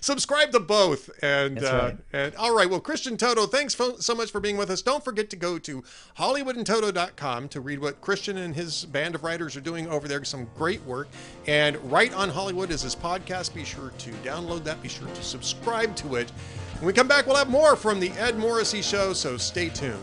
subscribe 0.00 0.50
to 0.52 0.60
both 0.60 1.10
and 1.22 1.62
uh, 1.62 1.80
right. 1.82 1.96
and 2.12 2.34
all 2.36 2.54
right 2.54 2.68
well 2.68 2.80
christian 2.80 3.16
toto 3.16 3.46
thanks 3.46 3.76
so 4.00 4.14
much 4.14 4.30
for 4.30 4.40
being 4.40 4.56
with 4.56 4.70
us 4.70 4.82
don't 4.82 5.04
forget 5.04 5.30
to 5.30 5.36
go 5.36 5.58
to 5.58 5.82
hollywoodintoto.com 6.18 7.48
to 7.48 7.60
read 7.60 7.78
what 7.78 8.00
christian 8.00 8.38
and 8.38 8.54
his 8.54 8.84
band 8.86 9.14
of 9.14 9.22
writers 9.22 9.56
are 9.56 9.60
doing 9.60 9.86
over 9.88 10.08
there 10.08 10.24
some 10.24 10.48
great 10.56 10.82
work 10.84 11.08
and 11.46 11.76
right 11.90 12.12
on 12.14 12.28
hollywood 12.28 12.70
is 12.70 12.82
his 12.82 12.96
podcast 12.96 13.54
be 13.54 13.64
sure 13.64 13.92
to 13.98 14.10
download 14.22 14.64
that 14.64 14.82
be 14.82 14.88
sure 14.88 15.08
to 15.08 15.22
subscribe 15.22 15.94
to 15.94 16.16
it 16.16 16.30
when 16.78 16.86
we 16.86 16.92
come 16.92 17.08
back 17.08 17.26
we'll 17.26 17.36
have 17.36 17.50
more 17.50 17.76
from 17.76 18.00
the 18.00 18.10
ed 18.12 18.38
morrissey 18.38 18.82
show 18.82 19.12
so 19.12 19.36
stay 19.36 19.68
tuned 19.68 20.02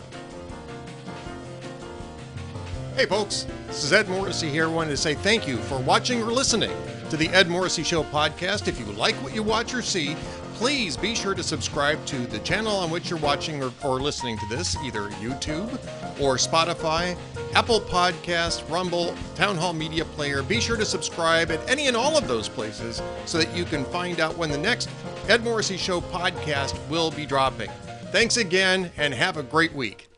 Hey 2.94 3.06
folks, 3.06 3.46
this 3.68 3.84
is 3.84 3.92
Ed 3.94 4.06
Morrissey 4.06 4.50
here. 4.50 4.66
I 4.66 4.70
wanted 4.70 4.90
to 4.90 4.98
say 4.98 5.14
thank 5.14 5.48
you 5.48 5.56
for 5.56 5.78
watching 5.78 6.22
or 6.22 6.26
listening 6.26 6.76
to 7.08 7.16
the 7.16 7.30
Ed 7.30 7.48
Morrissey 7.48 7.82
Show 7.82 8.02
podcast. 8.02 8.68
If 8.68 8.78
you 8.78 8.84
like 8.84 9.14
what 9.16 9.34
you 9.34 9.42
watch 9.42 9.72
or 9.72 9.80
see, 9.80 10.14
please 10.52 10.94
be 10.94 11.14
sure 11.14 11.34
to 11.34 11.42
subscribe 11.42 12.04
to 12.04 12.18
the 12.26 12.38
channel 12.40 12.76
on 12.76 12.90
which 12.90 13.08
you're 13.08 13.18
watching 13.18 13.62
or, 13.62 13.72
or 13.82 13.98
listening 13.98 14.36
to 14.36 14.46
this, 14.50 14.76
either 14.84 15.08
YouTube 15.12 15.72
or 16.20 16.36
Spotify, 16.36 17.16
Apple 17.54 17.80
Podcast, 17.80 18.70
Rumble, 18.70 19.14
Town 19.36 19.56
Hall 19.56 19.72
Media 19.72 20.04
Player. 20.04 20.42
Be 20.42 20.60
sure 20.60 20.76
to 20.76 20.84
subscribe 20.84 21.50
at 21.50 21.66
any 21.70 21.86
and 21.86 21.96
all 21.96 22.18
of 22.18 22.28
those 22.28 22.46
places 22.46 23.00
so 23.24 23.38
that 23.38 23.56
you 23.56 23.64
can 23.64 23.86
find 23.86 24.20
out 24.20 24.36
when 24.36 24.50
the 24.50 24.58
next 24.58 24.90
Ed 25.28 25.42
Morrissey 25.42 25.78
Show 25.78 26.02
podcast 26.02 26.78
will 26.90 27.10
be 27.10 27.24
dropping. 27.24 27.70
Thanks 28.10 28.36
again 28.36 28.92
and 28.98 29.14
have 29.14 29.38
a 29.38 29.42
great 29.42 29.72
week. 29.72 30.11